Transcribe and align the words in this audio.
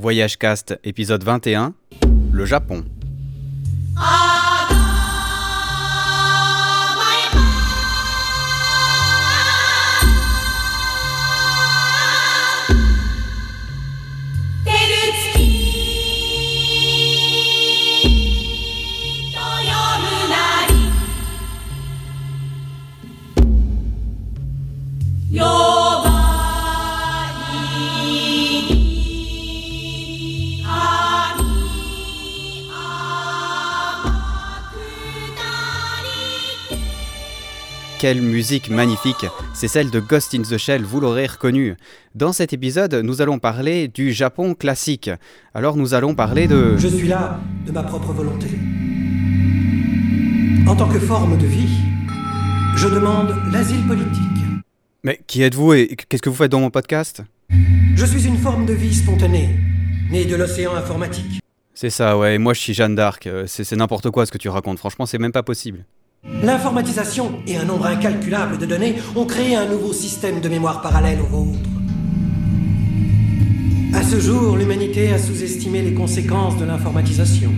Voyage 0.00 0.38
Cast, 0.38 0.80
épisode 0.82 1.22
21, 1.22 1.74
le 2.32 2.46
Japon. 2.46 2.84
Quelle 38.00 38.22
musique 38.22 38.70
magnifique 38.70 39.26
C'est 39.52 39.68
celle 39.68 39.90
de 39.90 40.00
Ghost 40.00 40.34
in 40.34 40.40
the 40.40 40.56
Shell, 40.56 40.82
vous 40.84 41.00
l'aurez 41.00 41.26
reconnu. 41.26 41.76
Dans 42.14 42.32
cet 42.32 42.54
épisode, 42.54 42.94
nous 42.94 43.20
allons 43.20 43.38
parler 43.38 43.88
du 43.88 44.10
Japon 44.10 44.54
classique. 44.54 45.10
Alors 45.52 45.76
nous 45.76 45.92
allons 45.92 46.14
parler 46.14 46.48
de... 46.48 46.78
Je 46.78 46.88
suis 46.88 47.08
là 47.08 47.38
de 47.66 47.72
ma 47.72 47.82
propre 47.82 48.14
volonté. 48.14 48.46
En 50.66 50.74
tant 50.76 50.88
que 50.88 50.98
forme 50.98 51.36
de 51.36 51.44
vie, 51.44 51.76
je 52.74 52.88
demande 52.88 53.36
l'asile 53.52 53.86
politique. 53.86 54.44
Mais 55.04 55.20
qui 55.26 55.42
êtes-vous 55.42 55.74
et 55.74 55.94
qu'est-ce 56.08 56.22
que 56.22 56.30
vous 56.30 56.36
faites 56.36 56.52
dans 56.52 56.60
mon 56.60 56.70
podcast? 56.70 57.22
Je 57.50 58.06
suis 58.06 58.26
une 58.26 58.38
forme 58.38 58.64
de 58.64 58.72
vie 58.72 58.94
spontanée, 58.94 59.50
née 60.10 60.24
de 60.24 60.36
l'océan 60.36 60.74
informatique. 60.74 61.42
C'est 61.74 61.90
ça, 61.90 62.16
ouais, 62.16 62.38
moi 62.38 62.54
je 62.54 62.60
suis 62.60 62.72
Jeanne 62.72 62.94
d'Arc. 62.94 63.26
Euh, 63.26 63.44
C'est 63.46 63.70
n'importe 63.76 64.10
quoi 64.10 64.24
ce 64.24 64.32
que 64.32 64.38
tu 64.38 64.48
racontes, 64.48 64.78
franchement 64.78 65.04
c'est 65.04 65.18
même 65.18 65.32
pas 65.32 65.42
possible. 65.42 65.84
L'informatisation 66.22 67.40
et 67.46 67.56
un 67.56 67.64
nombre 67.64 67.86
incalculable 67.86 68.58
de 68.58 68.66
données 68.66 68.96
ont 69.16 69.24
créé 69.24 69.56
un 69.56 69.66
nouveau 69.66 69.94
système 69.94 70.40
de 70.40 70.48
mémoire 70.50 70.82
parallèle 70.82 71.20
au 71.20 71.24
vôtre. 71.24 71.58
À 73.94 74.02
ce 74.02 74.20
jour, 74.20 74.56
l'humanité 74.56 75.12
a 75.12 75.18
sous-estimé 75.18 75.80
les 75.80 75.94
conséquences 75.94 76.58
de 76.58 76.66
l'informatisation. 76.66 77.50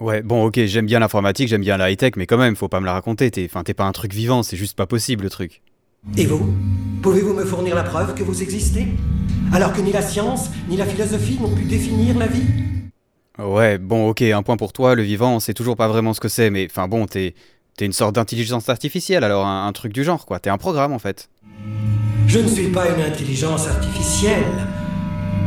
Ouais, 0.00 0.22
bon 0.22 0.44
ok, 0.44 0.64
j'aime 0.64 0.86
bien 0.86 0.98
l'informatique, 0.98 1.48
j'aime 1.48 1.60
bien 1.60 1.76
la 1.76 1.90
high-tech, 1.90 2.14
mais 2.16 2.26
quand 2.26 2.36
même, 2.36 2.56
faut 2.56 2.68
pas 2.68 2.80
me 2.80 2.86
la 2.86 2.94
raconter, 2.94 3.30
t'es 3.30 3.46
enfin, 3.48 3.62
t'es 3.62 3.74
pas 3.74 3.84
un 3.84 3.92
truc 3.92 4.12
vivant, 4.12 4.42
c'est 4.42 4.56
juste 4.56 4.76
pas 4.76 4.86
possible 4.86 5.22
le 5.22 5.30
truc. 5.30 5.62
Et 6.16 6.26
vous? 6.26 6.52
Pouvez-vous 7.00 7.32
me 7.32 7.44
fournir 7.44 7.76
la 7.76 7.84
preuve 7.84 8.14
que 8.14 8.24
vous 8.24 8.42
existez? 8.42 8.88
Alors 9.52 9.72
que 9.72 9.80
ni 9.80 9.92
la 9.92 10.02
science, 10.02 10.50
ni 10.68 10.76
la 10.76 10.84
philosophie 10.84 11.38
n'ont 11.40 11.54
pu 11.54 11.62
définir 11.62 12.18
la 12.18 12.26
vie? 12.26 12.42
Ouais, 13.38 13.78
bon 13.78 14.08
ok, 14.08 14.22
un 14.22 14.42
point 14.42 14.56
pour 14.56 14.72
toi, 14.72 14.96
le 14.96 15.02
vivant, 15.02 15.36
on 15.36 15.40
sait 15.40 15.54
toujours 15.54 15.76
pas 15.76 15.88
vraiment 15.88 16.12
ce 16.12 16.20
que 16.20 16.28
c'est, 16.28 16.50
mais 16.50 16.66
enfin 16.68 16.88
bon, 16.88 17.06
t'es... 17.06 17.34
T'es 17.76 17.86
une 17.86 17.92
sorte 17.92 18.14
d'intelligence 18.14 18.68
artificielle, 18.68 19.24
alors 19.24 19.46
un, 19.46 19.66
un 19.66 19.72
truc 19.72 19.92
du 19.92 20.04
genre, 20.04 20.26
quoi. 20.26 20.38
T'es 20.38 20.50
un 20.50 20.58
programme, 20.58 20.92
en 20.92 20.98
fait. 21.00 21.28
Je 22.26 22.38
ne 22.38 22.46
suis 22.48 22.68
pas 22.68 22.88
une 22.88 23.02
intelligence 23.02 23.66
artificielle. 23.66 24.44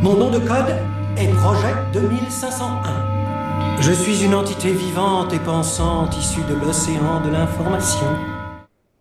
Mon 0.02 0.14
nom 0.14 0.30
de 0.30 0.38
code 0.38 0.76
est 1.16 1.28
Projet 1.28 1.74
2501. 1.92 3.80
Je 3.80 3.92
suis 3.92 4.24
une 4.24 4.34
entité 4.34 4.72
vivante 4.72 5.32
et 5.32 5.38
pensante 5.38 6.16
issue 6.18 6.42
de 6.48 6.54
l'océan 6.54 7.20
de 7.24 7.30
l'information. 7.30 8.06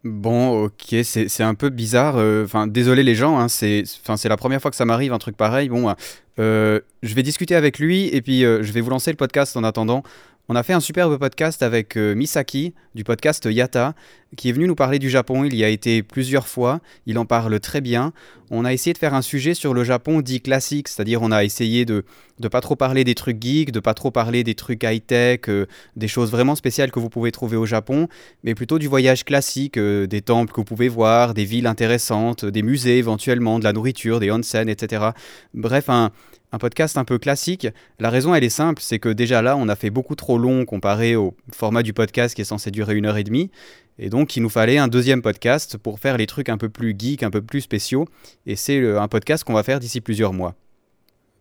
Bon, 0.03 0.63
ok, 0.65 0.95
c'est 1.03 1.43
un 1.43 1.55
peu 1.55 1.69
bizarre. 1.69 2.15
euh, 2.17 2.45
Enfin, 2.45 2.65
désolé 2.67 3.03
les 3.03 3.15
gens, 3.15 3.37
hein, 3.39 3.47
c'est 3.49 3.83
enfin, 4.03 4.15
c'est 4.15 4.29
la 4.29 4.37
première 4.37 4.61
fois 4.61 4.71
que 4.71 4.77
ça 4.77 4.85
m'arrive, 4.85 5.11
un 5.11 5.17
truc 5.17 5.35
pareil. 5.35 5.67
Bon, 5.67 5.93
euh, 6.39 6.79
je 7.03 7.13
vais 7.13 7.23
discuter 7.23 7.55
avec 7.55 7.77
lui 7.79 8.07
et 8.07 8.21
puis 8.21 8.45
euh, 8.45 8.63
je 8.63 8.71
vais 8.71 8.79
vous 8.81 8.89
lancer 8.91 9.11
le 9.11 9.17
podcast 9.17 9.57
en 9.57 9.63
attendant. 9.65 10.03
On 10.49 10.55
a 10.55 10.63
fait 10.63 10.71
un 10.71 10.79
superbe 10.79 11.17
podcast 11.17 11.61
avec 11.61 11.97
euh, 11.97 12.15
Misaki 12.15 12.73
du 12.95 13.03
podcast 13.03 13.45
Yata 13.51 13.95
qui 14.37 14.47
est 14.47 14.53
venu 14.53 14.65
nous 14.65 14.75
parler 14.75 14.97
du 14.97 15.09
Japon. 15.09 15.43
Il 15.43 15.53
y 15.55 15.63
a 15.65 15.67
été 15.67 16.03
plusieurs 16.03 16.47
fois, 16.47 16.79
il 17.05 17.17
en 17.17 17.25
parle 17.25 17.59
très 17.59 17.81
bien. 17.81 18.13
On 18.49 18.63
a 18.63 18.71
essayé 18.71 18.93
de 18.93 18.97
faire 18.97 19.13
un 19.13 19.21
sujet 19.21 19.53
sur 19.53 19.73
le 19.73 19.83
Japon 19.83 20.21
dit 20.21 20.39
classique, 20.39 20.87
c'est-à-dire 20.87 21.21
on 21.21 21.31
a 21.31 21.43
essayé 21.43 21.83
de 21.83 22.05
de 22.39 22.47
pas 22.47 22.61
trop 22.61 22.75
parler 22.75 23.03
des 23.03 23.15
trucs 23.15 23.41
geeks, 23.41 23.71
de 23.71 23.79
pas 23.79 23.93
trop 23.93 24.11
parler 24.11 24.43
des 24.43 24.53
trucs 24.53 24.83
high-tech, 24.83 25.41
euh, 25.49 25.65
des 25.95 26.07
choses 26.07 26.31
vraiment 26.31 26.55
spéciales 26.55 26.91
que 26.91 26.99
vous 26.99 27.09
pouvez 27.09 27.31
trouver 27.31 27.57
au 27.57 27.65
Japon, 27.65 28.07
mais 28.43 28.53
plutôt 28.53 28.77
du 28.77 28.87
voyage 28.87 29.25
classique, 29.25 29.77
euh, 29.77 30.05
des 30.05 30.21
temples 30.21 30.53
que 30.53 30.57
vous 30.57 30.65
pouvez 30.65 30.87
voir, 30.87 31.33
des 31.33 31.45
villes 31.45 31.67
intéressantes, 31.67 32.45
des 32.45 32.61
musées 32.61 32.99
éventuellement, 32.99 33.57
de 33.57 33.63
la 33.63 33.73
nourriture, 33.73 34.19
des 34.19 34.31
onsen, 34.31 34.69
etc. 34.69 35.07
Bref, 35.55 35.89
un, 35.89 36.11
un 36.51 36.57
podcast 36.57 36.97
un 36.97 37.05
peu 37.05 37.17
classique. 37.17 37.67
La 37.99 38.09
raison, 38.09 38.33
elle 38.33 38.43
est 38.43 38.49
simple, 38.49 38.81
c'est 38.81 38.99
que 38.99 39.09
déjà 39.09 39.41
là, 39.41 39.57
on 39.57 39.67
a 39.67 39.75
fait 39.75 39.89
beaucoup 39.89 40.15
trop 40.15 40.37
long 40.37 40.65
comparé 40.65 41.15
au 41.15 41.35
format 41.51 41.83
du 41.83 41.93
podcast 41.93 42.35
qui 42.35 42.41
est 42.41 42.45
censé 42.45 42.71
durer 42.71 42.95
une 42.95 43.05
heure 43.05 43.17
et 43.17 43.23
demie. 43.23 43.51
Et 43.99 44.09
donc, 44.09 44.35
il 44.35 44.43
nous 44.43 44.49
fallait 44.49 44.77
un 44.77 44.87
deuxième 44.87 45.21
podcast 45.21 45.77
pour 45.77 45.99
faire 45.99 46.17
les 46.17 46.27
trucs 46.27 46.49
un 46.49 46.57
peu 46.57 46.69
plus 46.69 46.95
geeks, 46.97 47.23
un 47.23 47.31
peu 47.31 47.41
plus 47.41 47.61
spéciaux. 47.61 48.07
Et 48.45 48.55
c'est 48.55 48.97
un 48.97 49.07
podcast 49.07 49.43
qu'on 49.43 49.53
va 49.53 49.63
faire 49.63 49.79
d'ici 49.79 50.01
plusieurs 50.01 50.33
mois. 50.33 50.55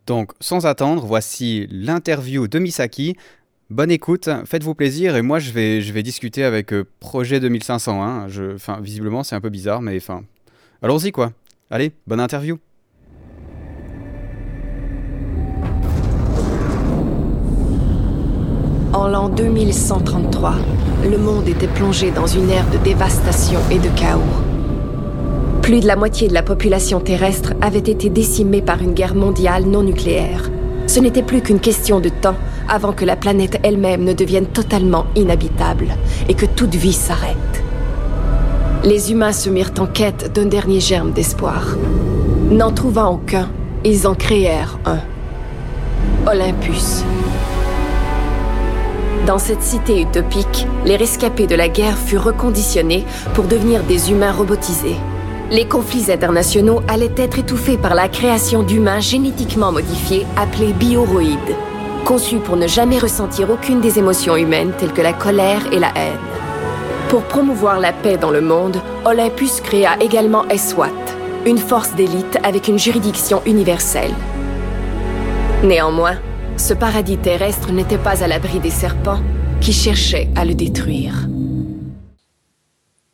Donc, 0.07 0.31
sans 0.39 0.65
attendre, 0.65 1.05
voici 1.05 1.67
l'interview 1.69 2.47
de 2.47 2.59
Misaki. 2.59 3.15
Bonne 3.69 3.91
écoute, 3.91 4.29
faites-vous 4.45 4.75
plaisir 4.75 5.17
et 5.17 5.21
moi 5.21 5.39
je 5.39 5.51
vais, 5.51 5.81
je 5.81 5.91
vais 5.91 6.01
discuter 6.01 6.45
avec 6.45 6.71
euh, 6.71 6.85
Projet 7.01 7.41
2501. 7.41 8.29
Je, 8.29 8.55
enfin, 8.55 8.79
visiblement 8.79 9.23
c'est 9.23 9.35
un 9.35 9.41
peu 9.41 9.49
bizarre, 9.49 9.81
mais 9.81 9.97
enfin, 9.97 10.23
allons-y 10.81 11.11
quoi. 11.11 11.33
Allez, 11.69 11.91
bonne 12.07 12.21
interview. 12.21 12.59
En 18.93 19.07
l'an 19.07 19.27
2133, 19.27 20.53
le 21.03 21.17
monde 21.17 21.47
était 21.49 21.67
plongé 21.67 22.09
dans 22.09 22.25
une 22.25 22.49
ère 22.49 22.65
de 22.71 22.77
dévastation 22.77 23.59
et 23.69 23.79
de 23.79 23.89
chaos. 23.89 24.21
Plus 25.61 25.81
de 25.81 25.87
la 25.87 25.97
moitié 25.97 26.29
de 26.29 26.33
la 26.33 26.41
population 26.41 27.01
terrestre 27.01 27.53
avait 27.59 27.79
été 27.79 28.09
décimée 28.09 28.61
par 28.61 28.81
une 28.81 28.93
guerre 28.93 29.13
mondiale 29.13 29.65
non 29.65 29.83
nucléaire. 29.83 30.49
Ce 30.87 31.01
n'était 31.01 31.21
plus 31.21 31.41
qu'une 31.41 31.59
question 31.59 31.99
de 31.99 32.07
temps 32.07 32.37
avant 32.69 32.93
que 32.93 33.03
la 33.03 33.17
planète 33.17 33.59
elle-même 33.63 34.05
ne 34.05 34.13
devienne 34.13 34.45
totalement 34.45 35.05
inhabitable 35.15 35.87
et 36.29 36.33
que 36.33 36.45
toute 36.45 36.75
vie 36.75 36.93
s'arrête. 36.93 37.35
Les 38.85 39.11
humains 39.11 39.33
se 39.33 39.49
mirent 39.49 39.73
en 39.79 39.85
quête 39.85 40.31
d'un 40.33 40.45
dernier 40.45 40.79
germe 40.79 41.11
d'espoir. 41.11 41.75
N'en 42.49 42.71
trouvant 42.71 43.11
aucun, 43.11 43.49
ils 43.83 44.07
en 44.07 44.15
créèrent 44.15 44.79
un. 44.85 44.99
Olympus. 46.25 47.03
Dans 49.27 49.39
cette 49.39 49.61
cité 49.61 49.99
utopique, 49.99 50.65
les 50.85 50.95
rescapés 50.95 51.47
de 51.47 51.55
la 51.55 51.67
guerre 51.67 51.97
furent 51.97 52.23
reconditionnés 52.23 53.05
pour 53.33 53.43
devenir 53.43 53.83
des 53.83 54.09
humains 54.09 54.31
robotisés. 54.31 54.95
Les 55.51 55.67
conflits 55.67 56.09
internationaux 56.09 56.81
allaient 56.87 57.11
être 57.17 57.37
étouffés 57.37 57.77
par 57.77 57.93
la 57.93 58.07
création 58.07 58.63
d'humains 58.63 59.01
génétiquement 59.01 59.73
modifiés 59.73 60.25
appelés 60.37 60.71
bioroïdes, 60.71 61.57
conçus 62.05 62.37
pour 62.37 62.55
ne 62.55 62.67
jamais 62.67 62.99
ressentir 62.99 63.49
aucune 63.49 63.81
des 63.81 63.99
émotions 63.99 64.37
humaines 64.37 64.71
telles 64.77 64.93
que 64.93 65.01
la 65.01 65.11
colère 65.11 65.73
et 65.73 65.79
la 65.79 65.91
haine. 65.97 66.19
Pour 67.09 67.23
promouvoir 67.23 67.81
la 67.81 67.91
paix 67.91 68.15
dans 68.15 68.31
le 68.31 68.41
monde, 68.41 68.81
Olympus 69.03 69.59
créa 69.59 69.97
également 69.99 70.45
SWAT, 70.55 70.87
une 71.45 71.57
force 71.57 71.93
d'élite 71.95 72.39
avec 72.43 72.69
une 72.69 72.79
juridiction 72.79 73.41
universelle. 73.45 74.13
Néanmoins, 75.63 76.15
ce 76.57 76.73
paradis 76.73 77.17
terrestre 77.17 77.71
n'était 77.71 77.97
pas 77.97 78.23
à 78.23 78.27
l'abri 78.27 78.59
des 78.59 78.69
serpents 78.69 79.21
qui 79.61 79.73
cherchaient 79.73 80.29
à 80.35 80.45
le 80.45 80.53
détruire. 80.53 81.27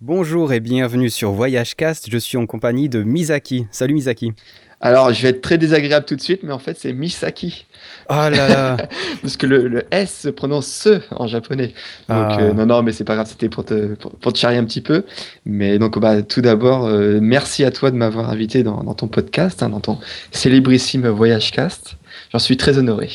Bonjour 0.02 0.52
et 0.52 0.60
bienvenue 0.60 1.10
sur 1.10 1.32
Voyage 1.32 1.76
Cast. 1.76 2.10
Je 2.10 2.18
suis 2.18 2.38
en 2.38 2.46
compagnie 2.46 2.90
de 2.90 3.04
Misaki. 3.04 3.68
Salut 3.72 3.94
Misaki. 3.94 4.34
Alors, 4.82 5.14
je 5.14 5.22
vais 5.22 5.30
être 5.30 5.42
très 5.42 5.58
désagréable 5.58 6.06
tout 6.06 6.18
de 6.18 6.22
suite, 6.22 6.42
mais 6.44 6.52
en 6.52 6.60
fait, 6.60 6.78
c'est 6.78 6.92
Misaki. 6.92 7.66
Oh 8.10 8.14
là 8.16 8.32
là. 8.50 8.78
Parce 9.22 9.38
que 9.38 9.48
le, 9.48 9.70
le 9.70 9.84
S 9.92 10.24
se 10.24 10.28
prononce 10.30 10.68
se 10.68 11.00
en 11.12 11.26
japonais. 11.28 11.68
Donc, 11.68 11.74
Ah. 12.10 12.38
euh, 12.42 12.54
non, 12.54 12.66
non, 12.66 12.84
mais 12.84 12.92
c'est 12.92 13.06
pas 13.06 13.16
grave, 13.16 13.28
c'était 13.30 13.48
pour 13.48 13.64
te, 13.64 13.94
pour, 13.96 14.12
pour 14.12 14.34
te 14.34 14.38
charrier 14.38 14.60
un 14.60 14.66
petit 14.66 14.82
peu. 14.82 15.06
Mais 15.46 15.80
donc, 15.80 15.98
bah, 16.00 16.22
tout 16.22 16.42
d'abord, 16.42 16.86
euh, 16.86 17.20
merci 17.22 17.64
à 17.64 17.72
toi 17.72 17.92
de 17.92 17.96
m'avoir 17.96 18.30
invité 18.30 18.62
dans, 18.64 18.84
dans 18.84 18.94
ton 18.94 19.08
podcast, 19.08 19.64
hein, 19.64 19.70
dans 19.70 19.80
ton 19.80 20.00
célébrissime 20.32 21.08
Voyage 21.08 21.52
Cast. 21.52 21.96
J'en 22.34 22.40
suis 22.40 22.58
très 22.58 22.78
honoré. 22.78 23.10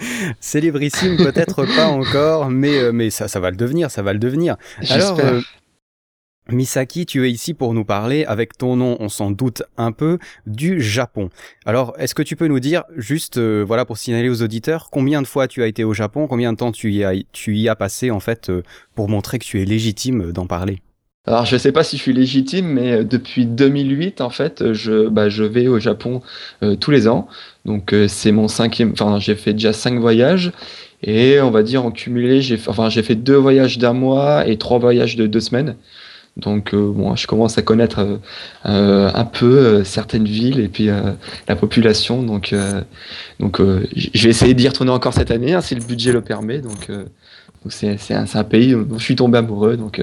Célébrissime 0.40 1.16
peut-être 1.16 1.64
pas 1.76 1.86
encore, 1.86 2.50
mais, 2.50 2.78
euh, 2.78 2.92
mais 2.92 3.10
ça, 3.10 3.28
ça 3.28 3.40
va 3.40 3.50
le 3.50 3.56
devenir, 3.56 3.90
ça 3.90 4.02
va 4.02 4.12
le 4.12 4.18
devenir. 4.18 4.56
Alors, 4.90 5.18
euh, 5.20 5.40
Misaki, 6.50 7.06
tu 7.06 7.26
es 7.26 7.30
ici 7.30 7.54
pour 7.54 7.72
nous 7.72 7.86
parler, 7.86 8.26
avec 8.26 8.58
ton 8.58 8.76
nom, 8.76 8.98
on 9.00 9.08
s'en 9.08 9.30
doute 9.30 9.62
un 9.78 9.92
peu, 9.92 10.18
du 10.46 10.80
Japon. 10.82 11.30
Alors, 11.64 11.94
est-ce 11.98 12.14
que 12.14 12.22
tu 12.22 12.36
peux 12.36 12.48
nous 12.48 12.60
dire, 12.60 12.84
juste, 12.96 13.38
euh, 13.38 13.64
voilà, 13.66 13.86
pour 13.86 13.96
signaler 13.96 14.28
aux 14.28 14.42
auditeurs, 14.42 14.90
combien 14.90 15.22
de 15.22 15.26
fois 15.26 15.48
tu 15.48 15.62
as 15.62 15.66
été 15.66 15.84
au 15.84 15.94
Japon, 15.94 16.26
combien 16.26 16.52
de 16.52 16.58
temps 16.58 16.70
tu 16.70 16.92
y 16.92 17.02
as, 17.02 17.14
tu 17.32 17.56
y 17.56 17.68
as 17.68 17.76
passé, 17.76 18.10
en 18.10 18.20
fait, 18.20 18.50
euh, 18.50 18.62
pour 18.94 19.08
montrer 19.08 19.38
que 19.38 19.44
tu 19.44 19.62
es 19.62 19.64
légitime 19.64 20.32
d'en 20.32 20.46
parler? 20.46 20.82
Alors, 21.26 21.46
je 21.46 21.54
ne 21.54 21.58
sais 21.58 21.72
pas 21.72 21.84
si 21.84 21.96
je 21.96 22.02
suis 22.02 22.12
légitime, 22.12 22.66
mais 22.66 23.04
depuis 23.04 23.46
2008, 23.46 24.20
en 24.20 24.30
fait, 24.30 24.72
je, 24.74 25.08
bah, 25.08 25.28
je 25.28 25.42
vais 25.42 25.68
au 25.68 25.78
Japon 25.78 26.20
tous 26.80 26.90
les 26.90 27.08
ans. 27.08 27.28
Donc, 27.64 27.94
c'est 28.08 28.32
mon 28.32 28.46
cinquième. 28.46 28.92
Enfin, 28.92 29.18
j'ai 29.18 29.34
fait 29.34 29.54
déjà 29.54 29.72
cinq 29.72 29.98
voyages. 29.98 30.52
Et 31.06 31.40
on 31.40 31.50
va 31.50 31.62
dire 31.62 31.84
en 31.84 31.90
cumulé, 31.90 32.40
j'ai 32.40 32.58
enfin, 32.66 32.88
fait 32.90 33.14
deux 33.14 33.36
voyages 33.36 33.78
d'un 33.78 33.92
mois 33.92 34.46
et 34.48 34.56
trois 34.56 34.78
voyages 34.78 35.16
de 35.16 35.26
deux 35.26 35.40
semaines. 35.40 35.76
Donc 36.36 36.74
euh, 36.74 36.90
bon, 36.90 37.14
je 37.14 37.26
commence 37.26 37.58
à 37.58 37.62
connaître 37.62 38.00
euh, 38.00 38.16
euh, 38.66 39.10
un 39.14 39.24
peu 39.24 39.84
certaines 39.84 40.24
villes 40.24 40.60
et 40.60 40.68
puis 40.68 40.88
la 41.48 41.56
population. 41.56 42.22
Donc, 42.22 42.54
donc 43.38 43.60
je 43.60 44.22
vais 44.22 44.30
essayer 44.30 44.54
d'y 44.54 44.66
retourner 44.66 44.92
encore 44.92 45.12
cette 45.12 45.30
année 45.30 45.52
hein, 45.52 45.60
si 45.60 45.74
le 45.74 45.84
budget 45.84 46.12
le 46.12 46.22
permet. 46.22 46.58
Donc 46.58 46.90
c'est 47.70 48.14
un, 48.14 48.26
un, 48.32 48.44
pays 48.44 48.72
dont 48.72 48.98
je 48.98 49.04
suis 49.04 49.16
tombé 49.16 49.38
amoureux. 49.38 49.76
Donc 49.76 50.00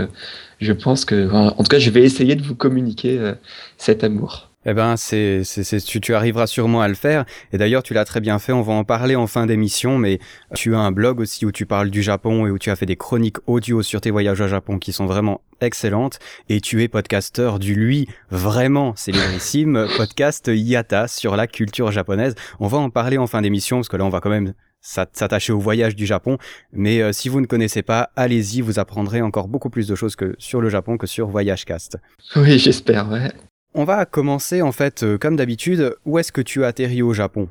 je 0.60 0.74
pense 0.74 1.06
que, 1.06 1.32
en 1.32 1.52
tout 1.52 1.70
cas, 1.70 1.80
je 1.80 1.90
vais 1.90 2.04
essayer 2.04 2.36
de 2.36 2.44
vous 2.44 2.56
communiquer 2.56 3.34
cet 3.78 4.04
amour. 4.04 4.52
Eh 4.64 4.76
ben, 4.76 4.96
c'est, 4.96 5.42
tu, 5.88 6.00
tu, 6.00 6.14
arriveras 6.14 6.46
sûrement 6.46 6.82
à 6.82 6.88
le 6.88 6.94
faire. 6.94 7.26
Et 7.52 7.58
d'ailleurs, 7.58 7.82
tu 7.82 7.96
l'as 7.96 8.06
très 8.06 8.20
bien 8.20 8.38
fait. 8.38 8.52
On 8.52 8.62
va 8.62 8.74
en 8.74 8.84
parler 8.84 9.16
en 9.16 9.26
fin 9.26 9.48
d'émission. 9.48 9.98
Mais 9.98 10.20
tu 10.54 10.76
as 10.76 10.80
un 10.80 10.92
blog 10.92 11.20
aussi 11.20 11.48
où 11.48 11.52
tu 11.52 11.66
parles 11.66 11.90
du 11.90 12.04
Japon 12.04 12.46
et 12.46 12.52
où 12.52 12.60
tu 12.60 12.70
as 12.70 12.76
fait 12.76 12.86
des 12.86 12.96
chroniques 12.96 13.38
audio 13.48 13.82
sur 13.82 14.02
tes 14.02 14.12
voyages 14.12 14.40
au 14.40 14.48
Japon 14.48 14.78
qui 14.78 14.94
sont 14.94 15.08
vraiment 15.08 15.42
excellentes. 15.62 16.20
Et 16.48 16.62
tu 16.62 16.84
es 16.84 16.88
podcasteur 16.88 17.58
du 17.58 17.74
lui 17.74 18.08
vraiment 18.30 18.96
célébrissime 18.96 19.88
podcast 19.98 20.52
Yata 20.54 21.08
sur 21.08 21.36
la 21.36 21.48
culture 21.48 21.92
japonaise. 21.92 22.36
On 22.60 22.68
va 22.68 22.78
en 22.78 22.92
parler 22.92 23.18
en 23.18 23.26
fin 23.26 23.42
d'émission 23.42 23.78
parce 23.78 23.90
que 23.90 23.98
là, 23.98 24.06
on 24.06 24.10
va 24.10 24.20
quand 24.20 24.30
même 24.30 24.54
s'attacher 24.82 25.54
au 25.54 25.60
voyage 25.60 25.96
du 25.96 26.06
Japon. 26.06 26.38
Mais 26.74 27.02
euh, 27.02 27.14
si 27.14 27.30
vous 27.30 27.40
ne 27.40 27.46
connaissez 27.46 27.84
pas, 27.84 28.12
allez-y, 28.16 28.62
vous 28.62 28.80
apprendrez 28.80 29.22
encore 29.22 29.48
beaucoup 29.48 29.70
plus 29.70 29.88
de 29.88 29.96
choses 29.96 30.16
que 30.16 30.36
sur 30.40 30.60
le 30.60 30.70
Japon 30.70 30.98
que 30.98 31.08
sur 31.08 31.28
Voyagecast. 31.28 31.98
Oui, 32.36 32.60
j'espère, 32.60 33.10
ouais. 33.10 33.32
On 33.74 33.86
va 33.86 34.06
commencer 34.06 34.62
en 34.62 34.72
fait, 34.72 35.04
euh, 35.04 35.18
comme 35.18 35.36
d'habitude, 35.38 35.96
où 36.06 36.20
est-ce 36.20 36.32
que 36.32 36.42
tu 36.42 36.64
as 36.64 36.68
atterri 36.68 37.02
au 37.02 37.14
Japon? 37.14 37.50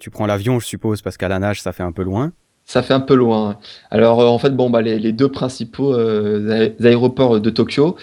Tu 0.00 0.10
prends 0.10 0.26
l'avion, 0.26 0.58
je 0.58 0.66
suppose, 0.66 1.02
parce 1.02 1.16
qu'à 1.16 1.28
la 1.28 1.38
nage, 1.38 1.60
ça 1.60 1.72
fait 1.72 1.82
un 1.82 1.92
peu 1.92 2.02
loin. 2.02 2.32
Ça 2.72 2.82
fait 2.82 2.94
un 2.94 3.00
peu 3.00 3.14
loin. 3.14 3.58
Alors 3.90 4.22
euh, 4.22 4.26
en 4.28 4.38
fait, 4.38 4.56
bon, 4.56 4.70
bah, 4.70 4.80
les, 4.80 5.12
deux 5.12 5.28
principaux 5.28 5.92
euh, 5.92 6.70
aéroports 6.82 7.38
de 7.38 7.50
Tokyo, 7.50 7.96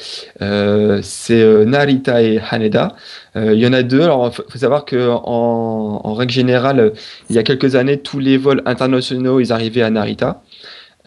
c'est 1.02 1.66
Narita 1.66 2.22
et 2.22 2.40
Haneda. 2.52 2.90
Il 3.34 3.56
y 3.56 3.66
en 3.66 3.74
a 3.74 3.82
deux. 3.82 4.04
Alors 4.04 4.28
il 4.28 4.52
faut 4.52 4.60
savoir 4.60 4.86
que 4.86 5.10
en, 5.10 6.14
règle 6.14 6.32
générale, 6.32 6.94
il 7.32 7.36
y 7.36 7.40
a 7.40 7.44
quelques 7.44 7.74
années, 7.74 7.98
tous 7.98 8.20
les 8.20 8.38
vols 8.38 8.62
internationaux, 8.68 9.40
ils 9.40 9.52
arrivaient 9.52 9.82
à 9.82 9.90
Narita. 9.90 10.44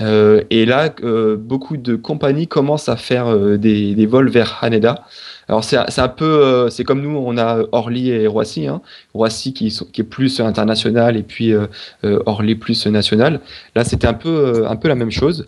et 0.00 0.66
là, 0.66 0.92
beaucoup 1.36 1.76
de 1.76 1.94
compagnies 1.94 2.48
commencent 2.48 2.88
à 2.88 2.96
faire 2.96 3.32
des, 3.58 4.06
vols 4.06 4.28
vers 4.28 4.58
Haneda. 4.60 5.04
Alors 5.48 5.64
c'est 5.64 5.76
un 5.76 6.08
peu, 6.08 6.24
euh, 6.24 6.70
c'est 6.70 6.84
comme 6.84 7.02
nous, 7.02 7.16
on 7.16 7.36
a 7.36 7.58
Orly 7.72 8.10
et 8.10 8.26
Roissy. 8.26 8.66
Hein. 8.66 8.80
Roissy 9.12 9.52
qui, 9.52 9.66
est 9.66 10.02
plus 10.02 10.40
international 10.40 11.16
et 11.16 11.22
puis 11.22 11.52
euh, 11.52 11.66
euh, 12.04 12.22
Orly 12.26 12.54
plus 12.54 12.86
national. 12.86 13.40
Là, 13.74 13.84
c'était 13.84 14.06
un 14.06 14.14
peu, 14.14 14.66
un 14.68 14.76
peu 14.76 14.88
la 14.88 14.94
même 14.94 15.10
chose. 15.10 15.46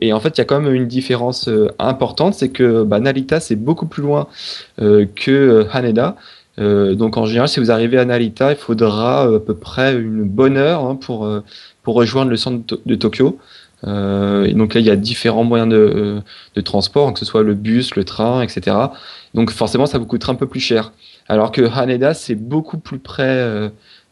et 0.00 0.12
en 0.12 0.20
fait, 0.20 0.36
il 0.36 0.38
y 0.38 0.40
a 0.40 0.44
quand 0.44 0.60
même 0.60 0.74
une 0.74 0.88
différence 0.88 1.48
importante, 1.78 2.34
c'est 2.34 2.48
que 2.48 2.82
bah, 2.82 3.00
Narita 3.00 3.40
c'est 3.40 3.56
beaucoup 3.56 3.86
plus 3.86 4.02
loin 4.02 4.26
que 4.78 5.66
Haneda. 5.72 6.16
donc 6.58 7.16
en 7.16 7.26
général, 7.26 7.48
si 7.48 7.60
vous 7.60 7.70
arrivez 7.70 7.98
à 7.98 8.04
Narita, 8.04 8.52
il 8.52 8.56
faudra 8.56 9.22
à 9.22 9.38
peu 9.38 9.54
près 9.54 9.94
une 9.94 10.24
bonne 10.24 10.56
heure 10.56 10.84
hein, 10.84 10.96
pour, 10.96 11.28
pour 11.82 11.94
rejoindre 11.94 12.30
le 12.30 12.36
centre 12.36 12.78
de 12.84 12.94
Tokyo. 12.94 13.38
Euh, 13.86 14.52
donc 14.52 14.74
là, 14.74 14.80
il 14.80 14.86
y 14.86 14.90
a 14.90 14.96
différents 14.96 15.44
moyens 15.44 15.70
de, 15.70 15.76
euh, 15.76 16.20
de, 16.54 16.60
transport, 16.60 17.12
que 17.12 17.18
ce 17.18 17.24
soit 17.24 17.42
le 17.42 17.54
bus, 17.54 17.94
le 17.96 18.04
train, 18.04 18.42
etc. 18.42 18.76
Donc 19.34 19.50
forcément, 19.50 19.86
ça 19.86 19.98
vous 19.98 20.06
coûtera 20.06 20.32
un 20.32 20.36
peu 20.36 20.46
plus 20.46 20.60
cher. 20.60 20.92
Alors 21.28 21.52
que 21.52 21.62
Haneda, 21.62 22.14
c'est 22.14 22.34
beaucoup 22.34 22.78
plus 22.78 22.98
près 22.98 23.22
euh, 23.24 23.68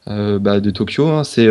euh 0.08 0.38
bah, 0.38 0.60
de 0.60 0.70
Tokyo. 0.70 1.08
Hein. 1.08 1.24
C'est 1.24 1.48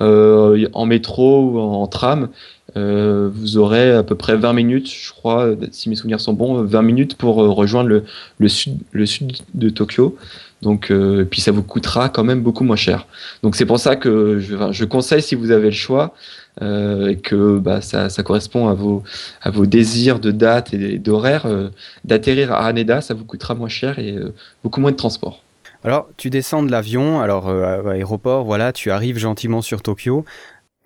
en 0.00 0.86
métro 0.86 1.50
ou 1.50 1.58
en, 1.58 1.86
tram. 1.86 2.28
vous 2.76 3.58
aurez 3.58 3.92
à 3.92 4.02
peu 4.02 4.14
près 4.14 4.36
20 4.36 4.52
minutes, 4.52 4.90
je 4.90 5.12
crois, 5.12 5.50
si 5.70 5.88
mes 5.88 5.96
souvenirs 5.96 6.20
sont 6.20 6.32
bons, 6.32 6.62
20 6.62 6.82
minutes 6.82 7.16
pour 7.16 7.36
rejoindre 7.36 7.88
le, 7.88 8.04
le, 8.38 8.48
sud, 8.48 8.78
le 8.92 9.06
sud 9.06 9.32
de 9.54 9.68
Tokyo. 9.68 10.16
Donc, 10.62 10.92
puis 11.30 11.40
ça 11.40 11.52
vous 11.52 11.62
coûtera 11.62 12.10
quand 12.10 12.24
même 12.24 12.42
beaucoup 12.42 12.64
moins 12.64 12.76
cher. 12.76 13.06
Donc 13.42 13.56
c'est 13.56 13.66
pour 13.66 13.78
ça 13.78 13.96
que 13.96 14.38
je, 14.38 14.56
je 14.70 14.84
conseille, 14.84 15.22
si 15.22 15.34
vous 15.34 15.50
avez 15.50 15.66
le 15.68 15.74
choix, 15.74 16.14
euh, 16.14 16.39
et 16.60 17.16
que 17.16 17.58
bah, 17.58 17.80
ça, 17.80 18.08
correspond 18.22 18.68
à 18.68 18.74
vos, 18.74 19.02
à 19.42 19.50
vos 19.50 19.66
désirs 19.66 20.20
de 20.20 20.30
date 20.30 20.74
et 20.74 20.98
d'horaire, 20.98 21.46
euh, 21.46 21.70
d'atterrir 22.04 22.52
à 22.52 22.66
Haneda, 22.66 23.00
ça 23.00 23.14
vous 23.14 23.24
coûtera 23.24 23.54
moins 23.54 23.68
cher 23.68 23.98
et 23.98 24.12
euh, 24.12 24.34
beaucoup 24.62 24.80
moins 24.80 24.90
de 24.90 24.96
transport. 24.96 25.42
Alors, 25.84 26.08
tu 26.16 26.28
descends 26.28 26.62
de 26.62 26.70
l'avion, 26.70 27.20
alors 27.20 27.48
à 27.48 27.78
l'aéroport, 27.82 28.44
voilà, 28.44 28.72
tu 28.72 28.90
arrives 28.90 29.16
gentiment 29.16 29.62
sur 29.62 29.80
Tokyo. 29.80 30.26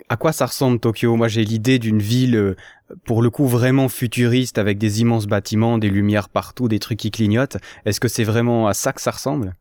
À 0.08 0.16
quoi 0.16 0.30
ça 0.32 0.46
ressemble 0.46 0.78
Tokyo? 0.78 1.16
Moi, 1.16 1.26
j'ai 1.26 1.44
l'idée 1.44 1.80
d'une 1.80 1.98
ville, 1.98 2.54
pour 3.04 3.20
le 3.20 3.30
coup, 3.30 3.48
vraiment 3.48 3.88
futuriste, 3.88 4.56
avec 4.56 4.78
des 4.78 5.00
immenses 5.00 5.26
bâtiments, 5.26 5.78
des 5.78 5.90
lumières 5.90 6.28
partout, 6.28 6.68
des 6.68 6.78
trucs 6.78 7.00
qui 7.00 7.10
clignotent. 7.10 7.56
Est-ce 7.86 7.98
que 7.98 8.06
c'est 8.06 8.22
vraiment 8.22 8.68
à 8.68 8.74
ça 8.74 8.92
que 8.92 9.00
ça 9.00 9.10
ressemble? 9.10 9.54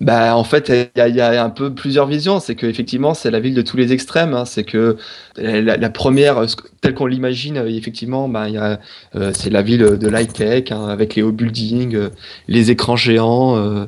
Bah, 0.00 0.34
en 0.34 0.44
fait, 0.44 0.70
il 0.96 1.14
y, 1.14 1.20
a, 1.20 1.44
un 1.44 1.50
peu 1.50 1.74
plusieurs 1.74 2.06
visions. 2.06 2.40
C'est 2.40 2.54
qu'effectivement, 2.54 3.12
c'est 3.12 3.30
la 3.30 3.38
ville 3.38 3.54
de 3.54 3.60
tous 3.60 3.76
les 3.76 3.92
extrêmes. 3.92 4.32
Hein. 4.32 4.46
C'est 4.46 4.64
que 4.64 4.96
la, 5.36 5.90
première, 5.90 6.46
telle 6.80 6.94
qu'on 6.94 7.06
l'imagine, 7.06 7.58
euh, 7.58 7.68
effectivement, 7.68 8.28
bah, 8.28 8.48
y 8.48 8.56
euh, 8.56 9.30
c'est 9.34 9.50
la 9.50 9.60
ville 9.60 9.98
de 9.98 10.08
l'high-tech, 10.08 10.72
hein, 10.72 10.88
avec 10.88 11.14
les 11.16 11.22
hauts 11.22 11.32
buildings, 11.32 11.94
euh, 11.96 12.08
les 12.48 12.70
écrans 12.70 12.96
géants, 12.96 13.86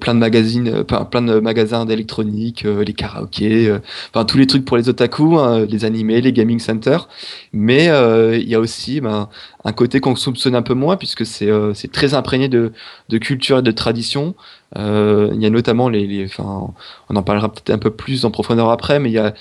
plein 0.00 0.14
de 0.14 0.20
magazines, 0.20 0.84
plein 0.84 1.22
de 1.22 1.40
magasins 1.40 1.86
d'électronique, 1.86 2.64
les 2.64 2.92
karaokés, 2.92 3.72
enfin 4.12 4.24
tous 4.24 4.38
les 4.38 4.46
trucs 4.46 4.64
pour 4.64 4.76
les 4.76 4.88
otaku, 4.88 5.38
hein, 5.38 5.64
les 5.66 5.84
animés, 5.84 6.20
les 6.20 6.32
gaming 6.32 6.58
centers. 6.58 7.08
Mais 7.52 7.86
il 7.86 8.48
y 8.48 8.54
a 8.54 8.60
aussi 8.60 9.00
ben, 9.00 9.28
un 9.64 9.72
côté 9.72 10.00
qu'on 10.00 10.16
soupçonne 10.16 10.54
un 10.54 10.62
peu 10.62 10.74
moins, 10.74 10.96
puisque 10.96 11.24
c'est 11.26 11.50
c'est 11.74 11.92
très 11.92 12.14
imprégné 12.14 12.48
de, 12.48 12.72
de 13.08 13.18
culture 13.18 13.58
et 13.58 13.62
de 13.62 13.70
tradition. 13.70 14.34
Euh, 14.76 15.30
il 15.34 15.42
y 15.42 15.46
a 15.46 15.50
notamment 15.50 15.88
les, 15.88 16.24
enfin, 16.26 16.72
on 17.08 17.16
en 17.16 17.22
parlera 17.22 17.50
peut-être 17.50 17.70
un 17.70 17.78
peu 17.78 17.90
plus 17.90 18.24
en 18.24 18.30
profondeur 18.30 18.70
après, 18.70 19.00
mais 19.00 19.10
il 19.10 19.14
y 19.14 19.18
a 19.18 19.34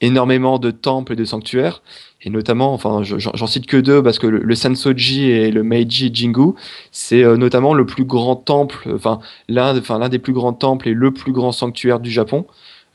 énormément 0.00 0.58
de 0.58 0.70
temples 0.70 1.14
et 1.14 1.16
de 1.16 1.24
sanctuaires, 1.24 1.82
et 2.20 2.30
notamment, 2.30 2.74
enfin, 2.74 3.02
j'en 3.02 3.46
cite 3.46 3.66
que 3.66 3.76
deux 3.76 4.02
parce 4.02 4.18
que 4.18 4.26
le, 4.26 4.54
Sansoji 4.54 5.30
et 5.30 5.50
le 5.50 5.62
Meiji 5.62 6.10
Jingu, 6.12 6.54
c'est 6.90 7.22
euh, 7.22 7.36
notamment 7.36 7.74
le 7.74 7.86
plus 7.86 8.04
grand 8.04 8.36
temple, 8.36 8.90
enfin 8.94 9.20
l'un, 9.48 9.74
des 10.08 10.18
plus 10.18 10.32
grands 10.32 10.52
temples 10.52 10.88
et 10.88 10.94
le 10.94 11.10
plus 11.12 11.32
grand 11.32 11.52
sanctuaire 11.52 12.00
du 12.00 12.10
Japon. 12.10 12.46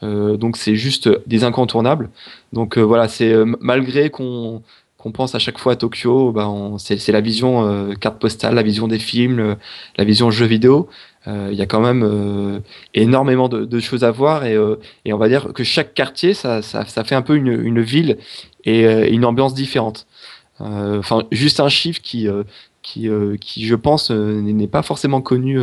Euh, 0.04 0.38
donc 0.38 0.58
c'est 0.58 0.76
juste 0.76 1.10
des 1.28 1.44
incontournables. 1.44 2.10
Donc 2.54 2.78
voilà, 2.78 3.08
c'est 3.08 3.34
malgré 3.60 4.10
qu'on 4.10 4.62
qu'on 4.98 5.12
pense 5.14 5.34
à 5.34 5.40
chaque 5.40 5.58
fois 5.60 5.74
à 5.74 5.76
Tokyo, 5.78 6.34
bah 6.34 6.50
c'est 6.78 7.12
la 7.12 7.22
vision 7.22 7.90
carte 8.02 8.20
postale, 8.20 8.56
la 8.56 8.64
vision 8.64 8.88
des 8.90 9.00
films, 9.00 9.56
la 9.98 10.04
vision 10.04 10.30
jeux 10.30 10.46
vidéo. 10.46 10.90
Euh, 11.28 11.50
il 11.52 11.58
y 11.58 11.62
a 11.62 11.66
quand 11.66 11.82
même 11.82 12.04
euh, 12.04 12.60
énormément 12.94 13.50
de, 13.50 13.80
choses 13.80 14.04
à 14.04 14.12
voir 14.12 14.44
euh, 14.46 14.78
et, 15.04 15.12
on 15.12 15.18
va 15.18 15.28
dire 15.28 15.52
que 15.54 15.64
chaque 15.64 15.94
quartier, 15.94 16.34
ça, 16.34 16.62
fait 16.62 17.16
un 17.16 17.22
peu 17.22 17.36
une, 17.36 17.82
ville 17.82 18.18
et 18.64 19.10
une 19.10 19.26
ambiance 19.26 19.54
différente. 19.54 20.08
Juste 21.32 21.60
un 21.60 21.70
chiffre 21.70 22.02
qui, 22.02 22.28
je 22.28 23.76
pense, 23.76 24.12
n'est 24.12 24.68
pas 24.68 24.82
forcément 24.82 25.22
connu 25.22 25.60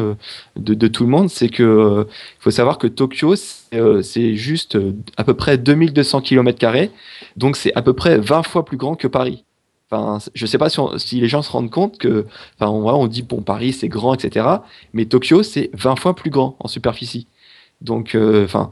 de, 0.57 0.89
tout 0.89 1.05
le 1.05 1.11
monde, 1.11 1.31
c'est 1.31 1.49
que 1.49 2.07
faut 2.39 2.51
savoir 2.51 2.79
que 2.79 2.87
Tokyo, 2.87 3.35
c'est 3.37 4.35
juste 4.35 4.79
à 5.17 5.25
peu 5.25 5.35
près 5.35 5.59
2200 5.59 6.21
km, 6.21 6.91
donc 7.37 7.57
c'est 7.57 7.75
à 7.75 7.83
peu 7.83 7.93
près 7.93 8.19
20 8.19 8.43
fois 8.43 8.65
plus 8.65 8.77
grand 8.77 8.95
que 8.95 9.09
Paris. 9.09 9.45
Enfin, 9.91 10.19
je 10.35 10.47
sais 10.47 10.59
pas 10.59 10.69
si, 10.69 11.21
les 11.21 11.29
gens 11.29 11.43
se 11.43 11.51
rendent 11.53 11.71
compte 11.71 11.99
que, 11.99 12.27
enfin, 12.59 12.71
on, 12.71 12.87
on 12.89 13.07
dit 13.07 13.23
bon 13.23 13.43
Paris 13.43 13.73
c'est 13.73 13.89
grand, 13.89 14.15
etc. 14.15 14.47
Mais 14.93 15.07
Tokyo 15.07 15.43
c'est 15.43 15.71
20 15.75 15.97
fois 15.97 16.15
plus 16.17 16.31
grand 16.31 16.57
en 16.61 16.69
superficie. 16.69 17.29
Donc, 17.83 18.15
euh, 18.15 18.45
enfin, 18.45 18.71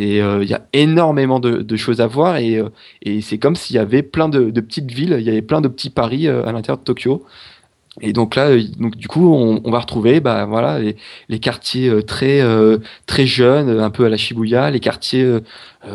euh, 0.00 0.40
il 0.42 0.48
y 0.48 0.54
a 0.54 0.66
énormément 0.72 1.38
de, 1.40 1.76
choses 1.76 2.00
à 2.00 2.06
voir 2.06 2.36
et, 2.36 2.56
euh, 2.58 2.68
et 3.02 3.20
c'est 3.20 3.38
comme 3.38 3.54
s'il 3.56 3.76
y 3.76 3.78
avait 3.78 4.02
plein 4.02 4.28
de, 4.28 4.50
de, 4.50 4.60
petites 4.60 4.90
villes, 4.90 5.16
il 5.18 5.24
y 5.24 5.30
avait 5.30 5.42
plein 5.42 5.60
de 5.60 5.68
petits 5.68 5.90
paris 5.90 6.28
à 6.28 6.50
l'intérieur 6.52 6.78
de 6.78 6.84
Tokyo. 6.84 7.24
Et 8.02 8.12
donc 8.12 8.34
là, 8.36 8.48
euh, 8.48 8.62
donc 8.78 8.96
du 8.96 9.08
coup, 9.08 9.34
on, 9.34 9.70
va 9.70 9.80
retrouver, 9.80 10.20
bah 10.20 10.44
voilà, 10.46 10.78
les, 10.78 10.96
les 11.28 11.38
quartiers 11.38 11.88
euh, 11.88 12.02
très 12.02 12.40
euh, 12.40 12.78
très 13.06 13.26
jeunes, 13.26 13.80
un 13.80 13.90
peu 13.90 14.04
à 14.06 14.08
la 14.08 14.16
Shibuya, 14.16 14.70
les 14.70 14.80
quartiers 14.80 15.38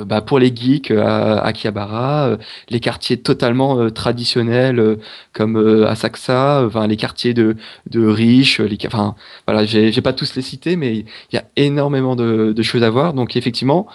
bah, 0.06 0.22
pour 0.22 0.40
les 0.40 0.56
geeks 0.56 0.92
à 0.92 1.40
Akihabara, 1.40 2.38
les 2.70 2.80
quartiers 2.80 3.18
totalement 3.18 3.90
traditionnels 3.92 4.98
comme 5.32 5.86
Asakusa, 5.88 6.64
enfin 6.66 6.88
les 6.88 6.98
quartiers 6.98 7.34
de 7.36 7.56
de 7.90 8.08
riches, 8.08 8.60
les, 8.60 8.78
enfin 8.88 9.16
voilà, 9.48 9.66
j'ai 9.66 10.02
pas 10.02 10.14
tous 10.14 10.36
les 10.36 10.42
cités, 10.42 10.76
mais 10.76 10.98
il 10.98 11.06
y 11.34 11.38
a 11.38 11.46
énormément 11.56 12.16
de, 12.16 12.52
de 12.54 12.64
choses 12.64 12.84
à 12.84 12.90
voir. 12.90 13.14
Donc 13.14 13.36
effectivement, 13.36 13.88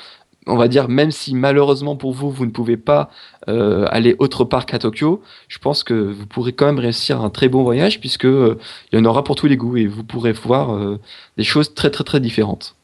on 0.50 0.57
va 0.57 0.69
dire, 0.69 0.88
même 0.88 1.11
si 1.11 1.35
malheureusement 1.35 1.97
pour 1.97 2.12
vous, 2.12 2.30
vous 2.30 2.47
ne 2.47 2.50
pouvez 2.50 2.76
pas 2.76 3.11
aller 3.47 4.16
autre 4.19 4.45
part 4.45 4.66
qu'à 4.66 4.78
Tokyo, 4.78 5.23
je 5.49 5.59
pense 5.59 5.83
que 5.85 5.95
vous 5.95 6.26
pourrez 6.26 6.52
quand 6.52 6.66
même 6.66 6.78
réussir 6.78 7.21
un 7.23 7.30
très 7.30 7.49
bon 7.49 7.62
voyage 7.62 8.00
puisque 8.00 8.25
il 8.25 8.57
y 8.92 8.97
en 8.99 9.04
aura 9.04 9.25
pour 9.25 9.37
tous 9.37 9.47
les 9.47 9.57
goûts 9.57 9.76
et 9.76 9.87
vous 9.87 10.04
pourrez 10.04 10.33
voir 10.33 10.99
des 11.37 11.45
choses 11.45 11.75
très 11.75 11.90
très 11.90 12.04
très 12.04 12.21
différentes. 12.21 12.76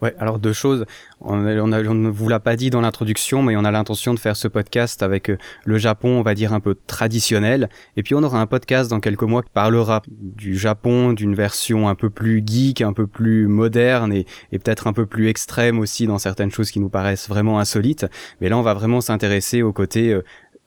Ouais, 0.00 0.14
alors 0.20 0.38
deux 0.38 0.52
choses. 0.52 0.86
On, 1.20 1.36
ne 1.36 2.08
vous 2.08 2.28
l'a 2.28 2.38
pas 2.38 2.54
dit 2.54 2.70
dans 2.70 2.80
l'introduction, 2.80 3.42
mais 3.42 3.56
on 3.56 3.64
a 3.64 3.72
l'intention 3.72 4.14
de 4.14 4.20
faire 4.20 4.36
ce 4.36 4.46
podcast 4.46 5.02
avec 5.02 5.28
euh, 5.28 5.38
le 5.64 5.76
Japon, 5.76 6.20
on 6.20 6.22
va 6.22 6.34
dire 6.34 6.52
un 6.52 6.60
peu 6.60 6.76
traditionnel. 6.86 7.68
Et 7.96 8.04
puis 8.04 8.14
on 8.14 8.22
aura 8.22 8.40
un 8.40 8.46
podcast 8.46 8.88
dans 8.90 9.00
quelques 9.00 9.22
mois 9.22 9.42
qui 9.42 9.50
parlera 9.50 10.02
du 10.08 10.56
Japon, 10.56 11.12
d'une 11.14 11.34
version 11.34 11.88
un 11.88 11.96
peu 11.96 12.10
plus 12.10 12.44
geek, 12.46 12.80
un 12.80 12.92
peu 12.92 13.08
plus 13.08 13.48
moderne 13.48 14.12
et, 14.12 14.24
et 14.52 14.60
peut-être 14.60 14.86
un 14.86 14.92
peu 14.92 15.04
plus 15.04 15.28
extrême 15.28 15.80
aussi 15.80 16.06
dans 16.06 16.18
certaines 16.18 16.52
choses 16.52 16.70
qui 16.70 16.78
nous 16.78 16.90
paraissent 16.90 17.28
vraiment 17.28 17.58
insolites. 17.58 18.06
Mais 18.40 18.48
là, 18.48 18.56
on 18.56 18.62
va 18.62 18.74
vraiment 18.74 19.00
s'intéresser 19.00 19.62
au 19.62 19.72
côté 19.72 20.16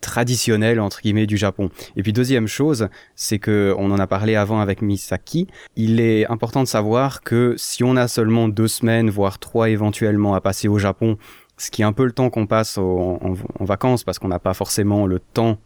traditionnel 0.02 0.80
entre 0.80 1.02
guillemets 1.02 1.28
du 1.28 1.38
Japon. 1.38 1.70
Et 1.96 2.04
puis 2.04 2.12
deuxième 2.12 2.48
chose, 2.48 2.90
c'est 3.16 3.40
que 3.40 3.74
on 3.78 3.92
en 3.92 4.00
a 4.00 4.08
parlé 4.08 4.36
avant 4.36 4.60
avec 4.60 4.82
Misaki. 4.82 5.48
Il 5.76 6.00
est 6.00 6.30
important 6.30 6.64
de 6.64 6.68
savoir 6.68 7.22
que 7.22 7.56
si 7.58 7.84
on 7.84 7.96
a 7.96 8.08
seulement 8.08 8.48
deux 8.48 8.68
semaines, 8.68 9.10
voire 9.10 9.40
trois 9.40 9.70
éventuellement 9.70 10.36
à 10.36 10.42
passer 10.42 10.68
au 10.68 10.80
Japon, 10.80 11.18
ce 11.58 11.72
qui 11.72 11.84
est 11.84 11.86
un 11.86 11.94
peu 11.94 12.06
le 12.06 12.12
temps 12.12 12.30
qu'on 12.30 12.48
passe 12.48 12.78
en, 12.78 13.20
vacances 13.60 14.04
parce 14.04 14.20
qu'on 14.20 14.28
n'a 14.28 14.40
pas 14.40 14.54
forcément 14.54 15.06
le 15.06 15.20
temps 15.20 15.60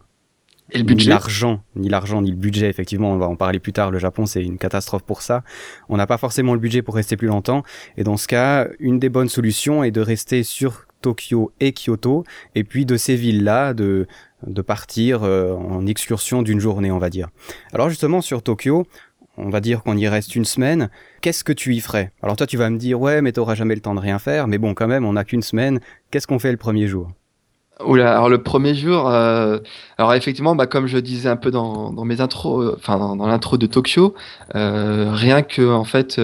et 0.70 0.78
le 0.78 0.84
budget? 0.84 1.04
Ni 1.04 1.10
l'argent, 1.10 1.62
ni 1.76 1.88
l'argent, 1.88 2.22
ni 2.22 2.30
le 2.30 2.36
budget, 2.36 2.68
effectivement, 2.68 3.12
on 3.12 3.18
va 3.18 3.28
en 3.28 3.36
parler 3.36 3.60
plus 3.60 3.72
tard. 3.72 3.92
Le 3.92 3.98
Japon, 3.98 4.26
c'est 4.26 4.42
une 4.42 4.58
catastrophe 4.58 5.04
pour 5.04 5.22
ça. 5.22 5.44
On 5.88 5.96
n'a 5.96 6.06
pas 6.06 6.18
forcément 6.18 6.54
le 6.54 6.60
budget 6.60 6.82
pour 6.82 6.96
rester 6.96 7.16
plus 7.16 7.28
longtemps. 7.28 7.62
Et 7.96 8.02
dans 8.02 8.16
ce 8.16 8.26
cas, 8.26 8.68
une 8.80 8.98
des 8.98 9.08
bonnes 9.08 9.28
solutions 9.28 9.84
est 9.84 9.92
de 9.92 10.00
rester 10.00 10.42
sur 10.42 10.86
Tokyo 11.02 11.52
et 11.60 11.72
Kyoto, 11.72 12.24
et 12.54 12.64
puis 12.64 12.84
de 12.84 12.96
ces 12.96 13.14
villes-là, 13.14 13.74
de, 13.74 14.08
de 14.46 14.62
partir 14.62 15.22
euh, 15.22 15.54
en 15.54 15.86
excursion 15.86 16.42
d'une 16.42 16.60
journée, 16.60 16.90
on 16.90 16.98
va 16.98 17.10
dire. 17.10 17.28
Alors 17.72 17.88
justement, 17.88 18.20
sur 18.20 18.42
Tokyo, 18.42 18.86
on 19.36 19.50
va 19.50 19.60
dire 19.60 19.82
qu'on 19.82 19.96
y 19.96 20.08
reste 20.08 20.34
une 20.36 20.44
semaine, 20.44 20.90
qu'est-ce 21.20 21.44
que 21.44 21.52
tu 21.52 21.74
y 21.74 21.80
ferais? 21.80 22.12
Alors 22.22 22.36
toi, 22.36 22.46
tu 22.46 22.56
vas 22.56 22.70
me 22.70 22.78
dire, 22.78 23.00
ouais, 23.00 23.22
mais 23.22 23.32
t'auras 23.32 23.54
jamais 23.54 23.74
le 23.74 23.80
temps 23.80 23.94
de 23.94 24.00
rien 24.00 24.18
faire, 24.18 24.46
mais 24.48 24.58
bon, 24.58 24.74
quand 24.74 24.88
même, 24.88 25.04
on 25.04 25.14
n'a 25.14 25.24
qu'une 25.24 25.42
semaine, 25.42 25.80
qu'est-ce 26.10 26.26
qu'on 26.26 26.38
fait 26.38 26.50
le 26.50 26.56
premier 26.56 26.86
jour? 26.86 27.10
Oula, 27.84 28.12
alors 28.12 28.30
le 28.30 28.42
premier 28.42 28.74
jour, 28.74 29.06
euh, 29.10 29.58
alors 29.98 30.14
effectivement, 30.14 30.56
bah, 30.56 30.66
comme 30.66 30.86
je 30.86 30.96
disais 30.96 31.28
un 31.28 31.36
peu 31.36 31.50
dans, 31.50 31.92
mes 32.06 32.22
intros, 32.22 32.64
euh, 32.64 32.74
enfin 32.78 32.96
dans, 32.98 33.26
l'intro 33.26 33.58
de 33.58 33.66
Tokyo, 33.66 34.14
rien 34.54 35.42
que 35.42 35.70
en 35.70 35.84
fait 35.84 36.18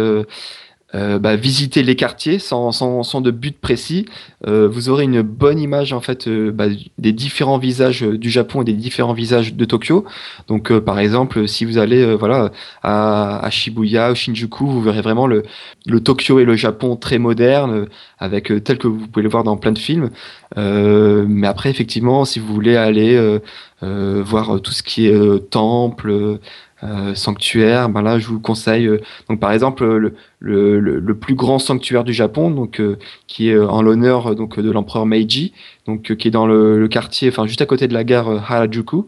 euh, 0.94 1.18
bah, 1.18 1.37
visiter 1.37 1.82
les 1.82 1.96
quartiers 1.96 2.38
sans, 2.38 2.70
sans, 2.70 3.02
sans 3.02 3.22
de 3.22 3.30
but 3.30 3.58
précis. 3.58 4.04
Euh, 4.46 4.68
vous 4.68 4.90
aurez 4.90 5.04
une 5.04 5.22
bonne 5.22 5.58
image 5.58 5.94
en 5.94 6.02
fait 6.02 6.28
euh, 6.28 6.52
bah, 6.52 6.66
des 6.99 7.12
différents 7.12 7.56
visages 7.56 8.02
du 8.02 8.28
Japon 8.28 8.61
et 8.61 8.64
des 8.64 8.75
différents 8.75 9.14
visages 9.14 9.54
de 9.54 9.64
Tokyo. 9.64 10.04
Donc 10.49 10.70
par 10.80 10.99
exemple, 10.99 11.49
si 11.49 11.64
vous 11.64 11.78
allez 11.78 12.14
voilà 12.14 12.50
à, 12.82 13.42
à, 13.42 13.50
Shibuya 13.50 14.12
ou 14.12 14.14
Shinjuku, 14.14 14.66
vous 14.66 14.82
verrez 14.82 15.00
vraiment 15.00 15.26
le, 15.26 15.44
le 15.87 16.00
Tokyo 16.00 16.38
et 16.40 16.44
le 16.44 16.56
Japon 16.56 16.96
très 16.96 17.18
moderne, 17.18 17.87
avec 18.18 18.52
tel 18.62 18.76
que 18.76 18.87
vous 18.87 19.06
pouvez 19.06 19.22
le 19.22 19.30
voir 19.30 19.44
dans 19.44 19.56
plein 19.56 19.72
de 19.72 19.78
films. 19.78 20.11
mais 20.56 21.46
après, 21.46 21.70
effectivement, 21.70 22.25
si 22.25 22.38
vous 22.38 22.52
voulez 22.52 22.76
aller 22.76 23.40
voir 23.80 24.61
tout 24.61 24.72
ce 24.72 24.82
qui 24.82 25.06
est 25.06 25.50
temple, 25.50 26.38
euh, 26.84 27.14
sanctuaire, 27.14 27.88
ben 27.88 28.02
là 28.02 28.18
je 28.18 28.26
vous 28.26 28.40
conseille 28.40 28.86
euh, 28.86 29.00
donc 29.28 29.38
par 29.38 29.52
exemple 29.52 29.84
le, 29.84 30.14
le, 30.40 30.80
le, 30.80 31.14
plus 31.14 31.36
grand 31.36 31.60
sanctuaire 31.60 32.02
du 32.02 32.12
Japon 32.12 32.50
donc 32.50 32.80
euh, 32.80 32.98
qui 33.28 33.50
est 33.50 33.56
en 33.56 33.82
l'honneur 33.82 34.34
donc 34.34 34.58
de 34.58 34.68
l'empereur 34.68 35.06
Meiji 35.06 35.52
donc 35.86 36.16
qui 36.16 36.26
est 36.26 36.32
dans 36.32 36.44
le, 36.44 36.88
quartier 36.88 37.28
enfin 37.28 37.46
juste 37.46 37.62
à 37.62 37.66
côté 37.66 37.86
de 37.86 37.94
la 37.94 38.02
gare 38.02 38.28
Harajuku. 38.50 39.04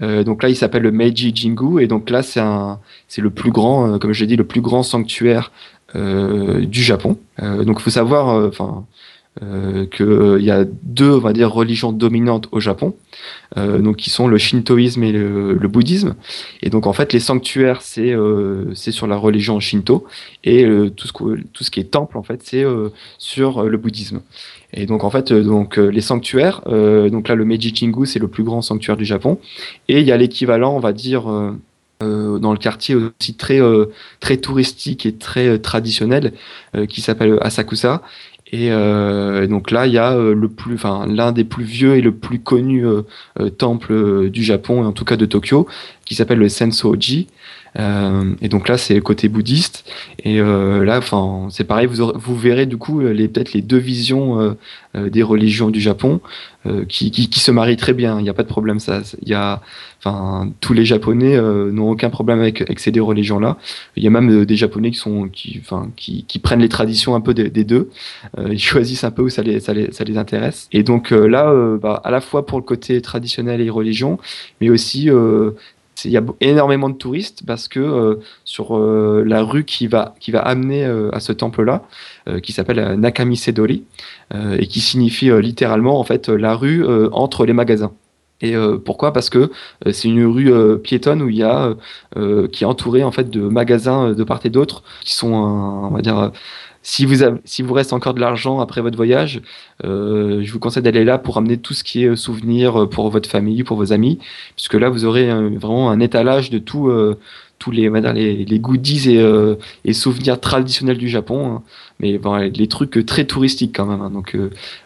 donc 0.00 0.44
là 0.44 0.48
il 0.48 0.54
s'appelle 0.54 0.82
le 0.82 0.92
Meiji 0.92 1.34
Jingu 1.34 1.82
et 1.82 1.88
donc 1.88 2.08
là 2.08 2.22
c'est 2.22 2.38
un 2.38 2.78
c'est 3.08 3.20
le 3.20 3.30
plus 3.30 3.50
grand 3.50 3.98
comme 3.98 4.12
je 4.12 4.20
l'ai 4.20 4.28
dit 4.28 4.36
le 4.36 4.46
plus 4.46 4.60
grand 4.60 4.84
sanctuaire 4.84 5.50
du 5.94 6.82
Japon. 6.82 7.18
donc 7.40 7.80
faut 7.80 7.90
savoir 7.90 8.46
enfin 8.46 8.86
euh, 9.40 9.86
qu'il 9.86 10.04
euh, 10.04 10.40
y 10.40 10.50
a 10.50 10.64
deux, 10.82 11.12
on 11.12 11.18
va 11.20 11.32
dire, 11.32 11.50
religions 11.50 11.90
dominantes 11.90 12.48
au 12.52 12.60
Japon, 12.60 12.94
euh, 13.56 13.78
donc 13.78 13.96
qui 13.96 14.10
sont 14.10 14.28
le 14.28 14.36
shintoïsme 14.36 15.02
et 15.04 15.12
le, 15.12 15.54
le, 15.54 15.68
bouddhisme. 15.68 16.14
Et 16.62 16.68
donc 16.68 16.86
en 16.86 16.92
fait, 16.92 17.14
les 17.14 17.20
sanctuaires, 17.20 17.80
c'est 17.80 18.12
euh, 18.12 18.74
c'est 18.74 18.92
sur 18.92 19.06
la 19.06 19.16
religion 19.16 19.58
shinto, 19.58 20.04
et 20.44 20.64
euh, 20.64 20.90
tout 20.90 21.06
ce 21.06 21.12
tout 21.52 21.64
ce 21.64 21.70
qui 21.70 21.80
est 21.80 21.84
temple, 21.84 22.18
en 22.18 22.22
fait, 22.22 22.42
c'est 22.42 22.64
sur 23.18 23.64
le 23.64 23.78
bouddhisme. 23.78 24.20
Et 24.74 24.84
donc 24.84 25.02
en 25.02 25.10
fait, 25.10 25.32
donc 25.32 25.76
les 25.76 26.00
sanctuaires, 26.00 26.62
donc 26.66 27.28
là 27.28 27.34
le 27.34 27.44
Meiji 27.44 27.74
Jingu, 27.74 28.06
c'est 28.06 28.18
le 28.18 28.28
plus 28.28 28.44
grand 28.44 28.62
sanctuaire 28.62 28.96
du 28.96 29.04
Japon, 29.04 29.38
et 29.88 30.00
il 30.00 30.06
y 30.06 30.12
a 30.12 30.16
l'équivalent, 30.16 30.74
on 30.76 30.80
va 30.80 30.92
dire. 30.92 31.24
dans 32.00 32.52
le 32.52 32.58
quartier 32.58 32.96
aussi 32.96 33.34
très 33.34 33.60
très 34.18 34.36
touristique 34.36 35.06
et 35.06 35.14
très 35.14 35.58
traditionnel 35.58 36.32
qui 36.88 37.00
s'appelle 37.00 37.38
Asakusa 37.42 38.02
et 38.52 38.70
euh, 38.70 39.46
donc 39.46 39.70
là, 39.70 39.86
il 39.86 39.94
y 39.94 39.98
a 39.98 40.12
euh, 40.12 40.34
l'un 41.06 41.32
des 41.32 41.44
plus 41.44 41.64
vieux 41.64 41.96
et 41.96 42.02
le 42.02 42.12
plus 42.12 42.38
connu 42.38 42.86
euh, 42.86 43.02
temple 43.56 44.28
du 44.28 44.42
Japon, 44.42 44.84
en 44.84 44.92
tout 44.92 45.06
cas 45.06 45.16
de 45.16 45.24
Tokyo, 45.24 45.66
qui 46.04 46.14
s'appelle 46.14 46.38
le 46.38 46.50
Sensoji. 46.50 47.28
Et 47.78 48.48
donc 48.48 48.68
là, 48.68 48.76
c'est 48.76 48.94
le 48.94 49.00
côté 49.00 49.28
bouddhiste. 49.28 49.90
Et 50.24 50.38
là, 50.40 50.98
enfin, 50.98 51.48
c'est 51.50 51.64
pareil. 51.64 51.86
Vous, 51.86 52.12
vous 52.14 52.36
verrez 52.36 52.66
du 52.66 52.76
coup 52.76 53.00
les 53.00 53.28
peut-être 53.28 53.54
les 53.54 53.62
deux 53.62 53.78
visions 53.78 54.56
des 54.94 55.22
religions 55.22 55.70
du 55.70 55.80
Japon 55.80 56.20
qui, 56.88 57.10
qui, 57.10 57.30
qui, 57.30 57.40
se 57.40 57.50
marient 57.50 57.76
très 57.76 57.94
bien. 57.94 58.18
Il 58.18 58.24
n'y 58.24 58.28
a 58.28 58.34
pas 58.34 58.42
de 58.42 58.48
problème. 58.48 58.78
Ça, 58.78 59.00
il 59.22 59.28
y 59.28 59.34
a, 59.34 59.62
enfin, 60.00 60.50
tous 60.60 60.74
les 60.74 60.84
Japonais 60.84 61.40
n'ont 61.40 61.90
aucun 61.90 62.10
problème 62.10 62.40
avec, 62.40 62.60
avec 62.60 62.78
ces 62.78 62.90
deux 62.90 63.02
religions-là. 63.02 63.56
Il 63.96 64.02
y 64.02 64.06
a 64.06 64.10
même 64.10 64.44
des 64.44 64.56
Japonais 64.56 64.90
qui 64.90 64.98
sont, 64.98 65.28
qui, 65.28 65.58
enfin, 65.62 65.90
qui, 65.96 66.24
qui 66.24 66.38
prennent 66.38 66.60
les 66.60 66.68
traditions 66.68 67.14
un 67.14 67.22
peu 67.22 67.32
des, 67.32 67.48
des 67.48 67.64
deux. 67.64 67.88
ils 68.50 68.58
choisissent 68.58 69.04
un 69.04 69.10
peu 69.10 69.22
où 69.22 69.30
ça 69.30 69.42
les, 69.42 69.60
ça 69.60 69.72
les, 69.72 69.92
ça 69.92 70.04
les 70.04 70.18
intéresse. 70.18 70.68
Et 70.72 70.82
donc 70.82 71.10
là, 71.10 71.50
bah, 71.80 72.02
à 72.04 72.10
la 72.10 72.20
fois 72.20 72.44
pour 72.44 72.58
le 72.58 72.64
côté 72.64 73.00
traditionnel 73.00 73.62
et 73.62 73.70
religion, 73.70 74.18
mais 74.60 74.68
aussi 74.68 75.08
il 76.04 76.10
y 76.10 76.16
a 76.16 76.22
énormément 76.40 76.88
de 76.88 76.94
touristes 76.94 77.42
parce 77.46 77.68
que 77.68 77.80
euh, 77.80 78.16
sur 78.44 78.76
euh, 78.76 79.22
la 79.26 79.42
rue 79.42 79.64
qui 79.64 79.86
va, 79.86 80.14
qui 80.20 80.30
va 80.30 80.40
amener 80.40 80.84
euh, 80.84 81.10
à 81.12 81.20
ce 81.20 81.32
temple-là, 81.32 81.82
qui 82.42 82.52
s'appelle 82.52 82.94
Nakamisedori, 83.00 83.82
et 84.32 84.66
qui 84.68 84.78
signifie 84.80 85.28
littéralement 85.40 85.98
en 85.98 86.04
fait 86.04 86.28
la 86.28 86.54
rue 86.54 86.86
entre 87.10 87.44
les 87.44 87.52
magasins. 87.52 87.92
Et 88.40 88.54
pourquoi? 88.84 89.12
Parce 89.12 89.28
que 89.28 89.50
c'est 89.90 90.06
une 90.06 90.24
rue 90.26 90.78
piétonne 90.78 91.20
où 91.20 91.28
il 91.28 91.36
y 91.36 91.42
a 91.42 91.74
qui 92.52 92.62
est 92.62 92.66
entourée 92.66 93.02
en 93.02 93.10
fait 93.10 93.28
de 93.28 93.40
magasins 93.40 94.12
de 94.12 94.22
part 94.22 94.38
et 94.44 94.50
d'autre 94.50 94.84
qui 95.00 95.14
sont 95.14 95.32
on 95.32 95.90
va 95.90 96.00
dire 96.00 96.30
si 96.82 97.06
vous, 97.06 97.22
avez, 97.22 97.38
si 97.44 97.62
vous 97.62 97.74
reste 97.74 97.92
encore 97.92 98.12
de 98.12 98.20
l'argent 98.20 98.58
après 98.60 98.80
votre 98.80 98.96
voyage, 98.96 99.40
euh, 99.84 100.42
je 100.42 100.52
vous 100.52 100.58
conseille 100.58 100.82
d'aller 100.82 101.04
là 101.04 101.16
pour 101.16 101.38
amener 101.38 101.56
tout 101.56 101.74
ce 101.74 101.84
qui 101.84 102.04
est 102.04 102.08
euh, 102.08 102.16
souvenir 102.16 102.82
euh, 102.82 102.88
pour 102.88 103.08
votre 103.10 103.28
famille, 103.28 103.62
pour 103.62 103.76
vos 103.76 103.92
amis, 103.92 104.18
puisque 104.56 104.74
là 104.74 104.88
vous 104.88 105.04
aurez 105.04 105.28
vraiment 105.56 105.90
un 105.90 106.00
étalage 106.00 106.50
de 106.50 106.58
tout, 106.58 106.90
tous 107.58 107.70
les, 107.70 107.88
les, 107.88 108.44
les, 108.44 108.58
goodies 108.58 109.12
et, 109.12 109.56
et, 109.84 109.92
souvenirs 109.92 110.40
traditionnels 110.40 110.98
du 110.98 111.08
Japon, 111.08 111.46
hein. 111.46 111.62
mais 112.00 112.18
bon, 112.18 112.34
les 112.36 112.66
trucs 112.66 113.04
très 113.06 113.24
touristiques 113.24 113.74
quand 113.74 113.86
même. 113.86 114.00
Hein. 114.00 114.10
donc 114.10 114.36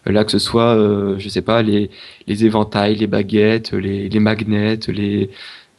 là 0.05 0.25
que 0.25 0.33
ce 0.33 0.39
soit, 0.39 0.77
je 1.19 1.29
sais 1.29 1.43
pas, 1.43 1.63
les, 1.63 1.91
les 2.27 2.45
éventails, 2.45 2.97
les 2.97 3.07
baguettes, 3.07 3.73
les, 3.73 4.09
les 4.09 4.21
magnets, 4.21 4.79
les 4.89 5.31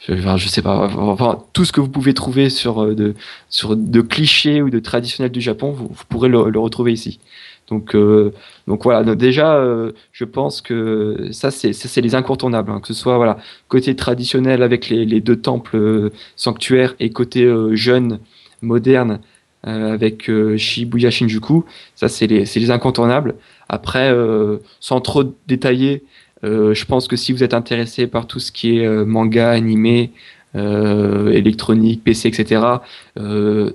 Enfin, 0.10 0.38
je 0.38 0.48
sais 0.48 0.62
pas, 0.62 0.90
enfin, 0.96 1.44
tout 1.54 1.66
ce 1.66 1.72
que 1.72 1.82
vous 1.82 1.90
pouvez 1.90 2.14
trouver 2.14 2.50
sur 2.50 2.84
euh, 2.84 2.96
de, 2.96 3.16
sur 3.50 3.76
de 3.76 4.02
clichés 4.02 4.62
ou 4.62 4.70
de 4.70 4.80
traditionnels 4.80 5.32
du 5.32 5.42
Japon, 5.42 5.72
vous, 5.72 5.90
pourrez 6.08 6.30
le, 6.30 6.38
retrouver 6.60 6.94
ici. 6.94 7.20
Donc, 7.68 7.96
euh, 7.96 8.32
donc 8.68 8.84
voilà. 8.84 9.04
Déjà, 9.16 9.56
euh, 9.56 9.92
je 10.14 10.24
pense 10.24 10.62
que 10.62 11.28
ça, 11.32 11.52
c'est 11.52 12.02
les 12.02 12.16
incontournables, 12.16 12.72
hein, 12.72 12.80
que 12.80 12.88
ce 12.88 12.94
soit 12.94 13.18
voilà 13.18 13.38
côté 13.68 13.96
traditionnel 13.96 14.64
avec 14.64 14.88
les, 14.90 15.04
les 15.06 15.20
deux 15.20 15.36
temples 15.36 15.76
euh, 15.76 16.14
sanctuaires 16.36 16.96
et 17.00 17.10
côté 17.10 17.52
jeune, 17.74 18.20
moderne 18.62 19.20
avec 19.64 20.32
Shibuya 20.58 21.12
Shinjuku. 21.12 21.66
Ça, 21.96 22.08
c'est 22.08 22.28
les 22.28 22.46
les 22.46 22.72
incontournables. 22.72 23.36
Après, 23.68 24.16
sans 24.80 25.02
trop 25.02 25.24
détailler. 25.48 26.04
Euh, 26.44 26.74
je 26.74 26.86
pense 26.86 27.08
que 27.08 27.16
si 27.16 27.32
vous 27.32 27.44
êtes 27.44 27.54
intéressé 27.54 28.08
par 28.08 28.28
tout 28.28 28.40
ce 28.40 28.52
qui 28.52 28.78
est 28.78 28.86
euh, 28.86 29.06
manga, 29.06 29.50
animé, 29.50 30.12
euh, 30.56 31.32
électronique, 31.32 32.04
PC, 32.04 32.30
etc., 32.30 32.62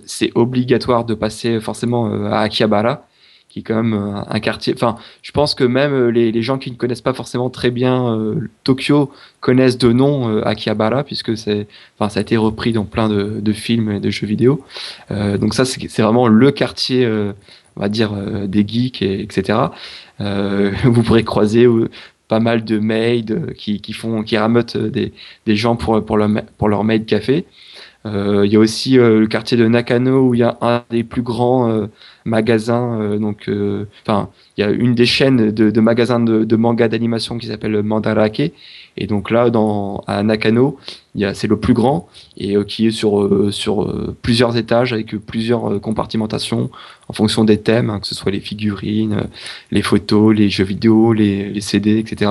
c'est 0.06 0.32
obligatoire 0.34 1.04
de 1.04 1.14
passer 1.14 1.60
forcément 1.60 2.12
à 2.26 2.38
Akihabara, 2.40 3.06
qui 3.48 3.60
est 3.60 3.62
quand 3.62 3.82
même 3.82 4.24
un 4.26 4.40
quartier. 4.40 4.72
Enfin, 4.74 4.96
je 5.20 5.30
pense 5.30 5.54
que 5.54 5.64
même 5.64 6.08
les, 6.08 6.42
gens 6.42 6.58
qui 6.58 6.70
ne 6.70 6.76
connaissent 6.76 7.02
pas 7.02 7.12
forcément 7.12 7.50
très 7.50 7.70
bien 7.70 8.18
Tokyo 8.64 9.12
connaissent 9.40 9.78
de 9.78 9.92
nom 9.92 10.42
Akihabara, 10.42 11.04
puisque 11.04 11.36
ça 11.36 11.52
a 12.00 12.20
été 12.20 12.36
repris 12.36 12.72
dans 12.72 12.84
plein 12.84 13.08
de 13.08 13.52
films 13.52 13.92
et 13.92 14.00
de 14.00 14.10
jeux 14.10 14.26
vidéo. 14.26 14.64
donc 15.10 15.54
ça, 15.54 15.64
c'est 15.64 16.02
vraiment 16.02 16.28
le 16.28 16.50
quartier 16.50 17.06
on 17.76 17.80
va 17.80 17.88
dire, 17.88 18.12
des 18.46 18.66
geeks, 18.66 19.02
etc. 19.02 19.58
vous 20.18 21.02
pourrez 21.02 21.24
croiser 21.24 21.66
pas 22.32 22.40
mal 22.40 22.64
de 22.64 22.78
maids 22.78 23.26
qui, 23.58 23.82
qui, 23.82 23.92
font, 23.92 24.22
qui 24.22 24.38
rameutent 24.38 24.78
des, 24.78 25.12
des 25.44 25.54
gens 25.54 25.76
pour, 25.76 26.02
pour, 26.02 26.16
leur, 26.16 26.30
pour 26.56 26.70
leur 26.70 26.82
maid 26.82 27.04
café. 27.04 27.44
Il 28.06 28.46
y 28.46 28.56
a 28.56 28.58
aussi 28.58 28.94
le 28.94 29.26
quartier 29.26 29.58
de 29.58 29.68
Nakano 29.68 30.28
où 30.28 30.34
il 30.34 30.40
y 30.40 30.42
a 30.42 30.56
un 30.62 30.82
des 30.88 31.04
plus 31.04 31.20
grands 31.20 31.88
magasins. 32.24 33.18
donc, 33.18 33.50
enfin, 34.06 34.28
il 34.56 34.60
y 34.60 34.64
a 34.64 34.70
une 34.70 34.94
des 34.94 35.06
chaînes 35.06 35.50
de, 35.50 35.80
magasins 35.80 36.20
de, 36.20 36.44
de 36.44 36.56
manga 36.56 36.88
d'animation 36.88 37.38
qui 37.38 37.46
s'appelle 37.46 37.82
Mandarake 37.82 38.52
et 38.96 39.06
donc 39.06 39.30
là, 39.30 39.50
dans, 39.50 40.04
à 40.06 40.22
Nakano, 40.22 40.78
c'est 41.34 41.46
le 41.46 41.56
plus 41.58 41.72
grand 41.72 42.08
et 42.36 42.56
euh, 42.56 42.64
qui 42.64 42.86
est 42.86 42.90
sur, 42.90 43.20
euh, 43.20 43.50
sur 43.50 43.82
euh, 43.82 44.14
plusieurs 44.20 44.56
étages 44.56 44.92
avec 44.92 45.16
plusieurs 45.16 45.80
compartimentations 45.80 46.70
en 47.08 47.12
fonction 47.12 47.44
des 47.44 47.58
thèmes, 47.58 47.90
hein, 47.90 48.00
que 48.00 48.06
ce 48.06 48.14
soit 48.14 48.30
les 48.30 48.40
figurines, 48.40 49.28
les 49.70 49.82
photos, 49.82 50.34
les 50.34 50.50
jeux 50.50 50.64
vidéo, 50.64 51.12
les, 51.12 51.48
les 51.48 51.60
CD, 51.60 51.98
etc. 51.98 52.30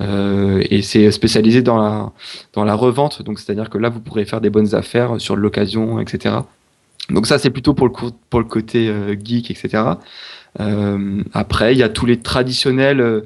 et 0.00 0.82
c'est 0.82 1.10
spécialisé 1.12 1.62
dans 1.62 1.78
la, 1.78 2.12
dans 2.52 2.64
la 2.64 2.74
revente, 2.74 3.22
donc 3.22 3.38
c'est-à-dire 3.38 3.70
que 3.70 3.78
là, 3.78 3.88
vous 3.88 4.00
pourrez 4.00 4.24
faire 4.24 4.40
des 4.40 4.50
bonnes 4.50 4.74
affaires 4.74 5.20
sur 5.20 5.36
l'occasion, 5.36 6.00
etc. 6.00 6.34
Donc 7.10 7.26
ça, 7.26 7.38
c'est 7.38 7.50
plutôt 7.50 7.74
pour 7.74 7.86
le, 7.86 7.92
pour 8.30 8.40
le 8.40 8.46
côté 8.46 8.92
geek, 9.22 9.50
etc. 9.50 9.82
après, 11.32 11.74
il 11.74 11.78
y 11.78 11.82
a 11.82 11.88
tous 11.88 12.06
les 12.06 12.20
traditionnels 12.20 13.24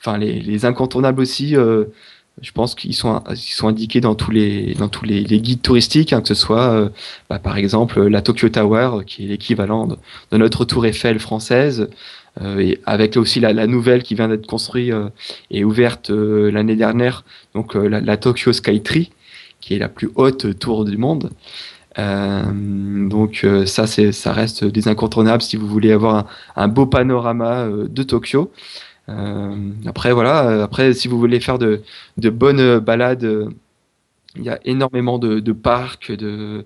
enfin 0.00 0.18
les, 0.18 0.40
les, 0.40 0.64
incontournables 0.64 1.20
aussi. 1.20 1.56
Euh, 1.56 1.84
je 2.40 2.52
pense 2.52 2.76
qu'ils 2.76 2.94
sont, 2.94 3.22
ils 3.30 3.36
sont 3.36 3.66
indiqués 3.66 4.00
dans 4.00 4.14
tous 4.14 4.30
les, 4.30 4.74
dans 4.74 4.88
tous 4.88 5.04
les, 5.04 5.24
les 5.24 5.40
guides 5.40 5.60
touristiques, 5.60 6.12
hein, 6.12 6.20
que 6.20 6.28
ce 6.28 6.34
soit 6.34 6.70
euh, 6.70 6.88
bah, 7.28 7.40
par 7.40 7.56
exemple 7.56 8.00
la 8.06 8.22
Tokyo 8.22 8.48
Tower, 8.48 9.04
qui 9.04 9.24
est 9.24 9.28
l'équivalent 9.28 9.88
de, 9.88 10.36
notre 10.36 10.64
tour 10.64 10.86
Eiffel 10.86 11.18
française, 11.18 11.88
euh, 12.40 12.60
et 12.60 12.78
avec 12.86 13.16
aussi 13.16 13.40
la, 13.40 13.52
la, 13.52 13.66
nouvelle 13.66 14.04
qui 14.04 14.14
vient 14.14 14.28
d'être 14.28 14.46
construite 14.46 14.94
et 15.50 15.64
ouverte 15.64 16.10
l'année 16.10 16.76
dernière, 16.76 17.24
donc 17.54 17.74
la, 17.74 18.00
la, 18.00 18.16
Tokyo 18.16 18.52
Skytree, 18.52 19.10
qui 19.60 19.74
est 19.74 19.78
la 19.78 19.88
plus 19.88 20.10
haute 20.14 20.56
tour 20.60 20.84
du 20.84 20.96
monde. 20.96 21.30
Donc 21.98 23.44
ça, 23.66 23.86
c'est, 23.86 24.12
ça 24.12 24.32
reste 24.32 24.64
des 24.64 24.86
incontournables 24.88 25.42
si 25.42 25.56
vous 25.56 25.66
voulez 25.66 25.92
avoir 25.92 26.26
un, 26.54 26.68
beau 26.68 26.86
panorama 26.86 27.68
de 27.68 28.02
Tokyo. 28.02 28.52
Euh, 29.08 29.72
après, 29.86 30.12
voilà, 30.12 30.48
euh, 30.48 30.64
après, 30.64 30.92
si 30.94 31.08
vous 31.08 31.18
voulez 31.18 31.40
faire 31.40 31.58
de, 31.58 31.82
de 32.16 32.30
bonnes 32.30 32.78
balades, 32.78 33.50
il 34.36 34.42
y 34.44 34.50
a 34.50 34.58
énormément 34.64 35.18
de, 35.18 35.40
de 35.40 35.52
parcs, 35.52 36.12
de, 36.12 36.64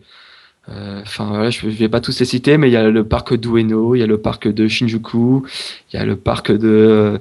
Enfin, 0.69 1.27
voilà, 1.27 1.51
je 1.51 1.67
ne 1.67 1.73
vais 1.73 1.89
pas 1.89 2.01
tous 2.01 2.21
les 2.21 2.25
citer, 2.25 2.57
mais 2.57 2.69
il 2.69 2.73
y 2.73 2.77
a 2.77 2.89
le 2.89 3.05
parc 3.05 3.35
d'Ueno, 3.35 3.97
il 3.97 3.99
y 3.99 4.03
a 4.03 4.07
le 4.07 4.19
parc 4.19 4.47
de 4.47 4.69
Shinjuku, 4.69 5.43
il 5.93 5.97
y 5.97 5.99
a 5.99 6.05
le 6.05 6.15
parc 6.17 6.53
de. 6.53 7.21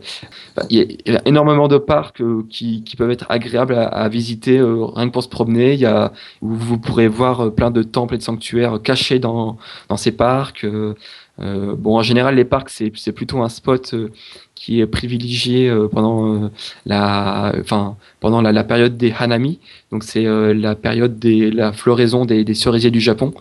il, 0.70 0.98
y 1.06 1.16
a, 1.16 1.22
énormément 1.26 1.68
de 1.68 1.78
parcs 1.78 2.22
qui, 2.50 2.84
qui, 2.84 2.96
peuvent 2.96 3.10
être 3.10 3.26
agréables 3.30 3.74
à, 3.74 3.88
à 3.88 4.10
visiter 4.10 4.62
rien 4.62 5.08
que 5.08 5.12
pour 5.12 5.24
se 5.24 5.30
promener. 5.30 5.74
Il 5.74 5.80
y 5.80 5.88
a 5.88 6.14
où 6.42 6.54
vous 6.54 6.78
pourrez 6.78 7.08
voir 7.08 7.52
plein 7.54 7.72
de 7.72 7.82
temples 7.82 8.16
et 8.16 8.18
de 8.20 8.24
sanctuaires 8.24 8.80
cachés 8.82 9.20
dans, 9.20 9.58
dans 9.90 9.98
ces 9.98 10.12
parcs. 10.12 10.66
Euh, 11.42 11.76
bon, 11.76 11.98
en 11.98 12.02
général, 12.04 12.36
les 12.36 12.46
parcs, 12.46 12.70
c'est 12.70 13.12
plutôt 13.12 13.42
un 13.42 13.50
spot 13.50 13.94
euh, 13.94 14.10
qui 14.54 14.80
est 14.80 14.86
privilégié 14.86 15.70
euh, 15.70 15.88
pendant 15.88 16.52
la, 16.86 17.54
enfin, 17.60 17.98
pendant 18.20 18.42
la, 18.42 18.64
période 18.64 18.98
des 18.98 19.14
hanami. 19.18 19.60
Donc, 19.92 20.04
c'est 20.04 20.24
la 20.24 20.76
période 20.76 21.20
de 21.20 21.50
la 21.50 21.72
floraison 21.74 22.26
des, 22.26 22.54
cerisiers 22.54 22.92
du 22.92 23.02
Japon. 23.02 23.34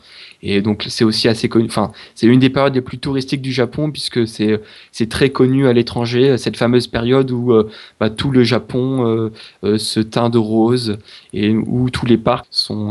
Et 0.43 0.63
donc, 0.63 0.87
c'est 0.89 1.05
aussi 1.05 1.29
assez 1.29 1.51
connu. 1.51 1.67
Enfin, 1.67 1.93
c'est 2.15 2.27
une 2.27 2.41
des 2.41 2.49
périodes 2.49 2.75
les 2.75 2.81
plus 2.81 2.97
touristiques 2.99 3.43
du 3.43 3.53
Japon 3.53 3.91
puisque 3.91 4.27
c'est 4.27 5.09
très 5.11 5.29
connu 5.29 5.69
à 5.69 5.75
l'étranger 5.75 6.39
cette 6.39 6.57
fameuse 6.57 6.87
période 6.87 7.31
où 7.31 7.53
bah, 8.01 8.09
tout 8.09 8.31
le 8.31 8.43
Japon 8.43 9.31
se 9.63 10.01
teint 10.01 10.31
de 10.31 10.39
rose 10.39 10.97
et 11.35 11.51
où 11.51 11.91
tous 11.91 12.07
les 12.07 12.17
parcs 12.17 12.47
sont. 12.51 12.89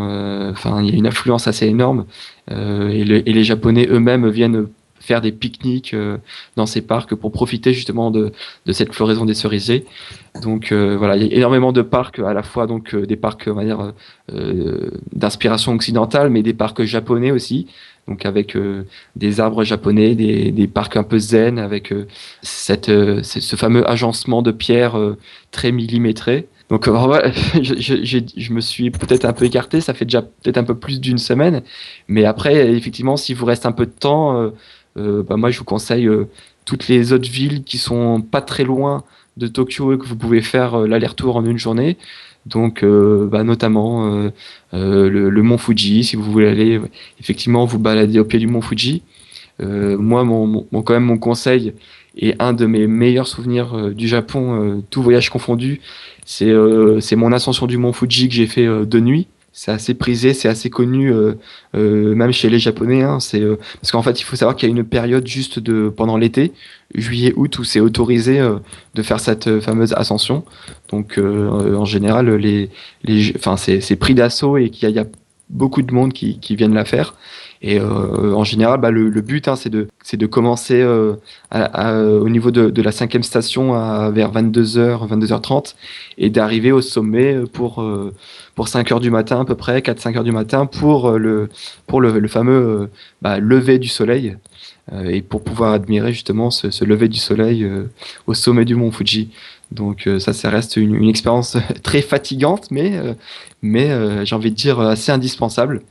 Enfin, 0.52 0.84
il 0.84 0.92
y 0.92 0.94
a 0.94 0.96
une 0.96 1.08
influence 1.08 1.48
assez 1.48 1.66
énorme 1.66 2.06
et 2.52 3.04
les 3.04 3.44
Japonais 3.44 3.88
eux-mêmes 3.90 4.30
viennent 4.30 4.68
faire 5.10 5.22
des 5.22 5.32
pique-niques 5.32 5.96
euh, 5.96 6.20
dans 6.56 6.68
ces 6.68 6.82
parcs 6.82 7.16
pour 7.16 7.32
profiter 7.32 7.74
justement 7.74 8.12
de, 8.12 8.32
de 8.68 8.74
cette 8.74 8.94
floraison 8.94 9.26
des 9.26 9.34
cerisiers. 9.34 9.86
Donc 10.44 10.72
euh, 10.72 10.96
voilà, 11.00 11.16
il 11.18 11.24
y 11.24 11.34
a 11.34 11.36
énormément 11.36 11.72
de 11.72 11.82
parcs, 11.82 12.20
à 12.20 12.32
la 12.32 12.44
fois 12.44 12.68
donc 12.68 12.94
euh, 12.94 13.08
des 13.08 13.16
parcs 13.16 13.50
d'inspiration 15.12 15.74
occidentale, 15.74 16.30
mais 16.30 16.44
des 16.44 16.54
parcs 16.54 16.84
japonais 16.84 17.32
aussi, 17.32 17.66
donc 18.08 18.28
avec 18.28 18.56
des 19.16 19.40
arbres 19.40 19.64
japonais, 19.64 20.14
des, 20.14 20.52
des, 20.52 20.68
parcs 20.68 20.96
un 20.96 21.04
peu 21.04 21.18
zen, 21.18 21.58
avec 21.58 21.92
cette, 22.44 22.92
ce 23.24 23.56
fameux 23.56 23.90
agencement 23.90 24.44
de 24.44 24.52
pierre 24.52 24.96
très 25.50 25.72
millimétré. 25.72 26.48
Donc 26.70 26.88
je, 27.62 27.76
je, 27.80 28.20
je, 28.38 28.54
me 28.54 28.62
suis 28.62 28.92
peut-être 28.92 29.26
un 29.26 29.34
peu 29.34 29.46
écarté, 29.46 29.82
ça 29.82 29.94
fait 29.96 30.06
déjà 30.06 30.22
peut-être 30.22 30.58
un 30.58 30.64
peu 30.64 30.76
plus 30.76 31.00
d'une 31.02 31.18
semaine, 31.18 31.64
mais 32.08 32.26
après 32.26 32.70
effectivement, 32.76 33.18
s'il 33.18 33.36
vous 33.36 33.46
reste 33.46 33.66
un 33.66 33.72
peu 33.72 33.88
de 33.88 33.92
temps, 33.92 34.40
euh, 34.40 34.50
bah, 35.00 35.38
moi 35.38 35.52
je 35.52 35.60
vous 35.60 35.66
conseille 35.66 36.08
euh, 36.08 36.28
toutes 36.66 36.88
les 36.88 37.14
autres 37.14 37.30
villes 37.30 37.64
qui 37.64 37.78
sont 37.78 38.22
pas 38.22 38.42
très 38.42 38.64
loin 38.64 39.04
de 39.38 39.48
Tokyo 39.48 39.94
et 39.94 39.98
que 39.98 40.06
vous 40.06 40.16
pouvez 40.16 40.42
faire 40.42 40.76
euh, 40.76 40.88
l'aller-retour 40.88 41.36
en 41.38 41.46
une 41.46 41.58
journée. 41.58 41.98
Donc, 42.46 42.84
bah, 42.84 43.44
notamment 43.44 44.32
le, 44.72 45.42
mont 45.42 45.58
Fuji, 45.58 46.04
si 46.04 46.16
vous 46.16 46.24
voulez 46.24 46.48
aller 46.48 46.82
effectivement 47.20 47.66
vous 47.66 47.78
balader 47.78 48.18
au 48.18 48.24
pied 48.24 48.40
du 48.40 48.48
mont 48.48 48.62
Fuji. 48.62 49.04
moi, 49.60 50.24
mon, 50.24 50.64
quand 50.72 50.94
même, 50.94 51.04
mon 51.04 51.18
conseil 51.18 51.74
et 52.18 52.34
un 52.40 52.54
de 52.54 52.66
mes 52.66 52.88
meilleurs 52.88 53.28
souvenirs 53.28 53.94
du 53.94 54.08
Japon, 54.08 54.82
tout 54.90 55.04
voyage 55.04 55.30
confondu, 55.30 55.82
c'est 56.26 57.16
mon 57.16 57.34
ascension 57.34 57.68
du 57.68 57.78
mont 57.78 57.94
Fuji 57.94 58.30
que 58.30 58.36
j'ai 58.36 58.48
fait 58.48 58.66
de 58.66 59.00
nuit 59.00 59.28
c'est 59.52 59.72
assez 59.72 59.94
prisé, 59.94 60.34
c'est 60.34 60.48
assez 60.48 60.70
connu, 60.70 61.12
euh, 61.12 61.34
euh, 61.76 62.14
même 62.16 62.32
chez 62.32 62.50
les 62.50 62.60
Japonais. 62.60 63.02
Hein, 63.02 63.20
c'est 63.20 63.42
euh, 63.42 63.58
parce 63.82 63.92
qu'en 63.92 64.02
fait, 64.02 64.20
il 64.20 64.24
faut 64.24 64.36
savoir 64.36 64.56
qu'il 64.56 64.70
y 64.70 64.72
a 64.72 64.76
une 64.76 64.84
période 64.84 65.26
juste 65.28 65.60
de 65.60 65.90
pendant 65.90 66.18
l'été, 66.18 66.54
juillet-août, 66.96 67.60
où 67.60 67.64
c'est 67.64 67.80
autorisé 67.80 68.40
de 68.96 69.04
faire 69.04 69.20
cette 69.20 69.60
fameuse 69.60 69.94
ascension. 69.94 70.44
Donc, 70.90 71.20
en 71.20 71.86
général, 71.86 72.34
les, 72.36 72.70
les, 73.04 73.34
enfin, 73.36 73.58
c'est 73.58 73.96
pris 73.96 74.16
d'assaut 74.16 74.58
et 74.58 74.70
qu'il 74.70 74.90
y, 74.90 74.94
y, 74.94 75.00
a 75.00 75.06
beaucoup 75.50 75.82
de 75.82 75.94
monde 75.94 76.14
qui, 76.14 76.40
qui 76.40 76.56
viennent 76.56 76.74
la 76.74 76.86
faire. 76.86 77.16
Et 77.62 77.78
euh, 77.80 78.34
en 78.34 78.46
général, 78.46 78.80
bah, 78.80 78.90
le, 78.90 79.10
le, 79.10 79.22
but, 79.22 79.50
hein, 79.50 79.58
c'est 79.58 79.70
de, 79.70 79.90
de 80.14 80.26
commencer 80.26 80.80
euh, 80.82 81.16
à, 81.52 81.64
à, 81.90 82.04
au 82.04 82.30
niveau 82.30 82.52
de, 82.52 82.70
de, 82.70 82.82
la 82.82 82.94
cinquième 82.94 83.24
station 83.24 83.74
à, 83.74 84.12
vers 84.12 84.32
22h, 84.32 85.08
22h30 85.10 85.76
et 86.18 86.30
d'arriver 86.30 86.72
au 86.72 86.82
sommet 86.82 87.38
pour, 87.52 87.82
euh, 87.82 88.14
pour 88.56 88.68
5h 88.68 89.02
du 89.02 89.12
matin 89.12 89.42
à 89.42 89.46
peu 89.46 89.56
près, 89.56 89.80
4-5 89.80 90.14
h 90.14 90.24
du 90.24 90.32
matin 90.32 90.66
pour 90.68 91.12
le, 91.12 91.50
pour 91.86 92.00
le, 92.00 92.18
le 92.20 92.28
fameux 92.30 92.90
bah, 93.22 93.40
lever 93.40 93.78
du 93.78 93.90
soleil 93.90 94.38
et 95.06 95.22
pour 95.22 95.44
pouvoir 95.44 95.74
admirer 95.74 96.14
justement 96.14 96.50
ce, 96.52 96.72
ce 96.72 96.84
lever 96.86 97.10
du 97.10 97.20
soleil 97.20 97.70
au 98.26 98.34
sommet 98.34 98.66
du 98.66 98.76
mont 98.76 98.92
Fuji. 98.92 99.30
Donc 99.72 100.10
ça, 100.18 100.34
ça 100.34 100.50
reste 100.50 100.78
une, 100.78 100.96
une 100.96 101.10
expérience 101.10 101.58
très 101.84 102.02
fatigante, 102.02 102.72
mais, 102.72 103.00
mais 103.62 104.26
j'ai 104.26 104.36
envie 104.36 104.50
de 104.50 104.56
dire 104.56 104.80
assez 104.80 105.12
indispensable 105.12 105.84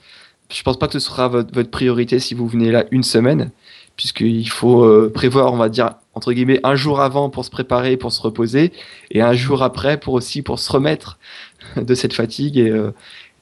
je 0.51 0.63
pense 0.63 0.79
pas 0.79 0.87
que 0.87 0.95
ce 0.95 1.01
sera 1.01 1.29
votre, 1.29 1.71
priorité 1.71 2.19
si 2.19 2.35
vous 2.35 2.47
venez 2.47 2.71
là 2.71 2.85
une 2.91 3.03
semaine, 3.03 3.51
puisqu'il 3.97 4.49
faut 4.49 4.83
euh, 4.85 5.11
prévoir, 5.13 5.53
on 5.53 5.57
va 5.57 5.69
dire, 5.69 5.95
entre 6.15 6.33
guillemets, 6.33 6.61
un 6.65 6.75
jour 6.75 7.01
avant 7.01 7.31
pour 7.31 7.45
se 7.45 7.51
préparer, 7.51 7.97
pour 7.97 8.13
se 8.13 8.23
reposer, 8.23 8.73
et 9.11 9.21
un 9.21 9.35
jour 9.35 9.63
après 9.63 9.99
pour 9.99 10.15
aussi 10.15 10.43
pour 10.43 10.59
se 10.59 10.71
remettre 10.73 11.19
de 11.77 11.95
cette 11.95 12.15
fatigue. 12.15 12.59
Et 12.59 12.71
euh, 12.71 12.93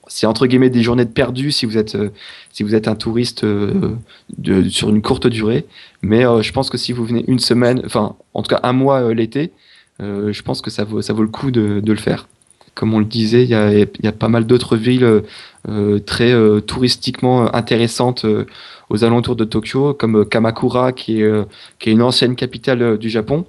c'est 0.08 0.26
entre 0.26 0.46
guillemets 0.46 0.70
des 0.70 0.82
journées 0.82 1.04
de 1.04 1.10
perdu 1.10 1.52
si 1.52 1.66
vous 1.66 1.78
êtes, 1.78 1.94
euh, 1.94 2.10
si 2.52 2.62
vous 2.62 2.74
êtes 2.74 2.88
un 2.88 2.94
touriste 2.94 3.44
de, 3.44 4.68
sur 4.68 4.88
une 4.88 5.02
courte 5.02 5.26
durée. 5.26 5.66
Mais 6.02 6.22
je 6.22 6.52
pense 6.52 6.70
que 6.70 6.78
si 6.78 6.92
vous 6.92 7.04
venez 7.04 7.24
une 7.28 7.40
semaine, 7.40 7.82
enfin, 7.84 8.16
en 8.34 8.42
tout 8.42 8.48
cas 8.48 8.60
un 8.62 8.72
mois 8.72 9.12
l'été, 9.14 9.52
je 10.00 10.42
pense 10.42 10.60
que 10.60 10.70
ça 10.70 10.84
vaut, 10.84 11.02
ça 11.02 11.12
vaut 11.12 11.22
le 11.22 11.28
coup 11.28 11.50
de, 11.50 11.80
de 11.80 11.92
le 11.92 11.98
faire 11.98 12.28
comme 12.76 12.92
on 12.94 13.00
le 13.00 13.06
disait, 13.06 13.42
il 13.42 13.48
y 13.48 13.54
a, 13.54 13.72
y 13.72 14.06
a, 14.06 14.12
pas 14.12 14.28
mal 14.28 14.46
d'autres 14.46 14.76
villes 14.76 15.22
euh, 15.68 15.98
très 15.98 16.32
euh, 16.32 16.60
touristiquement 16.60 17.52
intéressantes 17.54 18.26
euh, 18.26 18.44
aux 18.90 19.02
alentours 19.02 19.34
de 19.34 19.44
Tokyo, 19.44 19.94
comme 19.94 20.28
Kamakura, 20.28 20.92
qui 20.92 21.22
est, 21.22 21.44
qui 21.80 21.88
est 21.88 21.92
une 21.92 22.02
ancienne 22.02 22.36
capitale 22.36 22.98
du 22.98 23.08
Japon 23.08 23.46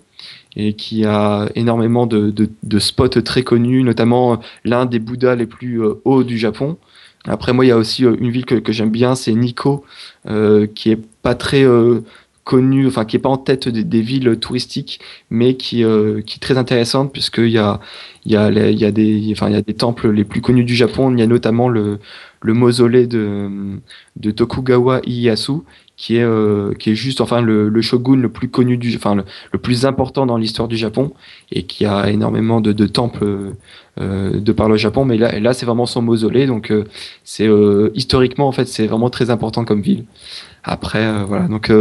et 0.55 0.73
qui 0.73 1.05
a 1.05 1.47
énormément 1.53 2.07
de, 2.07 2.31
de, 2.31 2.49
de 2.63 2.79
spots 2.79 3.21
très 3.21 3.43
connus, 3.43 3.83
notamment 3.83 4.39
l'un 4.63 4.85
des 4.87 4.97
Bouddhas 4.97 5.35
les 5.35 5.45
plus 5.45 5.79
hauts 6.05 6.23
du 6.23 6.39
Japon. 6.39 6.77
Après, 7.27 7.53
moi, 7.53 7.65
il 7.65 7.67
y 7.67 7.71
a 7.71 7.77
aussi 7.77 8.03
une 8.03 8.31
ville 8.31 8.45
que, 8.45 8.55
que 8.55 8.71
j'aime 8.71 8.89
bien, 8.89 9.13
c'est 9.13 9.33
Nikko, 9.33 9.83
euh, 10.27 10.65
qui 10.65 10.91
est 10.91 10.99
pas 11.21 11.35
très 11.35 11.65
connu, 12.47 12.87
enfin 12.87 13.03
qui 13.03 13.17
est 13.17 13.19
pas 13.19 13.29
en 13.29 13.37
tête 13.37 13.67
des, 13.67 14.01
villes 14.01 14.37
touristiques, 14.39 15.01
mais 15.29 15.55
qui, 15.57 15.83
euh, 15.83 16.21
qui 16.21 16.37
est 16.37 16.39
très 16.39 16.57
intéressante 16.57 17.11
puisqu'il 17.11 17.49
y 17.49 17.57
a, 17.57 17.81
il 18.25 18.31
y, 18.31 18.37
a, 18.37 18.49
il 18.49 18.79
y, 18.79 18.85
a 18.85 18.91
des, 18.91 19.29
enfin, 19.33 19.49
il 19.49 19.53
y 19.53 19.57
a 19.57 19.61
des 19.61 19.73
temples 19.73 20.09
les 20.11 20.23
plus 20.23 20.41
connus 20.41 20.63
du 20.63 20.73
Japon. 20.73 21.11
Il 21.11 21.19
y 21.19 21.23
a 21.23 21.27
notamment 21.27 21.67
le, 21.67 21.99
le 22.41 22.53
mausolée 22.53 23.05
de, 23.05 23.49
de 24.15 24.31
Tokugawa 24.31 25.01
Ieyasu, 25.05 25.63
qui 25.97 26.17
est 26.17 26.23
euh, 26.23 26.73
qui 26.75 26.91
est 26.91 26.95
juste 26.95 27.21
enfin 27.21 27.41
le, 27.41 27.69
le, 27.69 27.81
shogun 27.81 28.17
le 28.17 28.29
plus 28.29 28.47
connu 28.49 28.77
du 28.77 28.95
enfin 28.95 29.15
le, 29.15 29.59
plus 29.59 29.85
important 29.85 30.25
dans 30.27 30.37
l'histoire 30.37 30.67
du 30.67 30.77
Japon 30.77 31.11
et 31.51 31.63
qui 31.63 31.85
a 31.85 32.09
énormément 32.09 32.61
de, 32.61 32.71
de 32.71 32.85
temples 32.85 33.55
euh, 33.99 34.39
de 34.39 34.51
par 34.51 34.69
le 34.69 34.77
Japon 34.77 35.05
mais 35.05 35.17
là 35.17 35.39
là 35.39 35.53
c'est 35.53 35.65
vraiment 35.65 35.87
son 35.87 36.03
mausolée 36.03 36.45
donc 36.45 36.71
euh, 36.71 36.85
c'est 37.23 37.47
euh, 37.47 37.89
historiquement 37.95 38.47
en 38.47 38.51
fait 38.51 38.67
c'est 38.67 38.85
vraiment 38.85 39.09
très 39.09 39.31
important 39.31 39.65
comme 39.65 39.81
ville 39.81 40.05
après 40.67 41.23
voilà 41.25 41.47
donc 41.47 41.71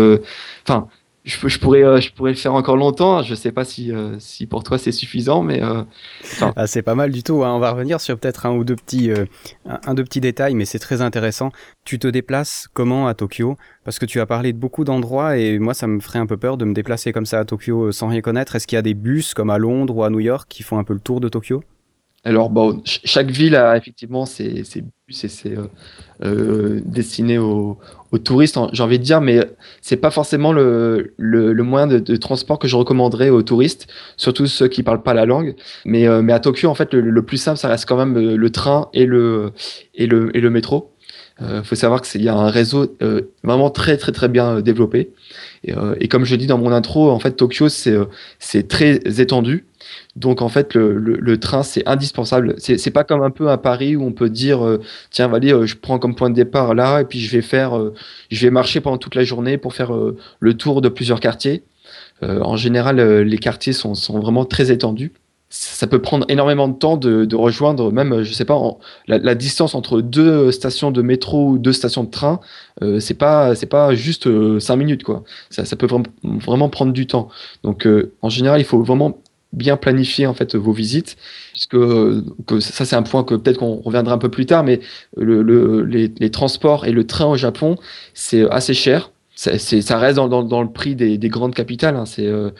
enfin 0.66 0.88
je, 1.26 1.48
je, 1.48 1.58
pourrais, 1.58 1.82
euh, 1.82 2.00
je 2.00 2.12
pourrais 2.12 2.30
le 2.30 2.36
faire 2.36 2.54
encore 2.54 2.76
longtemps. 2.76 3.22
Je 3.22 3.32
ne 3.32 3.36
sais 3.36 3.50
pas 3.50 3.64
si, 3.64 3.92
euh, 3.92 4.16
si 4.20 4.46
pour 4.46 4.62
toi 4.62 4.78
c'est 4.78 4.92
suffisant, 4.92 5.42
mais 5.42 5.62
euh, 5.62 5.82
ah, 6.54 6.66
c'est 6.66 6.82
pas 6.82 6.94
mal 6.94 7.10
du 7.10 7.22
tout. 7.24 7.44
Hein. 7.44 7.52
On 7.52 7.58
va 7.58 7.72
revenir 7.72 8.00
sur 8.00 8.16
peut-être 8.16 8.46
un 8.46 8.52
ou 8.52 8.64
deux 8.64 8.76
petits, 8.76 9.10
un, 9.66 9.94
deux 9.94 10.04
petits 10.04 10.20
détails, 10.20 10.54
mais 10.54 10.64
c'est 10.64 10.78
très 10.78 11.02
intéressant. 11.02 11.50
Tu 11.84 11.98
te 11.98 12.06
déplaces 12.06 12.68
comment 12.72 13.08
à 13.08 13.14
Tokyo? 13.14 13.56
Parce 13.84 13.98
que 13.98 14.06
tu 14.06 14.20
as 14.20 14.26
parlé 14.26 14.52
de 14.52 14.58
beaucoup 14.58 14.84
d'endroits 14.84 15.36
et 15.36 15.58
moi 15.58 15.74
ça 15.74 15.88
me 15.88 16.00
ferait 16.00 16.20
un 16.20 16.26
peu 16.26 16.36
peur 16.36 16.56
de 16.56 16.64
me 16.64 16.74
déplacer 16.74 17.12
comme 17.12 17.26
ça 17.26 17.40
à 17.40 17.44
Tokyo 17.44 17.90
sans 17.90 18.08
rien 18.08 18.20
connaître. 18.20 18.54
Est-ce 18.54 18.66
qu'il 18.66 18.76
y 18.76 18.78
a 18.78 18.82
des 18.82 18.94
bus 18.94 19.34
comme 19.34 19.50
à 19.50 19.58
Londres 19.58 19.96
ou 19.96 20.04
à 20.04 20.10
New 20.10 20.20
York 20.20 20.46
qui 20.48 20.62
font 20.62 20.78
un 20.78 20.84
peu 20.84 20.94
le 20.94 21.00
tour 21.00 21.20
de 21.20 21.28
Tokyo? 21.28 21.62
Alors, 22.26 22.50
bon, 22.50 22.82
chaque 22.84 23.30
ville 23.30 23.54
a 23.54 23.76
effectivement 23.76 24.26
ses, 24.26 24.64
bus 25.06 25.22
et 25.22 25.28
ses 25.28 25.56
euh, 25.56 25.68
euh, 26.24 26.80
destinés 26.84 27.38
aux, 27.38 27.78
touristes, 28.18 28.58
j'ai 28.72 28.82
envie 28.82 28.98
de 28.98 29.04
dire, 29.04 29.20
mais 29.20 29.40
c'est 29.80 29.96
pas 29.96 30.10
forcément 30.10 30.52
le, 30.52 31.14
le, 31.16 31.62
moyen 31.62 31.86
de, 31.86 32.16
transport 32.16 32.58
que 32.58 32.68
je 32.68 32.76
recommanderais 32.76 33.30
aux 33.30 33.42
touristes, 33.42 33.86
surtout 34.16 34.46
ceux 34.46 34.68
qui 34.68 34.82
parlent 34.82 35.02
pas 35.02 35.14
la 35.14 35.26
langue. 35.26 35.54
Mais, 35.84 36.06
euh, 36.06 36.22
mais 36.22 36.32
à 36.32 36.40
Tokyo, 36.40 36.68
en 36.68 36.74
fait, 36.74 36.92
le, 36.94 37.22
plus 37.22 37.38
simple, 37.38 37.58
ça 37.58 37.68
reste 37.68 37.86
quand 37.86 37.96
même 37.96 38.18
le 38.18 38.50
train 38.50 38.88
et 38.92 39.06
le, 39.06 39.52
et 39.94 40.06
le, 40.06 40.36
et 40.36 40.40
le 40.40 40.50
métro. 40.50 40.95
Il 41.40 41.62
faut 41.64 41.74
savoir 41.74 42.00
qu'il 42.00 42.22
y 42.22 42.28
a 42.28 42.34
un 42.34 42.48
réseau 42.48 42.96
vraiment 43.44 43.68
très 43.68 43.98
très 43.98 44.12
très 44.12 44.28
bien 44.28 44.60
développé. 44.60 45.10
Et, 45.64 45.74
et, 46.00 46.08
comme 46.08 46.24
je 46.24 46.34
dis 46.34 46.46
dans 46.46 46.56
mon 46.56 46.72
intro, 46.72 47.10
en 47.10 47.18
fait, 47.18 47.32
Tokyo, 47.32 47.68
c'est 47.68 48.68
très 48.68 49.00
étendu. 49.20 49.66
Donc 50.16 50.42
en 50.42 50.48
fait, 50.48 50.74
le, 50.74 50.96
le, 50.98 51.38
train, 51.38 51.62
c'est 51.62 51.86
indispensable. 51.86 52.54
C'est 52.58 52.90
pas 52.90 53.04
comme 53.04 53.22
un 53.22 53.30
peu 53.30 53.50
à 53.50 53.58
Paris 53.58 53.96
où 53.96 54.04
on 54.04 54.12
peut 54.12 54.30
dire, 54.30 54.64
euh, 54.64 54.80
tiens, 55.10 55.32
allez, 55.32 55.52
euh, 55.52 55.66
je 55.66 55.76
prends 55.76 55.98
comme 55.98 56.14
point 56.14 56.30
de 56.30 56.34
départ 56.34 56.74
là, 56.74 57.00
et 57.00 57.04
puis 57.04 57.20
je 57.20 57.30
vais 57.30 57.42
faire, 57.42 57.76
euh, 57.76 57.94
je 58.30 58.46
vais 58.46 58.50
marcher 58.50 58.80
pendant 58.80 58.98
toute 58.98 59.14
la 59.14 59.24
journée 59.24 59.58
pour 59.58 59.74
faire 59.74 59.92
le 60.40 60.54
tour 60.54 60.80
de 60.80 60.88
plusieurs 60.88 61.20
quartiers. 61.20 61.64
en 62.22 62.56
général, 62.56 63.00
les 63.22 63.38
quartiers 63.38 63.72
sont, 63.72 63.94
sont, 63.94 64.18
vraiment 64.20 64.44
très 64.44 64.72
étendus. 64.72 65.12
Ça 65.48 65.86
peut 65.86 66.00
prendre 66.02 66.26
énormément 66.28 66.68
de 66.68 66.74
temps 66.74 66.96
de, 66.96 67.24
de 67.24 67.36
rejoindre, 67.36 67.92
même, 67.92 68.22
je 68.22 68.32
sais 68.32 68.44
pas, 68.44 68.60
la, 69.06 69.18
la, 69.18 69.34
distance 69.36 69.76
entre 69.76 70.00
deux 70.00 70.50
stations 70.50 70.90
de 70.90 71.02
métro 71.02 71.50
ou 71.50 71.58
deux 71.58 71.72
stations 71.72 72.02
de 72.02 72.10
train, 72.10 72.40
c'est 72.98 73.14
pas, 73.14 73.54
c'est 73.54 73.66
pas 73.66 73.94
juste 73.94 74.28
cinq 74.58 74.76
minutes, 74.76 75.04
quoi. 75.04 75.22
Ça, 75.50 75.64
ça 75.64 75.76
peut 75.76 75.86
vraiment, 76.24 76.68
prendre 76.68 76.92
du 76.92 77.06
temps. 77.06 77.28
Donc, 77.62 77.88
en 78.22 78.28
général, 78.28 78.60
il 78.60 78.64
faut 78.64 78.82
vraiment 78.82 79.18
bien 79.52 79.76
planifier 79.76 80.26
en 80.26 80.34
fait 80.34 80.54
vos 80.54 80.72
visites, 80.72 81.16
puisque 81.52 81.76
que 81.76 82.60
ça 82.60 82.84
c'est 82.84 82.96
un 82.96 83.02
point 83.02 83.24
que 83.24 83.34
peut-être 83.34 83.58
qu'on 83.58 83.80
reviendra 83.80 84.14
un 84.14 84.18
peu 84.18 84.28
plus 84.28 84.46
tard, 84.46 84.64
mais 84.64 84.80
le, 85.16 85.42
les, 85.82 86.30
transports 86.30 86.86
et 86.86 86.92
le 86.92 87.06
train 87.06 87.26
au 87.26 87.36
Japon 87.36 87.76
c'est 88.14 88.48
assez 88.50 88.74
cher. 88.74 89.10
Ça, 89.34 89.58
ça 89.58 89.98
reste 89.98 90.16
dans, 90.16 90.42
dans, 90.42 90.62
le 90.62 90.70
prix 90.70 90.94
des, 90.94 91.18
des 91.18 91.28
grandes 91.28 91.54
capitales. 91.54 91.94
Hein. 91.96 92.06
C'est 92.06 92.26
euh, 92.26 92.50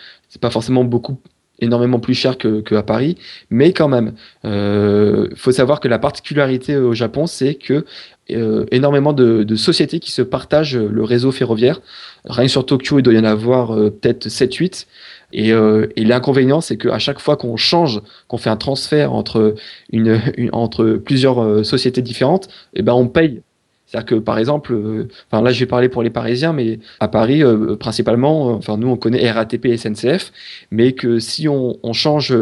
pas 0.43 0.51
forcément 0.51 0.85
beaucoup 0.85 1.19
énormément 1.61 1.99
plus 1.99 2.15
cher 2.15 2.39
que, 2.39 2.61
que 2.61 2.75
à 2.75 2.83
Paris, 2.83 3.17
mais 3.51 3.73
quand 3.73 3.89
même, 3.89 4.13
euh, 4.45 5.29
faut 5.37 5.53
savoir 5.53 5.81
que 5.81 5.89
la 5.89 5.99
particularité 5.99 6.77
au 6.77 6.93
Japon, 6.93 7.27
c'est 7.27 7.55
que 7.55 7.85
euh, 8.33 8.67
énormément 8.73 9.13
de, 9.13 9.55
sociétés 9.55 10.01
qui 10.01 10.11
se 10.11 10.23
partagent 10.23 10.77
le 10.77 11.05
réseau 11.05 11.31
ferroviaire. 11.31 11.81
Rien 12.25 12.47
que 12.47 12.51
sur 12.51 12.67
Tokyo, 12.67 12.99
il 12.99 13.03
doit 13.03 13.15
y 13.15 13.19
en 13.19 13.25
avoir 13.25 13.75
euh, 13.75 13.91
peut-être 13.91 14.27
7-8. 14.27 14.87
Et, 15.33 15.53
euh, 15.53 15.87
et 15.97 16.05
l'inconvénient, 16.05 16.61
c'est 16.61 16.77
qu'à 16.77 16.99
chaque 16.99 17.21
fois 17.21 17.37
qu'on 17.37 17.57
change, 17.57 18.01
qu'on 18.29 18.39
fait 18.39 18.51
un 18.51 18.57
transfert 18.57 19.13
entre, 19.13 19.55
une, 19.93 20.21
entre 20.53 21.01
plusieurs 21.05 21.43
euh, 21.43 21.63
sociétés 21.63 22.03
différentes, 22.03 22.49
eh 22.75 22.83
ben 22.83 22.95
on 22.95 23.09
paye. 23.09 23.43
C'est-à-dire 23.87 24.07
que 24.07 24.15
par 24.17 24.39
exemple, 24.39 24.73
euh, 24.75 25.09
enfin 25.31 25.43
là 25.43 25.53
je 25.53 25.61
vais 25.61 25.67
parler 25.67 25.89
pour 25.89 26.03
les 26.03 26.11
Parisiens, 26.11 26.53
mais 26.53 26.81
à 27.01 27.09
Paris 27.09 27.43
principalement, 27.79 28.49
enfin 28.49 28.77
nous 28.77 28.89
on 28.89 28.97
connaît 28.97 29.31
RATP 29.31 29.67
et 29.67 29.77
SNCF, 29.77 30.33
mais 30.71 30.93
que 30.93 31.19
si 31.19 31.49
on, 31.49 31.77
on 31.83 31.93
change, 31.93 32.37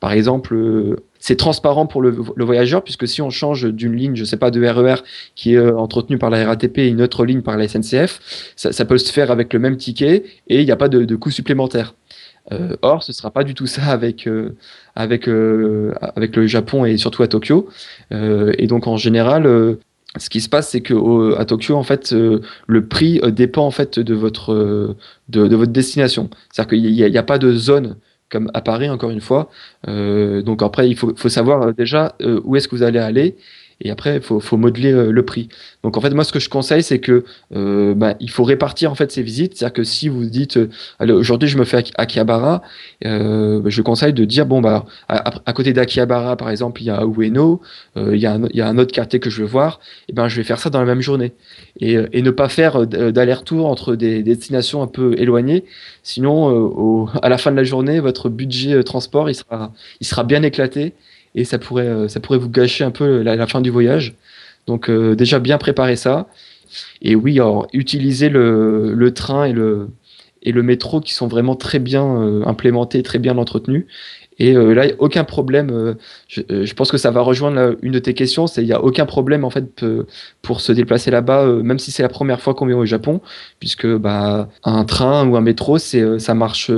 par 0.00 0.12
exemple, 0.12 0.56
c'est 1.18 1.36
transparent 1.36 1.86
pour 1.86 2.02
le, 2.02 2.16
le, 2.34 2.44
voyageur 2.44 2.82
puisque 2.82 3.06
si 3.06 3.22
on 3.22 3.30
change 3.30 3.66
d'une 3.72 3.94
ligne, 3.94 4.16
je 4.16 4.24
sais 4.24 4.36
pas, 4.38 4.50
de 4.50 4.66
RER 4.66 4.94
e 4.94 4.96
qui 5.34 5.54
est 5.54 5.70
entretenue 5.70 6.18
par 6.18 6.30
la 6.30 6.46
RATP 6.46 6.78
et 6.78 6.88
une 6.88 7.02
autre 7.02 7.24
ligne 7.24 7.42
par 7.42 7.56
la 7.56 7.68
SNCF, 7.68 8.52
ça, 8.56 8.72
ça 8.72 8.84
peut 8.84 8.98
se 8.98 9.12
faire 9.12 9.30
avec 9.30 9.52
le 9.52 9.58
même 9.58 9.76
ticket 9.76 10.24
et 10.48 10.60
il 10.60 10.64
n'y 10.64 10.72
a 10.72 10.76
pas 10.76 10.88
de, 10.88 11.04
de 11.04 11.16
coût 11.16 11.30
supplémentaire. 11.30 11.94
Euh, 12.52 12.76
or, 12.82 13.02
ce 13.02 13.12
sera 13.12 13.30
pas 13.30 13.44
du 13.44 13.54
tout 13.54 13.66
ça 13.66 13.84
avec 13.84 14.26
euh, 14.26 14.56
avec 14.96 15.28
euh, 15.28 15.92
avec 16.00 16.34
le 16.36 16.46
Japon 16.46 16.84
et 16.84 16.96
surtout 16.96 17.22
à 17.22 17.28
Tokyo. 17.28 17.68
et 18.10 18.66
donc 18.66 18.86
en 18.86 18.96
général, 18.96 19.76
ce 20.18 20.28
qui 20.28 20.40
se 20.40 20.48
passe, 20.48 20.70
c'est 20.70 20.80
que 20.80 21.36
à 21.36 21.44
Tokyo, 21.44 21.76
en 21.76 21.82
fait, 21.84 22.12
le 22.12 22.86
prix 22.86 23.20
dépend 23.28 23.64
en 23.64 23.70
fait 23.70 23.98
de 23.98 24.14
votre 24.14 24.96
votre 25.28 25.66
destination. 25.66 26.30
C'est-à-dire 26.52 26.78
qu'il 26.78 26.92
n'y 26.92 27.18
a, 27.18 27.22
pas 27.22 27.38
de 27.38 27.52
zone 27.52 27.96
comme 28.28 28.50
à 28.54 28.60
Paris, 28.60 28.90
encore 28.90 29.10
une 29.10 29.20
fois. 29.20 29.50
donc 29.86 30.62
après, 30.62 30.88
il 30.90 30.96
faut 30.96 31.28
savoir 31.28 31.72
déjà 31.74 32.16
où 32.44 32.56
est-ce 32.56 32.66
que 32.66 32.74
vous 32.74 32.82
allez 32.82 32.98
aller 32.98 33.36
et 33.80 33.90
après 33.90 34.16
il 34.16 34.22
faut, 34.22 34.40
faut 34.40 34.56
modeler 34.56 34.92
euh, 34.92 35.10
le 35.10 35.22
prix. 35.24 35.48
Donc 35.82 35.96
en 35.96 36.00
fait 36.00 36.10
moi 36.10 36.24
ce 36.24 36.32
que 36.32 36.38
je 36.38 36.48
conseille 36.48 36.82
c'est 36.82 36.98
que 36.98 37.24
euh, 37.54 37.94
bah, 37.94 38.14
il 38.20 38.30
faut 38.30 38.44
répartir 38.44 38.90
en 38.90 38.94
fait 38.94 39.10
ces 39.10 39.22
visites, 39.22 39.56
c'est-à-dire 39.56 39.72
que 39.72 39.84
si 39.84 40.08
vous 40.08 40.24
dites 40.26 40.56
euh, 40.58 40.68
aujourd'hui 41.00 41.48
je 41.48 41.58
me 41.58 41.64
fais 41.64 41.82
Akihabara, 41.96 42.62
euh, 43.04 43.60
bah, 43.60 43.70
je 43.70 43.82
conseille 43.82 44.12
de 44.12 44.24
dire 44.24 44.46
bon 44.46 44.60
bah 44.60 44.84
à, 45.08 45.52
côté 45.52 45.72
d'Akihabara 45.72 46.36
par 46.36 46.50
exemple 46.50 46.82
il 46.82 46.86
y 46.86 46.90
a 46.90 47.02
Ueno, 47.04 47.60
euh, 47.96 48.14
il, 48.14 48.20
y 48.20 48.26
a 48.26 48.34
un, 48.34 48.42
il 48.50 48.56
y 48.56 48.60
a 48.60 48.68
un 48.68 48.78
autre 48.78 48.92
quartier 48.92 49.20
que 49.20 49.30
je 49.30 49.42
veux 49.42 49.48
voir, 49.48 49.80
et 50.08 50.12
ben 50.12 50.28
je 50.28 50.36
vais 50.36 50.44
faire 50.44 50.58
ça 50.58 50.70
dans 50.70 50.80
la 50.80 50.86
même 50.86 51.00
journée. 51.00 51.32
Et, 51.80 51.96
et 52.12 52.22
ne 52.22 52.30
pas 52.30 52.48
faire 52.48 52.86
d'aller-retour 52.86 53.66
entre 53.66 53.96
des, 53.96 54.22
destinations 54.22 54.82
un 54.82 54.86
peu 54.86 55.14
éloignées, 55.18 55.64
sinon 56.02 56.48
au, 56.50 57.08
à 57.22 57.28
la 57.28 57.38
fin 57.38 57.50
de 57.50 57.56
la 57.56 57.64
journée 57.64 58.00
votre 58.00 58.28
budget 58.28 58.82
transport 58.82 59.30
il 59.30 59.34
sera 59.34 59.72
il 60.00 60.06
sera 60.06 60.24
bien 60.24 60.42
éclaté 60.42 60.94
et 61.34 61.44
ça 61.44 61.58
pourrait, 61.58 61.86
euh, 61.86 62.08
ça 62.08 62.20
pourrait 62.20 62.38
vous 62.38 62.48
gâcher 62.48 62.84
un 62.84 62.90
peu 62.90 63.22
la, 63.22 63.46
fin 63.46 63.60
du 63.60 63.70
voyage. 63.70 64.14
Donc 64.66 64.90
euh, 64.90 65.14
déjà 65.14 65.38
bien 65.38 65.58
préparer 65.58 65.96
ça. 65.96 66.28
Et 67.02 67.14
oui, 67.14 67.34
alors, 67.40 67.66
utiliser 67.72 68.28
le, 68.28 69.10
train 69.14 69.44
et 69.44 69.52
le, 69.52 69.88
et 70.42 70.52
le 70.52 70.62
métro 70.62 71.00
qui 71.00 71.14
sont 71.14 71.26
vraiment 71.26 71.56
très 71.56 71.78
bien 71.78 72.04
euh, 72.04 72.44
implémentés, 72.46 73.02
très 73.02 73.18
bien 73.18 73.38
entretenus. 73.38 73.86
Et 74.40 74.56
euh, 74.56 74.72
là, 74.72 74.86
aucun 74.98 75.22
problème. 75.22 75.70
Euh, 75.70 75.94
je, 76.26 76.40
euh, 76.50 76.64
je, 76.64 76.74
pense 76.74 76.90
que 76.90 76.96
ça 76.96 77.10
va 77.10 77.20
rejoindre 77.20 77.76
une 77.82 77.92
de 77.92 77.98
tes 77.98 78.14
questions. 78.14 78.46
C'est 78.46 78.62
il 78.62 78.66
n'y 78.66 78.72
a 78.72 78.82
aucun 78.82 79.04
problème 79.04 79.44
en 79.44 79.50
fait 79.50 79.84
pour 80.40 80.62
se 80.62 80.72
déplacer 80.72 81.10
là-bas, 81.10 81.44
même 81.62 81.78
si 81.78 81.92
c'est 81.92 82.02
la 82.02 82.08
première 82.08 82.40
fois 82.40 82.54
qu'on 82.54 82.64
vient 82.66 82.78
au 82.78 82.86
Japon, 82.86 83.20
puisque 83.58 83.86
bah 83.86 84.48
un 84.64 84.84
train 84.84 85.28
ou 85.28 85.36
un 85.36 85.42
métro, 85.42 85.76
c'est 85.76 86.18
ça 86.18 86.34
marche 86.34 86.70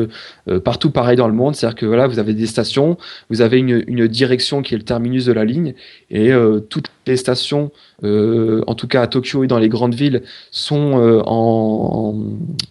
partout 0.65 0.91
pareil 0.91 1.17
dans 1.17 1.29
le 1.29 1.35
monde. 1.35 1.55
C'est-à-dire 1.55 1.77
que 1.77 1.87
voilà, 1.87 2.09
vous 2.09 2.19
avez 2.19 2.35
des 2.35 2.47
stations, 2.47 2.99
vous 3.31 3.41
avez 3.41 3.59
une, 3.59 3.85
une 3.87 4.09
direction 4.09 4.63
qui 4.63 4.75
est 4.75 4.79
le 4.79 4.85
terminus 4.85 5.27
de 5.27 5.33
la 5.33 5.45
ligne, 5.45 5.75
et 6.11 6.33
toutes 6.69 6.91
les 7.07 7.17
stations, 7.17 7.71
en 8.03 8.75
tout 8.75 8.89
cas 8.89 9.03
à 9.03 9.07
Tokyo 9.07 9.45
et 9.45 9.47
dans 9.47 9.59
les 9.59 9.69
grandes 9.69 9.95
villes, 9.95 10.23
sont 10.51 11.23
en, 11.25 12.15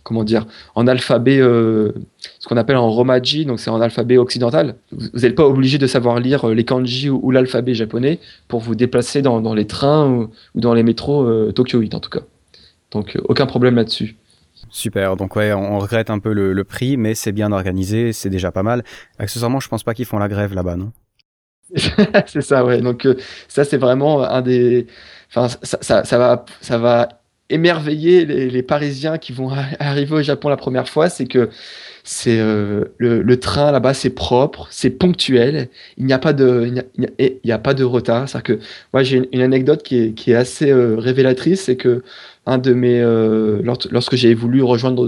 comment 0.03 0.25
dire 0.25 0.45
en 0.75 0.87
alphabet 0.87 1.39
ce 2.41 2.47
qu'on 2.47 2.57
appelle 2.57 2.77
en 2.77 2.89
romaji, 2.89 3.45
donc 3.45 3.59
c'est 3.59 3.69
en 3.69 3.79
alphabet 3.81 4.17
occidental. 4.17 4.75
Vous 4.91 5.19
n'êtes 5.19 5.35
pas 5.35 5.45
obligé 5.45 5.77
de 5.77 5.85
savoir 5.85 6.19
lire 6.19 6.49
euh, 6.49 6.55
les 6.55 6.65
kanji 6.65 7.07
ou, 7.07 7.29
l'alphabet 7.29 7.75
japonais 7.75 8.19
pour 8.47 8.61
vous 8.61 8.73
déplacer 8.73 9.21
dans, 9.21 9.53
les 9.53 9.67
trains 9.67 10.09
ou, 10.09 10.31
dans 10.55 10.73
les 10.73 10.81
métros 10.81 11.23
euh, 11.23 11.51
tokyoïdes 11.51 11.93
en 11.93 11.99
tout 11.99 12.09
cas. 12.09 12.21
Donc 12.89 13.15
euh, 13.15 13.21
aucun 13.25 13.45
problème 13.45 13.75
là-dessus. 13.75 14.15
Super, 14.71 15.17
donc 15.17 15.35
ouais, 15.35 15.53
on 15.53 15.77
regrette 15.77 16.09
un 16.09 16.17
peu 16.17 16.33
le, 16.33 16.63
prix, 16.63 16.97
mais 16.97 17.13
c'est 17.13 17.31
bien 17.31 17.51
organisé, 17.51 18.11
c'est 18.11 18.29
déjà 18.31 18.51
pas 18.51 18.63
mal. 18.63 18.83
Accessoirement, 19.19 19.59
je 19.59 19.69
pense 19.69 19.83
pas 19.83 19.93
qu'ils 19.93 20.05
font 20.05 20.17
la 20.17 20.27
grève 20.27 20.55
là-bas, 20.55 20.77
non? 20.77 20.91
C'est 22.25 22.41
ça, 22.41 22.65
ouais. 22.65 22.81
Donc 22.81 23.07
ça, 23.47 23.63
c'est 23.63 23.77
vraiment 23.77 24.23
un 24.23 24.41
des. 24.41 24.87
Enfin, 25.29 25.47
ça, 25.63 26.03
ça, 26.03 26.17
va, 26.17 26.43
ça 26.59 26.77
va 26.77 27.07
émerveiller 27.49 28.25
les, 28.25 28.49
les 28.49 28.63
Parisiens 28.63 29.17
qui 29.17 29.31
vont 29.31 29.51
arriver 29.79 30.15
au 30.15 30.21
Japon 30.21 30.49
la 30.49 30.57
première 30.57 30.89
fois, 30.89 31.07
c'est 31.07 31.27
que 31.27 31.49
c'est 32.03 32.39
euh, 32.39 32.85
le, 32.97 33.39
train 33.39 33.71
là-bas, 33.71 33.93
c'est 33.93 34.09
propre, 34.09 34.67
c'est 34.71 34.89
ponctuel. 34.89 35.69
Il 35.97 36.05
n'y 36.05 36.13
a 36.13 36.19
pas 36.19 36.33
de, 36.33 36.71
il 36.97 37.51
a, 37.51 37.57
pas 37.59 37.73
de 37.73 37.83
retard. 37.83 38.27
cest 38.27 38.43
que 38.43 38.59
moi 38.93 39.03
j'ai 39.03 39.29
une, 39.31 39.41
anecdote 39.41 39.83
qui 39.83 39.97
est, 39.97 40.11
qui 40.13 40.31
est 40.31 40.35
assez 40.35 40.71
euh, 40.71 40.95
révélatrice, 40.97 41.63
c'est 41.63 41.75
que 41.75 42.03
un 42.45 42.57
de 42.57 42.73
mes, 42.73 42.99
euh, 42.99 43.61
lorsque 43.91 44.15
j'ai 44.15 44.33
voulu 44.33 44.63
rejoindre 44.63 45.07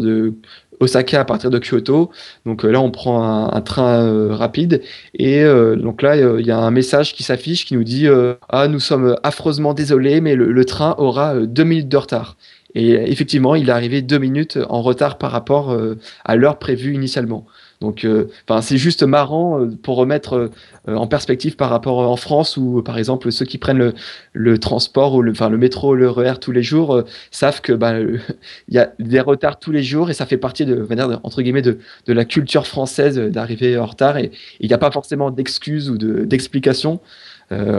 Osaka 0.79 1.21
à 1.21 1.25
partir 1.25 1.49
de 1.49 1.58
Kyoto, 1.60 2.12
donc 2.45 2.63
là 2.63 2.79
on 2.79 2.91
prend 2.91 3.51
un, 3.51 3.62
train 3.62 4.36
rapide 4.36 4.82
et 5.15 5.43
donc 5.43 6.03
là 6.03 6.15
il 6.15 6.45
y 6.45 6.51
a 6.51 6.60
un 6.60 6.69
message 6.69 7.13
qui 7.13 7.23
s'affiche 7.23 7.65
qui 7.65 7.73
nous 7.73 7.84
dit 7.84 8.08
ah 8.49 8.67
nous 8.67 8.79
sommes 8.79 9.15
affreusement 9.23 9.73
désolés 9.73 10.21
mais 10.21 10.36
le 10.36 10.65
train 10.65 10.93
aura 10.99 11.39
deux 11.39 11.63
minutes 11.63 11.89
de 11.89 11.97
retard. 11.97 12.38
Et 12.75 12.93
effectivement, 13.12 13.55
il 13.55 13.69
est 13.69 13.71
arrivé 13.71 14.01
deux 14.01 14.17
minutes 14.17 14.57
en 14.69 14.81
retard 14.81 15.17
par 15.17 15.31
rapport 15.31 15.77
à 16.25 16.36
l'heure 16.36 16.57
prévue 16.57 16.95
initialement. 16.95 17.45
Donc, 17.83 18.05
euh, 18.05 18.29
c'est 18.62 18.77
juste 18.77 19.03
marrant 19.03 19.59
euh, 19.59 19.77
pour 19.83 19.97
remettre 19.97 20.49
euh, 20.88 20.95
en 20.95 21.05
perspective 21.05 21.57
par 21.57 21.69
rapport 21.69 21.97
en 21.99 22.15
France 22.15 22.55
où, 22.55 22.81
par 22.81 22.97
exemple, 22.97 23.29
ceux 23.29 23.43
qui 23.43 23.57
prennent 23.57 23.91
le, 24.31 24.57
transport 24.57 25.13
ou 25.15 25.21
le, 25.21 25.33
le 25.33 25.57
métro, 25.57 25.93
le 25.93 26.09
RER 26.09 26.36
tous 26.39 26.53
les 26.53 26.63
jours 26.63 27.03
savent 27.29 27.59
que 27.59 27.73
bah, 27.73 27.99
il 28.69 28.73
y 28.73 28.77
a 28.77 28.93
des 28.99 29.19
retards 29.19 29.59
tous 29.59 29.71
les 29.71 29.83
jours 29.83 30.09
et 30.09 30.13
ça 30.13 30.25
fait 30.25 30.38
partie 30.38 30.65
de, 30.65 30.88
entre 31.23 31.41
guillemets, 31.41 31.62
de, 31.62 31.77
la 32.07 32.23
culture 32.23 32.67
française 32.67 33.19
d'arriver 33.19 33.77
en 33.77 33.86
retard 33.86 34.17
et 34.17 34.31
il 34.62 34.67
n'y 34.69 34.73
a 34.73 34.77
pas 34.77 34.91
forcément 34.91 35.29
d'excuses 35.29 35.89
ou 35.89 35.97
d'explications. 35.97 37.01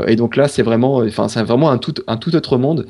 et 0.06 0.16
donc 0.16 0.36
là, 0.36 0.48
c'est 0.48 0.62
vraiment, 0.62 1.00
vraiment 1.00 1.70
un 1.70 1.78
tout, 1.78 1.94
un 2.06 2.18
tout 2.18 2.36
autre 2.36 2.58
monde. 2.58 2.86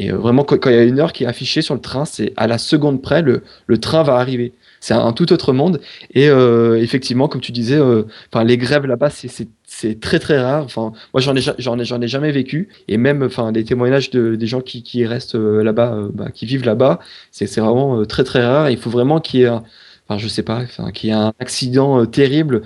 Et 0.00 0.10
vraiment, 0.10 0.44
quand, 0.44 0.70
il 0.70 0.72
y 0.72 0.78
a 0.78 0.82
une 0.82 0.98
heure 0.98 1.12
qui 1.12 1.24
est 1.24 1.26
affichée 1.26 1.62
sur 1.62 1.74
le 1.74 1.80
train, 1.80 2.04
c'est 2.04 2.32
à 2.36 2.46
la 2.46 2.58
seconde 2.58 3.02
près, 3.02 3.22
le, 3.22 3.42
le 3.66 3.78
train 3.78 4.02
va 4.02 4.16
arriver 4.16 4.52
c'est 4.80 4.94
un, 4.94 5.12
tout 5.12 5.32
autre 5.32 5.52
monde. 5.52 5.80
Et 6.14 6.28
euh, 6.28 6.80
effectivement, 6.80 7.28
comme 7.28 7.40
tu 7.40 7.52
disais, 7.52 7.76
euh, 7.76 8.04
les 8.44 8.56
grèves 8.56 8.86
là-bas, 8.86 9.10
c'est 9.10 10.00
très 10.00 10.18
très 10.18 10.40
rare. 10.40 10.64
Enfin, 10.64 10.92
moi 11.14 11.20
j'en 11.20 11.36
ai 11.36 11.40
ai 11.40 12.02
ai 12.04 12.08
jamais 12.08 12.32
vécu. 12.32 12.68
Et 12.88 12.96
même, 12.96 13.22
enfin, 13.22 13.52
les 13.52 13.64
témoignages 13.64 14.10
de, 14.10 14.34
des 14.34 14.46
gens 14.46 14.60
qui, 14.60 14.82
qui 14.82 15.06
restent 15.06 15.34
euh, 15.36 15.62
là-bas, 15.62 16.08
bah, 16.14 16.30
qui 16.32 16.46
vivent 16.46 16.64
là-bas, 16.64 16.98
c'est 17.30 17.60
vraiment 17.60 18.04
très 18.06 18.24
très 18.24 18.44
rare. 18.44 18.70
il 18.70 18.78
faut 18.78 18.90
vraiment 18.90 19.20
qu'il 19.20 19.40
y 19.40 19.42
ait 19.44 19.48
enfin 19.48 20.18
je 20.18 20.26
sais 20.26 20.42
pas, 20.42 20.62
enfin, 20.62 20.90
qu'il 20.90 21.10
y 21.10 21.12
ait 21.12 21.16
un 21.16 21.32
accident 21.38 22.04
terrible 22.06 22.62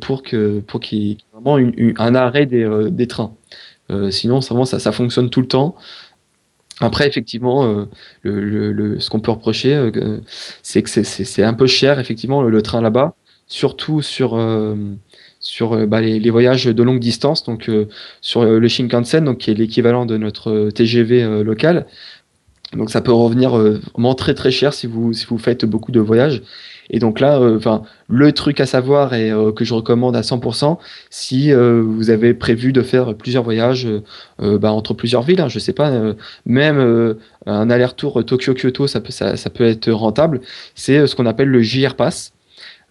pour 0.00 0.22
que 0.22 0.60
pour 0.60 0.80
qu'il 0.80 0.98
y 0.98 1.10
ait 1.12 1.16
vraiment 1.32 1.58
un 1.98 2.14
arrêt 2.14 2.46
des, 2.46 2.68
des 2.90 3.06
trains. 3.08 3.32
sinon, 4.10 4.40
vraiment, 4.40 4.64
ça, 4.64 4.78
ça 4.78 4.92
fonctionne 4.92 5.30
tout 5.30 5.40
le 5.40 5.48
temps. 5.48 5.76
Après, 6.80 7.08
effectivement, 7.08 7.64
euh, 7.64 7.86
le, 8.22 9.00
ce 9.00 9.10
qu'on 9.10 9.20
peut 9.20 9.30
reprocher, 9.30 9.74
euh, 9.74 10.18
c'est 10.62 10.82
que 10.82 10.90
c'est 10.90 11.42
un 11.42 11.54
peu 11.54 11.66
cher, 11.66 11.98
effectivement, 11.98 12.42
le, 12.42 12.62
train 12.62 12.80
là-bas, 12.80 13.14
surtout 13.46 14.00
sur, 14.00 14.36
euh, 14.36 14.76
sur 15.40 15.86
bah, 15.86 16.00
les, 16.00 16.30
voyages 16.30 16.66
de 16.66 16.82
longue 16.82 17.00
distance, 17.00 17.44
donc 17.44 17.70
sur 18.20 18.44
le 18.44 18.68
Shinkansen, 18.68 19.24
donc, 19.24 19.38
qui 19.38 19.50
est 19.50 19.54
l'équivalent 19.54 20.06
de 20.06 20.16
notre 20.16 20.70
TGV 20.70 21.42
local. 21.42 21.86
Donc 22.74 22.90
ça 22.90 23.00
peut 23.00 23.12
revenir 23.12 23.50
vraiment 23.50 24.14
très 24.14 24.34
très 24.34 24.50
cher 24.50 24.74
si 24.74 24.86
vous, 24.86 25.12
si 25.12 25.26
vous 25.26 25.38
faites 25.38 25.64
beaucoup 25.64 25.92
de 25.92 26.00
voyages. 26.00 26.42
Et 26.90 26.98
donc 26.98 27.20
là, 27.20 27.38
euh, 27.38 27.56
enfin, 27.56 27.82
le 28.08 28.32
truc 28.32 28.60
à 28.60 28.66
savoir 28.66 29.14
et 29.14 29.30
euh, 29.30 29.52
que 29.52 29.64
je 29.64 29.74
recommande 29.74 30.16
à 30.16 30.22
100%, 30.22 30.78
si 31.10 31.52
euh, 31.52 31.82
vous 31.84 32.10
avez 32.10 32.34
prévu 32.34 32.72
de 32.72 32.82
faire 32.82 33.14
plusieurs 33.14 33.42
voyages 33.42 33.88
bah, 34.38 34.72
entre 34.72 34.94
plusieurs 34.94 35.22
villes, 35.22 35.40
hein, 35.40 35.48
je 35.48 35.58
sais 35.58 35.72
pas, 35.72 36.14
même 36.46 37.16
un 37.46 37.70
aller-retour 37.70 38.24
Tokyo-Kyoto, 38.24 38.86
ça 38.86 39.00
peut, 39.00 39.12
ça, 39.12 39.36
ça, 39.36 39.50
peut 39.50 39.64
être 39.64 39.90
rentable. 39.90 40.40
C'est 40.74 41.06
ce 41.06 41.14
qu'on 41.16 41.26
appelle 41.26 41.48
le 41.48 41.62
JR 41.62 41.94
Pass. 41.94 42.32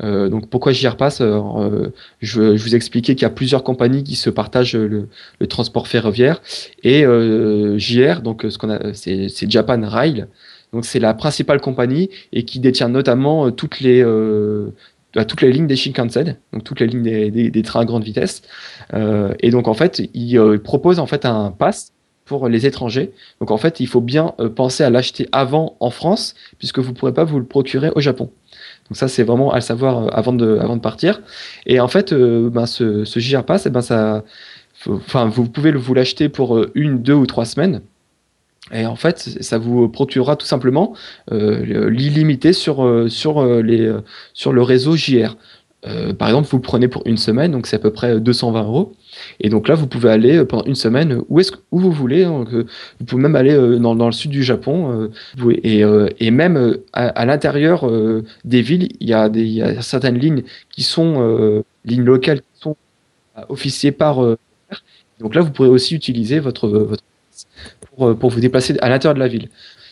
Euh, 0.04 0.30
donc 0.30 0.48
pourquoi 0.50 0.74
JR 0.74 0.96
Pass 0.96 1.22
euh, 1.22 1.90
je, 2.20 2.56
je, 2.56 2.64
vous 2.64 2.76
expliquais 2.76 3.16
qu'il 3.16 3.24
y 3.24 3.26
a 3.26 3.32
plusieurs 3.32 3.64
compagnies 3.64 4.04
qui 4.04 4.16
se 4.16 4.30
partagent 4.30 4.76
le, 4.76 5.10
le 5.40 5.48
transport 5.48 5.88
ferroviaire 5.88 6.42
et 6.84 7.04
euh, 7.04 7.80
JR, 7.80 8.22
donc 8.22 8.46
ce 8.48 8.60
qu'on 8.60 8.70
a, 8.70 8.94
c'est 8.94 9.50
Japan 9.50 9.82
Rail, 9.84 10.28
donc 10.74 10.86
c'est 10.86 11.00
la 11.00 11.14
principale 11.14 11.62
compagnie 11.62 12.10
et 12.34 12.44
qui 12.44 12.60
détient 12.60 12.90
notamment 12.90 13.48
euh, 13.48 13.52
toutes 13.52 13.80
les 13.80 14.04
euh, 14.04 14.70
bah, 15.16 15.26
toutes 15.26 15.42
les 15.42 15.52
lignes 15.52 15.68
des 15.68 15.76
Shinkansen, 15.76 16.36
donc 16.54 16.64
toutes 16.64 16.80
les 16.80 16.88
lignes 16.88 17.04
des, 17.04 17.50
des, 17.50 17.62
trains 17.62 17.82
à 17.82 17.86
grande 17.86 18.04
vitesse. 18.04 18.42
Euh, 18.94 19.34
et 19.40 19.50
donc 19.50 19.68
en 19.68 19.74
fait, 19.74 20.02
il 20.14 20.60
propose 20.60 21.00
en 21.00 21.08
fait 21.08 21.26
un 21.26 21.52
pass 21.52 21.94
pour 22.26 22.50
les 22.50 22.66
étrangers. 22.66 23.12
Donc 23.40 23.52
en 23.52 23.58
fait, 23.58 23.80
il 23.80 23.88
faut 23.88 24.02
bien 24.02 24.36
penser 24.56 24.84
à 24.84 24.90
l'acheter 24.90 25.30
avant 25.32 25.78
en 25.80 25.90
France, 25.90 26.36
puisque 26.60 26.80
vous 26.80 26.92
ne 26.92 26.96
pourrez 26.96 27.14
pas 27.14 27.24
vous 27.24 27.40
le 27.40 27.46
procurer 27.46 27.90
au 27.96 28.02
Japon. 28.02 28.30
Donc 28.90 28.98
ça, 28.98 29.08
c'est 29.08 29.24
vraiment 29.24 29.52
à 29.52 29.56
le 29.56 29.62
savoir 29.62 30.16
avant 30.18 30.34
de, 30.34 30.58
avant 30.62 30.76
de 30.76 30.82
partir. 30.82 31.22
Et 31.66 31.80
en 31.80 31.88
fait, 31.88 32.14
ben, 32.14 32.66
ce, 32.66 33.04
ce 33.06 33.20
JR 33.20 33.44
Pass, 33.44 33.68
ben, 33.68 33.82
ça, 33.82 34.24
vous 34.86 35.50
pouvez 35.50 35.72
vous 35.72 35.94
l'acheter 35.94 36.30
pour 36.30 36.66
une, 36.74 37.02
deux 37.02 37.14
ou 37.14 37.26
trois 37.26 37.46
semaines. 37.46 37.82
Et 38.72 38.86
en 38.86 38.96
fait, 38.96 39.20
ça 39.42 39.58
vous 39.58 39.88
procurera 39.88 40.36
tout 40.36 40.46
simplement 40.46 40.94
euh, 41.32 41.90
l'illimité 41.90 42.54
sur, 42.54 42.86
euh, 42.86 43.08
sur, 43.08 43.40
euh, 43.40 43.62
les, 43.62 43.92
sur 44.34 44.52
le 44.52 44.62
réseau 44.62 44.96
JR. 44.96 45.38
par 46.18 46.28
exemple, 46.28 46.48
vous 46.50 46.58
le 46.58 46.64
prenez 46.64 46.88
pour 46.88 47.04
une 47.06 47.18
semaine, 47.18 47.52
donc 47.52 47.68
c'est 47.68 47.78
à 47.78 47.80
peu 47.80 47.92
près 47.92 48.20
220 48.20 48.64
euros. 48.64 48.94
Et 49.40 49.50
donc 49.50 49.68
là, 49.68 49.76
vous 49.76 49.88
pouvez 49.88 50.10
aller 50.10 50.44
pendant 50.46 50.64
une 50.66 50.76
semaine 50.76 51.22
où, 51.30 51.42
vous 51.72 51.92
voulez. 51.92 52.26
Donc, 52.26 52.50
vous 52.52 53.06
pouvez 53.06 53.22
même 53.22 53.36
aller 53.36 53.56
dans, 53.80 53.96
dans, 53.96 54.08
le 54.08 54.12
sud 54.12 54.32
du 54.32 54.44
Japon. 54.44 55.10
et, 55.64 55.84
et, 56.20 56.32
même 56.32 56.78
à, 56.94 57.26
l'intérieur 57.26 57.90
des 58.46 58.62
villes, 58.62 58.90
il 59.00 59.10
y, 59.10 59.14
a 59.14 59.82
certaines 59.82 60.18
lignes 60.18 60.44
qui 60.70 60.84
sont 60.84 61.64
lignes 61.86 62.04
locales 62.04 62.42
qui 62.42 62.62
sont 62.62 62.76
officiées 63.50 63.92
par. 63.92 64.20
donc 65.20 65.36
là, 65.36 65.42
vous 65.42 65.52
pourrez 65.52 65.70
aussi 65.70 65.96
utiliser 65.96 66.40
votre, 66.40 66.68
votre 66.68 67.04
pour, 67.96 68.08
euh, 68.08 68.14
vous 68.14 68.40
déplacer 68.40 68.78
à 68.82 68.90
l'intérieur 68.90 69.16
de 69.16 69.20
la 69.20 69.28
ville. 69.28 69.50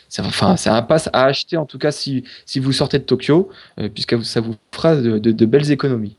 C'est 0.08 0.22
enfin, 0.22 0.56
c'est 0.56 0.70
un 0.70 0.82
pass 0.82 1.08
à 1.12 1.24
acheter 1.24 1.56
en 1.56 1.66
tout 1.66 1.78
cas 1.78 1.90
si, 1.90 2.24
si 2.44 2.60
vous 2.60 2.72
sortez 2.72 2.98
de 2.98 3.04
Tokyo, 3.04 3.50
euh, 3.80 3.88
puisque 3.88 4.22
ça 4.24 4.40
vous 4.40 4.54
fera 4.72 4.96
de, 4.96 5.44
belles 5.44 5.70
économies. 5.70 6.16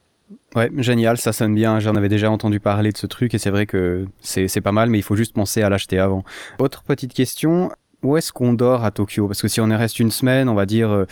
Ouais, 0.56 0.72
génial, 0.78 1.18
ça 1.18 1.34
sonne 1.34 1.54
bien. 1.54 1.80
J'en 1.80 1.96
avais 1.96 2.10
déjà 2.10 2.32
entendu 2.32 2.60
parler 2.60 2.92
de 2.92 2.98
ce 2.98 3.06
truc 3.06 3.34
et 3.34 3.38
c'est 3.38 3.50
vrai 3.50 3.66
que 3.66 4.08
c'est 4.22 4.62
pas 4.62 4.72
mal, 4.72 4.90
mais 4.90 4.98
il 4.98 5.04
faut 5.04 5.16
juste 5.16 5.34
penser 5.34 5.62
à 5.62 5.70
l'acheter 5.70 6.00
avant. 6.00 6.24
Autre 6.60 6.84
petite 6.84 7.14
question, 7.14 7.72
où 8.02 8.18
est-ce 8.18 8.32
qu'on 8.32 8.54
dort 8.54 8.84
à 8.84 8.92
Tokyo? 8.92 9.28
Parce 9.28 9.42
que 9.42 9.48
si 9.48 9.60
on 9.62 9.70
y 9.70 9.76
reste 9.76 10.00
une 10.00 10.12
semaine, 10.12 10.50
on 10.50 10.56
va 10.56 10.66
dire, 10.66 11.06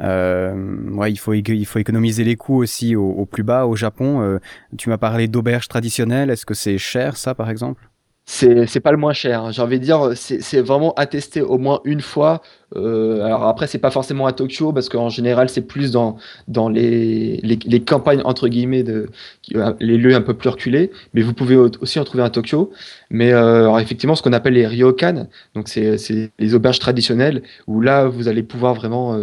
euh, 0.00 0.90
ouais, 0.90 1.10
il 1.10 1.16
faut, 1.16 1.32
il 1.32 1.66
économiser 1.76 2.24
les 2.24 2.36
coûts 2.36 2.62
aussi 2.62 2.94
au, 2.94 3.08
au 3.08 3.26
plus 3.26 3.42
bas 3.42 3.66
au 3.66 3.74
Japon. 3.74 4.38
tu 4.76 4.90
m'as 4.90 4.98
parlé 4.98 5.28
d'auberges 5.28 5.68
traditionnelles, 5.68 6.30
est-ce 6.30 6.46
que 6.46 6.54
c'est 6.54 6.78
cher 6.78 7.16
ça 7.16 7.34
par 7.34 7.50
exemple? 7.50 7.88
C'est 8.26 8.80
pas 8.80 8.90
le 8.90 8.96
moins 8.96 9.12
cher. 9.12 9.44
Hein. 9.44 9.50
J'ai 9.52 9.60
envie 9.60 9.78
de 9.78 9.84
dire, 9.84 10.12
c'est 10.14 10.60
vraiment 10.62 10.94
attesté 10.94 11.42
au 11.42 11.58
moins 11.58 11.80
une 11.84 12.00
fois. 12.00 12.40
Euh, 12.74 13.22
alors 13.22 13.44
après, 13.44 13.66
c'est 13.66 13.78
pas 13.78 13.90
forcément 13.90 14.26
à 14.26 14.32
Tokyo 14.32 14.72
parce 14.72 14.88
qu'en 14.88 15.10
général, 15.10 15.48
c'est 15.50 15.60
plus 15.60 15.90
dans 15.92 16.16
dans 16.48 16.68
les, 16.70 17.36
les, 17.42 17.80
campagnes 17.80 18.22
entre 18.24 18.48
guillemets 18.48 18.82
de 18.82 19.10
euh, 19.54 19.74
les 19.78 19.98
lieux 19.98 20.14
un 20.14 20.22
peu 20.22 20.34
plus 20.34 20.48
reculés. 20.48 20.90
Mais 21.12 21.20
vous 21.20 21.34
pouvez 21.34 21.56
aussi 21.56 21.98
en 22.00 22.04
trouver 22.04 22.24
à 22.24 22.30
Tokyo. 22.30 22.72
Mais 23.10 23.32
euh, 23.32 23.60
alors 23.64 23.78
effectivement, 23.80 24.14
ce 24.14 24.22
qu'on 24.22 24.32
appelle 24.32 24.54
les 24.54 24.66
ryokan, 24.66 25.28
donc 25.54 25.68
c'est 25.68 25.96
les 26.38 26.54
auberges 26.54 26.78
traditionnelles 26.78 27.42
où 27.66 27.80
là, 27.80 28.06
vous 28.06 28.28
allez 28.28 28.42
pouvoir 28.42 28.74
vraiment. 28.74 29.18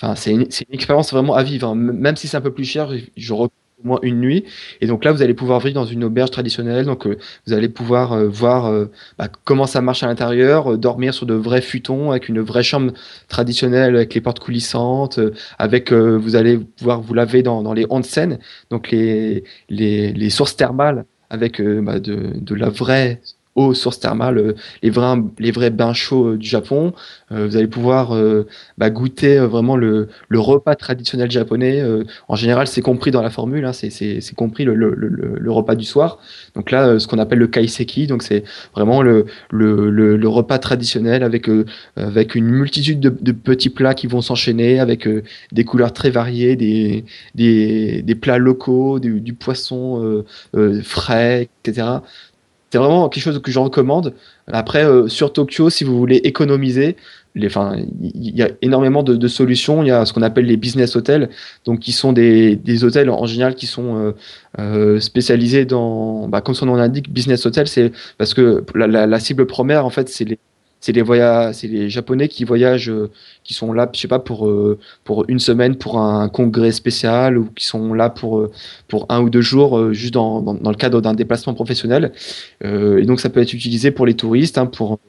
Enfin, 0.00 0.14
c'est 0.14 0.30
une, 0.30 0.42
une, 0.42 0.74
expérience 0.74 1.12
vraiment 1.12 1.34
à 1.34 1.42
vivre. 1.42 1.68
Hein. 1.68 1.74
Même 1.74 2.16
si 2.16 2.28
c'est 2.28 2.36
un 2.36 2.40
peu 2.40 2.52
plus 2.52 2.64
cher, 2.64 2.90
je, 2.92 3.04
je 3.16 3.34
au 3.82 3.88
moins 3.88 3.98
une 4.02 4.20
nuit. 4.20 4.44
Et 4.80 4.86
donc 4.86 5.04
là, 5.04 5.12
vous 5.12 5.22
allez 5.22 5.34
pouvoir 5.34 5.60
vivre 5.60 5.74
dans 5.74 5.84
une 5.84 6.04
auberge 6.04 6.30
traditionnelle. 6.30 6.84
Donc 6.84 7.06
euh, 7.06 7.16
vous 7.46 7.52
allez 7.52 7.68
pouvoir 7.68 8.12
euh, 8.12 8.28
voir 8.28 8.66
euh, 8.66 8.86
bah, 9.18 9.28
comment 9.44 9.66
ça 9.66 9.80
marche 9.80 10.02
à 10.02 10.06
l'intérieur, 10.06 10.78
dormir 10.78 11.14
sur 11.14 11.26
de 11.26 11.34
vrais 11.34 11.62
futons 11.62 12.10
avec 12.10 12.28
une 12.28 12.40
vraie 12.40 12.62
chambre 12.62 12.92
traditionnelle 13.28 13.96
avec 13.96 14.14
les 14.14 14.20
portes 14.20 14.40
coulissantes, 14.40 15.20
avec 15.58 15.92
vous 15.92 16.36
allez 16.36 16.58
pouvoir 16.58 17.00
vous 17.00 17.14
laver 17.14 17.42
dans, 17.42 17.62
dans 17.62 17.72
les 17.72 17.86
onsen, 17.90 18.38
donc 18.70 18.90
les, 18.90 19.44
les, 19.68 20.12
les 20.12 20.30
sources 20.30 20.56
thermales 20.56 21.04
avec 21.30 21.60
bah, 21.62 22.00
de, 22.00 22.32
de 22.34 22.54
la 22.54 22.68
vraie 22.68 23.20
sources 23.74 24.00
thermales, 24.00 24.38
euh, 24.38 24.54
les 24.82 24.90
vrais, 24.90 25.16
les 25.38 25.50
vrais 25.50 25.70
bains 25.70 25.92
chauds 25.92 26.28
euh, 26.28 26.36
du 26.36 26.48
Japon. 26.48 26.92
Euh, 27.32 27.46
vous 27.46 27.56
allez 27.56 27.66
pouvoir 27.66 28.16
bah, 28.78 28.90
goûter 28.90 29.38
vraiment 29.38 29.76
le, 29.76 30.08
le, 30.28 30.40
repas 30.40 30.74
traditionnel 30.74 31.30
japonais. 31.30 31.82
en 32.28 32.36
général, 32.36 32.66
c'est 32.66 32.80
compris 32.80 33.10
dans 33.10 33.22
la 33.22 33.30
formule, 33.30 33.64
hein, 33.66 33.72
c'est 33.72 34.34
compris 34.34 34.64
le, 34.64 34.74
le, 34.74 34.94
le, 34.94 35.50
repas 35.50 35.74
du 35.74 35.84
soir. 35.84 36.18
Donc 36.54 36.70
là, 36.70 36.98
ce 36.98 37.06
qu'on 37.06 37.18
appelle 37.18 37.38
le 37.38 37.48
kaiseki, 37.48 38.06
donc 38.06 38.22
c'est 38.22 38.44
vraiment 38.74 39.02
le, 39.02 39.26
repas 39.52 40.58
traditionnel 40.58 41.22
avec, 41.22 41.50
avec 41.96 42.34
une 42.34 42.46
multitude 42.46 43.00
de, 43.00 43.32
petits 43.32 43.70
plats 43.70 43.94
qui 43.94 44.06
vont 44.06 44.22
s'enchaîner 44.22 44.80
avec 44.80 45.06
des 45.52 45.64
couleurs 45.64 45.92
très 45.92 46.10
variées, 46.10 46.56
des, 46.56 47.04
des, 47.34 48.02
des 48.02 48.14
plats 48.14 48.38
locaux, 48.38 49.00
du 49.00 49.34
poisson 49.34 50.24
frais, 50.82 51.50
etc. 51.64 51.98
C'est 52.70 52.78
vraiment 52.78 53.08
quelque 53.08 53.22
chose 53.22 53.40
que 53.40 53.50
je 53.50 53.58
recommande. 53.58 54.14
Après, 54.46 54.84
euh, 54.84 55.08
sur 55.08 55.32
Tokyo, 55.32 55.70
si 55.70 55.84
vous 55.84 55.96
voulez 55.96 56.16
économiser, 56.16 56.96
il 57.34 58.36
y 58.36 58.42
a 58.42 58.48
énormément 58.62 59.02
de, 59.02 59.28
solutions. 59.28 59.82
Il 59.82 59.88
y 59.88 59.90
a 59.90 60.04
ce 60.04 60.12
qu'on 60.12 60.22
appelle 60.22 60.46
les 60.46 60.56
business 60.56 60.96
hotels, 60.96 61.30
donc 61.64 61.80
qui 61.80 61.92
sont 61.92 62.12
des, 62.12 62.56
des 62.56 62.84
hôtels 62.84 63.10
en 63.10 63.26
général 63.26 63.54
qui 63.54 63.66
sont 63.66 63.96
euh, 63.96 64.12
euh, 64.58 65.00
spécialisés 65.00 65.64
dans, 65.64 66.28
bah, 66.28 66.40
comme 66.40 66.54
son 66.54 66.66
nom 66.66 66.74
l'indique, 66.74 67.10
business 67.12 67.46
hotel, 67.46 67.68
c'est 67.68 67.92
parce 68.18 68.34
que 68.34 68.64
la, 68.74 69.20
cible 69.20 69.46
première, 69.46 69.86
en 69.86 69.90
fait, 69.90 70.08
c'est 70.08 70.24
les, 70.24 70.38
c'est 70.80 70.92
les 70.92 71.02
voyages, 71.02 71.54
c'est 71.56 71.68
les 71.68 71.88
Japonais 71.88 72.28
qui 72.28 72.44
voyagent, 72.44 72.92
qui 73.48 73.54
sont 73.54 73.72
là, 73.72 73.90
je 73.92 73.98
sais 73.98 74.08
pas 74.08 74.18
pour 74.18 74.46
euh, 74.46 74.78
pour 75.04 75.24
une 75.28 75.38
semaine 75.38 75.74
pour 75.76 75.98
un 75.98 76.28
congrès 76.28 76.70
spécial 76.70 77.38
ou 77.38 77.48
qui 77.56 77.66
sont 77.66 77.94
là 77.94 78.10
pour 78.10 78.38
euh, 78.38 78.52
pour 78.88 79.06
un 79.08 79.20
ou 79.22 79.30
deux 79.30 79.40
jours 79.40 79.92
juste 79.92 80.14
dans, 80.14 80.42
dans, 80.42 80.70
le 80.70 80.76
cadre 80.76 81.00
d'un 81.00 81.14
déplacement 81.14 81.54
professionnel. 81.54 82.12
et 82.62 83.02
donc 83.02 83.20
ça 83.20 83.30
peut 83.30 83.40
être 83.40 83.54
utilisé 83.54 83.90
pour 83.90 84.06
les 84.06 84.14
touristes, 84.14 84.58
hein, 84.58 84.66
pour 84.66 85.00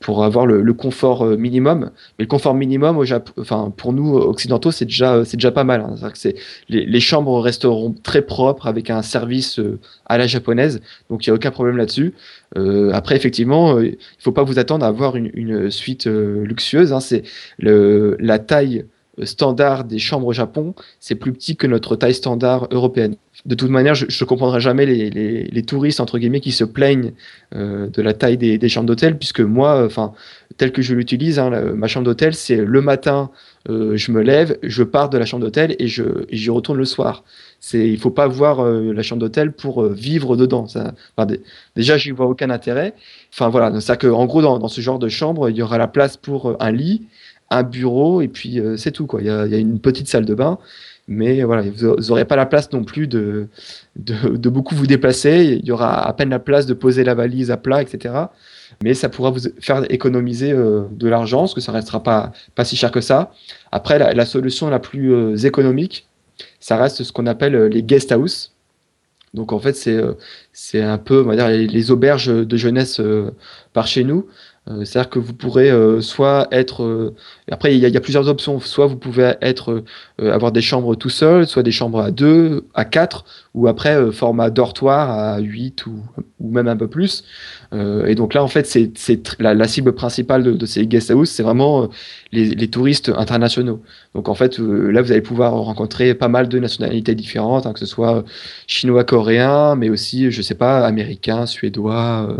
pour 0.00 0.24
avoir 0.24 0.44
le, 0.44 0.60
le, 0.60 0.74
confort 0.74 1.24
minimum. 1.24 1.90
Mais 2.18 2.24
le 2.24 2.26
confort 2.26 2.54
minimum 2.54 2.98
au 2.98 3.04
Japon, 3.04 3.32
enfin 3.38 3.72
pour 3.76 3.92
nous 3.92 4.16
occidentaux, 4.16 4.72
c'est 4.72 4.86
déjà 4.86 5.22
déjà 5.22 5.52
pas 5.52 5.64
mal. 5.64 5.80
Hein. 5.80 6.10
Que 6.10 6.18
c'est 6.18 6.34
les, 6.68 7.00
chambres 7.00 7.40
resteront 7.40 7.94
très 8.02 8.22
propres 8.22 8.66
avec 8.66 8.90
un 8.90 9.02
service 9.02 9.60
à 10.06 10.18
la 10.18 10.26
japonaise, 10.26 10.80
donc 11.10 11.24
il 11.26 11.30
y 11.30 11.30
a 11.30 11.34
aucun 11.34 11.52
problème 11.52 11.76
là-dessus. 11.76 12.14
après 12.92 13.14
effectivement, 13.16 13.80
il 13.80 13.96
faut 14.18 14.32
pas 14.32 14.42
vous 14.42 14.58
attendre 14.58 14.84
à 14.84 14.88
avoir 14.88 15.16
une, 15.16 15.70
suite 15.70 16.06
euh, 16.06 16.44
luxueuse. 16.44 16.92
Hein. 16.92 17.00
C'est 17.00 17.22
la 18.18 18.38
taille 18.38 18.86
standard 19.22 19.84
des 19.84 19.98
chambres 19.98 20.26
au 20.26 20.32
Japon, 20.32 20.74
c'est 20.98 21.14
plus 21.14 21.32
petit 21.32 21.56
que 21.56 21.66
notre 21.66 21.96
taille 21.96 22.14
standard 22.14 22.66
européenne. 22.70 23.16
De 23.46 23.54
toute 23.54 23.70
manière, 23.70 23.94
je 23.94 24.06
ne 24.06 24.26
comprendrai 24.26 24.60
jamais 24.60 24.86
les, 24.86 25.62
touristes 25.62 26.00
entre 26.00 26.18
guillemets 26.18 26.40
qui 26.40 26.52
se 26.52 26.64
plaignent 26.64 27.12
euh, 27.54 27.88
de 27.88 28.02
la 28.02 28.14
taille 28.14 28.36
des, 28.36 28.68
chambres 28.68 28.86
d'hôtel, 28.86 29.18
puisque 29.18 29.40
moi, 29.40 29.84
enfin, 29.84 30.12
tel 30.56 30.72
que 30.72 30.82
je 30.82 30.94
l'utilise, 30.94 31.38
hein, 31.38 31.50
ma 31.74 31.86
chambre 31.86 32.06
d'hôtel, 32.06 32.34
c'est 32.34 32.56
le 32.56 32.80
matin, 32.80 33.30
euh, 33.68 33.96
je 33.96 34.12
me 34.12 34.22
lève, 34.22 34.58
je 34.62 34.82
pars 34.82 35.10
de 35.10 35.18
la 35.18 35.26
chambre 35.26 35.44
d'hôtel 35.44 35.76
et 35.78 35.88
je 35.88 36.04
j'y 36.30 36.50
retourne 36.50 36.78
le 36.78 36.84
soir. 36.84 37.24
C'est, 37.66 37.88
il 37.88 37.98
faut 37.98 38.10
pas 38.10 38.26
voir 38.26 38.60
euh, 38.60 38.92
la 38.92 39.02
chambre 39.02 39.20
d'hôtel 39.20 39.50
pour 39.50 39.82
euh, 39.82 39.90
vivre 39.90 40.36
dedans. 40.36 40.66
Ça, 40.66 40.92
enfin, 41.16 41.26
déjà, 41.74 41.96
j'y 41.96 42.10
vois 42.10 42.26
aucun 42.26 42.50
intérêt. 42.50 42.92
Enfin 43.32 43.48
voilà, 43.48 43.80
c'est 43.80 43.98
que 43.98 44.06
en 44.06 44.26
gros, 44.26 44.42
dans, 44.42 44.68
ce 44.68 44.82
genre 44.82 44.98
de 44.98 45.08
chambre, 45.08 45.48
il 45.48 45.56
y 45.56 45.62
aura 45.62 45.78
la 45.78 45.88
place 45.88 46.18
pour 46.18 46.50
euh, 46.50 46.56
un 46.60 46.70
lit, 46.70 47.06
un 47.50 47.62
bureau 47.62 48.20
et 48.20 48.28
puis 48.28 48.60
c'est 48.76 48.90
tout 48.90 49.06
quoi. 49.06 49.20
Il 49.20 49.26
y, 49.26 49.30
a, 49.30 49.58
une 49.58 49.78
petite 49.78 50.08
salle 50.08 50.24
de 50.24 50.34
bain, 50.34 50.58
mais 51.08 51.42
voilà, 51.42 51.62
vous 51.62 51.96
n'aurez 52.08 52.24
pas 52.24 52.36
la 52.36 52.46
place 52.46 52.72
non 52.72 52.84
plus 52.84 53.06
de, 53.06 53.48
de, 53.96 54.48
beaucoup 54.48 54.74
vous 54.74 54.86
déplacer. 54.86 55.58
Il 55.60 55.66
y 55.66 55.72
aura 55.72 56.06
à 56.06 56.12
peine 56.12 56.30
la 56.30 56.38
place 56.38 56.66
de 56.66 56.74
poser 56.74 57.04
la 57.04 57.14
valise 57.14 57.50
à 57.50 57.56
plat, 57.56 57.82
etc. 57.82 58.14
Mais 58.82 58.94
ça 58.94 59.08
pourra 59.08 59.30
vous 59.30 59.40
faire 59.60 59.84
économiser 59.92 60.52
de 60.52 61.08
l'argent, 61.08 61.40
parce 61.40 61.54
que 61.54 61.60
ça 61.60 61.72
restera 61.72 62.02
pas, 62.02 62.32
pas 62.54 62.64
si 62.64 62.76
cher 62.76 62.90
que 62.90 63.00
ça. 63.00 63.32
Après, 63.70 63.98
la, 63.98 64.26
solution 64.26 64.68
la 64.70 64.78
plus 64.78 65.44
économique, 65.44 66.08
ça 66.60 66.76
reste 66.76 67.02
ce 67.02 67.12
qu'on 67.12 67.26
appelle 67.26 67.54
euh, 67.54 67.68
les 67.68 67.82
guest 67.82 68.12
house. 68.12 68.52
Donc 69.34 69.52
en 69.52 69.58
fait, 69.58 69.74
c'est 69.74 69.96
euh, 69.96 70.14
un 70.74 70.98
peu, 70.98 71.22
on 71.22 71.24
va 71.24 71.36
dire, 71.36 71.48
les, 71.48 71.90
auberges 71.90 72.26
de 72.26 72.56
jeunesse 72.56 73.00
euh, 73.00 73.32
par 73.72 73.86
chez 73.86 74.04
nous. 74.04 74.26
C'est-à-dire 74.66 75.10
que 75.10 75.18
vous 75.18 75.34
pourrez 75.34 75.70
soit 76.00 76.48
être. 76.50 77.12
après, 77.50 77.76
il 77.76 77.80
y, 77.80 77.96
a 77.96 78.00
plusieurs 78.00 78.28
options. 78.28 78.60
Soit 78.60 78.86
vous 78.86 78.96
pouvez 78.96 79.34
être 79.42 79.84
avoir 80.18 80.52
des 80.52 80.62
chambres 80.62 80.94
tout 80.94 81.10
seul, 81.10 81.46
soit 81.46 81.62
des 81.62 81.70
chambres 81.70 82.00
à 82.00 82.10
deux, 82.10 82.66
à 82.72 82.86
quatre, 82.86 83.26
ou 83.52 83.68
après 83.68 84.10
format 84.10 84.48
dortoir 84.48 85.10
à 85.10 85.38
8 85.38 85.86
ou, 85.86 86.00
ou 86.40 86.50
même 86.50 86.68
un 86.68 86.76
peu 86.76 86.88
plus. 86.88 87.24
Euh, 87.74 88.06
et 88.06 88.14
donc 88.14 88.34
là, 88.34 88.42
en 88.42 88.48
fait, 88.48 88.66
c'est 88.66 89.36
la, 89.40 89.68
cible 89.68 89.92
principale 89.92 90.42
de, 90.42 90.66
ces 90.66 90.86
guest 90.86 91.10
houses, 91.10 91.30
c'est 91.30 91.42
vraiment 91.42 91.84
euh, 91.84 91.86
les, 92.32 92.68
touristes 92.68 93.10
internationaux. 93.16 93.82
Donc 94.14 94.28
en 94.28 94.34
fait, 94.34 94.60
euh, 94.60 94.90
là, 94.90 95.02
vous 95.02 95.10
allez 95.10 95.20
pouvoir 95.20 95.52
rencontrer 95.54 96.14
pas 96.14 96.28
mal 96.28 96.48
de 96.48 96.58
nationalités 96.58 97.14
différentes, 97.14 97.66
hein, 97.66 97.72
que 97.72 97.80
ce 97.80 97.86
soit 97.86 98.24
chinois, 98.66 99.04
coréens, 99.04 99.74
mais 99.76 99.90
aussi, 99.90 100.30
je 100.30 100.42
sais 100.42 100.54
pas, 100.54 100.86
américains, 100.86 101.46
suédois. 101.46 102.36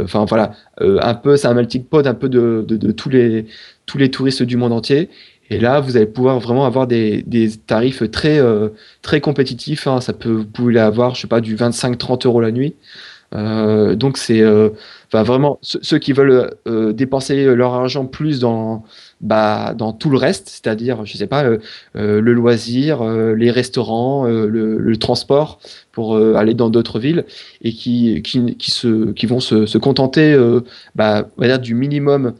Enfin 0.00 0.24
voilà, 0.26 0.52
un 0.80 1.14
peu, 1.14 1.36
c'est 1.36 1.48
un 1.48 1.54
melting 1.54 1.84
un 1.92 2.14
peu 2.14 2.28
de, 2.28 2.92
tous 2.92 3.08
les 3.08 3.46
tous 3.86 3.98
les 3.98 4.10
touristes 4.10 4.42
du 4.42 4.56
monde 4.56 4.72
entier. 4.72 5.08
Et 5.50 5.58
là, 5.58 5.80
vous 5.80 5.96
allez 5.96 6.06
pouvoir 6.06 6.40
vraiment 6.40 6.64
avoir 6.64 6.86
des, 6.86 7.22
des 7.22 7.50
tarifs 7.50 8.10
très 8.10 8.40
très 9.02 9.20
compétitifs. 9.20 9.86
Hein. 9.86 10.00
Ça 10.00 10.12
peut, 10.12 10.30
vous 10.30 10.46
pouvez 10.46 10.78
avoir, 10.80 11.14
je 11.14 11.22
sais 11.22 11.28
pas, 11.28 11.40
du 11.40 11.56
25-30 11.56 12.26
euros 12.26 12.40
la 12.40 12.50
nuit. 12.50 12.74
Euh, 13.34 13.96
donc 13.96 14.16
c'est 14.16 14.40
euh, 14.40 14.70
vraiment 15.12 15.58
ceux, 15.62 15.98
qui 15.98 16.12
veulent 16.12 16.54
euh, 16.68 16.92
dépenser 16.92 17.44
leur 17.54 17.74
argent 17.74 18.06
plus 18.06 18.40
dans 18.40 18.84
bah, 19.20 19.74
dans 19.74 19.92
tout 19.92 20.10
le 20.10 20.18
reste, 20.18 20.48
c'est-à-dire 20.48 21.04
je 21.04 21.16
sais 21.16 21.26
pas 21.26 21.44
le 21.94 22.20
loisir, 22.20 23.02
les 23.04 23.50
restaurants, 23.50 24.26
le, 24.26 24.96
transport 24.96 25.58
pour 25.92 26.16
aller 26.16 26.54
dans 26.54 26.70
d'autres 26.70 26.98
villes 26.98 27.24
et 27.62 27.72
qui 27.72 28.22
qui, 28.22 28.56
qui, 28.56 28.70
se, 28.70 29.12
qui 29.12 29.26
vont 29.26 29.40
se, 29.40 29.66
se 29.66 29.78
contenter 29.78 30.36
bah, 30.94 31.28
on 31.36 31.40
va 31.40 31.46
dire 31.46 31.58
du 31.58 31.74
minimum 31.74 32.34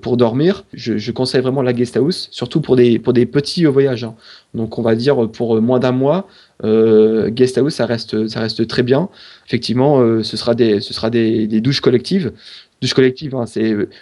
pour 0.00 0.16
dormir, 0.16 0.64
je, 0.72 1.10
conseille 1.10 1.42
vraiment 1.42 1.62
la 1.62 1.72
guest 1.72 1.96
house, 1.96 2.28
surtout 2.30 2.60
pour 2.60 2.76
des, 2.76 2.98
pour 2.98 3.12
des 3.12 3.26
petits 3.26 3.64
voyages. 3.64 4.04
Hein. 4.04 4.14
Donc 4.54 4.78
on 4.78 4.82
va 4.82 4.94
dire 4.94 5.28
pour 5.30 5.60
moins 5.60 5.78
d'un 5.78 5.92
mois, 5.92 6.26
euh, 6.64 7.30
guest 7.30 7.58
house, 7.58 7.74
ça 7.74 7.86
reste, 7.86 8.28
ça 8.28 8.40
reste 8.40 8.66
très 8.66 8.82
bien. 8.82 9.08
Effectivement, 9.46 10.00
euh, 10.00 10.22
ce 10.22 10.36
sera 10.36 10.54
des, 10.54 10.80
ce 10.80 10.94
sera 10.94 11.10
des, 11.10 11.46
douches 11.60 11.80
collectives. 11.80 12.32
Douches 12.80 12.94
collectives, 12.94 13.34
hein, 13.34 13.44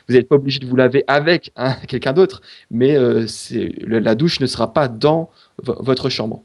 vous 0.08 0.14
n'êtes 0.14 0.28
pas 0.28 0.36
obligé 0.36 0.60
de 0.60 0.66
vous 0.66 0.76
laver 0.76 1.04
avec 1.06 1.52
hein, 1.56 1.76
quelqu'un 1.88 2.12
d'autre, 2.12 2.42
mais 2.70 2.96
euh, 2.96 3.26
la 3.82 4.14
douche 4.14 4.40
ne 4.40 4.46
sera 4.46 4.72
pas 4.72 4.88
dans 4.88 5.30
votre 5.62 6.08
chambre. 6.08 6.42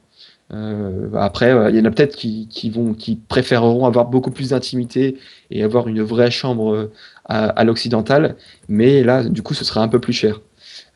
Euh, 0.52 1.10
après, 1.16 1.52
il 1.70 1.78
y 1.78 1.80
en 1.80 1.86
a 1.86 1.92
peut-être 1.92 2.16
qui, 2.16 2.48
qui, 2.50 2.70
vont, 2.70 2.94
qui 2.94 3.16
préféreront 3.16 3.86
avoir 3.86 4.06
beaucoup 4.06 4.32
plus 4.32 4.50
d'intimité 4.50 5.18
et 5.52 5.64
avoir 5.64 5.88
une 5.88 6.02
vraie 6.02 6.32
chambre 6.32 6.90
à, 7.26 7.46
à 7.46 7.64
l'occidental, 7.64 8.36
mais 8.68 9.04
là, 9.04 9.24
du 9.24 9.42
coup, 9.42 9.54
ce 9.54 9.64
sera 9.64 9.82
un 9.82 9.88
peu 9.88 10.00
plus 10.00 10.14
cher. 10.14 10.42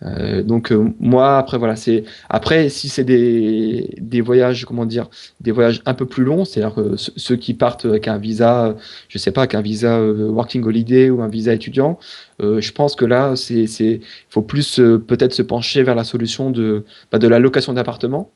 Euh, 0.03 0.43
donc 0.43 0.71
euh, 0.71 0.93
moi 0.99 1.39
après 1.39 1.57
voilà 1.57 1.75
c'est 1.75 2.03
après 2.29 2.69
si 2.69 2.87
c'est 2.87 3.03
des, 3.03 3.89
des 3.99 4.21
voyages 4.21 4.63
comment 4.63 4.85
dire 4.85 5.09
des 5.41 5.51
voyages 5.51 5.81
un 5.87 5.95
peu 5.95 6.05
plus 6.05 6.23
longs 6.23 6.45
c'est-à-dire 6.45 6.75
ceux 6.95 7.35
qui 7.35 7.55
partent 7.55 7.85
avec 7.85 8.07
un 8.07 8.19
visa 8.19 8.75
je 9.07 9.17
sais 9.17 9.31
pas 9.31 9.41
avec 9.41 9.55
un 9.55 9.61
visa 9.61 9.97
euh, 9.97 10.29
working 10.29 10.63
holiday 10.63 11.09
ou 11.09 11.23
un 11.23 11.27
visa 11.27 11.51
étudiant 11.51 11.97
je 12.39 12.71
pense 12.73 12.95
que 12.95 13.05
là 13.05 13.35
c'est 13.35 13.65
c'est 13.65 14.01
faut 14.29 14.43
plus 14.43 14.75
peut-être 15.07 15.33
se 15.33 15.41
pencher 15.41 15.81
vers 15.81 15.95
la 15.95 16.03
solution 16.03 16.51
de 16.51 16.85
bah, 17.11 17.17
de 17.17 17.27
la 17.27 17.39
location 17.39 17.73
d'appartement 17.73 18.29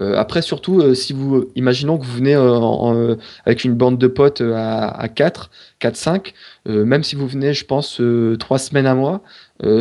euh, 0.00 0.16
après, 0.16 0.42
surtout, 0.42 0.80
euh, 0.80 0.94
si 0.94 1.12
vous, 1.12 1.50
imaginons 1.54 1.98
que 1.98 2.04
vous 2.04 2.16
venez 2.16 2.34
euh, 2.34 3.14
avec 3.44 3.64
une 3.64 3.74
bande 3.74 3.98
de 3.98 4.06
potes 4.08 4.40
à, 4.40 4.88
à 4.88 5.08
4, 5.08 5.50
4, 5.78 5.96
5, 5.96 6.34
même 6.66 7.02
si 7.02 7.14
vous 7.14 7.26
venez, 7.26 7.52
je 7.54 7.64
pense, 7.64 8.00
3 8.38 8.58
semaines 8.58 8.86
à 8.86 8.94
mois, 8.94 9.22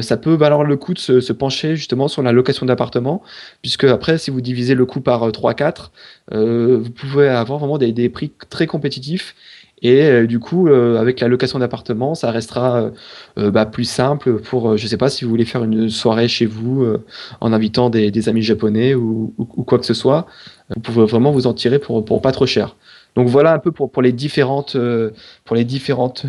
ça 0.01 0.17
peut 0.17 0.35
valoir 0.35 0.63
le 0.63 0.77
coup 0.77 0.93
de 0.93 0.99
se, 0.99 1.33
pencher 1.33 1.75
justement 1.75 2.07
sur 2.07 2.21
la 2.21 2.31
location 2.31 2.65
d'appartement, 2.65 3.23
puisque 3.61 3.85
après, 3.85 4.17
si 4.17 4.29
vous 4.29 4.39
divisez 4.39 4.75
le 4.75 4.85
coût 4.85 5.01
par 5.01 5.31
3, 5.31 5.53
4, 5.55 5.91
vous 6.31 6.91
pouvez 6.91 7.27
avoir 7.27 7.59
vraiment 7.59 7.77
des, 7.77 8.09
prix 8.09 8.31
très 8.49 8.67
compétitifs 8.67 9.35
et 9.83 10.01
euh, 10.03 10.25
du 10.25 10.39
coup, 10.39 10.67
euh, 10.69 10.97
avec 10.97 11.19
la 11.19 11.27
location 11.27 11.59
d'appartement, 11.59 12.15
ça 12.15 12.31
restera 12.31 12.89
euh, 13.37 13.51
bah, 13.51 13.65
plus 13.65 13.83
simple 13.83 14.39
pour, 14.39 14.77
je 14.77 14.87
sais 14.87 14.97
pas, 14.97 15.09
si 15.09 15.25
vous 15.25 15.29
voulez 15.29 15.45
faire 15.45 15.65
une 15.65 15.89
soirée 15.89 16.29
chez 16.29 16.45
vous 16.45 16.87
en 17.41 17.53
invitant 17.53 17.89
des, 17.89 18.29
amis 18.29 18.41
japonais 18.41 18.95
ou, 18.95 19.33
quoi 19.67 19.77
que 19.77 19.85
ce 19.85 19.93
soit, 19.93 20.25
vous 20.73 20.81
pouvez 20.81 21.05
vraiment 21.05 21.31
vous 21.31 21.45
en 21.45 21.53
tirer 21.53 21.79
pour 21.79 22.21
pas 22.21 22.31
trop 22.31 22.45
cher. 22.45 22.77
Donc 23.15 23.27
voilà 23.27 23.53
un 23.53 23.59
peu 23.59 23.71
pour, 23.71 23.91
pour 23.91 24.01
les 24.01 24.11
différentes, 24.11 24.75
pour 25.45 25.55
les 25.55 25.65
différentes 25.65 26.25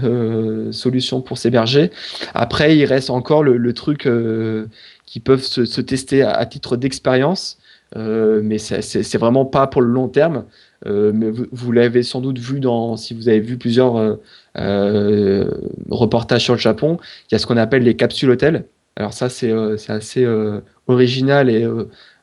solutions 0.70 1.20
pour 1.22 1.38
s'héberger. 1.38 1.90
Après, 2.34 2.76
il 2.76 2.84
reste 2.84 3.10
encore 3.10 3.42
le, 3.42 3.72
truc 3.72 4.08
qui 5.06 5.20
peuvent 5.20 5.42
se, 5.42 5.80
tester 5.80 6.22
à, 6.22 6.44
titre 6.46 6.76
d'expérience, 6.76 7.58
mais 7.96 8.58
c'est 8.58 9.18
vraiment 9.18 9.46
pas 9.46 9.66
pour 9.66 9.80
le 9.80 9.88
long 9.88 10.08
terme. 10.08 10.44
Euh, 10.86 11.12
mais 11.14 11.30
vous, 11.30 11.72
l'avez 11.72 12.02
sans 12.02 12.20
doute 12.20 12.38
vu 12.38 12.60
dans, 12.60 12.96
si 12.96 13.14
vous 13.14 13.28
avez 13.28 13.40
vu 13.40 13.56
plusieurs 13.56 13.96
euh, 13.96 14.16
euh, 14.58 15.50
reportages 15.90 16.44
sur 16.44 16.54
le 16.54 16.60
Japon, 16.60 16.98
il 17.30 17.34
y 17.34 17.36
a 17.36 17.38
ce 17.38 17.46
qu'on 17.46 17.56
appelle 17.56 17.82
les 17.82 17.96
capsules 17.96 18.30
hôtels. 18.30 18.66
Alors 18.96 19.12
ça, 19.12 19.28
c'est 19.28 19.50
assez 19.88 20.24
original 20.86 21.50
et 21.50 21.66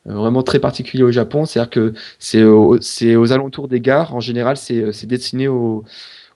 vraiment 0.04 0.42
très 0.42 0.58
particulier 0.58 1.02
au 1.02 1.12
Japon. 1.12 1.44
C'est-à-dire 1.44 1.70
que 1.70 1.94
c'est 2.18 2.44
aux 2.44 3.32
alentours 3.32 3.68
des 3.68 3.80
gares. 3.80 4.14
En 4.14 4.20
général, 4.20 4.56
c'est 4.56 5.06
destiné 5.06 5.48
aux, 5.48 5.84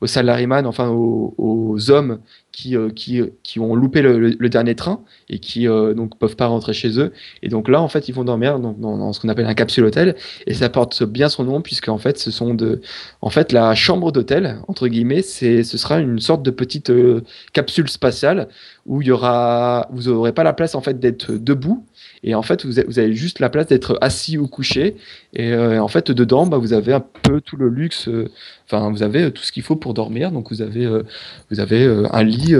aux 0.01 0.07
salariés, 0.07 0.47
enfin 0.65 0.89
aux, 0.89 1.91
hommes 1.91 2.21
qui, 2.57 2.75
euh, 2.75 2.89
qui, 2.89 3.21
qui, 3.43 3.61
ont 3.61 3.75
loupé 3.75 4.01
le, 4.01 4.49
dernier 4.49 4.75
train 4.75 5.03
et 5.29 5.41
qui 5.41 5.69
euh, 5.69 5.93
donc 5.93 6.19
peuvent 6.19 6.37
pas 6.37 6.47
rentrer 6.47 6.73
chez 6.73 6.99
eux. 6.99 7.13
Et 7.43 7.51
donc 7.51 7.69
là, 7.69 7.83
en 7.83 7.89
fait, 7.89 8.09
ils 8.09 8.15
vont 8.15 8.25
dormir 8.25 8.59
dans, 8.59 8.73
dans, 8.73 9.13
ce 9.13 9.21
qu'on 9.21 9.29
appelle 9.29 9.45
un 9.45 9.53
capsule 9.53 9.85
hôtel 9.85 10.17
et 10.47 10.55
ça 10.55 10.71
porte 10.71 11.03
bien 11.05 11.29
son 11.29 11.45
nom 11.45 11.61
puisque 11.61 11.91
en 11.91 11.99
fait, 11.99 12.17
ce 12.19 12.31
sont 12.31 12.55
de, 12.55 12.81
en 13.21 13.29
fait, 13.29 13.53
la 13.53 13.75
chambre 13.75 14.11
d'hôtel 14.11 14.57
entre 14.69 14.89
guillemets, 14.89 15.21
ce 15.21 15.63
sera 15.63 16.01
une 16.01 16.19
sorte 16.19 16.43
de 16.43 16.51
petite 16.51 16.89
euh, 16.89 17.21
capsule 17.53 17.91
spatiale 17.91 18.49
où 18.87 19.03
il 19.03 19.09
y 19.09 19.11
aura, 19.11 19.87
vous 19.93 20.05
n'aurez 20.05 20.33
pas 20.33 20.43
la 20.43 20.55
place 20.55 20.75
en 20.75 20.81
fait 20.81 20.99
d'être 20.99 21.33
debout 21.33 21.85
et 22.23 22.35
en 22.35 22.43
fait, 22.43 22.65
vous 22.65 22.79
avez, 22.79 23.15
juste 23.15 23.39
la 23.39 23.49
place 23.49 23.67
d'être 23.67 23.99
assis 24.01 24.39
ou 24.39 24.49
couché. 24.49 24.97
Et 25.33 25.53
euh, 25.53 25.81
en 25.81 25.89
fait, 25.89 26.11
dedans, 26.11 26.47
bah, 26.47 26.59
vous 26.59 26.73
avez 26.73 26.93
un 26.93 27.05
peu 27.23 27.41
tout 27.41 27.57
le 27.57 27.69
luxe. 27.69 28.09
Euh, 28.09 28.29
enfin, 28.67 28.91
vous 28.91 29.03
avez 29.03 29.31
tout 29.31 29.43
ce 29.43 29.53
qu'il 29.53 29.63
faut 29.63 29.77
pour 29.77 29.95
dormir. 29.95 30.33
Donc, 30.33 30.51
vous 30.51 30.63
avez, 30.63 30.85
euh, 30.85 31.03
vous 31.51 31.61
avez 31.61 31.85
un 32.13 32.23
lit 32.25 32.46
lit 32.47 32.55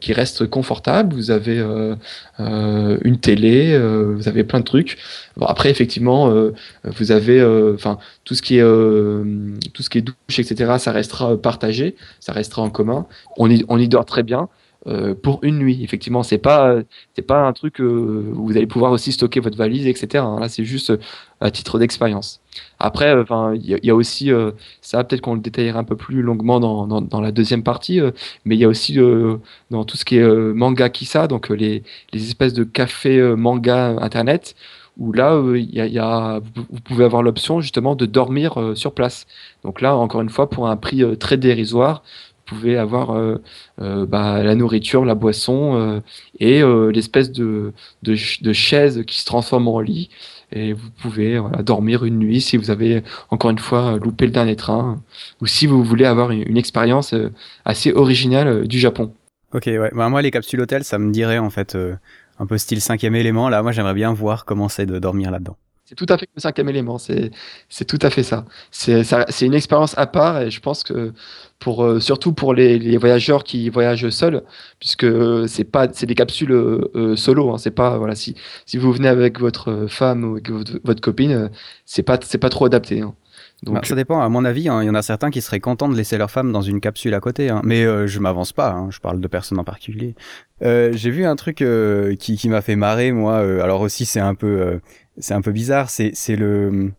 qui 0.00 0.12
reste 0.12 0.46
confortable, 0.46 1.14
vous 1.14 1.30
avez 1.30 1.58
une 2.38 3.18
télé, 3.20 3.78
vous 3.78 4.28
avez 4.28 4.44
plein 4.44 4.60
de 4.60 4.64
trucs. 4.64 4.98
Bon, 5.36 5.46
après, 5.46 5.70
effectivement, 5.70 6.32
vous 6.84 7.12
avez, 7.12 7.42
enfin, 7.74 7.98
tout 8.24 8.34
ce 8.34 8.42
qui 8.42 8.58
est 8.58 8.62
tout 8.62 9.82
ce 9.82 9.90
qui 9.90 9.98
est 9.98 10.02
douche, 10.02 10.38
etc. 10.38 10.74
Ça 10.78 10.92
restera 10.92 11.36
partagé, 11.36 11.96
ça 12.20 12.32
restera 12.32 12.62
en 12.62 12.70
commun. 12.70 13.06
On 13.36 13.48
y, 13.48 13.88
dort 13.88 14.04
très 14.04 14.22
bien. 14.22 14.48
Euh, 14.86 15.16
pour 15.16 15.40
une 15.42 15.58
nuit. 15.58 15.82
Effectivement, 15.82 16.22
c'est 16.22 16.38
pas 16.38 16.76
c'est 17.16 17.26
pas 17.26 17.40
un 17.40 17.52
truc 17.52 17.80
euh, 17.80 18.32
où 18.36 18.46
vous 18.46 18.56
allez 18.56 18.68
pouvoir 18.68 18.92
aussi 18.92 19.10
stocker 19.10 19.40
votre 19.40 19.56
valise, 19.56 19.88
etc. 19.88 20.22
Hein. 20.24 20.38
Là, 20.38 20.48
c'est 20.48 20.64
juste 20.64 20.90
euh, 20.90 20.98
à 21.40 21.50
titre 21.50 21.80
d'expérience. 21.80 22.40
Après, 22.78 23.12
enfin, 23.14 23.54
il 23.54 23.78
y, 23.82 23.90
a 23.90 23.94
aussi 23.94 24.30
ça, 24.80 25.02
peut-être 25.04 25.22
qu'on 25.22 25.34
le 25.34 25.40
détaillera 25.40 25.78
un 25.80 25.84
peu 25.84 25.96
plus 25.96 26.22
longuement 26.22 26.60
dans, 26.60 26.86
dans, 26.86 27.20
la 27.20 27.32
deuxième 27.32 27.62
partie, 27.62 28.00
mais 28.44 28.56
il 28.56 28.58
y 28.58 28.64
a 28.64 28.68
aussi 28.68 28.98
dans 29.70 29.84
tout 29.84 29.96
ce 29.96 30.04
qui 30.04 30.18
est 30.18 30.28
manga 30.54 30.88
kissa, 30.88 31.26
donc 31.26 31.48
les, 31.48 31.82
les 32.12 32.24
espèces 32.24 32.52
de 32.52 32.64
cafés 32.64 33.20
manga 33.36 33.96
internet 34.00 34.54
où 34.98 35.12
là, 35.12 35.42
il 35.54 35.74
y 35.74 35.98
a, 35.98 36.40
vous 36.54 36.80
pouvez 36.80 37.04
avoir 37.04 37.22
l'option 37.22 37.60
justement 37.60 37.94
de 37.96 38.06
dormir 38.06 38.72
sur 38.74 38.92
place. 38.92 39.26
Donc 39.62 39.80
là, 39.80 39.96
encore 39.96 40.22
une 40.22 40.30
fois, 40.30 40.48
pour 40.48 40.68
un 40.68 40.76
prix 40.76 41.02
très 41.18 41.36
dérisoire, 41.36 42.02
pouvez 42.46 42.76
avoir 42.78 43.10
euh, 43.10 43.36
euh, 43.82 44.06
bah, 44.06 44.42
la 44.42 44.54
nourriture, 44.54 45.04
la 45.04 45.14
boisson 45.14 45.74
euh, 45.74 46.00
et 46.40 46.62
l'espèce 46.92 47.30
de, 47.30 47.72
de, 48.02 48.16
de, 48.40 48.52
chaise 48.52 49.04
qui 49.06 49.20
se 49.20 49.26
transforme 49.26 49.68
en 49.68 49.80
lit. 49.80 50.08
Et 50.52 50.72
vous 50.72 50.90
pouvez 51.02 51.40
dormir 51.64 52.04
une 52.04 52.18
nuit 52.18 52.40
si 52.40 52.56
vous 52.56 52.70
avez 52.70 53.02
encore 53.30 53.50
une 53.50 53.58
fois 53.58 53.98
loupé 53.98 54.26
le 54.26 54.32
dernier 54.32 54.54
train 54.54 55.02
ou 55.40 55.46
si 55.46 55.66
vous 55.66 55.82
voulez 55.82 56.04
avoir 56.04 56.30
une, 56.30 56.56
expérience 56.56 57.14
assez 57.64 57.92
originale 57.92 58.68
du 58.68 58.78
Japon. 58.78 59.12
Ok, 59.52 59.66
ouais. 59.66 59.90
Bah, 59.92 60.08
moi, 60.08 60.22
les 60.22 60.30
capsules 60.30 60.60
hôtels, 60.60 60.84
ça 60.84 60.98
me 60.98 61.10
dirait 61.10 61.38
en 61.38 61.50
fait 61.50 61.76
un 62.38 62.46
peu 62.46 62.58
style 62.58 62.80
cinquième 62.80 63.16
élément. 63.16 63.48
Là, 63.48 63.62
moi, 63.62 63.72
j'aimerais 63.72 63.94
bien 63.94 64.12
voir 64.12 64.44
comment 64.44 64.68
c'est 64.68 64.86
de 64.86 64.98
dormir 64.98 65.30
là-dedans. 65.30 65.56
C'est 65.88 65.94
tout 65.94 66.06
à 66.08 66.18
fait 66.18 66.28
le 66.34 66.40
cinquième 66.40 66.68
élément, 66.68 66.98
c'est 66.98 67.30
tout 67.86 67.98
à 68.02 68.10
fait 68.10 68.24
ça. 68.24 68.44
C'est 68.72 69.46
une 69.46 69.54
expérience 69.54 69.96
à 69.96 70.08
part 70.08 70.42
et 70.42 70.50
je 70.50 70.60
pense 70.60 70.82
que 70.82 71.12
pour 71.60 71.84
euh, 71.84 72.00
surtout 72.00 72.32
pour 72.32 72.54
les, 72.54 72.96
voyageurs 72.96 73.44
qui 73.44 73.68
voyagent 73.68 74.10
seuls, 74.10 74.42
puisque 74.80 75.06
c'est 75.46 75.62
pas 75.62 75.86
c'est 75.92 76.06
des 76.06 76.16
capsules 76.16 76.50
euh, 76.50 77.14
solo, 77.14 77.52
hein, 77.52 77.58
c'est 77.58 77.70
pas 77.70 77.98
voilà 77.98 78.16
si 78.16 78.34
si 78.66 78.78
vous 78.78 78.92
venez 78.92 79.06
avec 79.06 79.38
votre 79.38 79.86
femme 79.88 80.24
ou 80.24 80.32
avec 80.32 80.50
votre, 80.50 81.00
copine, 81.00 81.50
c'est 81.84 82.02
pas 82.02 82.18
c'est 82.20 82.38
pas 82.38 82.50
trop 82.50 82.66
adapté. 82.66 83.02
Hein. 83.02 83.14
Donc, 83.62 83.76
bah, 83.76 83.80
ça 83.84 83.94
dépend, 83.94 84.20
à 84.20 84.28
mon 84.28 84.44
avis, 84.44 84.68
hein, 84.68 84.82
il 84.82 84.86
y 84.86 84.90
en 84.90 84.94
a 84.94 85.02
certains 85.02 85.30
qui 85.30 85.40
seraient 85.40 85.60
contents 85.60 85.88
de 85.88 85.96
laisser 85.96 86.18
leur 86.18 86.30
femme 86.30 86.52
dans 86.52 86.60
une 86.60 86.78
capsule 86.80 87.14
à 87.14 87.20
côté, 87.20 87.48
hein. 87.48 87.62
mais 87.64 87.84
euh, 87.84 88.06
je 88.06 88.18
m'avance 88.18 88.52
pas, 88.52 88.72
hein, 88.72 88.88
je 88.90 89.00
parle 89.00 89.18
de 89.18 89.28
personnes 89.28 89.58
en 89.58 89.64
particulier. 89.64 90.14
J'ai 90.60 91.10
vu 91.10 91.24
un 91.24 91.36
truc 91.36 91.64
qui, 92.18 92.36
qui 92.36 92.48
m'a 92.48 92.60
fait 92.60 92.76
marrer, 92.76 93.12
moi, 93.12 93.38
alors 93.38 93.80
aussi 93.82 94.04
c'est 94.04 94.20
un 94.20 94.34
peu 94.34 94.80
c'est 95.18 95.34
un 95.34 95.42
peu 95.42 95.52
bizarre. 95.52 95.90
C'est 95.90 96.12
c'est 96.14 96.36
le 96.36 96.92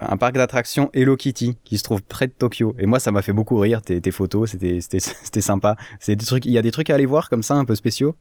un 0.00 0.16
parc 0.16 0.34
d'attractions 0.34 0.88
Hello 0.92 1.16
Kitty 1.16 1.56
qui 1.64 1.78
se 1.78 1.82
trouve 1.82 2.02
près 2.02 2.28
de 2.28 2.32
Tokyo. 2.32 2.76
Et 2.78 2.86
moi, 2.86 3.00
ça 3.00 3.10
m'a 3.10 3.22
fait 3.22 3.32
beaucoup 3.32 3.58
rire. 3.58 3.82
Tes, 3.82 4.00
tes 4.00 4.10
photos, 4.10 4.50
c'était 4.50 4.80
c'était 4.80 5.00
c'était 5.22 5.40
sympa. 5.40 5.76
C'est 5.98 6.16
des 6.16 6.26
trucs. 6.26 6.46
Il 6.46 6.52
y 6.52 6.58
a 6.58 6.62
des 6.62 6.70
trucs 6.70 6.90
à 6.90 6.94
aller 6.94 7.06
voir 7.06 7.28
comme 7.28 7.42
ça, 7.42 7.54
un 7.54 7.64
peu 7.64 7.74
spéciaux? 7.74 8.16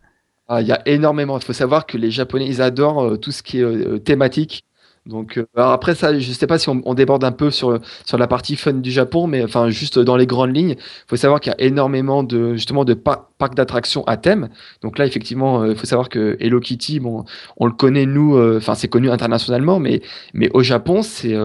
Ah, 0.47 0.61
il 0.61 0.67
y 0.67 0.71
a 0.71 0.81
énormément. 0.87 1.37
Il 1.37 1.45
faut 1.45 1.53
savoir 1.53 1.85
que 1.85 1.97
les 1.97 2.09
Japonais, 2.09 2.47
ils 2.47 2.61
adorent 2.61 3.05
euh, 3.05 3.17
tout 3.17 3.31
ce 3.31 3.43
qui 3.43 3.59
est 3.59 3.63
euh, 3.63 3.99
thématique. 3.99 4.65
Donc 5.09 5.37
euh, 5.37 5.45
après 5.55 5.95
ça, 5.95 6.17
je 6.17 6.31
sais 6.31 6.47
pas 6.47 6.57
si 6.59 6.69
on, 6.69 6.93
déborde 6.93 7.23
un 7.23 7.31
peu 7.31 7.51
sur 7.51 7.79
sur 8.05 8.17
la 8.17 8.27
partie 8.27 8.55
fun 8.55 8.73
du 8.73 8.91
Japon, 8.91 9.27
mais 9.27 9.43
enfin 9.43 9.69
juste 9.69 9.99
dans 9.99 10.15
les 10.15 10.27
grandes 10.27 10.55
lignes, 10.55 10.75
faut 11.07 11.15
savoir 11.15 11.39
qu'il 11.41 11.51
y 11.51 11.55
a 11.55 11.65
énormément 11.65 12.23
de 12.23 12.53
justement 12.53 12.85
de 12.85 12.93
parcs 12.93 13.55
d'attractions 13.55 14.03
à 14.05 14.17
thème. 14.17 14.49
Donc 14.81 14.97
là 14.97 15.05
effectivement, 15.05 15.65
il 15.65 15.75
faut 15.75 15.87
savoir 15.87 16.09
que 16.09 16.37
Hello 16.39 16.59
Kitty, 16.59 16.99
bon, 16.99 17.25
on 17.57 17.65
le 17.65 17.73
connaît 17.73 18.05
nous, 18.05 18.39
enfin 18.57 18.75
c'est 18.75 18.87
connu 18.87 19.09
internationalement, 19.09 19.79
mais 19.79 20.01
mais 20.33 20.49
au 20.53 20.63
Japon 20.63 21.01
c'est 21.01 21.35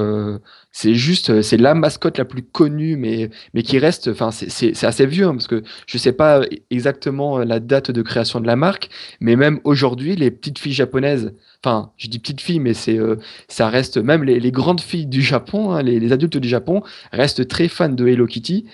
c'est 0.77 0.95
juste 0.95 1.41
c'est 1.41 1.57
la 1.57 1.75
mascotte 1.75 2.19
la 2.19 2.25
plus 2.25 2.43
connue 2.43 2.97
mais 2.97 3.31
mais 3.55 3.63
qui 3.63 3.79
reste 3.79 4.09
enfin 4.09 4.31
c'est 4.33 4.85
assez 4.85 5.07
vieux 5.07 5.27
hein, 5.27 5.33
parce 5.35 5.47
que 5.47 5.63
je 5.87 5.99
sais 5.99 6.13
pas 6.13 6.43
exactement 6.71 7.39
la 7.39 7.61
date 7.61 7.93
de 7.93 8.03
création 8.03 8.41
de 8.41 8.47
la 8.47 8.57
marque 8.57 8.91
mais 9.21 9.37
même 9.37 9.61
aujourd'hui 9.63 10.17
les 10.17 10.33
petites 10.33 10.59
filles 10.59 10.73
japonaises 10.73 11.33
enfin, 11.65 11.93
je 11.97 12.09
dis 12.09 12.19
petites 12.19 12.41
filles, 12.41 12.61
mais 12.61 12.75
c'est, 12.75 12.99
euh, 12.99 13.17
ça 13.49 13.69
reste 13.69 13.97
même 13.97 14.23
les, 14.25 14.53
grandes 14.53 14.81
filles 14.81 15.07
du 15.07 15.23
Japon, 15.23 15.73
hein, 15.73 15.83
les, 15.83 16.13
adultes 16.13 16.37
du 16.37 16.49
Japon 16.49 16.83
restent 17.13 17.49
très 17.49 17.69
fans 17.69 17.89
de 17.89 18.07
Hello 18.07 18.27
Kitty. 18.27 18.67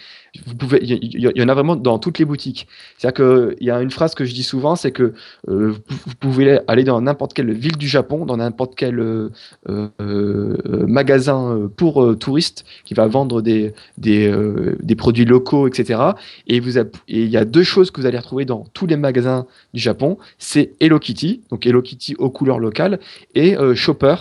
Vous 0.46 0.54
pouvez, 0.54 0.78
il 0.82 1.20
y, 1.20 1.42
en 1.42 1.48
a 1.48 1.54
vraiment 1.54 1.74
dans 1.74 1.98
toutes 1.98 2.20
les 2.20 2.24
boutiques. 2.24 2.68
C'est-à-dire 2.96 3.14
que 3.14 3.56
il 3.60 3.66
y 3.66 3.70
a 3.70 3.82
une 3.82 3.90
phrase 3.90 4.14
que 4.14 4.24
je 4.24 4.32
dis 4.32 4.44
souvent, 4.44 4.76
c'est 4.76 4.92
que 4.92 5.12
euh, 5.48 5.74
vous 5.88 6.14
pouvez 6.20 6.60
aller 6.68 6.84
dans 6.84 7.00
n'importe 7.00 7.34
quelle 7.34 7.52
ville 7.52 7.76
du 7.76 7.88
Japon, 7.88 8.26
dans 8.26 8.36
n'importe 8.36 8.76
quel 8.76 9.00
euh, 9.00 10.56
magasin 10.86 11.68
pour 11.76 11.89
touristes 12.18 12.64
qui 12.84 12.94
va 12.94 13.06
vendre 13.06 13.42
des 13.42 13.72
des, 13.98 14.32
des 14.80 14.94
produits 14.94 15.24
locaux, 15.24 15.68
etc. 15.68 16.00
Et 16.46 16.60
il 17.08 17.28
y 17.28 17.36
a 17.36 17.44
deux 17.44 17.62
choses 17.62 17.90
que 17.90 18.00
vous 18.00 18.06
allez 18.06 18.18
retrouver 18.18 18.44
dans 18.44 18.66
tous 18.72 18.86
les 18.86 18.96
magasins 18.96 19.46
du 19.74 19.80
Japon, 19.80 20.18
c'est 20.38 20.72
Hello 20.80 20.98
Kitty, 20.98 21.42
donc 21.50 21.66
Hello 21.66 21.82
Kitty 21.82 22.14
aux 22.18 22.30
couleurs 22.30 22.58
locales 22.58 23.00
et 23.34 23.56
euh, 23.56 23.74
Chopper. 23.74 24.16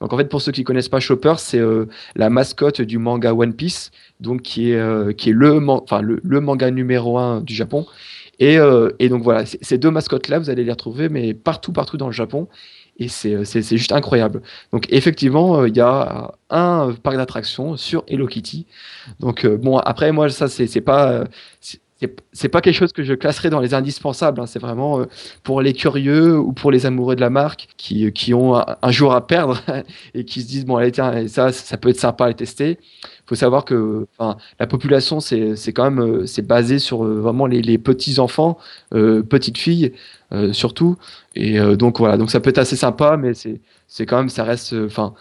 Donc 0.00 0.12
en 0.12 0.16
fait, 0.16 0.28
pour 0.28 0.42
ceux 0.42 0.50
qui 0.52 0.64
connaissent 0.64 0.88
pas 0.88 1.00
Chopper, 1.00 1.34
c'est 1.38 1.60
euh, 1.60 1.86
la 2.16 2.28
mascotte 2.28 2.80
du 2.80 2.98
manga 2.98 3.32
One 3.34 3.54
Piece, 3.54 3.92
donc 4.20 4.42
qui 4.42 4.72
est 4.72 4.76
euh, 4.76 5.12
qui 5.12 5.30
est 5.30 5.32
le, 5.32 5.58
enfin, 5.68 6.00
le, 6.00 6.40
manga 6.40 6.70
numéro 6.70 7.18
un 7.18 7.40
du 7.40 7.54
Japon. 7.54 7.86
Et, 8.40 8.56
et 8.98 9.08
donc 9.08 9.22
voilà, 9.22 9.44
ces 9.46 9.78
deux 9.78 9.92
mascottes 9.92 10.26
là, 10.26 10.40
vous 10.40 10.50
allez 10.50 10.64
les 10.64 10.72
retrouver, 10.72 11.08
mais 11.08 11.32
partout 11.32 11.70
partout 11.70 11.96
dans 11.96 12.06
le 12.06 12.12
Japon. 12.12 12.48
Et 12.98 13.08
c'est 13.08 13.62
juste 13.76 13.92
incroyable. 13.92 14.42
Donc 14.72 14.86
effectivement, 14.90 15.64
il 15.64 15.76
y 15.76 15.80
a 15.80 16.32
un 16.50 16.94
parc 17.02 17.16
d'attractions 17.16 17.76
sur 17.76 18.04
Hello 18.06 18.26
Kitty. 18.26 18.66
Donc 19.18 19.46
bon, 19.46 19.78
après 19.78 20.12
moi 20.12 20.28
ça 20.28 20.48
c'est 20.48 20.80
pas 20.80 21.24
c'est 22.32 22.48
pas 22.48 22.60
quelque 22.60 22.76
chose 22.76 22.92
que 22.92 23.02
je 23.02 23.14
classerais 23.14 23.50
dans 23.50 23.60
les 23.60 23.74
indispensables. 23.74 24.40
Hein. 24.40 24.46
C'est 24.46 24.58
vraiment 24.58 25.00
euh, 25.00 25.04
pour 25.42 25.60
les 25.62 25.72
curieux 25.72 26.38
ou 26.38 26.52
pour 26.52 26.70
les 26.70 26.86
amoureux 26.86 27.16
de 27.16 27.20
la 27.20 27.30
marque 27.30 27.68
qui, 27.76 28.10
qui 28.12 28.34
ont 28.34 28.56
un, 28.56 28.90
jour 28.90 29.14
à 29.14 29.26
perdre 29.26 29.60
et 30.14 30.24
qui 30.24 30.42
se 30.42 30.46
disent 30.46 30.64
bon 30.64 30.76
allez 30.76 30.92
tiens 30.92 31.26
ça 31.28 31.52
ça 31.52 31.76
peut 31.76 31.88
être 31.90 32.00
sympa 32.00 32.26
à 32.26 32.34
tester. 32.34 32.78
Il 32.80 33.26
faut 33.26 33.34
savoir 33.34 33.64
que 33.64 34.06
la 34.18 34.66
population 34.66 35.20
c'est 35.20 35.72
quand 35.72 35.84
même 35.84 36.00
euh, 36.00 36.26
c'est 36.26 36.46
basé 36.46 36.78
sur 36.78 37.04
euh, 37.04 37.20
vraiment 37.20 37.46
les 37.46 37.78
petits 37.78 38.18
enfants, 38.18 38.58
petites 38.90 39.58
filles 39.58 39.92
surtout. 40.52 40.96
Et 41.34 41.58
donc 41.76 41.98
voilà 41.98 42.16
donc 42.16 42.30
ça 42.30 42.40
peut 42.40 42.50
être 42.50 42.58
assez 42.58 42.76
sympa 42.76 43.16
mais 43.16 43.34
c'est 43.34 43.60
c'est 43.88 44.06
quand 44.06 44.18
même 44.18 44.28
ça 44.28 44.44
reste 44.44 44.74
enfin 44.86 45.14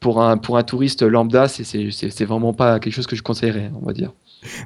pour 0.00 0.20
un 0.22 0.36
pour 0.36 0.56
un 0.58 0.62
touriste 0.62 1.02
lambda 1.02 1.48
c'est 1.48 1.64
c'est 1.64 2.24
vraiment 2.24 2.52
pas 2.52 2.78
quelque 2.78 2.92
chose 2.92 3.06
que 3.06 3.16
je 3.16 3.22
conseillerais 3.22 3.70
on 3.80 3.86
va 3.86 3.92
dire 3.92 4.12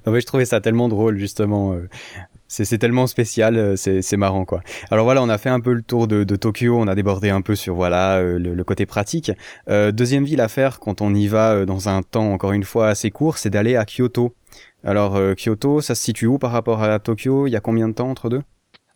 non, 0.07 0.13
mais 0.13 0.21
je 0.21 0.27
trouvais 0.27 0.45
ça 0.45 0.61
tellement 0.61 0.89
drôle, 0.89 1.19
justement. 1.19 1.73
Euh, 1.73 1.89
c'est 2.49 2.77
tellement 2.77 3.07
spécial, 3.07 3.57
euh, 3.57 3.77
c'est 3.77 4.17
marrant, 4.17 4.45
quoi. 4.45 4.61
Alors 4.91 5.05
voilà, 5.05 5.23
on 5.23 5.29
a 5.31 5.39
fait 5.39 5.49
un 5.49 5.61
peu 5.61 5.73
le 5.73 5.83
tour 5.83 6.07
de, 6.07 6.25
Tokyo, 6.37 6.77
on 6.79 6.87
a 6.87 6.95
débordé 6.95 7.31
un 7.31 7.41
peu 7.41 7.55
sur 7.55 7.75
voilà 7.75 8.19
euh, 8.19 8.39
le, 8.39 8.65
côté 8.65 8.85
pratique. 8.85 9.33
deuxième 9.69 10.25
ville 10.25 10.41
à 10.41 10.49
faire 10.49 10.79
quand 10.79 11.01
on 11.01 11.15
y 11.15 11.29
va 11.29 11.65
dans 11.65 11.89
un 11.89 12.03
temps, 12.03 12.33
encore 12.33 12.53
une 12.53 12.65
fois, 12.65 12.89
assez 12.89 13.11
court, 13.11 13.39
c'est 13.39 13.51
d'aller 13.51 13.77
à 13.77 13.85
Kyoto. 13.87 14.35
Alors 14.85 15.19
Kyoto, 15.37 15.81
ça 15.81 15.95
se 15.95 16.03
situe 16.03 16.27
où 16.27 16.39
par 16.39 16.51
rapport 16.51 16.83
à 16.83 16.99
Tokyo? 16.99 17.47
Il 17.47 17.51
y 17.51 17.57
a 17.57 17.61
combien 17.61 17.89
de 17.89 17.95
temps 17.95 18.11
entre 18.11 18.29
deux? 18.29 18.43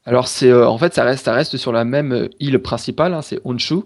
Alors 0.07 0.28
c'est 0.28 0.50
euh, 0.50 0.68
en 0.68 0.78
fait 0.78 0.94
ça 0.94 1.04
reste 1.04 1.24
ça 1.24 1.32
reste 1.34 1.57
sur 1.57 1.72
la 1.72 1.84
même 1.84 2.12
euh, 2.12 2.28
île 2.38 2.61
principale, 2.61 3.12
hein, 3.12 3.22
c'est 3.22 3.40
Honshu. 3.44 3.80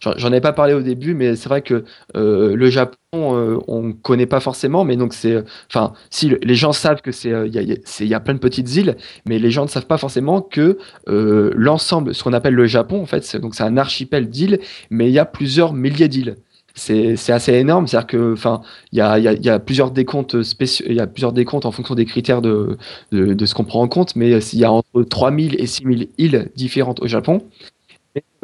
J'en 0.00 0.32
ai 0.32 0.40
pas 0.40 0.52
parlé 0.52 0.74
au 0.74 0.80
début, 0.80 1.14
mais 1.14 1.34
c'est 1.34 1.48
vrai 1.48 1.62
que 1.62 1.84
euh, 2.16 2.54
le 2.54 2.70
Japon 2.70 2.92
on 3.12 3.92
connaît 3.92 4.26
pas 4.26 4.40
forcément, 4.40 4.84
mais 4.84 4.96
donc 4.96 5.14
c'est 5.14 5.42
enfin 5.70 5.94
si 6.10 6.36
les 6.42 6.54
gens 6.54 6.72
savent 6.72 7.00
que 7.00 7.12
c'est 7.12 7.30
il 7.30 7.54
y 7.54 7.58
a, 7.58 7.62
y, 8.04 8.14
a 8.14 8.20
plein 8.20 8.34
de 8.34 8.38
petites 8.38 8.76
îles, 8.76 8.96
mais 9.26 9.38
les 9.38 9.50
gens 9.50 9.62
ne 9.62 9.68
savent 9.68 9.86
pas 9.86 9.96
forcément 9.96 10.42
que 10.42 10.78
l'ensemble, 11.06 12.14
ce 12.14 12.22
qu'on 12.22 12.34
appelle 12.34 12.54
le 12.54 12.66
Japon 12.66 13.00
en 13.00 13.06
fait, 13.06 13.36
donc 13.36 13.54
c'est 13.54 13.62
un 13.62 13.78
archipel 13.78 14.28
d'îles, 14.28 14.60
mais 14.90 15.06
il 15.08 15.12
y 15.12 15.18
a 15.18 15.24
plusieurs 15.24 15.72
milliers 15.72 16.08
d'îles 16.08 16.36
c'est 16.76 17.32
assez 17.32 17.54
énorme. 17.54 17.86
C'est-à-dire 17.86 18.06
que, 18.06 18.32
enfin, 18.34 18.60
il 18.92 18.98
y 18.98 19.00
a, 19.00 19.18
y, 19.18 19.26
a, 19.28 19.32
y 19.32 19.48
a, 19.48 19.58
plusieurs 19.58 19.90
décomptes 19.90 20.42
spéciaux, 20.42 20.86
il 20.88 20.94
y 20.94 21.00
a 21.00 21.06
plusieurs 21.06 21.32
décomptes 21.32 21.66
en 21.66 21.72
fonction 21.72 21.94
des 21.94 22.04
critères 22.04 22.42
de, 22.42 22.76
de, 23.12 23.34
de 23.34 23.46
ce 23.46 23.54
qu'on 23.54 23.64
prend 23.64 23.82
en 23.82 23.88
compte, 23.88 24.14
mais 24.16 24.30
il 24.30 24.58
y 24.58 24.64
a 24.64 24.70
entre 24.70 25.02
3000 25.02 25.60
et 25.60 25.66
6000 25.66 26.08
îles 26.18 26.50
différentes 26.54 27.00
au 27.00 27.06
Japon. 27.06 27.42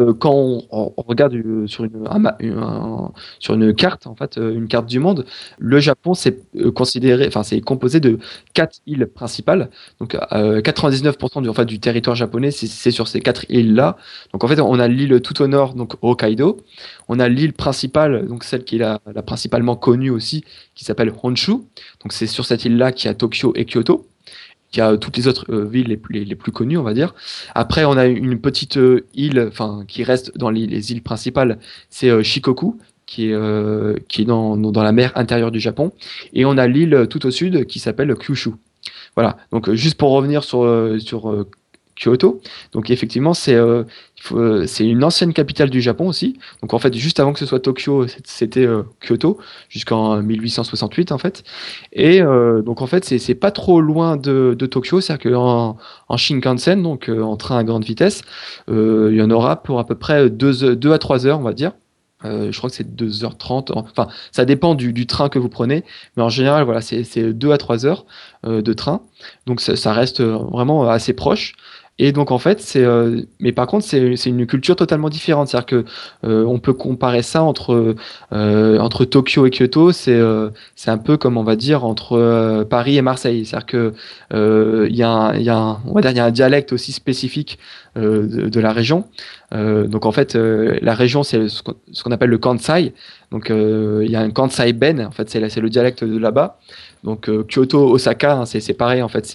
Euh, 0.00 0.14
quand 0.14 0.32
on, 0.34 0.92
regarde 0.96 1.34
euh, 1.34 1.66
sur 1.66 1.84
une, 1.84 3.74
carte, 3.74 4.06
en 4.06 4.14
fait, 4.14 4.38
euh, 4.38 4.54
une 4.54 4.68
carte 4.68 4.86
du 4.86 4.98
monde, 4.98 5.26
le 5.58 5.80
Japon 5.80 6.14
c'est 6.14 6.38
considéré, 6.74 7.26
enfin 7.28 7.42
c'est 7.42 7.60
composé 7.60 8.00
de 8.00 8.18
quatre 8.54 8.78
îles 8.86 9.06
principales. 9.06 9.70
Donc 10.00 10.14
99% 10.14 11.42
du, 11.42 11.48
en 11.48 11.54
fait, 11.54 11.64
du 11.64 11.78
territoire 11.78 12.16
japonais 12.16 12.50
c'est 12.50 12.90
sur 12.90 13.08
ces 13.08 13.20
quatre 13.20 13.44
îles 13.50 13.74
là. 13.74 13.96
Donc 14.32 14.44
en 14.44 14.48
fait 14.48 14.60
on 14.60 14.78
a 14.78 14.88
l'île 14.88 15.20
tout 15.20 15.40
au 15.42 15.46
nord, 15.46 15.74
donc 15.74 15.94
Hokkaido. 16.02 16.58
On 17.08 17.20
a 17.20 17.28
l'île 17.28 17.52
principale, 17.52 18.26
donc 18.26 18.44
celle 18.44 18.64
qui 18.64 18.76
est 18.76 18.80
la, 18.80 19.00
la 19.14 19.22
principalement 19.22 19.76
connue 19.76 20.10
aussi, 20.10 20.44
qui 20.74 20.84
s'appelle 20.84 21.12
Honshu. 21.22 21.52
Donc 21.52 22.12
c'est 22.12 22.26
sur 22.26 22.44
cette 22.44 22.64
île 22.64 22.76
là 22.76 22.92
qu'il 22.92 23.08
y 23.08 23.10
a 23.10 23.14
Tokyo 23.14 23.52
et 23.54 23.66
Kyoto. 23.66 24.06
Qui 24.72 24.80
a 24.80 24.96
toutes 24.96 25.16
les 25.16 25.28
autres 25.28 25.54
villes 25.54 25.88
les 25.88 25.96
plus, 25.96 26.24
les, 26.24 26.34
plus 26.34 26.50
connues, 26.50 26.78
on 26.78 26.82
va 26.82 26.94
dire. 26.94 27.14
Après, 27.54 27.84
on 27.84 27.96
a 27.96 28.06
une 28.06 28.40
petite 28.40 28.78
île, 29.14 29.46
enfin, 29.48 29.84
qui 29.86 30.02
reste 30.02 30.36
dans 30.36 30.50
les, 30.50 30.66
les 30.66 30.92
îles 30.92 31.02
principales, 31.02 31.58
c'est 31.90 32.22
Shikoku, 32.22 32.78
qui 33.06 33.30
est, 33.30 34.08
qui 34.08 34.22
est 34.22 34.24
dans, 34.24 34.56
dans, 34.56 34.82
la 34.82 34.92
mer 34.92 35.12
intérieure 35.14 35.50
du 35.50 35.60
Japon. 35.60 35.92
Et 36.32 36.44
on 36.44 36.56
a 36.56 36.66
l'île 36.66 37.06
tout 37.08 37.24
au 37.26 37.30
sud 37.30 37.66
qui 37.66 37.78
s'appelle 37.78 38.14
Kyushu. 38.16 38.50
Voilà, 39.14 39.36
donc 39.52 39.70
juste 39.72 39.98
pour 39.98 40.10
revenir 40.10 40.42
sur, 40.42 40.66
sur 40.98 41.46
Kyoto. 41.96 42.40
Donc 42.72 42.90
effectivement, 42.90 43.34
c'est 43.34 43.54
euh, 43.54 43.84
euh, 44.32 44.66
c'est 44.66 44.86
une 44.86 45.04
ancienne 45.04 45.32
capitale 45.32 45.70
du 45.70 45.80
Japon 45.80 46.08
aussi. 46.08 46.38
Donc 46.62 46.74
en 46.74 46.78
fait, 46.78 46.94
juste 46.94 47.20
avant 47.20 47.32
que 47.32 47.38
ce 47.38 47.46
soit 47.46 47.60
Tokyo, 47.60 48.06
c'était 48.24 48.66
euh, 48.66 48.82
Kyoto 49.00 49.38
jusqu'en 49.68 50.22
1868 50.22 51.12
en 51.12 51.18
fait. 51.18 51.44
Et 51.92 52.20
donc 52.20 52.82
en 52.82 52.86
fait, 52.86 53.04
c'est 53.04 53.34
pas 53.34 53.50
trop 53.50 53.80
loin 53.80 54.16
de, 54.16 54.54
de 54.58 54.66
Tokyo, 54.66 55.00
c'est-à-dire 55.00 55.32
qu'en 55.32 55.76
en 56.08 56.16
Shinkansen, 56.16 56.82
donc 56.82 57.08
en 57.08 57.36
train 57.36 57.58
à 57.58 57.64
grande 57.64 57.84
vitesse, 57.84 58.22
il 58.68 59.14
y 59.14 59.22
en 59.22 59.30
aura 59.30 59.62
pour 59.62 59.78
à 59.78 59.86
peu 59.86 59.94
près 59.94 60.30
2 60.30 60.76
deux, 60.76 60.92
à 60.92 60.98
3 60.98 61.26
heures, 61.26 61.38
on 61.38 61.42
va 61.42 61.52
dire. 61.52 61.72
je 62.24 62.56
crois 62.56 62.70
que 62.70 62.76
c'est 62.76 62.88
2h30. 62.88 63.72
Enfin, 63.74 64.08
ça 64.30 64.44
dépend 64.44 64.74
du, 64.74 64.92
du, 64.92 65.06
train 65.06 65.28
que 65.28 65.38
vous 65.38 65.48
prenez. 65.48 65.84
Mais 66.16 66.22
en 66.22 66.28
général, 66.28 66.64
voilà, 66.64 66.80
c'est 66.80 67.32
2 67.32 67.50
à 67.52 67.58
3 67.58 67.86
heures 67.86 68.06
de 68.44 68.72
train. 68.72 69.02
Donc 69.46 69.60
ça, 69.60 69.92
reste 69.92 70.22
vraiment 70.22 70.88
assez 70.88 71.12
proche. 71.12 71.54
Et 71.98 72.10
donc 72.12 72.30
en 72.30 72.38
fait, 72.38 72.60
c'est, 72.60 72.82
euh, 72.82 73.20
mais 73.38 73.52
par 73.52 73.66
contre, 73.66 73.84
c'est, 73.84 74.16
c'est 74.16 74.30
une 74.30 74.46
culture 74.46 74.76
totalement 74.76 75.10
différente. 75.10 75.48
C'est-à-dire 75.48 75.66
que 75.66 75.84
euh, 76.24 76.44
on 76.44 76.58
peut 76.58 76.72
comparer 76.72 77.22
ça 77.22 77.42
entre 77.42 77.94
euh, 78.32 78.78
entre 78.78 79.04
Tokyo 79.04 79.46
et 79.46 79.50
Kyoto. 79.50 79.92
C'est 79.92 80.20
c'est 80.74 80.90
un 80.90 80.98
peu 80.98 81.16
comme 81.16 81.36
on 81.36 81.44
va 81.44 81.54
dire 81.56 81.84
entre 81.84 82.64
Paris 82.68 82.96
et 82.96 83.02
Marseille. 83.02 83.44
C'est-à-dire 83.44 83.66
que 83.66 83.94
il 84.88 84.96
y 84.96 85.02
a 85.02 85.10
un, 85.10 85.36
y 85.36 85.50
a 85.50 85.56
un, 85.56 85.80
on 85.86 85.92
va 85.92 86.00
dire 86.00 86.10
il 86.12 86.16
y 86.16 86.20
a 86.20 86.24
un 86.24 86.30
dialecte 86.30 86.72
aussi 86.72 86.92
spécifique 86.92 87.58
de, 87.96 88.48
de, 88.48 88.60
la 88.60 88.72
région. 88.72 89.04
donc 89.52 90.06
en 90.06 90.12
fait, 90.12 90.34
la 90.34 90.94
région 90.94 91.22
c'est 91.22 91.48
ce 91.48 91.62
qu'on, 91.62 92.10
appelle 92.10 92.30
le 92.30 92.38
Kansai. 92.38 92.94
Donc 93.30 93.50
il 93.50 94.10
y 94.10 94.16
a 94.16 94.20
un 94.20 94.30
Kansai 94.30 94.72
Ben. 94.72 95.00
En 95.06 95.10
fait, 95.10 95.28
c'est 95.28 95.60
le 95.60 95.70
dialecte 95.70 96.04
de 96.04 96.18
là-bas. 96.18 96.58
Donc 97.04 97.28
Kyoto, 97.48 97.90
Osaka, 97.90 98.38
hein, 98.38 98.46
c'est, 98.46 98.74
pareil. 98.74 99.02
En 99.02 99.08
fait, 99.08 99.26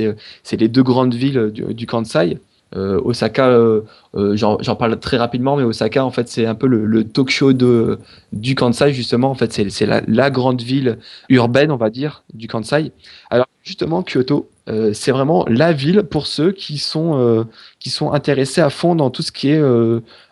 c'est 0.43 0.59
les 0.59 0.67
deux 0.67 0.83
grandes 0.83 1.13
villes 1.13 1.51
du, 1.51 1.85
Kansai. 1.85 2.39
Euh, 2.75 2.99
Osaka, 3.03 3.47
euh, 3.47 3.81
euh, 4.15 4.35
j'en 4.35 4.75
parle 4.75 4.99
très 4.99 5.17
rapidement, 5.17 5.55
mais 5.55 5.63
Osaka, 5.63 6.03
en 6.03 6.11
fait, 6.11 6.27
c'est 6.27 6.45
un 6.45 6.55
peu 6.55 6.67
le, 6.67 6.85
le, 6.85 7.05
talk 7.05 7.29
show 7.29 7.53
de, 7.53 7.99
du 8.33 8.55
Kansai, 8.55 8.93
justement. 8.93 9.29
En 9.29 9.35
fait, 9.35 9.53
c'est 9.53 9.85
la, 9.85 10.01
la, 10.07 10.29
grande 10.29 10.61
ville 10.61 10.97
urbaine, 11.29 11.71
on 11.71 11.77
va 11.77 11.89
dire, 11.89 12.23
du 12.33 12.47
Kansai. 12.47 12.91
Alors, 13.29 13.47
justement, 13.63 14.03
Kyoto, 14.03 14.49
c'est 14.93 15.11
vraiment 15.11 15.45
la 15.47 15.71
ville 15.71 16.03
pour 16.03 16.27
ceux 16.27 16.51
qui 16.51 16.77
sont, 16.77 17.47
qui 17.79 17.89
sont 17.89 18.11
intéressés 18.11 18.61
à 18.61 18.69
fond 18.69 18.95
dans 18.95 19.09
tout 19.09 19.21
ce 19.21 19.31
qui 19.31 19.49
est 19.49 19.61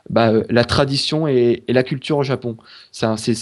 bah, 0.10 0.32
la 0.50 0.66
tradition 0.66 1.28
et, 1.28 1.64
la 1.68 1.84
culture 1.84 2.18
au 2.18 2.24
Japon. 2.24 2.58
C'est 2.92 3.34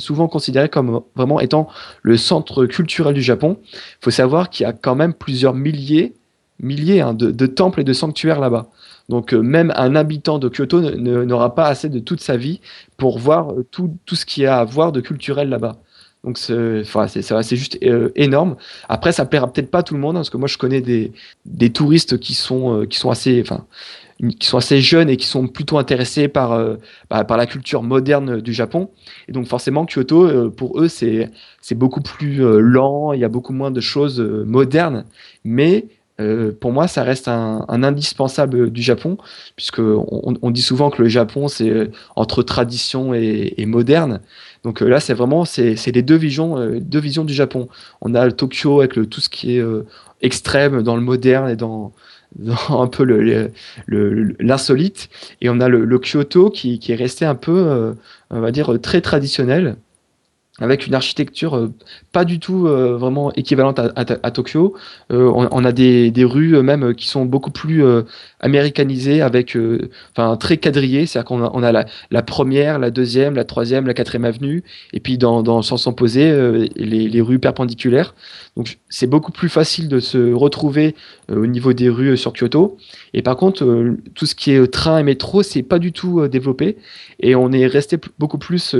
souvent 0.00 0.28
considéré 0.28 0.68
comme 0.68 1.02
vraiment 1.16 1.40
étant 1.40 1.68
le 2.02 2.16
centre 2.16 2.66
culturel 2.66 3.14
du 3.14 3.22
Japon. 3.22 3.58
Il 3.72 4.04
faut 4.04 4.10
savoir 4.10 4.48
qu'il 4.50 4.64
y 4.64 4.66
a 4.66 4.72
quand 4.72 4.94
même 4.94 5.14
plusieurs 5.14 5.54
milliers 5.54 6.14
milliers 6.62 7.00
hein, 7.00 7.12
de, 7.12 7.46
temples 7.46 7.80
et 7.80 7.84
de 7.84 7.92
sanctuaires 7.92 8.40
là-bas. 8.40 8.68
Donc 9.08 9.34
euh, 9.34 9.42
même 9.42 9.72
un 9.76 9.94
habitant 9.96 10.38
de 10.38 10.48
Kyoto 10.48 10.80
n'aura 10.80 11.54
pas 11.54 11.66
assez 11.66 11.88
de 11.88 11.98
toute 11.98 12.20
sa 12.20 12.36
vie 12.36 12.60
pour 12.96 13.18
voir 13.18 13.52
euh, 13.52 13.66
tout, 13.70 13.96
tout 14.06 14.14
ce 14.14 14.24
qu'il 14.24 14.44
y 14.44 14.46
a 14.46 14.58
à 14.58 14.64
voir 14.64 14.92
de 14.92 15.00
culturel 15.00 15.48
là-bas. 15.48 15.78
Donc 16.24 16.38
c'est 16.38 17.56
juste 17.56 17.78
euh, 17.82 18.10
énorme. 18.14 18.56
Après, 18.88 19.12
ça 19.12 19.24
plaira 19.24 19.52
peut-être 19.52 19.70
pas 19.70 19.82
tout 19.82 19.94
le 19.94 20.00
monde, 20.00 20.16
hein, 20.16 20.20
parce 20.20 20.30
que 20.30 20.36
moi 20.36 20.48
je 20.48 20.56
connais 20.56 20.80
des, 20.80 21.12
des 21.46 21.70
touristes 21.70 22.18
qui 22.18 22.34
sont, 22.34 22.86
qui 22.88 22.98
sont 22.98 23.10
assez, 23.10 23.40
enfin, 23.40 23.66
qui 24.38 24.46
sont 24.46 24.58
assez 24.58 24.80
jeunes 24.80 25.10
et 25.10 25.16
qui 25.16 25.26
sont 25.26 25.48
plutôt 25.48 25.78
intéressés 25.78 26.28
par, 26.28 26.76
bah, 27.10 27.24
par 27.24 27.36
la 27.36 27.46
culture 27.46 27.82
moderne 27.82 28.40
du 28.40 28.52
Japon. 28.52 28.90
Et 29.26 29.32
donc 29.32 29.48
forcément, 29.48 29.84
Kyoto, 29.84 30.50
pour 30.50 30.80
eux, 30.80 30.88
c'est 30.88 31.28
beaucoup 31.72 32.02
plus 32.02 32.38
lent, 32.60 33.12
il 33.12 33.20
y 33.20 33.24
a 33.24 33.28
beaucoup 33.28 33.52
moins 33.52 33.72
de 33.72 33.80
choses 33.80 34.20
modernes, 34.20 35.04
mais 35.44 35.86
euh, 36.20 36.52
pour 36.58 36.72
moi, 36.72 36.88
ça 36.88 37.02
reste 37.02 37.28
un, 37.28 37.64
indispensable 37.68 38.70
du 38.70 38.82
Japon, 38.82 39.16
puisque 39.56 39.80
on, 39.80 40.50
dit 40.50 40.62
souvent 40.62 40.90
que 40.90 41.02
le 41.02 41.08
Japon 41.08 41.48
c'est 41.48 41.70
euh, 41.70 41.90
entre 42.16 42.42
tradition 42.42 43.14
et, 43.14 43.64
moderne. 43.66 44.20
Donc 44.64 44.82
euh, 44.82 44.88
là, 44.88 45.00
c'est 45.00 45.14
vraiment 45.14 45.44
c'est 45.44 45.86
les 45.86 46.02
deux 46.02 46.16
visions, 46.16 46.78
deux 46.80 47.00
visions 47.00 47.24
du 47.24 47.34
Japon. 47.34 47.68
On 48.00 48.14
a 48.14 48.24
le 48.24 48.32
Tokyo 48.32 48.80
avec 48.80 48.96
le, 48.96 49.06
tout 49.06 49.20
ce 49.20 49.28
qui 49.28 49.56
est 49.56 49.64
extrême 50.20 50.82
dans 50.82 50.96
le 50.96 51.02
moderne 51.02 51.48
et 51.50 51.56
dans, 51.56 51.92
un 52.68 52.86
peu 52.86 53.04
l'insolite, 54.38 55.08
et 55.40 55.50
on 55.50 55.60
a 55.60 55.68
le, 55.68 55.98
Kyoto 55.98 56.50
qui, 56.50 56.78
qui, 56.78 56.92
est 56.92 56.96
resté 56.96 57.24
un 57.24 57.34
peu, 57.34 57.94
on 58.30 58.40
va 58.40 58.52
dire, 58.52 58.80
très 58.80 59.00
traditionnel 59.00 59.76
avec 60.62 60.86
une 60.86 60.94
architecture 60.94 61.56
euh, 61.56 61.72
pas 62.12 62.24
du 62.24 62.38
tout 62.38 62.66
euh, 62.66 62.96
vraiment 62.96 63.32
équivalente 63.32 63.78
à, 63.78 64.30
Tokyo. 64.30 64.74
Euh, 65.10 65.30
on, 65.34 65.64
a 65.64 65.72
des, 65.72 66.10
des, 66.10 66.24
rues 66.24 66.62
même 66.62 66.94
qui 66.94 67.08
sont 67.08 67.24
beaucoup 67.24 67.50
plus 67.50 67.82
américanisées, 68.40 69.22
avec, 69.22 69.56
enfin 70.14 70.36
très 70.36 70.58
quadrillées. 70.58 71.06
C'est-à-dire 71.06 71.26
qu'on 71.26 71.62
a, 71.62 71.72
la, 72.10 72.22
première, 72.22 72.78
la 72.78 72.90
deuxième, 72.90 73.34
la 73.34 73.44
troisième, 73.44 73.86
la 73.86 73.94
quatrième 73.94 74.24
avenue, 74.24 74.62
et 74.92 75.00
puis 75.00 75.18
dans, 75.18 75.42
dans 75.42 75.56
le 75.56 75.62
sens 75.62 75.86
opposé, 75.86 76.30
les, 76.76 77.08
les, 77.08 77.20
rues 77.20 77.38
perpendiculaires. 77.38 78.14
Donc 78.56 78.78
c'est 78.90 79.06
beaucoup 79.06 79.32
plus 79.32 79.48
facile 79.48 79.88
de 79.88 80.00
se 80.00 80.32
retrouver 80.32 80.94
au 81.30 81.46
niveau 81.46 81.72
des 81.72 81.88
rues 81.88 82.16
sur 82.16 82.32
Kyoto. 82.32 82.76
Et 83.14 83.22
par 83.22 83.36
contre, 83.36 83.64
tout 84.14 84.26
ce 84.26 84.34
qui 84.34 84.52
est 84.52 84.66
train 84.66 84.98
et 84.98 85.02
métro, 85.02 85.42
c'est 85.42 85.62
pas 85.62 85.78
du 85.78 85.92
tout 85.92 86.28
développé, 86.28 86.76
et 87.20 87.34
on 87.34 87.52
est 87.52 87.66
resté 87.66 87.98
beaucoup 88.18 88.38
plus 88.38 88.76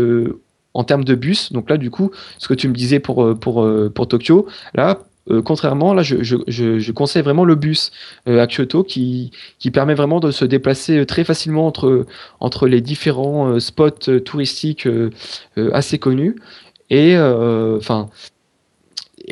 en 0.74 0.84
termes 0.84 1.04
de 1.04 1.14
bus. 1.14 1.52
Donc 1.52 1.70
là, 1.70 1.76
du 1.76 1.90
coup, 1.90 2.10
ce 2.38 2.48
que 2.48 2.54
tu 2.54 2.68
me 2.68 2.74
disais 2.74 3.00
pour, 3.00 3.24
euh, 3.24 3.34
pour, 3.34 3.62
euh, 3.62 3.90
pour 3.94 4.08
Tokyo, 4.08 4.46
là, 4.74 5.00
euh, 5.30 5.40
contrairement, 5.40 5.94
là, 5.94 6.02
je, 6.02 6.22
je, 6.22 6.36
je, 6.48 6.92
conseille 6.92 7.22
vraiment 7.22 7.44
le 7.44 7.54
bus 7.54 7.92
à 8.26 8.46
Kyoto 8.48 8.82
qui, 8.82 9.30
qui 9.60 9.70
permet 9.70 9.94
vraiment 9.94 10.18
de 10.18 10.32
se 10.32 10.44
déplacer 10.44 11.06
très 11.06 11.22
facilement 11.22 11.66
entre, 11.66 12.06
entre 12.40 12.66
les 12.66 12.80
différents 12.80 13.60
spots 13.60 14.18
touristiques 14.24 14.88
assez 15.72 15.98
connus. 15.98 16.34
Et 16.90 17.16
enfin, 17.16 18.08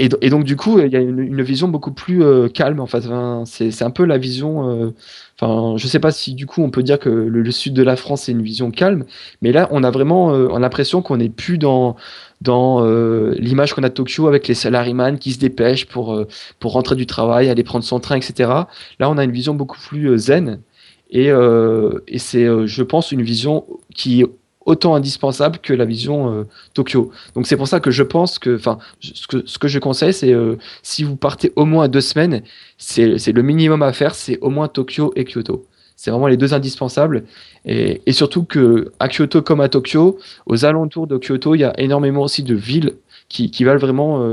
et, 0.05 0.30
donc 0.30 0.44
du 0.44 0.57
coup, 0.57 0.78
il 0.78 0.92
y 0.92 0.96
a 0.96 1.01
une, 1.01 1.42
vision 1.42 1.68
beaucoup 1.68 1.92
plus 1.92 2.22
calme. 2.53 2.80
En 2.80 2.86
fait, 2.86 3.03
c'est 3.44 3.82
un 3.82 3.90
peu 3.90 4.05
la 4.05 4.18
vision 4.18 4.92
Enfin, 5.40 5.76
je 5.78 5.86
sais 5.86 6.01
pas 6.01 6.11
si 6.11 6.34
du 6.34 6.46
coup 6.46 6.62
on 6.62 6.70
peut 6.70 6.82
dire 6.82 6.98
que 6.98 7.09
le, 7.09 7.51
sud 7.51 7.72
de 7.72 7.82
la 7.82 7.96
France 7.96 8.22
c'est 8.22 8.32
une 8.32 8.42
vision 8.42 8.70
calme, 8.70 9.05
mais 9.40 9.53
là 9.53 9.68
on 9.70 9.82
a 9.84 9.90
vraiment 9.90 10.34
euh, 10.34 10.59
l'impression 10.59 11.01
qu'on 11.01 11.16
n'est 11.16 11.30
plus 11.30 11.57
dans 11.57 11.96
dans 12.42 12.84
euh, 12.84 13.34
l'image 13.38 13.74
qu'on 13.74 13.82
a 13.82 13.88
de 13.88 13.94
Tokyo 13.94 14.26
avec 14.26 14.48
les 14.48 14.55
salaryman 14.55 15.18
qui 15.18 15.32
se 15.32 15.38
dépêchent 15.38 15.86
pour 15.86 16.12
euh, 16.14 16.26
pour 16.59 16.72
rentrer 16.72 16.94
du 16.94 17.07
travail, 17.07 17.48
aller 17.48 17.62
prendre 17.64 17.84
son 17.84 18.01
train, 18.01 18.16
etc. 18.16 18.51
Là 18.98 19.11
on 19.11 19.16
a 19.16 19.24
une 19.24 19.32
vision 19.32 19.55
beaucoup 19.55 19.78
plus 19.78 20.18
zen 20.18 20.61
et, 21.11 21.28
et 21.28 22.18
c'est 22.18 22.46
je 22.66 22.82
pense 22.82 23.11
une 23.11 23.22
vision 23.22 23.64
qui 23.94 24.24
autant 24.71 24.95
indispensable 24.95 25.59
que 25.59 25.73
la 25.75 25.85
vision 25.85 26.33
euh, 26.33 26.45
Tokyo. 26.75 27.11
Donc 27.35 27.49
c'est 27.49 27.57
pour 27.57 27.66
ça 27.66 27.81
que 27.81 27.91
je 27.91 28.05
pense 28.05 28.39
que, 28.39 28.55
enfin, 28.55 28.79
ce 29.01 29.27
que, 29.27 29.43
ce 29.45 29.59
que 29.59 29.66
je 29.66 29.81
conseille, 29.81 30.12
c'est 30.12 30.33
euh, 30.33 30.57
si 30.83 31.03
vous 31.03 31.16
partez 31.16 31.53
au 31.57 31.64
moins 31.64 31.89
deux 31.89 32.01
semaines, 32.01 32.43
c'est 32.79 33.33
le 33.33 33.43
minimum 33.43 33.83
à 33.83 33.93
faire, 33.93 34.14
c'est 34.14 34.39
au 34.41 34.49
moins 34.49 34.68
Tokyo 34.68 35.12
et 35.16 35.25
Kyoto. 35.25 35.66
C'est 35.97 36.11
vraiment 36.12 36.29
les 36.29 36.37
deux 36.37 36.55
indispensables. 36.55 37.25
Et, 37.66 38.01
et, 38.07 38.12
surtout 38.12 38.45
que 38.45 38.93
à 39.01 39.09
Kyoto 39.09 39.43
comme 39.43 39.61
à 39.61 39.68
Tokyo, 39.68 40.18
aux 40.47 40.64
alentours 40.64 41.07
de 41.07 41.18
Kyoto, 41.18 41.55
il 41.57 41.61
y 41.61 41.64
a 41.64 41.79
énormément 41.79 42.23
aussi 42.23 42.43
de 42.43 42.55
villes 42.55 42.95
qui, 43.29 43.51
qui 43.51 43.64
valent 43.64 43.81
vraiment 43.81 44.25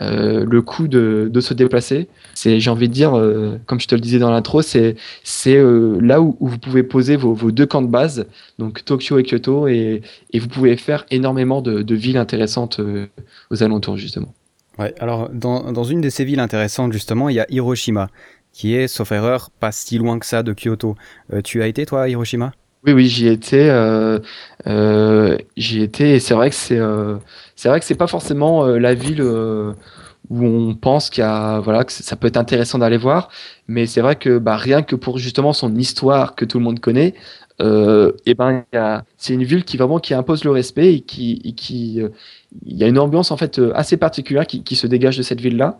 euh, 0.00 0.44
le 0.44 0.62
coup 0.62 0.88
de, 0.88 1.28
de, 1.32 1.40
se 1.40 1.54
déplacer. 1.54 2.08
C'est, 2.34 2.58
j'ai 2.58 2.70
envie 2.70 2.88
de 2.88 2.92
dire, 2.92 3.16
euh, 3.16 3.58
comme 3.66 3.80
je 3.80 3.86
te 3.86 3.94
le 3.94 4.00
disais 4.00 4.18
dans 4.18 4.30
l'intro, 4.30 4.60
c'est, 4.60 4.96
c'est 5.22 5.56
euh, 5.56 5.98
là 6.00 6.20
où, 6.20 6.36
vous 6.40 6.58
pouvez 6.58 6.82
poser 6.82 7.16
vos, 7.16 7.32
vos, 7.32 7.52
deux 7.52 7.66
camps 7.66 7.82
de 7.82 7.88
base, 7.88 8.26
donc 8.58 8.84
Tokyo 8.84 9.18
et 9.18 9.22
Kyoto, 9.22 9.68
et, 9.68 10.02
et 10.32 10.38
vous 10.38 10.48
pouvez 10.48 10.76
faire 10.76 11.06
énormément 11.10 11.62
de, 11.62 11.82
de 11.82 11.94
villes 11.94 12.16
intéressantes 12.16 12.80
aux 13.50 13.62
alentours, 13.62 13.96
justement. 13.96 14.34
Ouais, 14.78 14.92
alors 14.98 15.30
dans, 15.32 15.70
dans, 15.70 15.84
une 15.84 16.00
de 16.00 16.08
ces 16.08 16.24
villes 16.24 16.40
intéressantes, 16.40 16.92
justement, 16.92 17.28
il 17.28 17.36
y 17.36 17.40
a 17.40 17.46
Hiroshima, 17.48 18.08
qui 18.52 18.74
est, 18.74 18.88
sauf 18.88 19.12
erreur, 19.12 19.50
pas 19.60 19.70
si 19.70 19.98
loin 19.98 20.18
que 20.18 20.26
ça 20.26 20.42
de 20.42 20.52
Kyoto. 20.52 20.96
tu 21.44 21.62
as 21.62 21.68
été, 21.68 21.86
toi, 21.86 22.02
à 22.02 22.08
Hiroshima? 22.08 22.52
Oui, 22.84 22.92
oui, 22.92 23.06
j'y 23.06 23.28
étais. 23.28 23.70
J'y 25.56 25.82
étais 25.82 26.16
et 26.16 26.20
c'est 26.20 26.34
vrai 26.34 26.50
que 26.50 26.56
c'est 26.56 26.80
c'est 27.56 27.68
vrai 27.68 27.80
que 27.80 27.86
c'est 27.86 27.94
pas 27.94 28.06
forcément 28.06 28.66
euh, 28.66 28.78
la 28.78 28.94
ville 28.94 29.20
euh, 29.20 29.72
où 30.30 30.44
on 30.44 30.74
pense 30.74 31.10
qu'il 31.10 31.24
voilà 31.24 31.84
que 31.84 31.92
ça 31.92 32.16
peut 32.16 32.26
être 32.28 32.36
intéressant 32.36 32.78
d'aller 32.78 32.96
voir, 32.96 33.28
mais 33.68 33.86
c'est 33.86 34.00
vrai 34.00 34.16
que 34.16 34.38
bah, 34.38 34.56
rien 34.56 34.82
que 34.82 34.96
pour 34.96 35.18
justement 35.18 35.52
son 35.52 35.74
histoire 35.76 36.34
que 36.34 36.44
tout 36.44 36.58
le 36.58 36.64
monde 36.64 36.80
connaît, 36.80 37.14
et 37.60 38.34
ben 38.34 38.64
c'est 39.16 39.34
une 39.34 39.44
ville 39.44 39.64
qui 39.64 39.76
vraiment 39.76 40.00
qui 40.00 40.12
impose 40.14 40.42
le 40.44 40.50
respect 40.50 40.94
et 40.94 41.00
qui, 41.02 41.54
qui 41.54 42.00
il 42.66 42.76
y 42.76 42.82
a 42.82 42.88
une 42.88 42.98
ambiance 42.98 43.30
en 43.30 43.36
fait 43.36 43.60
assez 43.74 43.96
particulière 43.96 44.46
qui, 44.46 44.64
qui 44.64 44.74
se 44.74 44.88
dégage 44.88 45.16
de 45.18 45.22
cette 45.22 45.40
ville 45.40 45.56
là. 45.56 45.78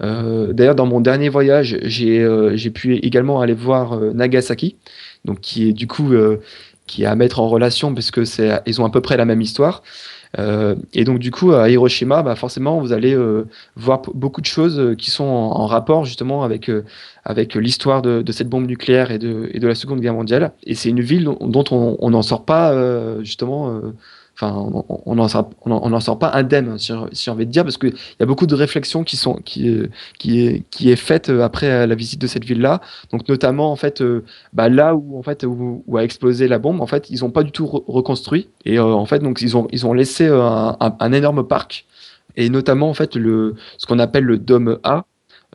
D'ailleurs 0.00 0.74
dans 0.74 0.86
mon 0.86 1.00
dernier 1.00 1.30
voyage 1.30 1.78
j'ai 1.84 2.70
pu 2.74 2.96
également 2.96 3.40
aller 3.40 3.54
voir 3.54 3.98
Nagasaki 3.98 4.76
donc 5.24 5.40
qui 5.40 5.68
est 5.68 5.72
du 5.72 5.86
coup 5.86 6.12
qui 6.86 7.04
est 7.04 7.06
à 7.06 7.14
mettre 7.14 7.40
en 7.40 7.48
relation 7.48 7.94
parce 7.94 8.10
que 8.10 8.24
c'est 8.24 8.60
ils 8.66 8.80
ont 8.80 8.84
à 8.84 8.90
peu 8.90 9.00
près 9.00 9.16
la 9.16 9.24
même 9.24 9.40
histoire. 9.40 9.82
Euh, 10.38 10.74
et 10.92 11.04
donc 11.04 11.18
du 11.18 11.30
coup 11.30 11.52
à 11.52 11.68
Hiroshima, 11.68 12.22
bah, 12.22 12.34
forcément 12.34 12.80
vous 12.80 12.92
allez 12.92 13.14
euh, 13.14 13.46
voir 13.76 14.02
beaucoup 14.14 14.40
de 14.40 14.46
choses 14.46 14.78
euh, 14.80 14.94
qui 14.94 15.10
sont 15.10 15.24
en, 15.24 15.66
rapport 15.66 16.04
justement 16.04 16.42
avec 16.42 16.70
avec 17.24 17.54
l'histoire 17.54 18.02
de, 18.02 18.22
de, 18.22 18.32
cette 18.32 18.48
bombe 18.48 18.66
nucléaire 18.66 19.10
et 19.10 19.18
de, 19.18 19.48
et 19.52 19.58
de 19.58 19.66
la 19.66 19.74
Seconde 19.74 20.00
Guerre 20.00 20.14
mondiale. 20.14 20.52
Et 20.64 20.74
c'est 20.74 20.90
une 20.90 21.00
ville 21.00 21.24
dont, 21.24 21.64
on 21.70 22.10
n'en 22.10 22.22
sort 22.22 22.44
pas 22.44 22.74
justement 23.22 23.80
enfin, 24.34 24.54
on 25.06 25.14
n'en 25.14 25.28
sort, 26.00 26.18
pas 26.18 26.32
indemne, 26.34 26.78
si, 26.78 26.92
j'ai 27.12 27.30
envie 27.30 27.46
de 27.46 27.50
dire, 27.50 27.62
parce 27.62 27.78
qu'il 27.78 27.94
y 28.18 28.22
a 28.22 28.26
beaucoup 28.26 28.46
de 28.46 28.54
réflexions 28.54 29.04
qui 29.04 29.16
sont, 29.16 29.34
qui, 29.44 29.82
qui 30.18 30.46
est, 30.46 30.64
qui 30.70 30.90
est 30.90 30.96
faite 30.96 31.28
après 31.28 31.86
la 31.86 31.94
visite 31.94 32.20
de 32.20 32.26
cette 32.26 32.44
ville-là. 32.44 32.80
Donc, 33.12 33.28
notamment, 33.28 33.70
en 33.70 33.76
fait, 33.76 34.00
euh, 34.00 34.24
bah, 34.52 34.68
là 34.68 34.94
où, 34.94 35.18
en 35.18 35.22
fait, 35.22 35.44
où, 35.44 35.84
a 35.96 36.02
explosé 36.02 36.48
la 36.48 36.58
bombe, 36.58 36.80
en 36.80 36.86
fait, 36.86 37.10
ils 37.10 37.20
n'ont 37.20 37.30
pas 37.30 37.42
du 37.42 37.52
tout 37.52 37.66
reconstruit. 37.66 38.48
Et 38.64 38.78
euh, 38.78 38.84
en 38.84 39.06
fait, 39.06 39.20
donc, 39.20 39.40
ils 39.40 39.56
ont, 39.56 39.68
ils 39.72 39.86
ont 39.86 39.92
laissé 39.92 40.26
euh, 40.26 40.42
un, 40.80 41.12
énorme 41.12 41.46
parc. 41.46 41.86
Et 42.36 42.48
notamment, 42.48 42.88
en 42.90 42.94
fait, 42.94 43.14
le, 43.14 43.54
ce 43.78 43.86
qu'on 43.86 43.98
appelle 43.98 44.24
le 44.24 44.38
dôme 44.38 44.78
A, 44.82 45.04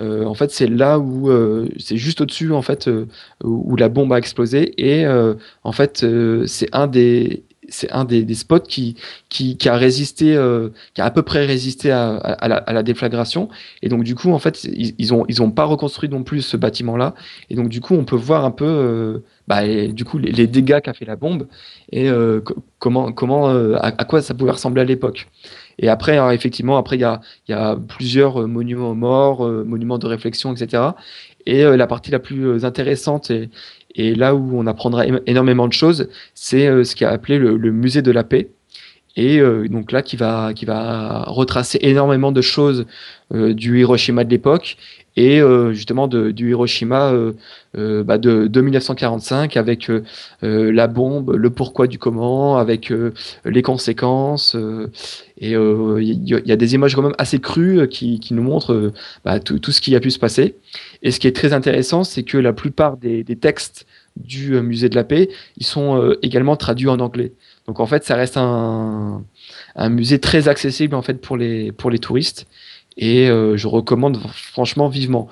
en 0.01 0.33
fait, 0.33 0.49
c'est 0.51 0.67
là 0.67 0.97
où 0.97 1.29
c'est 1.77 1.97
juste 1.97 2.21
au-dessus 2.21 2.53
en 2.53 2.61
fait 2.61 2.89
où 3.43 3.75
la 3.75 3.89
bombe 3.89 4.13
a 4.13 4.17
explosé 4.17 4.71
et 4.77 5.05
en 5.63 5.71
fait 5.73 6.05
c'est 6.45 6.73
un 6.73 6.87
des 6.87 7.43
c'est 7.69 7.91
un 7.91 8.05
des, 8.05 8.33
spots 8.33 8.59
qui, 8.59 8.95
a 9.65 9.75
résisté, 9.75 10.35
euh, 10.35 10.69
qui 10.93 11.01
a 11.01 11.05
à 11.05 11.11
peu 11.11 11.23
près 11.23 11.45
résisté 11.45 11.91
à, 11.91 12.63
la, 12.67 12.83
déflagration. 12.83 13.49
Et 13.81 13.89
donc, 13.89 14.03
du 14.03 14.15
coup, 14.15 14.31
en 14.31 14.39
fait, 14.39 14.63
ils, 14.63 14.95
ils 14.97 15.51
pas 15.51 15.65
reconstruit 15.65 16.09
non 16.09 16.23
plus 16.23 16.41
ce 16.41 16.57
bâtiment-là. 16.57 17.13
Et 17.49 17.55
donc, 17.55 17.69
du 17.69 17.81
coup, 17.81 17.95
on 17.95 18.05
peut 18.05 18.15
voir 18.15 18.45
un 18.45 18.51
peu, 18.51 18.65
euh, 18.65 19.19
bah, 19.47 19.65
du 19.89 20.05
coup, 20.05 20.17
les, 20.17 20.47
dégâts 20.47 20.81
qu'a 20.81 20.93
fait 20.93 21.05
la 21.05 21.15
bombe 21.15 21.47
et 21.91 22.09
euh, 22.09 22.41
comment, 22.79 23.11
comment, 23.11 23.47
à, 23.75 23.91
quoi 24.05 24.21
ça 24.21 24.33
pouvait 24.33 24.51
ressembler 24.51 24.81
à 24.81 24.85
l'époque. 24.85 25.27
Et 25.77 25.87
après, 25.87 26.17
hein, 26.17 26.31
effectivement, 26.31 26.77
après, 26.77 26.97
il 26.97 27.01
y 27.01 27.05
a, 27.05 27.21
y 27.47 27.53
a 27.53 27.75
plusieurs 27.75 28.47
monuments 28.47 28.91
aux 28.91 28.95
morts, 28.95 29.47
monuments 29.47 29.97
de 29.97 30.07
réflexion, 30.07 30.53
etc. 30.53 30.83
Et 31.45 31.63
la 31.63 31.87
partie 31.87 32.11
la 32.11 32.19
plus 32.19 32.65
intéressante 32.65 33.31
et, 33.31 33.49
et 33.99 34.15
là 34.15 34.33
où 34.33 34.57
on 34.57 34.65
apprendra 34.65 35.03
énormément 35.25 35.67
de 35.67 35.73
choses, 35.73 36.07
c'est 36.33 36.67
euh, 36.67 36.85
ce 36.85 36.95
qui 36.95 37.03
a 37.03 37.09
appelé 37.09 37.37
le, 37.37 37.57
musée 37.71 38.01
de 38.01 38.11
la 38.11 38.23
paix. 38.23 38.49
Et 39.17 39.41
euh, 39.41 39.67
donc 39.67 39.91
là, 39.91 40.01
qui 40.01 40.15
va, 40.15 40.53
retracer 41.27 41.79
énormément 41.81 42.31
de 42.31 42.39
choses 42.39 42.85
euh, 43.33 43.53
du 43.53 43.79
Hiroshima 43.79 44.23
de 44.23 44.29
l'époque 44.29 44.77
et 45.17 45.41
justement 45.73 46.07
du 46.07 46.51
Hiroshima 46.51 47.11
bah 47.73 48.17
de, 48.17 48.47
de, 48.47 48.61
1945 48.61 49.57
avec 49.57 49.91
la 50.41 50.87
bombe, 50.87 51.35
le 51.35 51.49
pourquoi 51.49 51.87
du 51.87 51.99
comment, 51.99 52.57
avec 52.57 52.93
les 53.43 53.61
conséquences. 53.61 54.55
et 55.41 55.51
il 55.51 56.23
y, 56.25 56.51
a 56.53 56.55
des 56.55 56.73
images 56.73 56.95
quand 56.95 57.01
même 57.01 57.15
assez 57.17 57.39
crues 57.39 57.89
qui, 57.89 58.21
nous 58.31 58.43
montrent 58.43 58.93
bah, 59.25 59.41
tout, 59.41 59.71
ce 59.71 59.81
qui 59.81 59.93
a 59.93 59.99
pu 59.99 60.11
se 60.11 60.19
passer. 60.19 60.55
Et 61.01 61.11
ce 61.11 61.19
qui 61.19 61.27
est 61.27 61.35
très 61.35 61.53
intéressant, 61.53 62.03
c'est 62.03 62.23
que 62.23 62.37
la 62.37 62.53
plupart 62.53 62.97
des, 62.97 63.23
des 63.23 63.35
textes 63.35 63.85
du 64.17 64.55
euh, 64.55 64.61
musée 64.61 64.89
de 64.89 64.95
la 64.95 65.03
paix, 65.03 65.29
ils 65.57 65.65
sont 65.65 65.97
euh, 65.97 66.19
également 66.21 66.55
traduits 66.55 66.89
en 66.89 66.99
anglais. 66.99 67.33
Donc 67.67 67.79
en 67.79 67.85
fait, 67.85 68.03
ça 68.03 68.15
reste 68.15 68.37
un, 68.37 69.23
un 69.75 69.89
musée 69.89 70.19
très 70.19 70.47
accessible 70.47 70.95
en 70.95 71.01
fait 71.01 71.21
pour 71.21 71.37
les, 71.37 71.71
pour 71.71 71.89
les 71.89 71.99
touristes 71.99 72.47
et 72.97 73.29
euh, 73.29 73.55
je 73.55 73.67
recommande 73.67 74.17
franchement 74.33 74.89
vivement. 74.89 75.29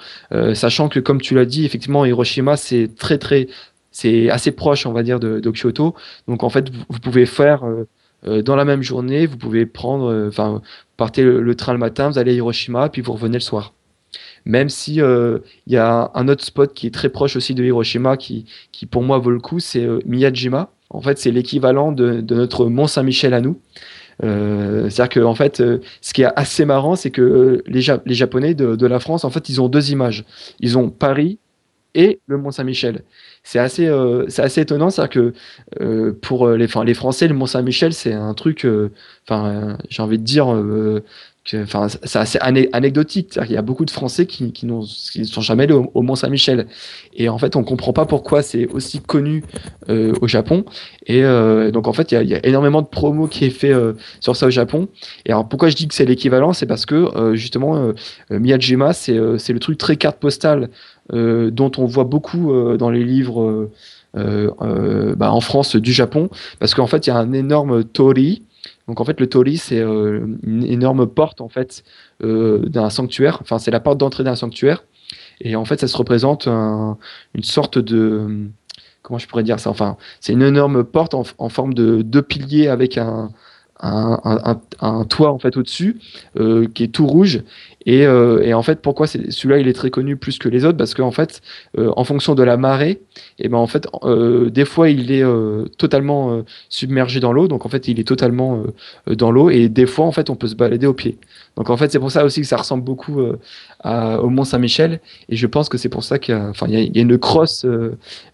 sachant 0.54 0.88
que 0.90 1.00
comme 1.00 1.20
tu 1.22 1.36
l'as 1.36 1.46
dit, 1.46 1.66
effectivement, 1.66 2.06
Hiroshima 2.06 2.56
c'est 2.58 2.90
très 2.96 3.18
très 3.18 3.48
c'est 3.92 4.30
assez 4.30 4.52
proche, 4.52 4.86
on 4.86 4.94
va 4.94 5.02
dire, 5.02 5.20
de, 5.20 5.40
de 5.40 5.52
Kyoto. 5.52 5.96
Donc 6.28 6.44
en 6.44 6.50
fait, 6.50 6.70
vous, 6.70 7.00
pouvez 7.00 7.26
faire 7.26 7.64
dans 8.24 8.56
la 8.56 8.64
même 8.64 8.84
journée, 8.84 9.26
vous 9.26 9.38
pouvez 9.38 9.66
prendre, 9.66 10.28
enfin, 10.28 10.62
partez 10.98 11.24
le, 11.24 11.56
train 11.56 11.74
le 11.74 11.80
matin, 11.80 12.10
vous 12.10 12.20
allez 12.20 12.32
à 12.32 12.36
Hiroshima, 12.36 12.90
puis 12.90 13.02
vous 13.02 13.14
revenez 13.14 13.38
le 13.38 13.42
soir 13.42 13.74
même 14.48 14.70
si 14.70 15.02
euh, 15.02 15.40
il 15.68 15.74
y 15.74 15.78
a 15.78 16.10
un 16.14 16.28
autre 16.30 16.44
spot 16.44 16.74
qui 16.74 16.88
est 16.88 16.94
très 16.94 17.10
proche 17.10 17.36
aussi 17.36 17.54
de 17.54 17.64
Hiroshima 17.64 18.16
qui, 18.16 18.46
pour 18.90 19.04
moi 19.04 19.18
vaut 19.18 19.30
le 19.30 19.40
coup, 19.40 19.60
c'est 19.60 19.84
euh, 19.84 20.00
Miyajima. 20.06 20.72
En 20.90 21.02
fait, 21.02 21.18
c'est 21.18 21.32
l'équivalent 21.32 21.92
de, 21.92 22.22
notre 22.34 22.68
Mont 22.68 22.88
Saint-Michel 22.88 23.34
à 23.34 23.42
nous. 23.42 23.60
Euh, 24.24 24.90
C'est-à-dire 24.90 25.10
que 25.10 25.20
en 25.20 25.36
fait, 25.36 25.58
ce 25.58 26.14
qui 26.14 26.22
est 26.22 26.30
assez 26.38 26.64
marrant, 26.64 26.96
c'est 26.96 27.12
que 27.12 27.62
les, 27.68 27.82
Japonais 27.82 28.54
de, 28.54 28.88
la 28.88 29.00
France, 29.02 29.26
en 29.26 29.30
fait, 29.30 29.50
ils 29.50 29.60
ont 29.62 29.68
deux 29.68 29.92
images. 29.92 30.24
Ils 30.62 30.78
ont 30.78 30.90
Paris 30.90 31.40
et 31.94 32.22
le 32.28 32.38
Mont 32.38 32.52
Saint-Michel. 32.52 33.04
C'est 33.44 33.60
assez, 33.60 33.92
c'est 34.30 34.42
assez 34.44 34.62
étonnant, 34.62 34.90
c'est-à-dire 34.90 35.34
que 35.80 36.12
pour 36.22 36.48
les, 36.52 36.68
les 36.86 36.94
Français, 36.94 37.28
le 37.28 37.34
Mont 37.34 37.48
Saint-Michel, 37.48 37.94
c'est 37.94 38.14
un 38.14 38.34
truc, 38.34 38.66
enfin, 39.28 39.78
j'ai 39.90 40.02
envie 40.02 40.18
de 40.18 40.24
dire, 40.24 40.48
enfin, 41.56 41.88
c'est 42.04 42.20
assez 42.20 42.40
anecdotique. 42.40 43.40
Il 43.46 43.52
y 43.52 43.58
a 43.58 43.62
beaucoup 43.62 43.86
de 43.86 43.92
Français 43.92 44.26
qui, 44.26 44.52
qui 44.52 44.66
ne 44.66 44.82
sont 44.82 45.42
jamais 45.42 45.64
allés 45.64 45.74
au, 45.74 46.02
Mont 46.02 46.16
Saint-Michel. 46.16 46.68
Et 47.14 47.30
en 47.30 47.38
fait, 47.38 47.56
on 47.56 47.64
comprend 47.64 47.94
pas 47.94 48.06
pourquoi 48.06 48.42
c'est 48.42 48.68
aussi 48.68 49.00
connu 49.00 49.44
euh, 49.90 50.14
au 50.22 50.28
Japon. 50.28 50.66
Et 51.06 51.24
euh, 51.24 51.72
donc, 51.72 51.88
en 51.88 51.94
fait, 51.94 52.12
il 52.12 52.28
y, 52.28 52.36
a, 52.36 52.46
énormément 52.46 52.82
de 52.82 52.88
promos 52.88 53.28
qui 53.28 53.46
est 53.46 53.50
fait 53.50 53.74
euh, 53.74 53.94
sur 54.20 54.36
ça 54.36 54.48
au 54.48 54.50
Japon. 54.50 54.90
Et 55.26 55.32
alors, 55.32 55.48
pourquoi 55.48 55.70
je 55.70 55.76
dis 55.76 55.88
que 55.88 55.94
c'est 55.94 56.06
l'équivalent? 56.06 56.54
C'est 56.54 56.66
parce 56.66 56.86
que, 56.86 57.34
justement, 57.36 57.94
Miyajima, 58.30 58.94
c'est 58.94 59.14
le 59.14 59.60
truc 59.60 59.78
très 59.78 59.96
carte 59.96 60.20
postale 60.20 60.70
dont 61.12 61.72
on 61.78 61.86
voit 61.86 62.04
beaucoup 62.04 62.52
dans 62.78 62.90
les 62.90 63.04
livres 63.04 63.70
bah, 64.14 65.32
en 65.32 65.42
France 65.42 65.76
du 65.76 65.94
Japon. 65.94 66.30
Parce 66.60 66.74
qu'en 66.74 66.88
fait, 66.88 67.08
il 67.08 67.12
y 67.12 67.14
a 67.14 67.18
un 67.18 67.34
énorme 67.34 67.84
tori 67.84 68.44
donc 68.88 69.02
en 69.02 69.06
fait, 69.06 69.20
le 69.20 69.28
tori, 69.28 69.58
c'est 69.58 69.80
euh, 69.80 70.26
une 70.44 70.64
énorme 70.64 71.08
porte 71.08 71.42
en 71.42 71.50
fait 71.50 71.84
euh, 72.24 72.60
d'un 72.60 72.90
sanctuaire. 72.90 73.40
Enfin, 73.42 73.60
c'est 73.60 73.72
la 73.72 73.80
porte 73.80 73.98
d'entrée 73.98 74.24
d'un 74.24 74.36
sanctuaire. 74.36 74.84
Et 75.42 75.56
en 75.56 75.66
fait, 75.66 75.80
ça 75.80 75.88
se 75.88 75.98
représente 75.98 76.48
une 76.48 77.44
sorte 77.44 77.78
de 77.78 78.48
comment 79.04 79.20
je 79.20 79.28
pourrais 79.28 79.44
dire 79.44 79.60
ça? 79.60 79.70
Enfin, 79.70 79.98
c'est 80.20 80.34
une 80.34 80.42
énorme 80.42 80.84
porte 80.84 81.14
en, 81.14 81.50
forme 81.50 81.74
de 81.74 82.02
deux 82.02 82.22
piliers 82.22 82.68
avec 82.68 82.98
un, 82.98 83.30
un, 83.80 85.06
toit 85.06 85.32
en 85.32 85.40
fait 85.40 85.56
au-dessus 85.58 86.00
euh, 86.40 86.68
qui 86.74 86.84
est 86.84 86.88
tout 86.88 87.08
rouge 87.08 87.44
euh, 87.88 88.42
et, 88.42 88.54
en 88.54 88.64
fait, 88.64 88.82
pourquoi 88.82 89.08
celui-là 89.08 89.60
il 89.60 89.68
est 89.68 89.74
très 89.74 89.90
connu 89.90 90.18
plus 90.18 90.38
que 90.38 90.50
les 90.50 90.66
autres? 90.66 90.78
Parce 90.78 90.94
qu'en 90.94 91.12
fait, 91.12 91.42
euh, 91.78 91.92
en 91.96 92.04
fonction 92.04 92.36
de 92.36 92.44
la 92.44 92.58
marée, 92.58 92.90
et 93.40 93.46
eh 93.46 93.50
ben 93.50 93.58
en 93.58 93.68
fait, 93.68 93.88
euh, 94.04 94.50
des 94.50 94.66
fois 94.66 94.90
il 94.90 95.12
est 95.12 95.24
totalement 95.78 96.44
submergé 96.70 97.20
dans 97.20 97.32
l'eau, 97.34 97.48
donc 97.48 97.66
en 97.66 97.70
fait 97.70 97.88
il 97.88 98.00
est 98.00 98.08
totalement 98.08 98.64
dans 99.08 99.32
l'eau, 99.32 99.50
et 99.50 99.70
des 99.70 99.86
fois 99.86 100.06
en 100.06 100.12
fait 100.12 100.30
on 100.30 100.36
peut 100.36 100.48
se 100.48 100.56
balader 100.56 100.88
au 100.88 100.94
pied. 100.94 101.18
Donc 101.56 101.70
en 101.70 101.78
fait 101.78 101.92
c'est 101.92 102.00
pour 102.00 102.12
ça 102.12 102.26
aussi 102.26 102.42
que 102.42 102.48
ça 102.48 102.58
ressemble 102.58 102.84
beaucoup 102.84 103.22
au 103.84 104.30
Mont 104.30 104.44
Saint-Michel, 104.44 105.00
et 105.30 105.36
je 105.36 105.48
pense 105.48 105.70
que 105.70 105.78
c'est 105.78 105.90
pour 105.90 106.04
ça 106.04 106.20
qu'il 106.20 106.36
y, 106.36 107.00
a, 107.00 107.02
une 107.02 107.18
grosse 107.18 107.66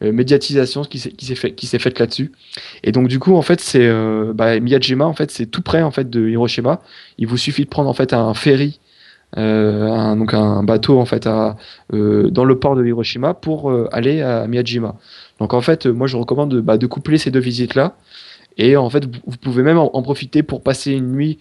médiatisation 0.02 0.84
qui 0.84 1.00
s'est 1.00 1.80
faite 1.80 2.00
là-dessus. 2.00 2.32
Et 2.84 2.92
donc 2.92 3.08
du 3.08 3.20
coup 3.20 3.36
en 3.36 3.42
fait 3.42 3.78
bah, 4.34 4.60
Miyajima 4.60 5.06
en 5.06 5.14
fait 5.14 5.32
c'est 5.32 5.46
tout 5.46 5.62
près 5.62 5.82
en 5.82 5.92
fait 5.92 6.10
de 6.10 6.28
Hiroshima. 6.28 6.82
Il 7.18 7.28
vous 7.28 7.38
suffit 7.38 7.64
de 7.64 7.70
prendre 7.70 7.90
en 7.90 7.94
fait 7.94 8.14
un 8.14 8.34
ferry 8.34 8.80
un, 9.42 10.16
donc 10.16 10.34
un 10.34 10.64
bateau 10.64 11.00
en 11.00 11.06
fait 11.06 11.28
à, 11.28 11.58
euh, 11.94 12.30
dans 12.30 12.46
le 12.46 12.60
port 12.60 12.76
de 12.76 12.86
Hiroshima 12.86 13.34
pour 13.34 13.72
euh, 13.72 13.88
aller 13.92 14.22
à 14.22 14.48
Miyajima. 14.48 14.96
Donc 15.40 15.54
en 15.54 15.62
fait, 15.62 15.86
moi 15.86 16.08
je 16.08 16.18
recommande 16.18 16.52
de, 16.52 16.62
bah, 16.62 16.78
de 16.78 16.88
coupler 16.88 17.18
ces 17.18 17.32
deux 17.32 17.40
visites 17.40 17.76
là. 17.76 17.96
Et 18.58 18.78
en 18.78 18.88
fait, 18.88 19.06
vous 19.26 19.38
pouvez 19.38 19.64
même 19.64 19.80
en, 19.80 20.02
profiter 20.04 20.44
pour 20.44 20.62
passer 20.62 20.92
une 20.92 21.12
nuit, 21.12 21.40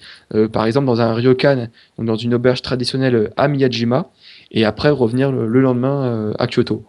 par 0.51 0.65
exemple, 0.65 0.87
dans 0.87 1.03
un 1.03 1.13
ryokan, 1.13 1.67
dans 1.99 2.17
une 2.17 2.33
auberge 2.33 2.63
traditionnelle 2.63 3.31
à 3.37 3.49
Miyajima, 3.49 4.07
et 4.51 4.65
après 4.65 4.89
revenir 4.89 5.31
le 5.31 5.61
lendemain 5.61 6.33
à 6.39 6.47
Kyoto. 6.47 6.87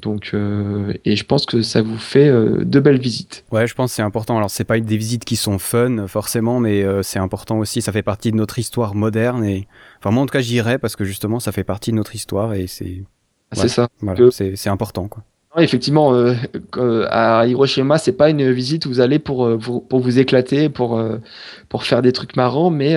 Donc, 0.00 0.30
euh, 0.32 0.92
et 1.04 1.16
je 1.16 1.24
pense 1.24 1.44
que 1.44 1.62
ça 1.62 1.82
vous 1.82 1.98
fait 1.98 2.28
euh, 2.28 2.64
de 2.64 2.80
belles 2.80 3.00
visites. 3.00 3.44
Ouais, 3.50 3.66
je 3.66 3.74
pense 3.74 3.90
que 3.90 3.96
c'est 3.96 4.02
important. 4.02 4.36
Alors, 4.36 4.50
c'est 4.50 4.64
pas 4.64 4.78
des 4.78 4.96
visites 4.96 5.24
qui 5.24 5.36
sont 5.36 5.58
fun 5.58 6.06
forcément, 6.06 6.60
mais 6.60 6.84
euh, 6.84 7.02
c'est 7.02 7.18
important 7.18 7.58
aussi. 7.58 7.82
Ça 7.82 7.90
fait 7.92 8.02
partie 8.02 8.30
de 8.30 8.36
notre 8.36 8.58
histoire 8.58 8.94
moderne. 8.94 9.44
Et 9.44 9.66
enfin, 9.98 10.10
moi 10.10 10.22
en 10.22 10.26
tout 10.26 10.32
cas, 10.32 10.40
j'irai 10.40 10.78
parce 10.78 10.94
que 10.94 11.04
justement, 11.04 11.40
ça 11.40 11.52
fait 11.52 11.64
partie 11.64 11.90
de 11.90 11.96
notre 11.96 12.14
histoire 12.14 12.54
et 12.54 12.66
c'est. 12.66 13.02
c'est 13.52 13.68
ça. 13.68 13.88
Voilà, 14.00 14.30
c'est 14.30 14.68
important, 14.68 15.08
quoi. 15.08 15.24
effectivement, 15.58 16.14
à 17.10 17.46
Hiroshima, 17.46 17.98
c'est 17.98 18.12
pas 18.12 18.30
une 18.30 18.52
visite 18.52 18.86
où 18.86 18.90
vous 18.90 19.00
allez 19.00 19.18
pour, 19.18 19.58
pour, 19.58 19.86
pour 19.88 20.00
vous 20.00 20.18
éclater, 20.20 20.68
pour, 20.68 21.02
pour 21.68 21.84
faire 21.84 22.02
des 22.02 22.12
trucs 22.12 22.36
marrants, 22.36 22.70
mais 22.70 22.96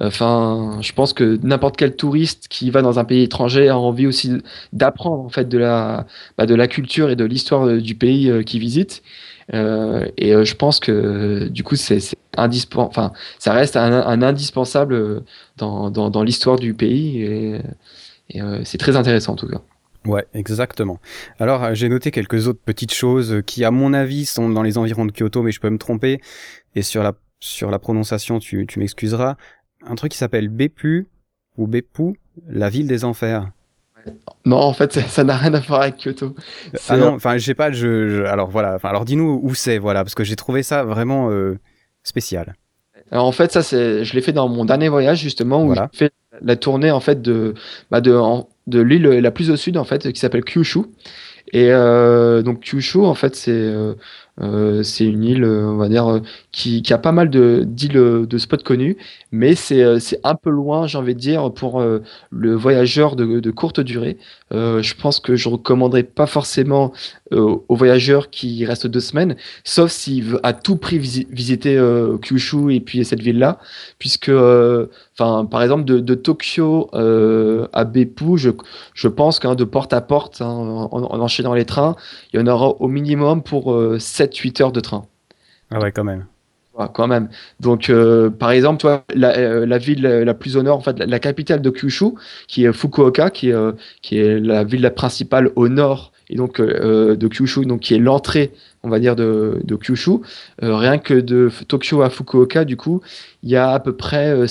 Enfin, 0.00 0.78
je 0.80 0.92
pense 0.92 1.12
que 1.12 1.38
n'importe 1.42 1.76
quel 1.76 1.94
touriste 1.94 2.48
qui 2.48 2.70
va 2.70 2.82
dans 2.82 2.98
un 2.98 3.04
pays 3.04 3.22
étranger 3.22 3.68
a 3.68 3.78
envie 3.78 4.06
aussi 4.06 4.32
d'apprendre 4.72 5.24
en 5.24 5.28
fait 5.28 5.48
de 5.48 5.58
la, 5.58 6.06
bah, 6.36 6.46
de 6.46 6.54
la 6.54 6.66
culture 6.66 7.10
et 7.10 7.16
de 7.16 7.24
l'histoire 7.24 7.66
euh, 7.66 7.80
du 7.80 7.94
pays 7.94 8.30
euh, 8.30 8.42
qu'il 8.42 8.60
visite. 8.60 9.02
et 9.52 10.32
je 10.44 10.54
pense 10.54 10.80
que 10.80 11.48
du 11.48 11.62
coup, 11.62 11.76
c'est 11.76 12.00
indispensable. 12.36 12.88
Enfin, 12.88 13.12
ça 13.38 13.52
reste 13.52 13.76
un, 13.76 14.22
indispensable 14.22 15.22
dans, 15.58 15.90
dans, 15.90 16.22
l'histoire 16.22 16.58
du 16.58 16.72
pays 16.74 17.22
et, 17.22 17.60
c'est 18.64 18.78
très 18.78 18.96
intéressant 18.96 19.34
en 19.34 19.36
tout 19.36 19.48
cas. 19.48 19.60
Ouais, 20.06 20.26
exactement. 20.34 20.98
Alors, 21.38 21.74
j'ai 21.74 21.88
noté 21.88 22.10
quelques 22.10 22.46
autres 22.48 22.60
petites 22.64 22.92
choses 22.92 23.42
qui, 23.46 23.64
à 23.64 23.70
mon 23.70 23.92
avis, 23.94 24.26
sont 24.26 24.50
dans 24.50 24.62
les 24.62 24.76
environs 24.76 25.06
de 25.06 25.12
Kyoto, 25.12 25.42
mais 25.42 25.52
je 25.52 25.60
peux 25.60 25.70
me 25.70 25.78
tromper. 25.78 26.20
Et 26.74 26.82
sur 26.82 27.02
la, 27.02 27.14
sur 27.40 27.70
la 27.70 27.78
prononciation, 27.78 28.38
tu, 28.38 28.66
tu 28.66 28.78
m'excuseras. 28.78 29.36
Un 29.86 29.94
truc 29.94 30.12
qui 30.12 30.18
s'appelle 30.18 30.48
Bepu, 30.48 31.06
ou 31.56 31.66
Beppu, 31.66 32.18
la 32.48 32.68
ville 32.68 32.86
des 32.86 33.04
enfers. 33.04 33.50
Non, 34.44 34.58
en 34.58 34.72
fait, 34.72 34.92
ça 34.92 35.24
n'a 35.24 35.36
rien 35.36 35.54
à 35.54 35.60
voir 35.60 35.82
avec 35.82 35.96
Kyoto. 35.96 36.34
Ah 36.88 36.96
non, 36.96 37.14
enfin, 37.14 37.38
je 37.38 37.44
sais 37.44 37.54
pas, 37.54 37.72
je, 37.72 38.24
alors 38.24 38.50
voilà, 38.50 38.78
alors 38.82 39.04
dis-nous 39.04 39.40
où 39.42 39.54
c'est, 39.54 39.78
voilà, 39.78 40.04
parce 40.04 40.14
que 40.14 40.24
j'ai 40.24 40.36
trouvé 40.36 40.62
ça 40.62 40.84
vraiment 40.84 41.30
euh, 41.30 41.58
spécial. 42.02 42.54
Alors 43.10 43.26
en 43.26 43.32
fait, 43.32 43.52
ça, 43.52 43.62
c'est, 43.62 44.04
je 44.04 44.14
l'ai 44.14 44.20
fait 44.20 44.32
dans 44.32 44.48
mon 44.48 44.64
dernier 44.64 44.88
voyage 44.88 45.20
justement 45.20 45.64
où 45.64 45.74
j'ai 45.74 45.80
fait 45.92 46.12
la 46.40 46.56
tournée 46.56 46.90
en 46.90 47.00
fait 47.00 47.22
de, 47.22 47.54
bah, 47.90 48.00
de, 48.00 48.18
de 48.66 48.80
l'île 48.80 49.04
la 49.04 49.30
plus 49.30 49.50
au 49.50 49.56
sud 49.56 49.76
en 49.76 49.84
fait, 49.84 50.12
qui 50.12 50.20
s'appelle 50.20 50.44
Kyushu. 50.44 50.80
Et 51.52 51.70
euh, 51.70 52.42
donc 52.42 52.60
Kyushu, 52.60 52.98
en 52.98 53.14
fait, 53.14 53.36
c'est 53.36 53.52
euh, 53.52 53.94
euh, 54.40 54.82
c'est 54.82 55.04
une 55.04 55.22
île, 55.22 55.44
euh, 55.44 55.66
on 55.66 55.76
va 55.76 55.88
dire, 55.88 56.08
euh, 56.08 56.20
qui, 56.50 56.82
a 56.92 56.98
pas 56.98 57.12
mal 57.12 57.30
d'îles 57.30 57.92
de, 58.26 58.38
spots 58.38 58.56
connus, 58.64 58.96
mais 59.30 59.54
c'est 59.54 59.84
un 60.24 60.34
peu 60.34 60.50
loin, 60.50 60.86
j'ai 60.86 60.98
envie 60.98 61.14
de 61.14 61.20
dire, 61.20 61.52
pour 61.52 61.82
le 61.82 62.54
voyageur 62.54 63.16
de, 63.16 63.50
courte 63.50 63.80
durée. 63.80 64.18
je 64.52 64.94
pense 64.94 65.20
que 65.20 65.36
je 65.36 65.48
recommanderais 65.48 66.02
pas 66.02 66.26
forcément 66.26 66.92
aux 67.32 67.64
voyageurs 67.74 68.30
qui 68.30 68.64
restent 68.64 68.86
deux 68.86 69.00
semaines, 69.00 69.36
sauf 69.64 69.90
s'il 69.90 70.24
veut 70.24 70.40
à 70.46 70.52
tout 70.52 70.76
prix 70.76 70.98
visiter 70.98 71.80
Kyushu 72.22 72.74
et 72.74 72.80
puis 72.80 73.04
cette 73.04 73.20
ville-là, 73.20 73.58
puisque, 73.98 74.30
enfin, 75.18 75.44
par 75.44 75.62
exemple, 75.62 75.84
de, 75.84 76.00
de 76.00 76.14
Tokyo 76.14 76.90
à 76.92 77.84
Beppu, 77.84 78.36
je, 78.36 78.50
je 78.94 79.08
pense 79.08 79.38
qu'un 79.38 79.54
de 79.54 79.64
porte 79.64 79.92
à 79.92 80.00
porte, 80.00 80.40
hein, 80.40 80.46
en, 80.46 80.88
en, 80.92 81.20
enchaînant 81.20 81.54
les 81.54 81.64
trains, 81.64 81.96
il 82.32 82.40
y 82.40 82.42
en 82.42 82.46
aura 82.46 82.68
au 82.68 82.88
minimum 82.88 83.42
pour 83.42 83.76
7 83.98 84.32
7-8 84.32 84.62
heures 84.62 84.72
de 84.72 84.80
train. 84.80 85.06
Ah 85.70 85.80
ouais, 85.80 85.92
quand 85.92 86.04
même. 86.04 86.26
quand 86.92 87.06
même. 87.06 87.28
Donc, 87.60 87.90
euh, 87.90 88.30
par 88.30 88.50
exemple, 88.50 88.80
toi, 88.80 89.04
la, 89.14 89.36
euh, 89.36 89.66
la, 89.66 89.78
ville 89.78 90.02
la 90.02 90.34
plus 90.34 90.56
au 90.56 90.62
nord, 90.62 90.78
en 90.78 90.80
fait, 90.80 90.98
la, 90.98 91.18
capitale 91.18 91.62
de 91.62 91.70
Kyushu, 91.70 92.12
qui 92.46 92.64
est 92.64 92.72
Fukuoka, 92.72 93.30
qui 93.30 93.48
est, 93.50 93.54
euh, 93.54 93.72
qui 94.02 94.18
est 94.18 94.38
la 94.38 94.64
ville 94.64 94.88
principale 94.94 95.50
au 95.56 95.68
nord 95.68 96.12
et 96.30 96.36
donc 96.36 96.60
de 96.60 97.28
Kyushu, 97.28 97.66
donc 97.66 97.80
qui 97.80 97.94
est 97.94 97.98
l'entrée, 97.98 98.52
on 98.82 98.88
va 98.88 98.98
dire, 98.98 99.14
de, 99.14 99.60
de 99.62 99.76
Kyushu. 99.76 100.20
rien 100.62 100.98
que 100.98 101.14
de 101.14 101.50
Tokyo 101.68 102.02
à 102.02 102.08
Fukuoka, 102.08 102.64
du 102.64 102.76
coup, 102.76 103.02
il 103.42 103.50
y 103.50 103.56
a 103.56 103.70
à 103.70 103.80
peu 103.80 103.94
près 103.94 104.46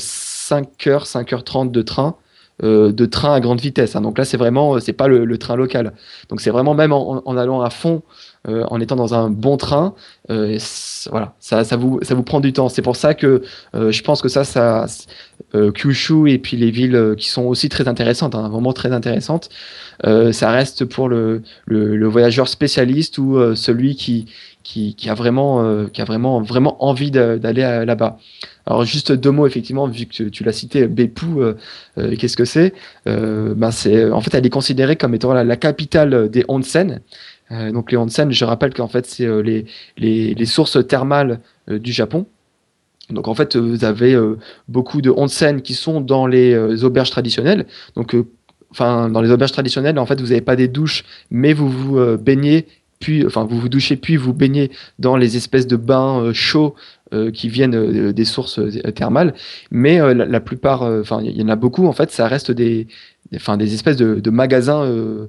5 0.54 0.68
h 0.86 1.06
5h30 1.06 1.72
de 1.72 1.82
train. 1.82 2.16
de 2.62 3.06
train 3.06 3.34
à 3.34 3.40
grande 3.40 3.60
vitesse. 3.60 3.96
Hein. 3.96 4.02
Donc 4.02 4.18
là, 4.18 4.26
c'est 4.26 4.38
vraiment, 4.38 4.80
c'est 4.80 4.94
pas 4.94 5.08
le, 5.08 5.38
train 5.38 5.56
local. 5.56 5.94
Donc 6.30 6.40
c'est 6.42 6.52
vraiment 6.52 6.76
même 6.76 6.94
en, 6.94 7.38
allant 7.38 7.62
à 7.62 7.70
fond 7.70 8.04
euh, 8.50 8.66
en 8.70 8.82
étant 8.82 8.98
dans 8.98 9.14
un 9.14 9.30
bon 9.30 9.56
train. 9.56 9.96
Euh, 10.30 10.60
voilà, 11.10 11.34
ça, 11.40 11.64
ça, 11.64 11.78
vous, 11.78 12.00
ça 12.02 12.14
vous 12.14 12.24
prend 12.24 12.42
du 12.42 12.52
temps. 12.52 12.68
C'est 12.68 12.82
pour 12.82 12.98
ça 12.98 13.14
que 13.14 13.42
euh, 13.74 13.90
je 13.90 14.04
pense 14.04 14.22
que 14.22 14.28
ça, 14.28 14.44
ça 14.44 14.86
Kyushu 15.54 16.30
et 16.30 16.40
puis 16.40 16.58
les 16.58 16.70
villes 16.70 17.16
qui 17.18 17.30
sont 17.30 17.44
aussi 17.44 17.70
très 17.70 17.88
intéressantes, 17.88 18.36
hein, 18.36 18.50
vraiment 18.50 18.74
très 18.74 18.92
intéressantes, 18.92 19.50
ça 20.04 20.52
reste 20.52 20.84
pour 20.84 21.08
le, 21.08 21.44
le, 21.68 22.08
voyageur 22.08 22.48
spécialiste 22.50 23.18
ou 23.18 23.56
celui 23.56 23.96
qui, 23.96 24.26
qui, 24.64 24.96
qui, 24.96 25.10
a 25.10 25.14
vraiment, 25.14 25.86
qui 25.86 26.02
a 26.02 26.06
vraiment, 26.06 26.42
vraiment 26.42 26.84
envie 26.84 27.12
d'aller 27.12 27.84
là-bas. 27.86 28.18
Alors 28.66 28.86
juste 28.86 29.12
deux 29.12 29.32
mots 29.32 29.46
effectivement, 29.46 29.88
vu 29.88 30.06
que 30.06 30.24
tu, 30.24 30.44
l'as 30.44 30.54
cité, 30.54 30.88
Beppu, 30.88 31.26
qu'est-ce 32.18 32.38
que 32.38 32.46
c'est? 32.46 32.74
Ben 33.06 33.72
c'est, 33.72 34.10
en 34.10 34.22
fait, 34.22 34.34
elle 34.36 34.46
est 34.46 34.50
considérée 34.50 34.96
comme 34.96 35.14
étant 35.14 35.34
la, 35.34 35.58
capitale 35.58 36.30
des 36.30 36.46
onsen. 36.48 37.02
Euh, 37.54 37.72
donc 37.72 37.92
les 37.92 37.98
onsen, 37.98 38.32
je 38.32 38.46
rappelle 38.46 38.74
qu'en 38.74 38.88
fait 38.88 39.06
c'est 39.06 39.26
euh, 39.26 39.42
les, 39.42 39.66
les, 39.98 40.46
sources 40.46 40.86
thermales 40.88 41.40
euh, 41.70 41.80
du 41.80 41.92
Japon. 41.92 42.26
Donc 43.10 43.28
en 43.28 43.36
fait 43.36 43.58
vous 43.58 43.84
avez 43.84 44.18
beaucoup 44.70 45.02
de 45.02 45.10
onsen 45.10 45.62
qui 45.62 45.74
sont 45.74 46.00
dans 46.00 46.26
les 46.26 46.84
auberges 46.86 47.12
traditionnelles. 47.12 47.68
Donc 47.96 48.16
enfin 48.72 49.10
dans 49.10 49.22
les 49.22 49.30
auberges 49.30 49.52
traditionnelles 49.52 50.00
en 50.00 50.06
fait 50.06 50.22
vous 50.22 50.28
n'avez 50.28 50.42
pas 50.42 50.56
des 50.56 50.70
douches, 50.70 51.04
mais 51.30 51.52
vous 51.54 51.70
vous 51.70 52.18
baignez 52.18 52.66
puis, 53.02 53.26
enfin, 53.26 53.44
vous 53.44 53.60
vous 53.60 53.68
douchez 53.68 53.98
puis 53.98 54.16
vous 54.16 54.32
baignez 54.32 54.72
dans 55.00 55.18
les 55.18 55.36
espèces 55.36 55.68
de 55.68 55.76
bains 55.76 56.32
chauds 56.32 56.76
qui 57.34 57.50
viennent 57.50 58.12
des 58.12 58.26
sources 58.26 58.60
thermales. 58.96 59.34
Mais 59.72 60.00
la, 60.14 60.40
plupart, 60.40 60.84
enfin, 60.84 61.22
il 61.24 61.40
y 61.40 61.44
en 61.44 61.50
a 61.50 61.56
beaucoup, 61.56 61.88
en 61.88 61.94
fait, 61.94 62.12
ça 62.12 62.28
reste 62.28 62.52
des, 62.52 62.88
enfin, 63.36 63.58
des 63.58 63.74
espèces 63.74 63.98
de, 63.98 64.30
magasins 64.30 64.84
euh, 64.84 65.28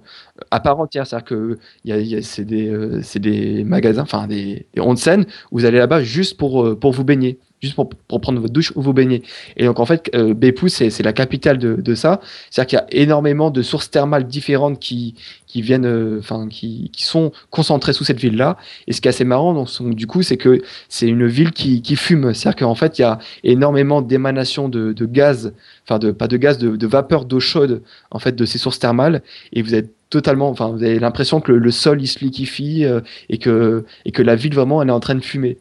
à 0.51 0.61
part 0.61 0.79
entière. 0.81 1.07
C'est-à-dire 1.07 1.25
que 1.27 1.59
y 1.85 1.93
a, 1.93 2.23
c'est 2.23 2.45
des, 2.45 2.69
euh, 2.69 3.01
des, 3.17 3.65
magasins, 3.65 4.03
enfin 4.03 4.27
des, 4.27 4.67
des 4.75 4.81
onsen, 4.81 5.25
où 5.51 5.59
vous 5.59 5.65
allez 5.65 5.79
là-bas 5.79 6.03
juste 6.03 6.37
pour, 6.37 6.65
euh, 6.65 6.79
pour 6.79 6.93
vous 6.93 7.05
baigner 7.05 7.39
juste 7.65 7.75
pour, 7.75 7.89
pour, 7.89 8.21
prendre 8.21 8.41
votre 8.41 8.53
douche 8.53 8.73
ou 8.77 8.83
vous 8.83 8.93
baigner. 8.93 9.23
Et 9.57 9.65
donc 9.65 9.81
en 9.81 9.87
fait, 9.87 10.11
euh, 10.15 10.35
Beppu, 10.35 10.69
c'est 10.69 11.03
la 11.03 11.13
capitale 11.13 11.59
de, 11.59 11.75
de 11.75 11.95
ça. 11.95 12.21
C'est-à-dire 12.51 12.69
qu'il 12.69 12.79
y 12.79 12.99
a 12.99 13.03
énormément 13.03 13.51
de 13.51 13.63
sources 13.63 13.91
thermales 13.91 14.27
différentes 14.27 14.79
qui, 14.79 15.15
qui 15.47 15.63
viennent, 15.63 15.87
euh, 15.87 16.19
enfin, 16.19 16.49
qui, 16.49 16.91
qui, 16.93 17.05
sont 17.05 17.33
concentrées 17.51 17.93
sous 17.93 18.05
cette 18.05 18.21
ville-là. 18.21 18.57
Et 18.87 18.93
ce 18.93 19.01
qui 19.01 19.09
est 19.09 19.11
assez 19.11 19.25
marrant, 19.25 19.55
donc, 19.55 19.95
du 19.95 20.07
coup, 20.07 20.23
c'est 20.23 20.37
que 20.37 20.61
c'est 20.89 21.09
une 21.09 21.27
ville 21.27 21.53
qui, 21.53 21.83
qui 21.83 21.97
fume. 21.97 22.35
C'est-à-dire 22.35 22.67
qu'en 22.67 22.75
fait, 22.75 22.99
il 22.99 23.03
y 23.03 23.05
a 23.05 23.19
énormément 23.43 24.03
d'émanations 24.03 24.69
de, 24.69 24.93
de, 24.93 25.07
gaz, 25.07 25.55
enfin, 25.85 25.99
de, 25.99 26.11
pas 26.11 26.29
de 26.29 26.37
gaz, 26.37 26.59
de, 26.59 26.77
de 26.77 26.87
vapeur 26.87 27.25
d'eau 27.25 27.41
chaude, 27.41 27.83
en 28.11 28.19
fait, 28.19 28.35
de 28.37 28.45
ces 28.45 28.59
sources 28.59 28.79
thermales. 28.79 29.23
Et 29.53 29.63
vous 29.63 29.75
êtes 29.75 29.91
totalement, 30.11 30.49
enfin, 30.49 30.69
vous 30.69 30.83
avez 30.83 30.99
l'impression 30.99 31.41
que 31.41 31.53
le, 31.53 31.71
sol 31.71 32.01
il 32.01 32.07
se 32.07 32.21
liquéfie 32.21 32.85
euh, 32.85 33.01
et 33.29 33.39
que 33.39 33.85
et 34.05 34.13
que 34.13 34.23
la 34.23 34.37
ville 34.37 34.55
vraiment 34.55 34.83
elle 34.83 34.89
est 34.89 34.93
en 34.93 35.01
train 35.01 35.15
de 35.15 35.25
fumer. 35.25 35.59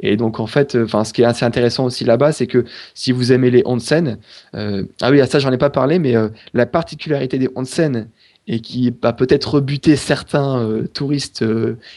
Et 0.00 0.16
donc 0.16 0.40
en 0.40 0.46
fait, 0.46 0.74
euh, 0.74 0.84
enfin, 0.84 1.04
ce 1.04 1.12
qui 1.12 1.22
est 1.22 1.26
assez 1.26 1.44
intéressant 1.44 1.84
aussi 1.84 2.04
là-bas, 2.04 2.32
c'est 2.32 2.46
que 2.46 2.64
si 2.94 3.12
vous 3.12 3.32
aimez 3.32 3.50
les 3.50 3.62
onsen, 3.66 4.18
euh, 4.54 4.84
ah 5.00 5.10
oui, 5.10 5.20
à 5.20 5.26
ça 5.26 5.38
j'en 5.38 5.52
ai 5.52 5.58
pas 5.58 5.70
parlé, 5.70 5.98
mais 5.98 6.16
euh, 6.16 6.28
la 6.54 6.66
particularité 6.66 7.38
des 7.38 7.48
onsen 7.56 8.08
et 8.46 8.60
qui 8.60 8.92
va 9.02 9.12
peut-être 9.12 9.54
rebuter 9.54 9.94
certains 9.96 10.84
touristes 10.92 11.44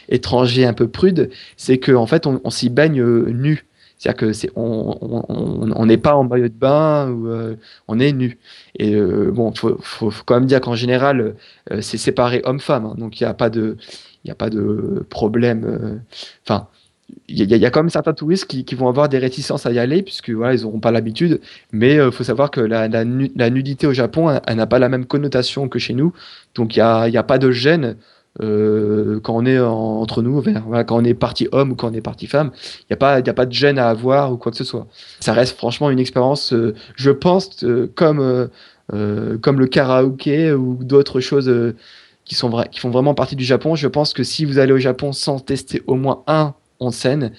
étrangers 0.08 0.66
un 0.66 0.74
peu 0.74 0.86
prudes, 0.86 1.30
c'est 1.56 1.78
qu'en 1.78 2.02
en 2.02 2.06
fait 2.06 2.26
on, 2.26 2.50
s'y 2.50 2.68
baigne 2.68 3.02
nu. 3.02 3.64
C'est-à-dire 4.04 4.16
que 4.16 4.32
c'est 4.32 4.50
on 4.54 5.86
n'est 5.86 5.96
pas 5.96 6.14
en 6.14 6.24
maillot 6.24 6.48
de 6.48 6.54
bain 6.54 7.10
ou 7.10 7.28
on 7.88 7.98
est 7.98 8.12
nu. 8.12 8.38
Et 8.78 8.94
bon, 8.96 9.54
faut, 9.54 9.78
faut, 9.80 10.12
quand 10.26 10.34
même 10.34 10.46
dire 10.46 10.60
qu'en 10.60 10.74
général, 10.74 11.36
c'est 11.80 11.96
séparé 11.96 12.42
homme-femme, 12.44 12.84
hein. 12.84 12.94
donc 12.98 13.18
il 13.18 13.24
n'y 13.24 13.30
a 13.30 13.34
pas 13.34 13.48
de 13.48 13.76
il 14.24 14.30
a 14.30 14.34
pas 14.34 14.50
de 14.50 15.06
problème. 15.08 16.02
Enfin, 16.46 16.68
il 17.28 17.50
y, 17.50 17.66
a 17.66 17.70
quand 17.70 17.80
même 17.80 17.90
certains 17.90 18.12
touristes 18.12 18.46
qui, 18.46 18.74
vont 18.74 18.88
avoir 18.88 19.08
des 19.08 19.18
réticences 19.18 19.66
à 19.66 19.72
y 19.72 19.78
aller 19.78 20.02
puisque 20.02 20.30
voilà 20.30 20.54
ils 20.54 20.62
n'auront 20.62 20.80
pas 20.80 20.90
l'habitude 20.90 21.40
mais 21.72 21.94
il 21.94 22.00
euh, 22.00 22.10
faut 22.10 22.24
savoir 22.24 22.50
que 22.50 22.60
la, 22.60 23.04
nudité 23.04 23.86
au 23.86 23.92
Japon 23.92 24.40
elle, 24.46 24.56
n'a 24.56 24.66
pas 24.66 24.78
la 24.78 24.88
même 24.88 25.06
connotation 25.06 25.68
que 25.68 25.78
chez 25.78 25.94
nous 25.94 26.12
donc 26.54 26.76
il 26.76 26.78
n'y 26.78 26.82
a, 26.82 27.02
a, 27.02 27.22
pas 27.22 27.38
de 27.38 27.50
gêne 27.50 27.96
euh, 28.42 29.20
quand 29.20 29.36
on 29.36 29.46
est 29.46 29.60
entre 29.60 30.22
nous 30.22 30.42
quand 30.42 30.96
on 30.96 31.04
est 31.04 31.14
parti 31.14 31.48
homme 31.52 31.72
ou 31.72 31.74
quand 31.76 31.90
on 31.90 31.94
est 31.94 32.00
parti 32.00 32.26
femme 32.26 32.50
il 32.80 32.86
n'y 32.90 32.94
a, 32.94 32.96
pas, 32.96 33.46
de 33.46 33.52
gêne 33.52 33.78
à 33.78 33.88
avoir 33.88 34.32
ou 34.32 34.36
quoi 34.36 34.50
que 34.50 34.58
ce 34.58 34.64
soit 34.64 34.86
ça 35.20 35.32
reste 35.32 35.56
franchement 35.56 35.88
une 35.90 36.00
expérience 36.00 36.52
euh, 36.52 36.74
je 36.96 37.10
pense 37.10 37.64
comme, 37.94 38.48
comme 38.90 39.60
le 39.60 39.66
karaoké 39.66 40.52
ou 40.52 40.78
d'autres 40.82 41.20
choses 41.20 41.52
qui, 42.24 42.34
font 42.34 42.90
vraiment 42.90 43.14
partie 43.14 43.36
du 43.36 43.44
Japon 43.44 43.76
je 43.76 43.86
pense 43.86 44.12
que 44.12 44.24
si 44.24 44.44
vous 44.44 44.58
allez 44.58 44.72
au 44.72 44.78
Japon 44.78 45.12
sans 45.12 45.38
tester 45.38 45.82
au 45.86 45.94
moins 45.94 46.24
un 46.26 46.54
en 46.80 46.90
scène, 46.90 47.32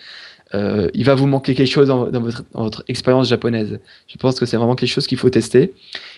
euh, 0.53 0.89
il 0.93 1.05
va 1.05 1.15
vous 1.15 1.27
manquer 1.27 1.55
quelque 1.55 1.71
chose 1.71 1.87
dans, 1.87 2.09
votre, 2.53 2.83
expérience 2.87 3.29
japonaise. 3.29 3.79
Je 4.07 4.17
pense 4.17 4.39
que 4.39 4.45
c'est 4.45 4.57
vraiment 4.57 4.75
quelque 4.75 4.89
chose 4.89 5.07
qu'il 5.07 5.17
faut 5.17 5.29
tester. 5.29 5.73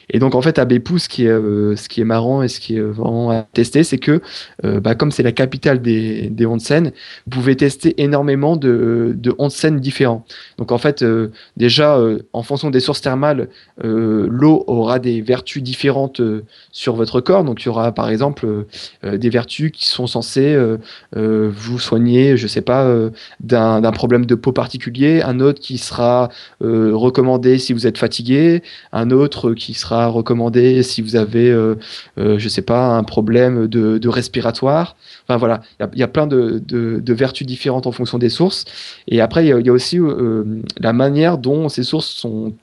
Et 0.09 0.19
donc 0.19 0.35
en 0.35 0.41
fait 0.41 0.57
à 0.57 0.65
Beppu, 0.65 0.99
ce 0.99 1.09
qui 1.09 1.25
est, 1.25 1.29
euh, 1.29 1.75
ce 1.75 1.89
qui 1.89 1.99
est 1.99 2.05
marrant 2.05 2.41
et 2.41 2.47
ce 2.47 2.59
qui 2.59 2.77
est 2.77 2.81
vraiment 2.81 3.31
à 3.31 3.41
tester, 3.41 3.83
c'est 3.83 3.97
que 3.97 4.21
euh, 4.63 4.79
bah, 4.79 4.95
comme 4.95 5.11
c'est 5.11 5.23
la 5.23 5.33
capitale 5.33 5.81
des, 5.81 6.29
des 6.29 6.45
onsen, 6.45 6.91
vous 7.25 7.31
pouvez 7.31 7.57
tester 7.57 8.01
énormément 8.01 8.55
de, 8.55 9.13
de 9.17 9.35
onsen 9.37 9.79
différents. 9.79 10.23
Donc 10.57 10.71
en 10.71 10.77
fait 10.77 11.03
déjà 11.57 11.99
en 12.33 12.43
fonction 12.43 12.69
des 12.69 12.79
sources 12.79 13.01
thermales, 13.01 13.49
l'eau 13.83 14.63
aura 14.67 14.99
des 14.99 15.21
vertus 15.21 15.61
différentes 15.61 16.21
sur 16.71 16.95
votre 16.95 17.19
corps. 17.21 17.43
Donc 17.43 17.63
il 17.63 17.65
y 17.65 17.69
aura 17.69 17.91
par 17.91 18.09
exemple 18.09 18.65
des 19.03 19.29
vertus 19.29 19.71
qui 19.71 19.87
sont 19.87 20.07
censées 20.07 20.57
vous 21.15 21.79
soigner, 21.79 22.37
je 22.37 22.47
sais 22.47 22.61
pas, 22.61 22.89
d'un 23.39 23.91
problème 23.91 24.25
de 24.25 24.35
peau 24.35 24.51
particulier, 24.51 25.21
un 25.21 25.39
autre 25.39 25.59
qui 25.59 25.77
sera 25.77 26.29
recommandé 26.61 27.57
si 27.57 27.73
vous 27.73 27.87
êtes 27.87 27.97
fatigué, 27.97 28.63
un 28.91 29.11
autre 29.11 29.53
qui 29.53 29.73
sera 29.73 29.96
recommandé 30.05 30.83
si 30.83 31.01
vous 31.01 31.15
avez, 31.15 31.51
je 32.17 32.47
sais 32.47 32.61
pas, 32.61 32.95
un 32.95 33.03
problème 33.03 33.67
de, 33.67 34.07
respiratoire. 34.07 34.95
Enfin 35.23 35.37
voilà, 35.37 35.61
il 35.93 35.99
y, 35.99 36.03
a 36.03 36.07
plein 36.07 36.27
de, 36.27 37.13
vertus 37.13 37.47
différentes 37.47 37.87
en 37.87 37.91
fonction 37.91 38.19
des 38.19 38.29
sources. 38.29 38.65
Et 39.07 39.19
après, 39.19 39.45
il 39.45 39.65
y, 39.65 39.69
a 39.69 39.73
aussi 39.73 39.99
la 40.79 40.93
manière 40.93 41.39
dont 41.39 41.69
ces 41.69 41.83
sources 41.83 42.07
sont 42.07 42.53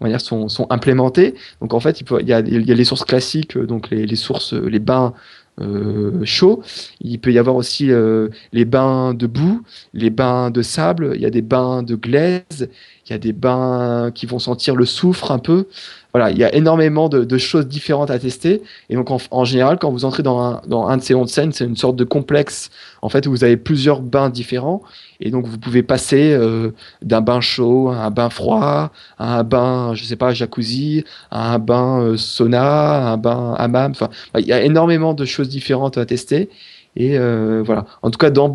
on 0.00 0.06
va 0.06 0.10
dire, 0.10 0.20
sont, 0.20 0.48
sont 0.48 0.66
implémentées. 0.70 1.34
Donc 1.60 1.74
en 1.74 1.80
fait, 1.80 2.00
il, 2.00 2.28
y, 2.28 2.32
a, 2.32 2.40
il 2.40 2.66
y 2.66 2.72
a 2.72 2.74
les 2.74 2.84
sources 2.84 3.04
classiques, 3.04 3.56
donc 3.56 3.90
les, 3.90 4.16
sources, 4.16 4.52
les 4.52 4.80
bains 4.80 5.14
euh, 5.60 6.24
chaud. 6.24 6.62
Il 7.00 7.20
peut 7.20 7.32
y 7.32 7.38
avoir 7.38 7.56
aussi 7.56 7.90
euh, 7.90 8.28
les 8.52 8.64
bains 8.64 9.12
de 9.14 9.26
boue, 9.26 9.62
les 9.92 10.10
bains 10.10 10.50
de 10.50 10.62
sable, 10.62 11.12
il 11.14 11.20
y 11.20 11.26
a 11.26 11.30
des 11.30 11.42
bains 11.42 11.82
de 11.82 11.94
glaise, 11.94 12.70
il 13.06 13.10
y 13.10 13.12
a 13.12 13.18
des 13.18 13.32
bains 13.34 14.10
qui 14.14 14.24
vont 14.26 14.38
sentir 14.38 14.74
le 14.74 14.86
soufre 14.86 15.30
un 15.30 15.38
peu. 15.38 15.66
Voilà, 16.14 16.30
il 16.30 16.36
y 16.36 16.44
a 16.44 16.54
énormément 16.54 17.08
de, 17.08 17.38
choses 17.38 17.66
différentes 17.66 18.10
à 18.10 18.18
tester. 18.18 18.60
Et 18.90 18.96
donc, 18.96 19.08
en, 19.10 19.44
général, 19.44 19.78
quand 19.78 19.90
vous 19.90 20.04
entrez 20.04 20.22
dans 20.22 20.40
un, 20.40 20.60
dans 20.66 20.86
un 20.86 20.98
de 20.98 21.02
ces 21.02 21.14
onsen, 21.14 21.52
c'est 21.52 21.64
une 21.64 21.76
sorte 21.76 21.96
de 21.96 22.04
complexe, 22.04 22.68
en 23.00 23.08
fait, 23.08 23.26
où 23.26 23.30
vous 23.30 23.44
avez 23.44 23.56
plusieurs 23.56 24.02
bains 24.02 24.28
différents. 24.28 24.82
Et 25.20 25.30
donc, 25.30 25.46
vous 25.46 25.56
pouvez 25.56 25.82
passer 25.82 26.34
euh, 26.34 26.72
d'un 27.00 27.22
bain 27.22 27.40
chaud 27.40 27.88
à 27.88 28.04
un 28.04 28.10
bain 28.10 28.28
froid, 28.28 28.92
à 29.18 29.38
un 29.38 29.42
bain, 29.42 29.94
je 29.94 30.04
sais 30.04 30.16
pas, 30.16 30.34
jacuzzi, 30.34 31.04
à 31.30 31.54
un 31.54 31.58
bain 31.58 32.02
euh, 32.02 32.16
sauna, 32.18 33.08
à 33.08 33.12
un 33.12 33.16
bain 33.16 33.54
hammam. 33.56 33.92
Enfin, 33.92 34.10
il 34.38 34.46
y 34.46 34.52
a 34.52 34.62
énormément 34.62 35.14
de 35.14 35.24
choses 35.24 35.48
différentes 35.48 35.96
à 35.96 36.04
tester. 36.04 36.50
Et 36.94 37.18
euh, 37.18 37.62
voilà. 37.64 37.86
En 38.02 38.10
tout 38.10 38.18
cas, 38.18 38.28
dans 38.28 38.52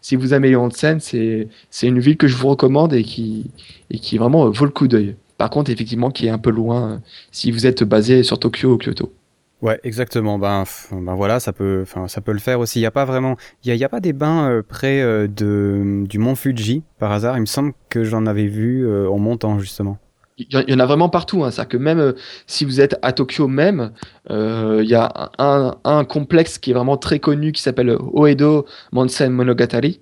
si 0.00 0.16
vous 0.16 0.32
aimez 0.32 0.48
les 0.48 0.56
onsen, 0.56 1.00
c'est 1.00 1.48
une 1.82 1.98
ville 1.98 2.16
que 2.16 2.28
je 2.28 2.36
vous 2.36 2.48
recommande 2.48 2.94
et 2.94 3.02
qui, 3.02 3.50
et 3.90 3.98
qui 3.98 4.16
vraiment 4.16 4.48
vaut 4.48 4.64
le 4.64 4.70
coup 4.70 4.88
d'œil. 4.88 5.16
Par 5.38 5.50
contre, 5.50 5.70
effectivement, 5.70 6.10
qui 6.10 6.26
est 6.26 6.30
un 6.30 6.38
peu 6.38 6.50
loin 6.50 6.90
euh, 6.90 6.96
si 7.30 7.52
vous 7.52 7.66
êtes 7.66 7.84
basé 7.84 8.24
sur 8.24 8.38
Tokyo 8.38 8.74
ou 8.74 8.76
Kyoto. 8.76 9.14
Ouais, 9.62 9.80
exactement. 9.84 10.38
Ben, 10.38 10.64
ben 10.92 11.14
voilà, 11.14 11.40
ça 11.40 11.52
peut, 11.52 11.84
ça 12.08 12.20
peut 12.20 12.32
le 12.32 12.38
faire 12.38 12.60
aussi. 12.60 12.80
Il 12.80 12.82
n'y 12.82 12.86
a 12.86 12.90
pas 12.90 13.04
vraiment, 13.04 13.36
il 13.64 13.74
y 13.74 13.84
a, 13.84 13.88
pas 13.88 14.00
des 14.00 14.12
bains 14.12 14.50
euh, 14.50 14.62
près 14.62 15.00
euh, 15.00 15.26
de, 15.26 16.04
du 16.08 16.18
mont 16.18 16.34
Fuji 16.34 16.82
par 16.98 17.12
hasard. 17.12 17.36
Il 17.36 17.40
me 17.40 17.46
semble 17.46 17.72
que 17.88 18.04
j'en 18.04 18.26
avais 18.26 18.46
vu 18.46 18.86
en 19.08 19.18
montant 19.18 19.58
justement. 19.58 19.98
Il 20.38 20.46
y 20.68 20.74
en 20.74 20.78
a 20.78 20.86
vraiment 20.86 21.08
partout. 21.08 21.42
Hein. 21.42 21.50
C'est-à-dire 21.50 21.70
que 21.70 21.76
même 21.76 22.14
si 22.46 22.64
vous 22.64 22.80
êtes 22.80 22.96
à 23.02 23.12
Tokyo 23.12 23.48
même, 23.48 23.90
il 24.30 24.86
y 24.86 24.94
a 24.94 25.30
un, 25.38 25.74
un, 25.82 26.04
complexe 26.04 26.58
qui 26.58 26.70
est 26.70 26.74
vraiment 26.74 26.96
très 26.96 27.18
connu 27.18 27.50
qui 27.50 27.60
s'appelle 27.60 27.96
Oedo 28.12 28.64
Monsen 28.92 29.32
Monogatari. 29.32 30.00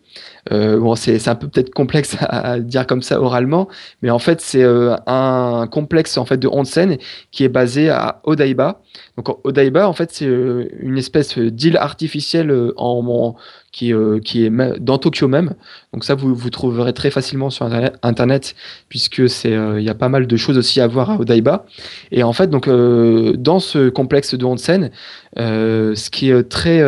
Euh, 0.53 0.79
bon, 0.79 0.95
c'est 0.95 1.29
un 1.29 1.35
peu 1.35 1.49
peut-être 1.49 1.71
complexe 1.71 2.17
à, 2.21 2.59
dire 2.61 2.87
comme 2.87 3.03
ça 3.03 3.21
oralement, 3.21 3.69
mais 4.03 4.11
en 4.11 4.19
fait, 4.19 4.41
c'est 4.41 4.63
euh, 4.63 4.97
un 5.07 5.67
complexe 5.71 6.17
en 6.19 6.25
fait 6.25 6.37
de 6.37 6.49
onsen 6.49 6.99
qui 7.31 7.45
est 7.45 7.49
basé 7.49 7.91
à 7.91 8.21
Odaiba. 8.25 8.81
Donc 9.17 9.45
Odaiba, 9.45 9.89
en 9.89 9.93
fait, 9.93 10.11
c'est 10.13 10.27
euh, 10.27 10.69
une 10.81 10.99
espèce 10.99 11.39
d'île 11.39 11.77
artificielle 11.77 12.55
en, 12.77 13.37
qui, 13.73 13.93
qui 14.25 14.45
est 14.45 14.81
dans 14.81 14.99
Tokyo 14.99 15.29
même. 15.29 15.55
Donc 15.93 16.05
ça, 16.05 16.15
vous, 16.15 16.35
vous 16.35 16.51
trouverez 16.51 16.93
très 16.93 17.11
facilement 17.11 17.51
sur 17.51 17.69
Internet, 18.03 18.55
puisque 18.89 19.29
c'est 19.29 19.53
il 19.53 19.83
y 19.83 19.91
a 19.91 19.95
pas 19.95 20.09
mal 20.09 20.27
de 20.27 20.37
choses 20.37 20.57
aussi 20.57 20.81
à 20.81 20.87
voir 20.87 21.11
à 21.11 21.21
Odaiba. 21.21 21.67
Et 22.11 22.23
en 22.23 22.33
fait, 22.33 22.49
donc 22.49 22.69
dans 22.69 23.61
ce 23.61 23.89
complexe 23.89 24.35
de 24.35 24.45
onsen, 24.45 24.91
ce 25.37 26.11
qui 26.11 26.31
est 26.31 26.43
très 26.45 26.83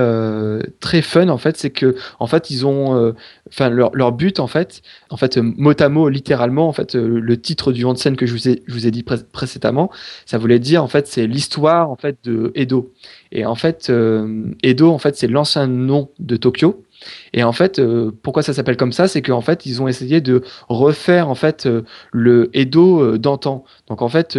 très 0.81 1.03
fun 1.03 1.29
en 1.29 1.39
fait, 1.39 1.57
c'est 1.57 1.71
que 1.71 1.97
en 2.19 2.27
fait 2.27 2.51
ils 2.51 2.67
ont 2.67 3.15
enfin 3.49 3.71
leur, 3.71 3.95
leur, 3.95 4.13
but 4.13 4.41
en 4.41 4.47
fait, 4.47 4.83
en 5.11 5.17
fait 5.17 5.37
mot 5.39 5.73
à 5.79 5.89
mot 5.89 6.09
littéralement 6.09 6.69
en 6.69 6.73
fait 6.73 6.95
euh, 6.95 7.21
le 7.21 7.41
titre 7.41 7.73
du 7.73 7.85
onsen 7.85 8.17
que 8.17 8.27
je 8.27 8.33
vous 8.33 8.49
ai 8.49 8.63
je 8.67 8.73
vous 8.73 8.87
ai 8.87 8.91
dit 8.91 9.03
précédemment, 9.03 9.91
ça 10.27 10.39
voulait 10.39 10.59
dire 10.59 10.83
en 10.83 10.89
fait 10.89 11.07
c'est 11.07 11.27
l'histoire 11.27 11.91
en 11.91 11.97
fait 11.97 12.19
de 12.25 12.53
Edo. 12.55 12.93
Et 13.33 13.47
en 13.47 13.55
fait 13.55 13.91
euh, 13.91 14.51
Edo 14.63 14.91
en 14.91 14.99
fait 14.99 15.17
c'est 15.17 15.29
l'ancien 15.29 15.67
nom 15.67 16.11
de 16.19 16.37
Tokyo. 16.37 16.85
Et 17.33 17.45
en 17.45 17.53
fait, 17.53 17.79
euh, 17.79 18.11
pourquoi 18.25 18.43
ça 18.43 18.53
s'appelle 18.53 18.77
comme 18.77 18.91
ça 18.91 19.07
C'est 19.07 19.23
qu'en 19.23 19.41
fait, 19.41 19.67
ils 19.67 19.81
ont 19.81 19.87
essayé 19.87 20.21
de 20.21 20.43
refaire 20.69 21.29
en 21.29 21.37
fait 21.37 21.69
le 22.11 22.51
Edo 22.55 23.17
d'antan. 23.19 23.65
Donc 23.87 24.03
en 24.03 24.09
fait, 24.09 24.37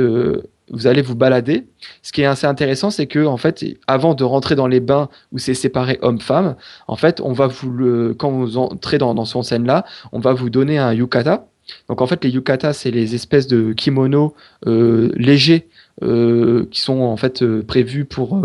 vous 0.71 0.87
allez 0.87 1.01
vous 1.01 1.15
balader. 1.15 1.65
Ce 2.01 2.11
qui 2.11 2.21
est 2.21 2.25
assez 2.25 2.47
intéressant, 2.47 2.89
c'est 2.89 3.07
que 3.07 3.25
en 3.25 3.37
fait, 3.37 3.65
avant 3.87 4.13
de 4.13 4.23
rentrer 4.23 4.55
dans 4.55 4.67
les 4.67 4.79
bains 4.79 5.09
où 5.31 5.37
c'est 5.37 5.53
séparé 5.53 5.99
homme-femme, 6.01 6.55
en 6.87 6.95
fait, 6.95 7.21
on 7.21 7.33
va 7.33 7.47
vous 7.47 7.71
le, 7.71 8.13
quand 8.13 8.31
vous 8.31 8.57
entrez 8.57 8.97
dans, 8.97 9.13
dans 9.13 9.25
ce 9.25 9.41
scène 9.41 9.65
là, 9.65 9.85
on 10.11 10.19
va 10.19 10.33
vous 10.33 10.49
donner 10.49 10.77
un 10.77 10.93
yukata. 10.93 11.47
Donc 11.87 12.01
en 12.01 12.07
fait, 12.07 12.23
les 12.23 12.31
yukata, 12.31 12.73
c'est 12.73 12.91
les 12.91 13.15
espèces 13.15 13.47
de 13.47 13.73
kimonos 13.73 14.33
euh, 14.67 15.11
légers 15.15 15.67
euh, 16.01 16.65
qui 16.71 16.79
sont 16.79 17.01
en 17.01 17.17
fait 17.17 17.43
euh, 17.43 17.61
prévus 17.61 18.05
pour, 18.05 18.41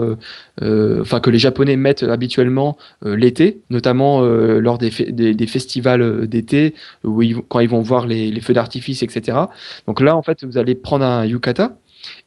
enfin 0.61 1.21
que 1.21 1.31
les 1.31 1.39
Japonais 1.39 1.77
mettent 1.77 2.03
habituellement 2.03 2.77
l'été, 3.05 3.61
notamment 3.71 4.23
lors 4.23 4.79
des, 4.79 4.91
des, 4.91 5.47
festivals 5.47 6.27
d'été, 6.27 6.75
où 7.03 7.23
quand 7.49 7.61
ils 7.61 7.69
vont 7.69 7.81
voir 7.81 8.07
les, 8.07 8.31
les 8.31 8.41
feux 8.41 8.55
d'artifice, 8.55 9.03
etc. 9.03 9.39
Donc 9.87 10.01
là, 10.01 10.17
en 10.17 10.23
fait, 10.23 10.45
vous 10.45 10.59
allez 10.59 10.75
prendre 10.75 11.05
un 11.05 11.25
yukata 11.25 11.77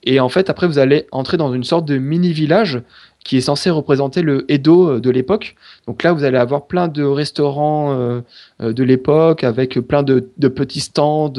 et 0.03 0.19
en 0.19 0.29
fait, 0.29 0.49
après, 0.49 0.67
vous 0.67 0.79
allez 0.79 1.07
entrer 1.11 1.37
dans 1.37 1.53
une 1.53 1.63
sorte 1.63 1.85
de 1.85 1.97
mini-village 1.97 2.81
qui 3.23 3.37
est 3.37 3.41
censé 3.41 3.69
représenter 3.69 4.21
le 4.21 4.49
Edo 4.51 4.89
euh, 4.89 4.99
de 4.99 5.09
l'époque. 5.09 5.55
Donc 5.87 6.03
là, 6.03 6.13
vous 6.13 6.23
allez 6.23 6.37
avoir 6.37 6.67
plein 6.67 6.87
de 6.87 7.03
restaurants 7.03 7.93
euh, 7.93 8.21
euh, 8.61 8.73
de 8.73 8.83
l'époque 8.83 9.43
avec 9.43 9.79
plein 9.79 10.03
de, 10.03 10.19
petits 10.47 10.81
stands 10.81 11.33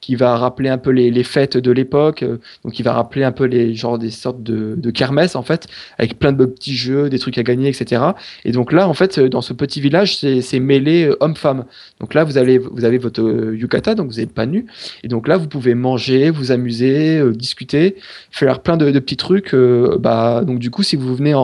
qui 0.00 0.16
va 0.16 0.36
rappeler 0.36 0.68
un 0.68 0.78
peu 0.78 0.90
les, 0.90 1.22
fêtes 1.22 1.56
de 1.56 1.70
l'époque. 1.70 2.24
donc 2.64 2.78
il 2.78 2.82
va 2.82 2.92
rappeler 2.92 3.24
un 3.24 3.32
peu 3.32 3.44
les 3.44 3.74
genre 3.74 3.98
des 3.98 4.10
sortes 4.10 4.42
de, 4.42 4.74
de 4.76 4.90
kermesses 4.90 5.36
en 5.36 5.42
fait, 5.42 5.66
avec 5.98 6.18
plein 6.18 6.32
de 6.32 6.44
petits 6.44 6.74
jeux, 6.74 7.08
des 7.08 7.18
trucs 7.18 7.38
à 7.38 7.42
gagner, 7.42 7.68
etc. 7.68 8.02
Et 8.44 8.52
donc 8.52 8.72
là, 8.72 8.88
en 8.88 8.94
fait, 8.94 9.18
dans 9.20 9.42
ce 9.42 9.52
petit 9.52 9.80
village, 9.80 10.16
c'est 10.16 10.60
mêlé 10.60 11.10
homme-femme. 11.20 11.64
Donc 12.00 12.14
là, 12.14 12.24
vous 12.24 12.38
allez, 12.38 12.58
vous 12.58 12.84
avez 12.84 12.98
votre 12.98 13.22
yukata, 13.52 13.94
donc 13.94 14.10
vous 14.10 14.18
n'êtes 14.18 14.32
pas 14.32 14.46
nu. 14.46 14.66
Et 15.02 15.08
donc 15.08 15.28
là, 15.28 15.36
vous 15.36 15.48
pouvez 15.48 15.74
manger, 15.74 16.30
vous 16.30 16.52
amuser, 16.52 17.22
discuter, 17.32 17.96
faire 18.30 18.60
plein 18.60 18.76
de, 18.76 18.98
petits 18.98 19.16
trucs. 19.16 19.54
bah 19.54 20.42
donc 20.44 20.58
du 20.58 20.70
coup, 20.70 20.82
si 20.82 20.96
vous 20.96 21.14
venez 21.14 21.34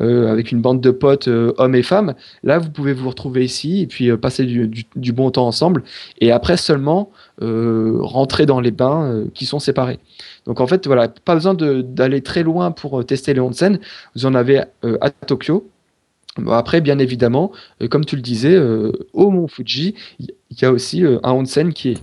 euh, 0.00 0.32
avec 0.32 0.50
une 0.50 0.60
bande 0.60 0.80
de 0.80 0.90
potes, 0.90 1.28
euh, 1.28 1.52
hommes 1.58 1.74
et 1.74 1.82
femmes, 1.82 1.89
là, 2.42 2.58
vous 2.58 2.70
pouvez 2.70 2.92
vous 2.92 3.08
retrouver 3.08 3.44
ici 3.44 3.82
et 3.82 3.86
puis 3.86 4.10
euh, 4.10 4.16
passer 4.16 4.44
du, 4.44 5.12
bon 5.12 5.30
temps 5.30 5.46
ensemble. 5.46 5.82
Et 6.20 6.32
après 6.32 6.56
seulement 6.56 7.10
rentrer 7.40 8.44
dans 8.44 8.60
les 8.60 8.70
bains 8.70 9.24
qui 9.32 9.46
sont 9.46 9.58
séparés. 9.58 9.98
Donc 10.44 10.60
en 10.60 10.66
fait, 10.66 10.86
voilà, 10.86 11.08
pas 11.08 11.34
besoin 11.34 11.54
d'aller 11.54 12.20
très 12.20 12.42
loin 12.42 12.70
pour 12.70 13.04
tester 13.04 13.32
les 13.32 13.40
onsen. 13.40 13.78
Vous 14.14 14.26
en 14.26 14.34
avez 14.34 14.62
à 14.82 15.10
Tokyo. 15.26 15.66
après, 16.48 16.82
bien 16.82 16.98
évidemment, 16.98 17.50
comme 17.88 18.04
tu 18.04 18.16
le 18.16 18.22
disais, 18.22 18.58
au 19.14 19.30
Mont 19.30 19.48
Fuji, 19.48 19.94
il 20.18 20.28
y 20.60 20.64
a 20.66 20.70
aussi 20.70 21.02
un 21.02 21.32
onsen 21.32 21.72
qui 21.72 21.92
est 21.92 21.98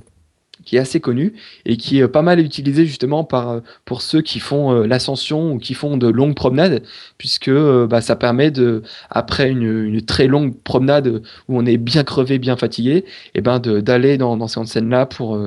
qui 0.67 0.75
est 0.75 0.79
assez 0.79 0.99
connu 0.99 1.33
et 1.65 1.77
qui 1.77 1.99
est 1.99 2.07
pas 2.09 2.21
mal 2.21 2.41
utilisé 2.41 2.85
justement 2.85 3.23
par, 3.23 3.49
euh, 3.49 3.59
pour 3.85 4.01
ceux 4.01 4.21
qui 4.21 4.39
font 4.39 4.73
euh, 4.73 4.85
l'ascension 4.85 5.53
ou 5.53 5.59
qui 5.59 5.73
font 5.73 5.95
de 5.95 6.09
longues 6.09 6.35
promenades, 6.35 6.83
puisque 7.17 7.47
euh, 7.47 7.87
bah, 7.87 8.01
ça 8.01 8.17
permet 8.17 8.51
de, 8.51 8.83
après 9.09 9.49
une, 9.49 10.01
très 10.01 10.27
longue 10.27 10.61
promenade 10.61 11.21
où 11.47 11.57
on 11.57 11.65
est 11.65 11.77
bien 11.77 12.03
crevé, 12.03 12.37
bien 12.37 12.57
fatigué, 12.57 12.97
et 12.97 13.05
eh 13.35 13.41
ben 13.41 13.59
d'aller 13.59 14.17
dans, 14.17 14.35
dans 14.35 14.49
ces 14.49 14.65
scènes-là 14.65 15.05
pour, 15.05 15.39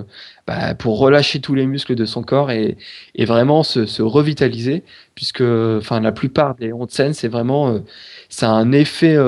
bah, 0.47 0.75
pour 0.75 0.99
relâcher 0.99 1.41
tous 1.41 1.55
les 1.55 1.67
muscles 1.67 1.95
de 1.95 2.07
son 2.07 2.23
corps 2.23 2.51
et, 2.51 2.79
et 3.15 3.27
vraiment 3.27 3.63
se, 3.63 3.85
se, 3.85 4.03
revitaliser, 4.03 4.85
puisque 5.15 5.43
enfin 5.43 6.01
la 6.01 6.13
plupart 6.13 6.55
des 6.55 6.73
onsen, 6.73 7.13
c'est 7.13 7.29
vraiment 7.29 7.81
ça 8.31 8.51
a 8.51 8.53
un 8.53 8.73
effet, 8.73 9.19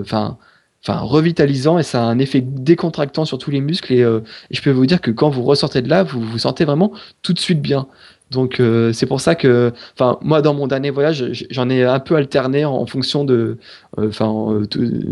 enfin 0.00 0.38
enfin 0.86 1.00
revitalisant 1.00 1.78
et 1.78 1.82
ça 1.82 2.02
a 2.02 2.04
un 2.04 2.18
effet 2.18 2.42
décontractant 2.42 3.24
sur 3.24 3.38
tous 3.38 3.50
les 3.50 3.60
muscles 3.60 3.94
euh, 3.94 4.20
et, 4.50 4.54
je 4.54 4.62
peux 4.62 4.70
vous 4.70 4.86
dire 4.86 5.00
que 5.00 5.10
quand 5.10 5.30
vous 5.30 5.42
ressortez 5.42 5.80
de 5.82 5.88
là, 5.88 6.02
vous 6.02 6.20
vous 6.20 6.38
sentez 6.38 6.64
vraiment 6.64 6.92
tout 7.22 7.32
de 7.32 7.38
suite 7.38 7.62
bien. 7.62 7.86
Donc 8.34 8.60
euh, 8.60 8.92
c'est 8.92 9.06
pour 9.06 9.20
ça 9.20 9.34
que, 9.34 9.72
enfin 9.94 10.18
moi 10.20 10.42
dans 10.42 10.52
mon 10.52 10.66
dernier 10.66 10.90
voyage, 10.90 11.46
j'en 11.50 11.70
ai 11.70 11.82
un 11.82 12.00
peu 12.00 12.16
alterné 12.16 12.64
en, 12.64 12.84
fonction 12.86 13.24
de, 13.24 13.56
euh, 13.98 14.08
enfin 14.08 14.62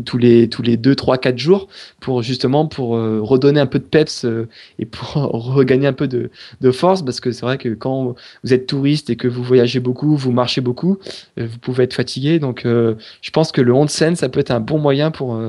tous 0.05 0.19
les 0.19 0.49
tous 0.49 0.63
les 0.63 0.77
deux, 0.77 0.95
trois, 0.95 1.17
quatre 1.17 1.39
jours 1.39 1.69
pour 2.01 2.23
justement 2.23 2.67
pour 2.67 2.91
redonner 2.91 3.61
un 3.61 3.67
peu 3.67 3.79
de 3.79 3.85
peps 3.85 4.27
et 4.79 4.85
pour 4.85 5.15
regagner 5.55 5.87
un 5.87 5.93
peu 5.93 6.09
de, 6.09 6.31
de 6.61 6.71
force 6.71 7.03
parce 7.03 7.21
que 7.21 7.33
c'est 7.33 7.47
vrai 7.47 7.59
que 7.59 7.71
quand 7.71 8.15
vous 8.45 8.53
êtes 8.53 8.67
touriste 8.67 9.09
et 9.09 9.17
que 9.17 9.29
vous 9.29 9.43
voyagez 9.43 9.81
beaucoup, 9.81 10.17
vous 10.17 10.33
marchez 10.33 10.61
beaucoup, 10.61 10.99
vous 11.37 11.59
pouvez 11.61 11.85
être 11.85 11.95
fatigué. 11.95 12.39
Donc 12.39 12.63
je 12.65 13.31
pense 13.33 13.53
que 13.53 13.61
le 13.61 13.73
onsen 13.73 14.17
ça 14.17 14.29
peut 14.29 14.41
être 14.41 14.51
un 14.51 14.61
bon 14.61 14.79
moyen 14.79 15.11
pour 15.11 15.41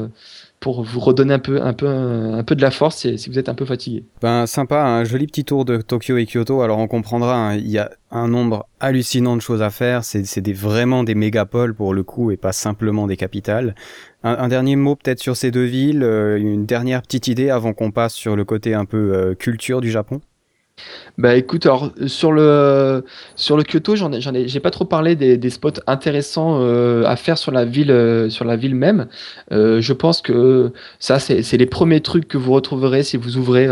pour 0.64 0.82
vous 0.82 1.01
redonner 1.01 1.34
un 1.34 1.39
peu, 1.39 1.59
de 1.59 2.61
la 2.61 2.72
force 2.72 3.05
si, 3.18 3.30
vous 3.30 3.38
êtes 3.38 3.49
un 3.49 3.53
peu 3.53 3.66
fatigué. 3.66 4.05
Ben 4.22 4.45
sympa, 4.45 4.82
un 4.82 5.03
joli 5.03 5.28
petit 5.28 5.43
tour 5.43 5.66
de 5.66 5.82
Tokyo 5.82 6.16
et 6.18 6.26
Kyoto. 6.26 6.61
Alors 6.61 6.78
on 6.78 6.88
comprendra, 6.88 7.36
hein, 7.36 7.55
il 7.57 7.70
y 7.70 7.80
a 7.80 7.91
un 8.11 8.30
nombre 8.30 8.66
hallucinant 8.80 9.36
de 9.36 9.41
choses 9.41 9.61
à 9.61 9.70
faire. 9.70 10.05
C'est 10.05 10.53
vraiment 10.53 11.03
des 11.03 11.16
mégapoles 11.16 11.76
pour 11.76 11.93
le 11.93 12.03
coup 12.03 12.32
et 12.32 12.38
pas 12.38 12.53
simplement 12.53 13.07
des 13.07 13.18
capitales. 13.18 13.76
Un, 14.24 14.47
dernier 14.47 14.78
mot 14.78 14.95
peut-être 14.95 15.20
sur 15.20 15.36
ces 15.36 15.51
deux 15.51 15.66
villes, 15.66 16.01
euh, 16.01 16.38
une 16.38 16.66
dernière 16.66 17.01
petite 17.01 17.28
idée 17.28 17.49
avant 17.49 17.74
qu'on 17.74 17.91
passe 17.91 18.14
sur 18.14 18.38
le 18.38 18.45
côté 18.45 18.74
un 18.74 18.86
peu 18.86 19.14
euh, 19.14 19.36
culture 19.36 19.82
du 19.82 19.91
Japon? 19.91 20.22
Bah 21.20 21.36
écoute, 21.36 21.68
alors 21.68 21.92
sur 22.08 22.32
le 22.32 23.06
sur 23.36 23.58
Kyoto, 23.64 23.96
j'en 23.96 24.12
ai 24.12 24.20
j'en 24.20 24.34
ai 24.34 24.48
j'ai 24.48 24.60
pas 24.60 24.72
trop 24.72 24.86
parlé 24.86 25.16
des, 25.16 25.50
spots 25.52 25.80
intéressants 25.86 26.60
euh, 26.62 27.04
à 27.06 27.16
faire 27.16 27.38
sur 27.38 27.52
la 27.52 27.66
ville 27.66 27.92
euh, 27.92 28.30
sur 28.30 28.46
la 28.46 28.56
ville 28.56 28.74
même. 28.74 29.08
Euh, 29.52 29.80
je 29.80 29.94
pense 29.94 30.22
que 30.24 30.72
ça 30.98 31.20
c'est 31.20 31.44
c'est 31.44 31.58
les 31.58 31.68
premiers 31.68 32.02
trucs 32.02 32.28
que 32.28 32.38
vous 32.40 32.52
retrouverez 32.52 33.04
si 33.04 33.18
vous 33.18 33.38
ouvrez 33.38 33.68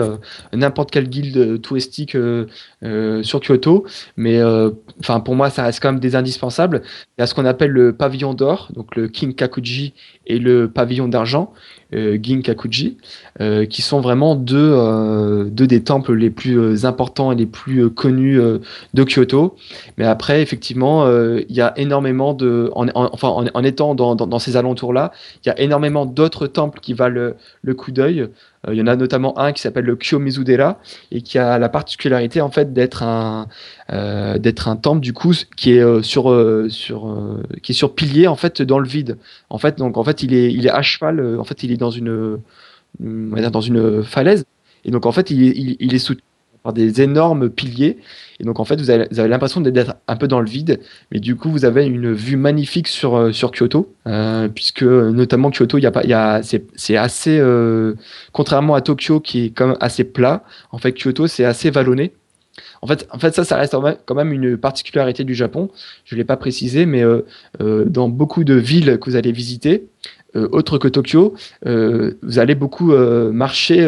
n'importe 0.54 0.92
quelle 0.92 1.10
guilde 1.10 1.60
touristique 1.62 2.12
sur 2.12 3.40
Kyoto. 3.40 3.86
Mais 4.18 4.40
enfin 5.00 5.20
pour 5.20 5.36
moi 5.36 5.50
ça 5.50 5.64
reste 5.64 5.82
quand 5.82 5.92
même 5.92 6.00
des 6.00 6.16
indispensables. 6.16 6.84
Il 7.18 7.22
y 7.22 7.24
a 7.24 7.28
ce 7.28 7.34
qu'on 7.34 7.46
appelle 7.46 7.72
le 7.72 7.94
pavillon 7.94 8.36
d'or, 8.36 8.70
donc 8.76 8.96
le 8.96 9.08
King 9.08 9.34
Kakuji 9.34 9.96
et 10.32 10.40
le 10.40 10.70
pavillon 10.70 11.08
d'argent 11.08 11.52
euh, 11.94 12.18
Ginkakuji, 12.22 12.98
euh, 13.42 13.66
qui 13.66 13.82
sont 13.82 14.00
vraiment 14.00 14.36
deux, 14.36 14.72
euh, 14.74 15.44
deux 15.46 15.68
des 15.68 15.84
temples 15.84 16.14
les 16.14 16.30
plus 16.30 16.86
importants 16.86 17.34
et 17.34 17.36
les 17.36 17.46
plus 17.46 17.90
connus 17.90 18.40
de 18.94 19.04
Kyoto. 19.04 19.56
Mais 19.98 20.06
après, 20.06 20.42
effectivement, 20.42 21.06
il 21.10 21.56
y 21.56 21.62
a 21.62 21.74
énormément 21.78 22.34
de, 22.34 22.72
en, 22.76 22.88
en, 22.94 23.64
étant 23.64 23.94
dans, 23.94 24.16
dans, 24.16 24.40
ces 24.40 24.56
alentours-là, 24.56 25.12
il 25.44 25.50
y 25.50 25.52
a 25.52 25.60
énormément 25.60 26.06
d'autres 26.06 26.48
temples 26.48 26.80
qui 26.80 26.94
valent 26.94 27.34
le, 27.62 27.74
coup 27.74 27.92
d'œil. 27.92 28.28
Il 28.70 28.76
y 28.76 28.82
en 28.82 28.88
a 28.88 28.96
notamment 28.96 29.40
un 29.40 29.54
qui 29.54 29.62
s'appelle 29.62 29.86
le 29.86 29.96
Kyo-Mizudera 29.96 30.80
et 31.12 31.22
qui 31.22 31.40
a 31.40 31.58
la 31.58 31.68
particularité 31.68 32.42
en 32.42 32.52
fait 32.52 32.74
d'être 32.74 33.02
un 33.02 33.48
d'être 34.38 34.68
un 34.68 34.76
temple 34.76 35.02
du 35.02 35.14
coup 35.14 35.34
qui 35.58 35.72
est 35.72 36.04
sur 36.04 36.26
sur 36.70 37.40
qui 37.64 37.72
est 37.72 37.76
sur 37.76 37.96
pilier 37.96 38.28
en 38.28 38.36
fait 38.36 38.62
dans 38.62 38.78
le 38.78 38.88
vide. 38.88 39.18
En 39.50 39.58
fait 39.58 39.80
donc 39.80 39.98
en 39.98 40.04
fait 40.04 40.22
il 40.22 40.36
est 40.36 40.54
il 40.54 40.68
est 40.68 40.72
à 40.72 40.84
cheval 40.84 41.40
en 41.40 41.44
fait 41.44 41.64
il 41.64 41.72
est 41.72 41.78
dans 41.78 41.90
une, 41.90 42.38
dans 43.00 43.62
une 43.62 44.04
falaise. 44.04 44.46
Et 44.84 44.92
donc, 44.92 45.06
en 45.06 45.12
fait, 45.12 45.30
il, 45.30 45.78
il, 45.80 45.94
est 45.94 46.00
soutenu 46.00 46.24
des 46.70 47.02
énormes 47.02 47.50
piliers. 47.50 47.98
Et 48.40 48.44
donc, 48.44 48.60
en 48.60 48.66
fait, 48.66 48.80
vous 48.80 48.90
avez, 48.90 49.08
l'impression 49.28 49.62
d'être 49.62 49.96
un 50.08 50.16
peu 50.16 50.28
dans 50.28 50.40
le 50.40 50.48
vide. 50.48 50.80
Mais 51.12 51.20
du 51.20 51.36
coup, 51.36 51.50
vous 51.50 51.66
avez 51.66 51.86
une 51.86 52.14
vue 52.14 52.38
magnifique 52.38 52.88
sur, 52.88 53.16
euh, 53.16 53.32
Kyoto. 53.32 53.94
Euh, 54.08 54.48
puisque, 54.48 54.84
notamment, 54.84 55.50
Kyoto, 55.50 55.78
il 55.78 55.82
y 55.82 55.86
a 55.88 55.92
pas, 55.92 56.42
c'est, 56.44 56.98
assez, 56.98 57.38
euh, 57.40 57.96
contrairement 58.32 58.76
à 58.76 58.82
Tokyo, 58.82 59.20
qui 59.20 59.46
est 59.46 59.50
comme 59.50 59.76
assez 59.80 60.04
plat, 60.04 60.44
en 60.72 60.78
fait, 60.78 60.94
Kyoto, 60.94 61.28
c'est 61.28 61.46
assez 61.46 61.72
vallonné. 61.72 62.14
En 62.84 62.88
fait, 62.88 63.08
ça, 63.34 63.44
ça 63.44 63.58
reste 63.58 63.76
quand 64.06 64.16
même 64.16 64.34
une 64.34 64.58
particularité 64.58 65.24
du 65.24 65.36
Japon. 65.36 65.70
Je 66.04 66.16
ne 66.16 66.18
l'ai 66.18 66.26
pas 66.26 66.36
précisé, 66.36 66.86
mais 66.88 67.04
dans 67.60 68.10
beaucoup 68.10 68.44
de 68.44 68.56
villes 68.56 68.98
que 69.00 69.10
vous 69.10 69.16
allez 69.16 69.32
visiter, 69.32 69.88
euh, 70.36 70.48
autre 70.52 70.78
que 70.78 70.88
Tokyo, 70.88 71.36
vous 71.64 72.40
allez 72.40 72.56
beaucoup 72.56 72.92
marcher, 72.94 73.88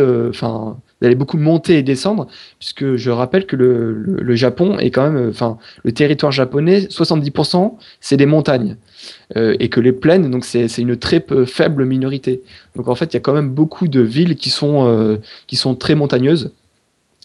vous 1.04 1.08
allez 1.08 1.16
beaucoup 1.16 1.38
monter 1.38 1.78
et 1.78 1.84
descendre, 1.84 2.28
puisque 2.60 2.96
je 2.96 3.12
rappelle 3.12 3.46
que 3.46 3.58
le, 3.58 3.92
le, 3.94 4.36
Japon 4.36 4.80
est 4.80 4.90
quand 4.90 5.12
même, 5.12 5.28
enfin, 5.28 5.58
le 5.84 5.92
territoire 5.92 6.32
japonais, 6.32 6.88
70% 6.90 7.74
c'est 8.00 8.16
des 8.16 8.26
montagnes, 8.26 8.78
et 9.36 9.68
que 9.68 9.82
les 9.82 9.92
plaines, 9.92 10.32
donc 10.32 10.46
c'est 10.46 10.78
une 10.78 10.96
très 10.96 11.24
faible 11.46 11.86
minorité. 11.86 12.42
Donc 12.78 12.88
en 12.88 12.96
fait, 12.96 13.14
il 13.14 13.16
y 13.16 13.18
a 13.18 13.20
quand 13.20 13.34
même 13.34 13.50
beaucoup 13.50 13.90
de 13.90 14.00
villes 14.00 14.36
qui 14.36 14.50
sont 14.50 15.20
qui 15.48 15.58
sont 15.58 15.76
très 15.76 15.96
montagneuses. 15.96 16.52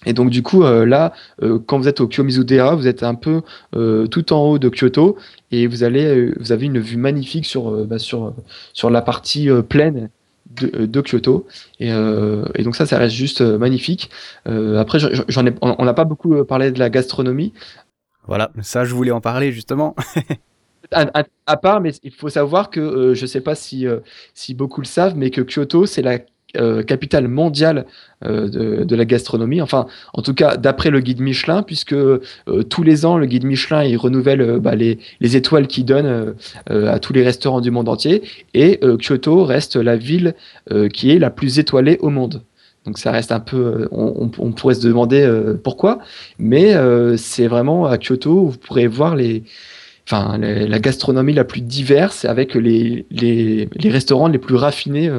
Et 0.07 0.13
donc 0.13 0.31
du 0.31 0.43
coup 0.43 0.65
euh, 0.65 0.87
là, 0.87 1.13
euh, 1.43 1.59
quand 1.59 1.79
vous 1.79 1.89
êtes 1.89 2.01
au 2.01 2.07
Kiyomizu-dera, 2.07 2.77
vous 2.77 2.87
êtes 2.87 3.03
un 3.03 3.15
peu 3.15 3.43
euh, 3.75 4.07
tout 4.07 4.33
en 4.33 4.43
haut 4.43 4.59
de 4.59 4.69
Kyoto 4.69 5.17
et 5.51 5.67
vous 5.67 5.83
allez, 5.83 6.33
vous 6.39 6.53
avez 6.53 6.67
une 6.67 6.79
vue 6.79 6.97
magnifique 6.97 7.47
sur 7.47 7.71
bah, 7.87 7.99
sur 7.99 8.33
sur 8.75 8.91
la 8.91 9.03
partie 9.03 9.49
pleine 9.69 10.11
de, 10.51 10.87
de, 10.87 11.01
Kyoto. 11.01 11.47
Et, 11.81 11.89
et, 11.89 12.63
donc 12.63 12.77
ça, 12.77 12.87
ça 12.87 12.99
reste 12.99 13.15
juste 13.15 13.41
magnifique. 13.41 14.11
après, 14.47 14.99
j'en 14.99 15.47
ai, 15.47 15.55
on 15.61 15.85
n'a 15.85 15.95
pas 15.95 16.05
beaucoup 16.05 16.45
parlé 16.45 16.71
de 16.71 16.79
la 16.79 16.91
gastronomie. 16.91 17.53
Voilà, 18.27 18.51
ça 18.61 18.85
je 18.85 18.95
voulais 18.95 19.11
en 19.11 19.21
parler 19.21 19.53
justement. 19.53 19.95
à, 20.93 21.25
à, 21.47 21.57
part, 21.57 21.81
mais 21.81 21.93
il 22.03 22.13
faut 22.13 22.29
savoir 22.29 22.71
que 22.71 23.15
je 23.15 23.23
ne 23.23 23.27
sais 23.27 23.41
pas 23.41 23.55
si 23.55 23.87
si 24.35 24.55
beaucoup 24.55 24.81
le 24.81 24.87
savent, 24.87 25.17
mais 25.17 25.31
que 25.31 25.41
Kyoto 25.41 25.87
c'est 25.87 26.03
la 26.03 26.19
euh, 26.57 26.83
capitale 26.83 27.29
mondiale 27.29 27.85
euh, 28.25 28.49
de, 28.83 28.97
la 28.97 29.05
gastronomie. 29.05 29.61
Enfin, 29.61 29.87
en 30.15 30.23
tout 30.23 30.33
cas, 30.33 30.57
d'après 30.57 30.89
le 30.89 31.01
guide 31.01 31.21
Michelin, 31.21 31.63
puisque 31.63 31.93
euh, 31.93 32.23
tous 32.71 32.83
les 32.83 33.05
ans, 33.05 33.19
le 33.19 33.27
guide 33.27 33.45
Michelin 33.45 33.85
il 33.85 33.99
renouvelle 33.99 34.59
bah, 34.59 34.75
les, 34.75 34.99
les, 35.21 35.37
étoiles 35.37 35.67
qu'il 35.67 35.85
donne 35.85 36.35
à 36.71 36.99
tous 37.01 37.13
les 37.13 37.23
restaurants 37.23 37.61
du 37.61 37.71
monde 37.71 37.91
entier. 37.91 38.23
Et 38.55 38.81
Kyoto 38.99 39.45
reste 39.45 39.77
la 39.77 39.97
ville 39.97 40.35
qui 40.95 41.11
est 41.11 41.19
la 41.19 41.29
plus 41.29 41.59
étoilée 41.59 41.99
au 42.01 42.09
monde. 42.09 42.41
Donc 42.87 42.97
ça 42.97 43.13
reste 43.13 43.31
un 43.31 43.41
peu, 43.41 43.87
on, 43.91 44.29
pourrait 44.29 44.75
se 44.75 44.87
demander 44.87 45.31
pourquoi, 45.63 45.99
mais 46.39 46.75
c'est 47.19 47.47
vraiment 47.47 47.85
à 47.85 47.99
Kyoto 47.99 48.31
où 48.31 48.49
vous 48.49 48.59
pourrez 48.59 48.87
voir 48.87 49.17
les, 49.17 49.43
enfin, 50.07 50.39
la 50.39 50.79
gastronomie 50.79 51.35
la 51.35 51.45
plus 51.45 51.61
diverse 51.61 52.25
avec 52.25 52.55
les, 52.55 53.05
les 53.11 53.91
restaurants 53.91 54.29
les 54.29 54.39
plus 54.39 54.55
raffinés 54.55 55.11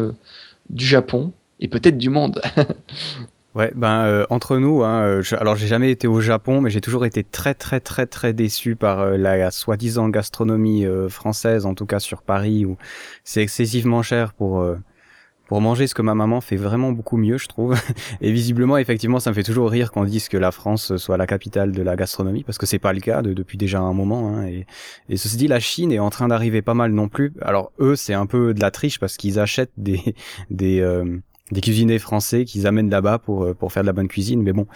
du 0.70 0.86
Japon 0.86 1.34
et 1.60 1.68
peut-être 1.68 1.98
du 1.98 2.10
monde. 2.10 2.42
ouais, 3.56 3.72
ben 3.76 4.06
euh, 4.06 4.26
entre 4.30 4.58
nous, 4.58 4.84
hein, 4.84 5.02
euh, 5.02 5.24
alors 5.40 5.56
j'ai 5.56 5.68
jamais 5.68 5.92
été 5.92 6.08
au 6.08 6.22
Japon, 6.22 6.62
mais 6.62 6.70
j'ai 6.70 6.82
toujours 6.82 7.06
été 7.06 7.24
très 7.24 7.54
très 7.54 7.80
très 7.80 8.06
très 8.06 8.34
déçu 8.34 8.76
par 8.76 9.00
euh, 9.00 9.18
la 9.18 9.52
soi-disant 9.52 10.10
gastronomie 10.10 10.86
française, 11.10 11.66
en 11.66 11.76
tout 11.76 11.86
cas 11.86 12.00
sur 12.00 12.22
Paris, 12.22 12.66
où 12.66 12.78
c'est 13.24 13.42
excessivement 13.42 14.04
cher 14.04 14.34
pour 14.34 14.64
pour 15.50 15.62
manger 15.62 15.88
ce 15.88 15.96
que 15.96 16.04
ma 16.04 16.14
maman 16.14 16.42
fait 16.42 16.58
vraiment 16.58 16.92
beaucoup 16.92 17.18
mieux, 17.18 17.40
je 17.40 17.48
trouve. 17.48 17.76
Et 18.22 18.32
visiblement, 18.32 18.78
effectivement, 18.78 19.20
ça 19.20 19.32
me 19.32 19.36
fait 19.36 19.42
toujours 19.42 19.72
rire 19.72 19.92
qu'on 19.92 20.04
dise 20.04 20.30
que 20.30 20.38
la 20.38 20.52
France 20.52 20.96
soit 20.98 21.18
la 21.18 21.26
capitale 21.26 21.72
de 21.72 21.82
la 21.82 21.96
gastronomie, 21.96 22.44
parce 22.44 22.60
que 22.60 22.68
c'est 22.68 22.78
pas 22.78 22.94
le 22.94 23.00
cas 23.00 23.24
depuis 23.24 23.58
déjà 23.58 23.80
un 23.80 23.94
moment. 23.94 24.30
Hein. 24.30 24.46
Et, 24.46 25.18
ceci 25.18 25.38
dit, 25.38 25.48
la 25.48 25.60
Chine 25.60 25.92
est 25.92 25.98
en 25.98 26.12
train 26.12 26.28
d'arriver 26.28 26.62
pas 26.62 26.76
mal 26.76 26.92
non 26.92 27.10
plus. 27.10 27.34
Alors 27.42 27.72
eux, 27.80 27.96
c'est 27.96 28.14
un 28.14 28.28
peu 28.28 28.54
de 28.54 28.62
la 28.62 28.70
triche 28.70 29.00
parce 29.00 29.18
qu'ils 29.18 29.40
achètent 29.40 29.74
des 29.76 30.14
des 30.52 30.82
euh, 30.82 31.18
des 31.52 31.62
cuisiniers 31.62 31.98
français 31.98 32.46
qu'ils 32.46 32.68
amènent 32.68 32.92
là-bas 32.92 33.18
pour 33.18 33.44
euh, 33.44 33.56
pour 33.56 33.74
faire 33.74 33.82
de 33.82 33.88
la 33.88 33.94
bonne 33.94 34.08
cuisine. 34.08 34.44
Mais 34.44 34.54
bon, 34.54 34.68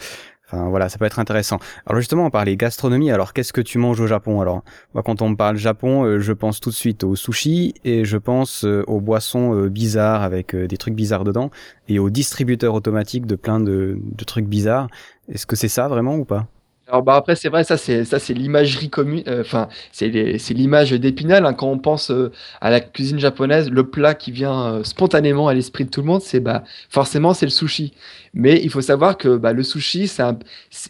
Voilà, 0.68 0.88
ça 0.88 0.98
peut 0.98 1.04
être 1.04 1.18
intéressant. 1.18 1.58
Alors 1.86 2.00
justement, 2.00 2.26
on 2.26 2.30
parlait 2.30 2.56
gastronomie. 2.56 3.10
Alors 3.10 3.32
qu'est-ce 3.32 3.52
que 3.52 3.60
tu 3.60 3.78
manges 3.78 4.00
au 4.00 4.06
Japon? 4.06 4.40
Alors 4.40 4.62
moi, 4.94 5.02
quand 5.02 5.22
on 5.22 5.34
parle 5.36 5.56
Japon, 5.56 6.04
euh, 6.04 6.20
je 6.20 6.32
pense 6.32 6.60
tout 6.60 6.70
de 6.70 6.74
suite 6.74 7.04
au 7.04 7.16
sushi 7.16 7.74
et 7.84 8.04
je 8.04 8.16
pense 8.16 8.64
euh, 8.64 8.84
aux 8.86 9.00
boissons 9.00 9.54
euh, 9.54 9.68
bizarres 9.68 10.22
avec 10.22 10.54
des 10.54 10.76
trucs 10.76 10.94
bizarres 10.94 11.24
dedans 11.24 11.50
et 11.88 11.98
aux 11.98 12.10
distributeurs 12.10 12.74
automatiques 12.74 13.26
de 13.26 13.36
plein 13.36 13.60
de 13.60 13.98
trucs 14.26 14.46
bizarres. 14.46 14.88
Est-ce 15.28 15.46
que 15.46 15.56
c'est 15.56 15.68
ça 15.68 15.88
vraiment 15.88 16.16
ou 16.16 16.24
pas? 16.24 16.46
Alors 16.86 17.02
bah 17.02 17.14
après 17.14 17.34
c'est 17.34 17.48
vrai 17.48 17.64
ça 17.64 17.78
c'est 17.78 18.04
ça 18.04 18.18
c'est 18.18 18.34
l'imagerie 18.34 18.90
commune 18.90 19.22
euh, 19.26 19.40
enfin 19.40 19.68
c'est 19.90 20.36
c'est 20.36 20.52
l'image 20.52 20.92
d'Épinal 20.92 21.46
hein. 21.46 21.54
quand 21.54 21.68
on 21.70 21.78
pense 21.78 22.10
euh, 22.10 22.30
à 22.60 22.68
la 22.68 22.80
cuisine 22.80 23.18
japonaise 23.18 23.70
le 23.70 23.88
plat 23.88 24.14
qui 24.14 24.30
vient 24.30 24.66
euh, 24.66 24.84
spontanément 24.84 25.48
à 25.48 25.54
l'esprit 25.54 25.86
de 25.86 25.90
tout 25.90 26.02
le 26.02 26.06
monde 26.06 26.20
c'est 26.20 26.40
bah 26.40 26.62
forcément 26.90 27.32
c'est 27.32 27.46
le 27.46 27.50
sushi 27.50 27.94
mais 28.34 28.60
il 28.62 28.68
faut 28.68 28.82
savoir 28.82 29.16
que 29.16 29.36
bah, 29.36 29.54
le 29.54 29.62
sushi 29.62 30.08
c'est 30.08 30.22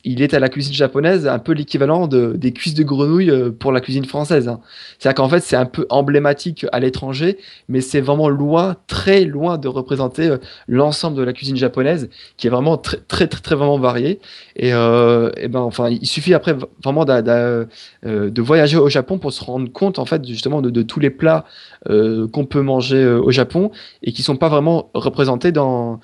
il 0.02 0.20
est 0.20 0.34
à 0.34 0.40
la 0.40 0.48
cuisine 0.48 0.74
japonaise 0.74 1.28
un 1.28 1.38
peu 1.38 1.52
l'équivalent 1.52 2.08
de 2.08 2.32
des 2.36 2.52
cuisses 2.52 2.74
de 2.74 2.82
grenouille 2.82 3.52
pour 3.60 3.70
la 3.70 3.80
cuisine 3.80 4.04
française 4.04 4.48
hein. 4.48 4.60
c'est-à-dire 4.98 5.14
qu'en 5.14 5.28
fait 5.28 5.40
c'est 5.40 5.56
un 5.56 5.66
peu 5.66 5.86
emblématique 5.90 6.66
à 6.72 6.80
l'étranger 6.80 7.38
mais 7.68 7.80
c'est 7.80 8.00
vraiment 8.00 8.28
loin 8.28 8.74
très 8.88 9.24
loin 9.24 9.58
de 9.58 9.68
représenter 9.68 10.34
l'ensemble 10.66 11.16
de 11.16 11.22
la 11.22 11.32
cuisine 11.32 11.56
japonaise 11.56 12.10
qui 12.36 12.48
est 12.48 12.50
vraiment 12.50 12.78
très 12.78 12.96
très 12.96 13.28
très, 13.28 13.40
très 13.40 13.54
vraiment 13.54 13.78
variée 13.78 14.18
et, 14.56 14.70
et 14.70 15.48
ben 15.48 15.60
enfin 15.60 15.83
il 15.90 16.06
suffit 16.06 16.34
après 16.34 16.54
vraiment 16.82 17.04
euh, 17.08 17.64
de 18.02 18.42
voyager 18.42 18.76
au 18.76 18.88
Japon 18.88 19.18
pour 19.18 19.32
se 19.32 19.42
rendre 19.42 19.70
compte 19.70 19.98
en 19.98 20.04
fait 20.04 20.26
justement 20.26 20.62
de, 20.62 20.82
tous 20.82 21.00
les 21.00 21.10
plats 21.10 21.44
euh, 21.88 22.28
qu'on 22.28 22.44
peut 22.44 22.60
manger 22.62 23.02
euh, 23.02 23.20
au 23.20 23.30
Japon 23.30 23.70
et 24.02 24.12
qui 24.12 24.22
sont 24.22 24.36
pas 24.36 24.48
vraiment 24.48 24.90
représentés 24.94 25.52
dans 25.52 26.00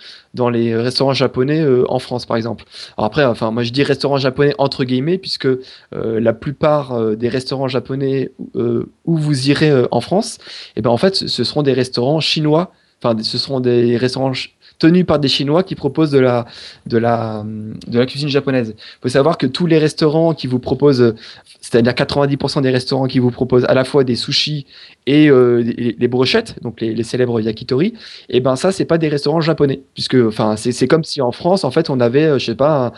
les 0.50 0.76
restaurants 0.76 1.12
japonais 1.12 1.64
en 1.88 1.98
France 1.98 2.26
par 2.26 2.36
exemple. 2.36 2.64
Alors 2.96 3.06
après, 3.06 3.24
enfin 3.24 3.50
moi 3.50 3.62
je 3.62 3.70
dis 3.70 3.82
restaurants 3.82 4.18
japonais 4.18 4.54
entre 4.58 4.84
guillemets 4.84 5.18
puisque 5.18 5.48
la 5.92 6.32
plupart 6.32 7.16
des 7.16 7.28
restaurants 7.28 7.68
japonais 7.68 8.32
où 8.54 9.16
vous 9.16 9.48
irez 9.48 9.84
en 9.90 10.00
France, 10.00 10.38
et 10.40 10.72
eh 10.76 10.82
ben 10.82 10.90
en 10.90 10.96
fait 10.96 11.14
ce 11.14 11.44
seront 11.44 11.62
des 11.62 11.72
restaurants 11.72 12.20
chinois. 12.20 12.72
Enfin, 13.02 13.20
ce 13.22 13.38
seront 13.38 13.60
des 13.60 13.96
restaurants 13.96 14.32
tenus 14.80 15.06
par 15.06 15.20
des 15.20 15.28
Chinois 15.28 15.62
qui 15.62 15.76
proposent 15.76 16.10
de 16.10 16.18
la, 16.18 16.46
de 16.86 16.98
la, 16.98 17.44
de 17.86 17.98
la 17.98 18.06
cuisine 18.06 18.28
japonaise. 18.28 18.74
Il 18.76 19.02
faut 19.02 19.08
savoir 19.08 19.38
que 19.38 19.46
tous 19.46 19.66
les 19.66 19.78
restaurants 19.78 20.34
qui 20.34 20.48
vous 20.48 20.58
proposent, 20.58 21.14
c'est-à-dire 21.60 21.92
90% 21.92 22.62
des 22.62 22.70
restaurants 22.70 23.06
qui 23.06 23.20
vous 23.20 23.30
proposent 23.30 23.66
à 23.66 23.74
la 23.74 23.84
fois 23.84 24.02
des 24.02 24.16
sushis 24.16 24.66
et 25.06 25.30
euh, 25.30 25.62
les, 25.62 26.08
brochettes, 26.08 26.56
donc 26.62 26.80
les, 26.80 27.04
célèbres 27.04 27.40
yakitori, 27.40 27.88
et 28.28 28.38
eh 28.38 28.40
ben 28.40 28.56
ça, 28.56 28.72
c'est 28.72 28.86
pas 28.86 28.98
des 28.98 29.08
restaurants 29.08 29.40
japonais, 29.40 29.82
puisque 29.94 30.16
enfin, 30.16 30.56
c'est 30.56 30.88
comme 30.88 31.04
si 31.04 31.20
en 31.20 31.30
France, 31.30 31.62
en 31.64 31.70
fait, 31.70 31.90
on 31.90 32.00
avait, 32.00 32.24
euh, 32.24 32.38
je 32.38 32.46
sais 32.46 32.54
pas, 32.54 32.92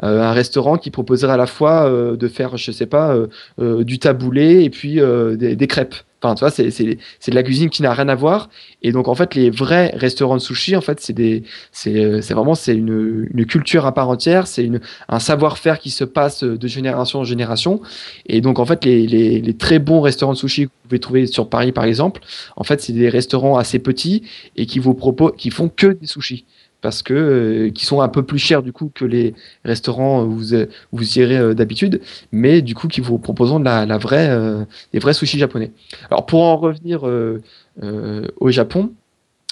un, 0.00 0.08
un 0.08 0.32
restaurant 0.32 0.78
qui 0.78 0.90
proposerait 0.90 1.34
à 1.34 1.36
la 1.36 1.46
fois 1.46 1.90
de 1.90 2.28
faire, 2.28 2.56
je 2.56 2.70
sais 2.70 2.86
pas, 2.86 3.16
du 3.58 3.98
taboulé 3.98 4.62
et 4.64 4.70
puis 4.70 5.00
des, 5.38 5.56
des 5.56 5.66
crêpes. 5.66 5.94
Tu 6.34 6.40
vois, 6.40 6.50
c'est, 6.50 6.68
de 6.68 7.34
la 7.34 7.42
cuisine 7.42 7.70
qui 7.70 7.82
n'a 7.82 7.92
rien 7.92 8.08
à 8.08 8.14
voir. 8.14 8.48
Et 8.82 8.92
donc, 8.92 9.08
en 9.08 9.14
fait, 9.14 9.34
les 9.34 9.50
vrais 9.50 9.92
restaurants 9.94 10.36
de 10.36 10.40
sushi, 10.40 10.76
en 10.76 10.80
fait, 10.80 11.00
c'est 11.00 11.42
c'est 11.72 12.32
vraiment, 12.32 12.54
c'est 12.54 12.74
une, 12.74 13.28
une 13.32 13.46
culture 13.46 13.86
à 13.86 13.92
part 13.92 14.08
entière. 14.08 14.46
C'est 14.46 14.70
un 15.08 15.18
savoir-faire 15.18 15.78
qui 15.78 15.90
se 15.90 16.04
passe 16.04 16.42
de 16.42 16.68
génération 16.68 17.20
en 17.20 17.24
génération. 17.24 17.80
Et 18.26 18.40
donc, 18.40 18.58
en 18.58 18.66
fait, 18.66 18.84
les, 18.84 19.06
les, 19.06 19.40
les 19.40 19.54
très 19.54 19.78
bons 19.78 20.00
restaurants 20.00 20.32
de 20.32 20.38
sushi 20.38 20.64
que 20.64 20.68
vous 20.68 20.88
pouvez 20.88 21.00
trouver 21.00 21.26
sur 21.26 21.48
Paris, 21.48 21.72
par 21.72 21.84
exemple, 21.84 22.20
en 22.56 22.64
fait, 22.64 22.80
c'est 22.80 22.92
des 22.92 23.08
restaurants 23.08 23.56
assez 23.56 23.78
petits 23.78 24.22
et 24.56 24.66
qui 24.66 24.78
vous 24.78 24.94
proposent, 24.94 25.32
qui 25.36 25.50
font 25.50 25.68
que 25.68 25.88
des 25.88 26.06
sushis 26.06 26.44
parce 26.86 27.02
que 27.02 27.14
euh, 27.14 27.70
qui 27.70 27.84
sont 27.84 28.00
un 28.00 28.08
peu 28.08 28.22
plus 28.22 28.38
chers 28.38 28.62
du 28.62 28.72
coup 28.72 28.92
que 28.94 29.04
les 29.04 29.34
restaurants 29.64 30.22
où 30.22 30.30
vous, 30.30 30.44
vous 30.92 31.18
irez 31.18 31.36
euh, 31.36 31.52
d'habitude, 31.52 32.00
mais 32.30 32.62
du 32.62 32.76
coup 32.76 32.86
qui 32.86 33.00
vous 33.00 33.18
proposent 33.18 33.52
de 33.52 33.64
la 33.64 33.98
vraie, 33.98 34.28
euh, 34.30 34.64
des 34.92 35.00
vrais 35.00 35.12
sushis 35.12 35.36
japonais. 35.36 35.72
Alors 36.12 36.26
pour 36.26 36.44
en 36.44 36.56
revenir 36.56 37.02
au 37.02 38.50
Japon, 38.50 38.92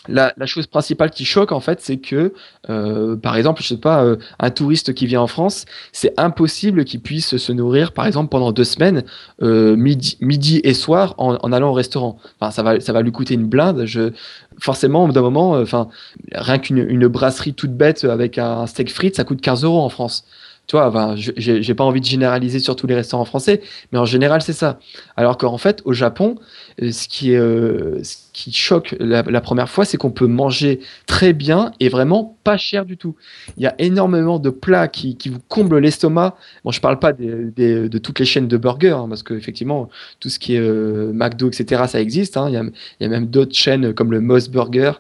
la, 0.09 0.33
chose 0.47 0.67
principale 0.67 1.11
qui 1.11 1.25
choque 1.25 1.53
en 1.53 1.61
fait, 1.61 1.81
c'est 1.81 1.97
que, 1.97 2.33
euh, 2.69 3.17
par 3.17 3.37
exemple, 3.37 3.63
je 3.63 3.69
sais 3.69 3.77
pas, 3.77 4.05
euh, 4.05 4.17
un 4.39 4.51
touriste 4.51 4.95
qui 4.95 5.07
vient 5.07 5.21
en 5.21 5.27
France, 5.27 5.65
c'est 5.93 6.19
impossible 6.19 6.85
qu'il 6.85 7.01
puisse 7.01 7.37
se 7.37 7.53
nourrir, 7.53 7.93
par 7.93 8.07
exemple, 8.07 8.29
pendant 8.29 8.53
deux 8.53 8.65
semaines, 8.65 9.05
euh, 9.43 9.77
midi, 9.77 10.19
midi 10.21 10.61
et 10.65 10.75
soir, 10.75 11.15
en, 11.19 11.53
allant 11.53 11.71
au 11.71 11.75
restaurant. 11.75 12.19
Enfin, 12.39 12.51
ça 12.51 12.63
va, 12.63 12.81
ça 12.81 12.93
va 12.93 13.03
lui 13.03 13.13
coûter 13.13 13.35
une 13.35 13.47
blinde. 13.47 13.85
Je, 13.87 14.13
forcément, 14.59 15.09
d'un 15.09 15.23
moment, 15.23 15.53
enfin, 15.53 15.89
rien 16.33 16.59
qu'une 16.59 16.79
une 16.79 17.09
brasserie 17.09 17.55
toute 17.55 17.75
bête 17.75 18.05
avec 18.05 18.39
un 18.39 18.67
steak 18.67 18.91
frites, 18.91 19.17
ça 19.17 19.25
coûte 19.25 19.41
15 19.41 19.65
euros 19.65 19.81
en 19.81 19.89
France 19.89 20.25
tu 20.67 20.77
vois, 20.77 20.89
enfin, 20.89 21.15
j'ai 21.17 21.75
pas 21.75 21.85
envie 21.85 22.01
de 22.01 22.07
généraliser 22.07 22.59
sur 22.59 22.75
tous 22.75 22.87
les 22.87 22.95
restaurants 22.95 23.27
français, 23.27 23.61
mais 23.93 23.99
en 23.99 24.07
général, 24.07 24.41
c'est 24.41 24.55
ça. 24.55 24.79
Alors 25.15 25.37
qu'en 25.37 25.59
fait, 25.59 25.83
au 25.85 25.93
Japon, 25.93 26.37
euh, 26.83 26.91
ce 26.91 27.07
qui, 27.07 27.35
euh, 27.35 28.03
ce 28.03 28.17
qui 28.33 28.51
choque 28.51 28.97
la, 28.99 29.23
première 29.43 29.69
fois, 29.69 29.85
c'est 29.85 29.99
qu'on 29.99 30.11
peut 30.11 30.27
manger 30.27 30.81
très 31.07 31.35
bien 31.35 31.73
et 31.81 31.91
vraiment 31.91 32.39
pas 32.45 32.57
cher 32.57 32.87
du 32.87 32.97
tout. 32.97 33.15
Il 33.59 33.62
y 33.62 33.67
a 33.67 33.75
énormément 33.79 34.39
de 34.39 34.49
plats 34.49 34.89
qui, 34.89 35.17
qui 35.17 35.29
vous 35.29 35.39
comblent 35.49 35.79
l'estomac. 35.79 36.35
Bon, 36.65 36.71
je 36.71 36.81
parle 36.81 36.99
pas 36.99 37.12
des, 37.12 37.53
de 37.89 37.99
toutes 37.99 38.19
les 38.19 38.25
chaînes 38.25 38.49
de 38.49 38.57
burgers, 38.57 38.97
hein, 38.97 39.07
parce 39.09 39.23
qu'effectivement, 39.23 39.91
tout 40.19 40.31
ce 40.31 40.39
qui 40.39 40.55
est 40.55 40.61
euh, 40.61 41.12
McDo, 41.12 41.49
etc., 41.49 41.83
ça 41.89 42.01
existe. 42.01 42.39
Hein. 42.39 42.47
Il, 42.49 42.55
y 42.55 42.57
a, 42.57 42.62
il, 42.62 43.03
y 43.03 43.05
a, 43.05 43.09
même 43.09 43.27
d'autres 43.27 43.55
chaînes 43.55 43.93
comme 43.93 44.12
le 44.12 44.23
Moss 44.23 44.49
Burger. 44.49 44.93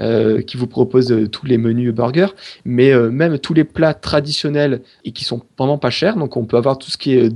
Euh, 0.00 0.42
qui 0.42 0.56
vous 0.56 0.68
propose 0.68 1.10
euh, 1.10 1.26
tous 1.26 1.44
les 1.44 1.58
menus 1.58 1.92
burgers, 1.92 2.28
mais 2.64 2.92
euh, 2.92 3.10
même 3.10 3.36
tous 3.40 3.52
les 3.52 3.64
plats 3.64 3.94
traditionnels 3.94 4.80
et 5.04 5.10
qui 5.10 5.24
sont 5.24 5.42
vraiment 5.58 5.76
pas 5.76 5.90
chers. 5.90 6.14
Donc 6.16 6.36
on 6.36 6.44
peut 6.44 6.56
avoir 6.56 6.78
tout 6.78 6.88
ce 6.88 6.96
qui 6.96 7.14
est 7.14 7.28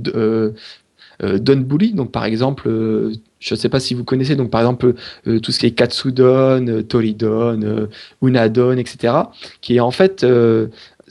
donburi, 1.19 1.91
donc 1.91 2.13
par 2.13 2.23
exemple 2.23 2.69
je 3.39 3.53
ne 3.53 3.59
sais 3.59 3.67
pas 3.67 3.81
si 3.81 3.93
vous 3.93 4.05
connaissez, 4.05 4.37
donc 4.37 4.49
par 4.49 4.61
exemple 4.61 4.93
tout 5.25 5.51
ce 5.51 5.59
qui 5.59 5.65
est 5.65 5.71
katsudon, 5.71 6.83
toridon, 6.87 7.89
unadon, 8.21 8.77
etc., 8.77 9.13
qui 9.59 9.75
est 9.75 9.79
en 9.81 9.91
fait 9.91 10.25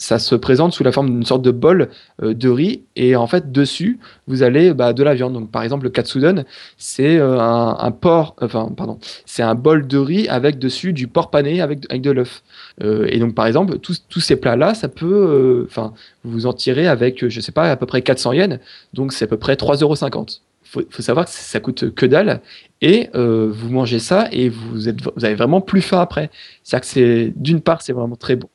ça 0.03 0.19
se 0.19 0.35
présente 0.35 0.73
sous 0.73 0.83
la 0.83 0.91
forme 0.91 1.11
d'une 1.11 1.25
sorte 1.25 1.43
de 1.43 1.53
bol 1.53 1.89
euh, 2.25 2.35
de 2.35 2.49
riz 2.49 2.83
et 2.97 3.15
en 3.15 3.29
fait 3.29 3.53
dessus 3.53 4.01
vous 4.27 4.43
allez 4.43 4.75
bah, 4.75 4.93
de 4.93 5.03
la 5.05 5.15
viande. 5.15 5.33
Donc 5.33 5.53
par 5.53 5.63
exemple 5.63 5.85
le 5.85 5.91
katsudon 5.91 6.45
c'est 6.77 7.19
euh, 7.19 7.39
un, 7.39 7.91
porc, 7.93 8.35
enfin 8.41 8.69
pardon, 8.77 8.99
c'est 9.27 9.45
un 9.45 9.55
bol 9.55 9.87
de 9.87 9.99
riz 9.99 10.27
avec 10.29 10.59
dessus 10.59 10.93
du 10.93 11.07
porc 11.07 11.31
pané 11.31 11.61
avec, 11.61 11.87
avec 11.89 12.03
de 12.03 12.11
l'œuf. 12.11 12.43
Euh, 12.83 13.07
et 13.11 13.21
donc 13.21 13.37
par 13.37 13.47
exemple 13.47 13.79
tous, 13.79 14.05
tous 14.09 14.19
ces 14.19 14.35
plats 14.35 14.57
là 14.57 14.75
ça 14.75 14.89
peut, 14.89 15.65
enfin 15.69 15.95
vous 16.25 16.47
en 16.47 16.53
tirez 16.53 16.89
avec 16.89 17.29
je 17.29 17.41
sais 17.41 17.53
pas 17.53 17.71
à 17.71 17.77
peu 17.77 17.87
près 17.87 18.03
400 18.03 18.33
yens, 18.33 18.59
donc 18.95 19.13
c'est 19.13 19.27
à 19.27 19.29
peu 19.29 19.39
près 19.39 19.55
3,50 19.55 19.83
euros. 19.85 20.27
Faut, 20.65 20.83
faut 20.91 21.03
savoir 21.03 21.27
que 21.27 21.31
ça 21.31 21.61
coûte 21.61 21.95
que 21.95 22.07
dalle 22.07 22.41
et 22.81 23.09
vous 23.15 23.69
mangez 23.69 24.01
ça 24.01 24.27
et 24.33 24.49
vous 24.49 24.89
êtes 24.89 25.01
vous 25.01 25.25
avez 25.25 25.37
vraiment 25.37 25.61
plus 25.61 25.81
faim 25.81 26.01
après. 26.01 26.29
C'est-à-dire 26.65 26.81
que 26.81 26.93
c'est 26.93 27.33
d'une 27.37 27.61
part 27.61 27.83
c'est 27.83 27.93
vraiment 27.93 28.17
très 28.17 28.35
bon 28.35 28.49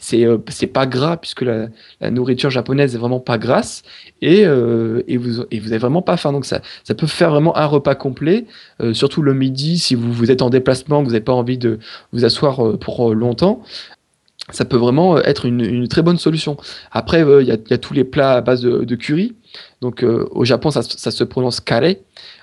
c'est 0.00 0.24
euh, 0.24 0.38
pas 0.72 0.86
gras 0.86 1.16
puisque 1.16 1.42
la, 1.42 1.68
nourriture 2.10 2.50
japonaise 2.50 2.94
est 2.94 2.98
vraiment 2.98 3.20
pas 3.20 3.38
grasse 3.38 3.82
et, 4.22 4.44
euh, 4.46 5.02
et 5.06 5.16
vous 5.16 5.44
et 5.50 5.60
vous 5.60 5.68
avez 5.68 5.78
vraiment 5.78 6.02
pas 6.02 6.16
faim. 6.16 6.32
Donc 6.32 6.46
ça 6.46 6.62
ça 6.82 6.94
peut 6.94 7.06
faire 7.06 7.30
vraiment 7.30 7.56
un 7.56 7.66
repas 7.66 7.94
complet 7.94 8.46
euh, 8.82 8.94
surtout 8.94 9.22
le 9.22 9.34
midi 9.34 9.78
si 9.78 9.94
vous 9.94 10.12
vous 10.12 10.30
êtes 10.30 10.42
en 10.42 10.50
déplacement 10.50 11.00
que 11.00 11.04
vous 11.04 11.12
n'avez 11.12 11.24
pas 11.24 11.34
envie 11.34 11.58
de 11.58 11.78
vous 12.12 12.24
asseoir 12.24 12.66
euh, 12.66 12.76
pour 12.76 13.14
longtemps 13.14 13.62
ça 14.50 14.64
peut 14.64 14.78
vraiment 14.78 15.18
être 15.18 15.46
une, 15.46 15.86
très 15.86 16.02
bonne 16.02 16.18
solution. 16.18 16.56
Après 16.90 17.20
il 17.40 17.46
y 17.46 17.52
a, 17.52 17.78
tous 17.78 17.94
les 17.94 18.02
plats 18.02 18.32
à 18.32 18.40
base 18.40 18.62
de, 18.62 18.96
curry. 18.96 19.36
Donc 19.80 20.02
au 20.02 20.44
Japon 20.44 20.72
ça, 20.72 20.82
ça 20.82 21.12
se 21.12 21.22
prononce 21.22 21.60
kare 21.60 21.94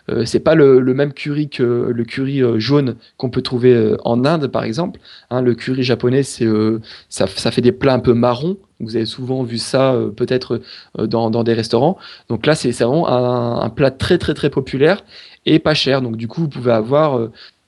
euh, 0.09 0.25
c'est 0.25 0.39
pas 0.39 0.55
le, 0.55 0.81
même 0.93 1.13
curry 1.13 1.49
que 1.49 1.91
le 1.93 2.03
curry 2.05 2.41
euh, 2.41 2.59
jaune 2.59 2.95
qu'on 3.17 3.29
peut 3.29 3.41
trouver 3.41 3.73
euh, 3.73 3.97
en 4.05 4.25
Inde, 4.25 4.47
par 4.47 4.63
exemple. 4.63 4.99
Hein, 5.29 5.41
le 5.41 5.53
curry 5.53 5.83
japonais, 5.83 6.23
ça, 6.23 7.27
fait 7.27 7.61
des 7.61 7.71
plats 7.71 7.93
un 7.93 7.99
peu 7.99 8.13
marrons. 8.13 8.57
Vous 8.79 8.95
avez 8.95 9.05
souvent 9.05 9.43
vu 9.43 9.57
ça 9.57 9.97
peut-être 10.15 10.61
dans, 10.99 11.43
des 11.43 11.53
restaurants. 11.53 11.97
Donc 12.29 12.45
là, 12.45 12.53
c'est 12.53 12.69
vraiment 12.71 13.07
un, 13.07 13.69
plat 13.69 13.89
très 13.89 14.19
très 14.19 14.35
très 14.35 14.51
populaire 14.51 15.03
et 15.47 15.57
pas 15.57 15.73
cher. 15.73 16.03
Donc 16.03 16.15
du 16.15 16.27
coup, 16.27 16.41
vous 16.41 16.47
pouvez 16.47 16.73
avoir 16.73 17.19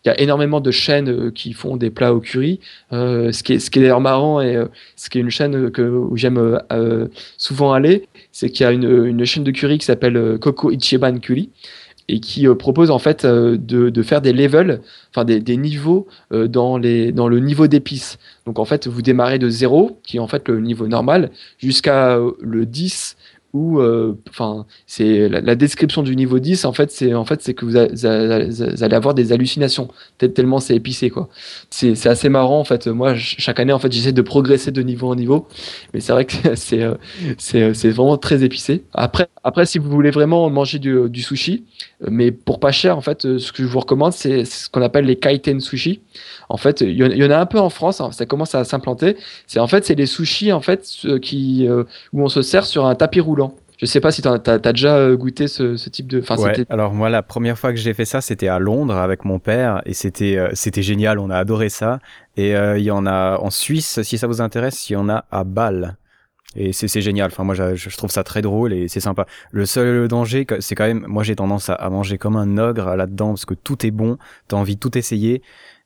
il 0.05 0.07
y 0.07 0.11
a 0.11 0.21
énormément 0.21 0.61
de 0.61 0.69
chaînes 0.69 1.31
qui 1.31 1.53
font 1.53 1.77
des 1.77 1.89
plats 1.89 2.13
au 2.13 2.19
curry. 2.19 2.59
Ce 2.91 3.41
qui 3.41 3.53
est, 3.53 3.77
d'ailleurs 3.79 4.01
marrant 4.01 4.39
et 4.39 4.63
ce 4.95 5.09
qui 5.09 5.17
est 5.17 5.21
une 5.21 5.31
chaîne 5.31 5.71
que, 5.71 5.81
où 5.81 6.15
j'aime 6.15 6.59
souvent 7.37 7.73
aller, 7.73 8.07
c'est 8.31 8.51
qu'il 8.51 8.63
y 8.63 8.67
a 8.67 8.71
une, 8.71 9.25
chaîne 9.25 9.43
de 9.43 9.51
curry 9.51 9.79
qui 9.79 9.85
s'appelle 9.85 10.37
Coco 10.39 10.69
Ichiban 10.69 11.17
Curry 11.17 11.49
et 12.09 12.19
qui 12.19 12.47
euh, 12.47 12.55
propose 12.55 12.89
en 12.91 12.99
fait 12.99 13.23
euh, 13.23 13.55
de, 13.57 13.89
de, 13.89 14.03
faire 14.03 14.21
des 14.21 14.33
levels, 14.33 14.81
enfin 15.11 15.25
des, 15.25 15.39
des 15.39 15.57
niveaux 15.57 16.07
euh, 16.33 16.47
dans, 16.47 16.77
les, 16.77 17.11
dans 17.11 17.27
le 17.27 17.39
niveau 17.39 17.67
d'épices. 17.67 18.17
Donc 18.45 18.57
en 18.59 18.65
fait, 18.65 18.87
vous 18.87 19.01
démarrez 19.01 19.37
de 19.37 19.49
0, 19.49 19.99
qui 20.03 20.17
est 20.17 20.19
en 20.19 20.27
fait 20.27 20.49
le 20.49 20.59
niveau 20.59 20.87
normal, 20.87 21.29
jusqu'à 21.59 22.19
le 22.41 22.65
10 22.65 23.15
où 23.51 23.81
enfin 24.29 24.67
c'est 24.85 25.27
la, 25.27 25.55
description 25.55 26.03
du 26.03 26.15
niveau 26.15 26.37
10 26.37 26.65
en 26.65 26.71
fait 26.71 26.91
c'est 26.91 27.15
en 27.15 27.25
fait 27.25 27.41
c'est 27.41 27.55
que 27.55 27.65
vous, 27.65 27.77
allez 27.77 28.95
avoir 28.95 29.15
des 29.15 29.31
hallucinations 29.31 29.87
tellement 30.19 30.59
c'est 30.59 30.75
épicé 30.75 31.09
quoi. 31.09 31.29
C'est 31.71 32.05
assez 32.05 32.29
marrant 32.29 32.59
en 32.59 32.63
fait. 32.63 32.85
Moi 32.85 33.15
chaque 33.15 33.59
année 33.59 33.73
en 33.73 33.79
fait 33.79 33.91
j'essaie 33.91 34.11
de 34.11 34.21
progresser 34.21 34.71
de 34.71 34.83
niveau 34.83 35.07
en 35.07 35.15
niveau 35.15 35.47
mais 35.95 35.99
c'est 35.99 36.11
vrai 36.11 36.25
que 36.25 36.35
c'est 36.55 36.85
c'est 37.39 37.89
vraiment 37.89 38.17
très 38.17 38.43
épicé. 38.43 38.83
Après 38.93 39.27
après 39.43 39.65
si 39.65 39.79
vous 39.79 39.89
voulez 39.89 40.11
vraiment 40.11 40.47
manger 40.51 40.77
du, 40.77 41.09
du 41.09 41.23
sushi 41.23 41.63
mais 42.07 42.31
pour 42.31 42.59
pas 42.59 42.71
cher, 42.71 42.97
en 42.97 43.01
fait, 43.01 43.25
euh, 43.25 43.39
ce 43.39 43.51
que 43.51 43.63
je 43.63 43.67
vous 43.67 43.79
recommande, 43.79 44.13
c'est 44.13 44.45
ce 44.45 44.69
qu'on 44.69 44.81
appelle 44.81 45.05
les 45.05 45.17
kaiten 45.17 45.59
sushi. 45.59 46.01
En 46.47 46.57
fait, 46.57 46.81
il 46.81 46.95
y, 46.95 47.25
en 47.25 47.31
a 47.31 47.37
un 47.37 47.45
peu 47.45 47.59
en 47.59 47.69
France, 47.69 47.99
hein, 47.99 48.11
ça 48.11 48.25
commence 48.25 48.55
à 48.55 48.63
s'implanter. 48.63 49.17
C'est 49.47 49.59
en 49.59 49.67
fait, 49.67 49.85
c'est 49.85 49.95
les 49.95 50.05
sushis 50.05 50.51
en 50.53 50.61
fait 50.61 50.87
qui 51.21 51.67
euh, 51.67 51.83
où 52.13 52.23
on 52.23 52.29
se 52.29 52.41
sert 52.41 52.65
sur 52.65 52.85
un 52.85 52.95
tapis 52.95 53.19
roulant. 53.19 53.53
Je 53.77 53.85
sais 53.85 54.01
pas 54.01 54.11
si 54.11 54.21
tu 54.21 54.27
as, 54.27 54.59
déjà 54.59 54.95
euh, 54.95 55.15
goûté 55.15 55.47
ce, 55.47 55.75
type 55.89 56.07
de. 56.07 56.19
Enfin, 56.19 56.35
ouais, 56.37 56.65
alors 56.69 56.93
moi, 56.93 57.09
la 57.09 57.21
première 57.21 57.57
fois 57.57 57.71
que 57.71 57.79
j'ai 57.79 57.93
fait 57.93 58.05
ça, 58.05 58.21
c'était 58.21 58.49
à 58.49 58.59
Londres 58.59 58.95
avec 58.95 59.25
mon 59.25 59.39
père 59.39 59.81
et 59.85 59.93
c'était 59.93 60.37
c'était 60.53 60.81
génial. 60.81 61.19
On 61.19 61.29
a 61.29 61.37
adoré 61.37 61.69
ça. 61.69 61.99
Et 62.35 62.51
il 62.51 62.83
y 62.83 62.91
en 62.91 63.05
a 63.05 63.37
en 63.37 63.49
Suisse, 63.49 64.01
si 64.03 64.17
ça 64.17 64.27
vous 64.27 64.41
intéresse, 64.41 64.89
il 64.89 64.93
y 64.93 64.95
en 64.95 65.09
a 65.09 65.25
à 65.31 65.43
Bâle. 65.43 65.97
Et 66.55 66.73
c'est 66.73 67.01
génial. 67.01 67.27
Enfin, 67.27 67.43
moi, 67.43 67.53
je, 67.53 67.75
je, 67.75 67.95
trouve 67.95 68.09
ça 68.09 68.23
très 68.23 68.41
drôle 68.41 68.73
et 68.73 68.87
c'est 68.87 68.99
sympa. 68.99 69.27
Le 69.51 69.65
seul 69.65 70.07
danger, 70.07 70.47
c'est 70.59 70.73
quand 70.73 70.87
même, 70.87 71.05
moi, 71.07 71.23
j'ai 71.23 71.35
tendance 71.35 71.69
à, 71.69 71.89
manger 71.89 72.17
comme 72.17 72.35
un 72.37 72.57
ogre 72.57 72.95
là-dedans 72.95 73.29
parce 73.29 73.45
que 73.45 73.53
tout 73.53 73.85
est 73.85 73.91
bon. 73.91 74.17
T'as 74.47 74.57
envie 74.57 74.75
de 74.75 74.79
tout 74.79 74.97
essayer 74.97 75.43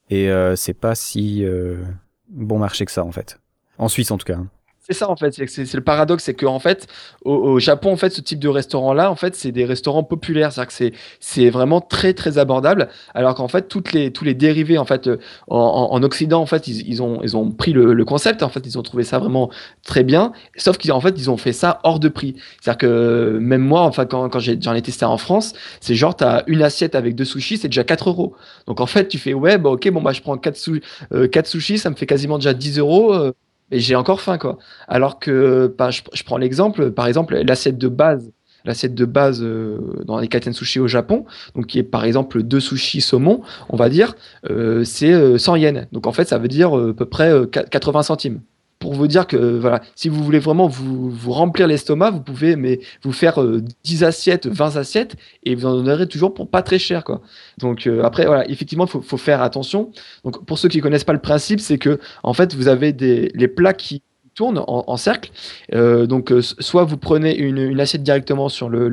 et 0.10 0.30
euh, 0.30 0.56
c'est 0.56 0.74
pas 0.74 0.96
si 0.96 1.44
euh, 1.44 1.84
bon 2.30 2.60
marché 2.60 2.86
que 2.86 2.92
ça 2.92 3.04
en 3.04 3.12
fait. 3.12 3.40
En 3.78 3.90
Suisse, 3.90 4.12
en 4.12 4.18
tout 4.18 4.26
cas. 4.26 4.38
Hein. 4.38 4.48
C'est 4.86 4.94
ça 4.94 5.10
en 5.10 5.16
fait, 5.16 5.32
c'est 5.32 5.74
le 5.74 5.84
paradoxe, 5.84 6.26
c'est 6.26 6.34
qu'en 6.34 6.60
fait, 6.60 6.88
au, 7.24 7.58
Japon, 7.60 7.94
en 7.94 7.96
fait, 7.96 8.10
ce 8.10 8.20
type 8.20 8.40
de 8.40 8.50
restaurant-là, 8.50 9.10
en 9.10 9.16
fait, 9.16 9.34
c'est 9.34 9.54
des 9.54 9.64
restaurants 9.64 10.04
populaires, 10.04 10.52
c'est-à-dire 10.52 10.92
que 10.92 10.98
c'est 11.22 11.50
vraiment 11.50 11.80
très 11.80 12.14
très 12.14 12.38
abordable, 12.38 12.90
alors 13.14 13.34
qu'en 13.36 13.48
fait, 13.48 13.74
les 13.94 14.12
tous 14.12 14.26
les 14.26 14.34
dérivés, 14.34 14.78
en 14.78 14.84
fait, 14.84 15.08
euh, 15.08 15.18
en, 15.48 16.04
Occident, 16.04 16.42
en 16.42 16.46
fait, 16.46 16.68
ils, 16.68 17.02
ont 17.02 17.22
ils 17.24 17.38
ont 17.38 17.50
pris 17.52 17.72
le, 17.72 18.04
concept, 18.04 18.44
en 18.44 18.50
fait, 18.50 18.66
ils 18.66 18.78
ont 18.78 18.84
trouvé 18.84 19.06
ça 19.06 19.20
vraiment 19.20 19.50
très 19.86 20.04
bien, 20.04 20.34
sauf 20.58 20.78
qu'en 20.78 21.00
fait, 21.00 21.16
ils 21.18 21.32
ont 21.32 21.38
fait 21.38 21.54
ça 21.54 21.80
hors 21.84 22.00
de 22.00 22.10
prix, 22.10 22.36
c'est-à-dire 22.62 22.80
que 22.80 23.38
même 23.40 23.62
moi, 23.62 23.84
enfin, 23.84 24.06
quand, 24.06 24.28
quand 24.28 24.40
j'en 24.40 24.74
ai, 24.74 24.82
testé 24.82 25.06
en 25.06 25.18
France, 25.18 25.54
c'est 25.80 25.96
genre, 25.96 26.18
tu 26.18 26.26
as 26.26 26.44
une 26.48 26.62
assiette 26.62 26.96
avec 26.96 27.16
deux 27.16 27.24
sushis, 27.26 27.58
c'est 27.58 27.70
déjà 27.70 27.86
4 27.86 28.10
euros. 28.10 28.36
Donc 28.68 28.82
en 28.82 28.86
fait, 28.86 29.08
tu 29.08 29.18
fais 29.18 29.34
ouais, 29.34 29.58
bah 29.58 29.70
ok, 29.70 29.90
bon 29.92 30.02
bah 30.02 30.12
je 30.12 30.22
prends 30.22 30.38
4, 30.38 30.70
euh, 31.14 31.28
sushis, 31.46 31.78
ça 31.78 31.90
me 31.90 31.96
fait 31.96 32.06
quasiment 32.06 32.38
déjà 32.38 32.54
10 32.54 32.80
euros. 32.80 33.14
Euh, 33.14 33.32
et 33.74 33.80
j'ai 33.80 33.96
encore 33.96 34.22
faim, 34.22 34.38
quoi. 34.38 34.58
Alors 34.88 35.20
que, 35.20 35.74
bah, 35.78 35.90
je, 35.90 36.24
prends 36.24 36.38
l'exemple, 36.38 36.92
par 36.92 37.08
exemple, 37.08 37.36
l'assiette 37.36 37.78
de 37.78 37.88
base, 37.88 38.32
l'assiette 38.66 38.94
de 38.94 39.06
base 39.06 39.42
euh, 39.42 39.80
dans 40.06 40.20
les 40.20 40.28
katen 40.28 40.54
sushi 40.54 40.80
au 40.80 40.88
Japon, 40.88 41.26
donc 41.56 41.68
qui 41.68 41.80
est 41.80 41.84
par 41.84 42.06
exemple 42.06 42.44
deux 42.44 42.60
sushis 42.60 43.02
saumon, 43.02 43.42
on 43.70 43.76
va 43.76 43.90
dire, 43.90 44.16
euh, 44.50 44.84
c'est 44.84 45.38
100 45.38 45.54
euh, 45.54 45.58
yens. 45.58 45.88
Donc 45.92 46.08
en 46.08 46.12
fait, 46.12 46.28
ça 46.28 46.38
veut 46.38 46.48
dire 46.48 46.74
à 46.74 46.94
peu 46.94 47.06
près 47.06 47.32
80 47.52 48.04
centimes 48.04 48.42
pour 48.84 48.96
vous 48.96 49.08
dire 49.08 49.28
que 49.28 49.38
voilà, 49.38 49.82
si 49.96 50.10
vous 50.10 50.22
voulez 50.22 50.40
vraiment 50.40 50.68
vous, 50.68 51.32
remplir 51.32 51.68
l'estomac, 51.68 52.12
vous 52.12 52.20
pouvez 52.20 52.58
mais 52.58 52.82
vous 53.02 53.14
faire 53.14 53.42
10 53.86 54.04
assiettes, 54.04 54.46
20 54.46 54.76
assiettes 54.76 55.16
et 55.44 55.56
vous 55.56 55.66
en 55.66 55.88
aurez 55.88 56.06
toujours 56.06 56.34
pour 56.34 56.50
pas 56.50 56.62
très 56.62 56.80
cher 56.80 57.06
quoi. 57.06 57.22
Donc 57.60 57.88
après 58.04 58.26
voilà, 58.26 58.46
effectivement, 58.50 58.86
faut, 58.86 59.02
faut, 59.02 59.16
faire 59.16 59.42
attention. 59.42 59.92
Donc 60.26 60.46
pour 60.46 60.58
ceux 60.58 60.68
qui 60.68 60.82
connaissent 60.82 61.06
pas 61.06 61.14
le 61.14 61.22
principe, 61.22 61.62
c'est 61.62 61.78
que 61.78 61.98
en 62.24 62.34
fait, 62.34 62.56
vous 62.56 62.68
avez 62.68 62.92
des 62.92 63.48
plats 63.48 63.74
qui 63.74 64.04
tourne 64.36 64.64
en, 64.68 64.98
cercle. 64.98 65.32
Euh, 65.74 66.06
donc, 66.06 66.32
euh, 66.32 66.42
soit 66.42 66.84
vous 66.84 66.98
prenez 66.98 67.36
une, 67.36 67.80
assiette 67.80 68.04
directement 68.04 68.50
sur 68.50 68.70
le, 68.70 68.90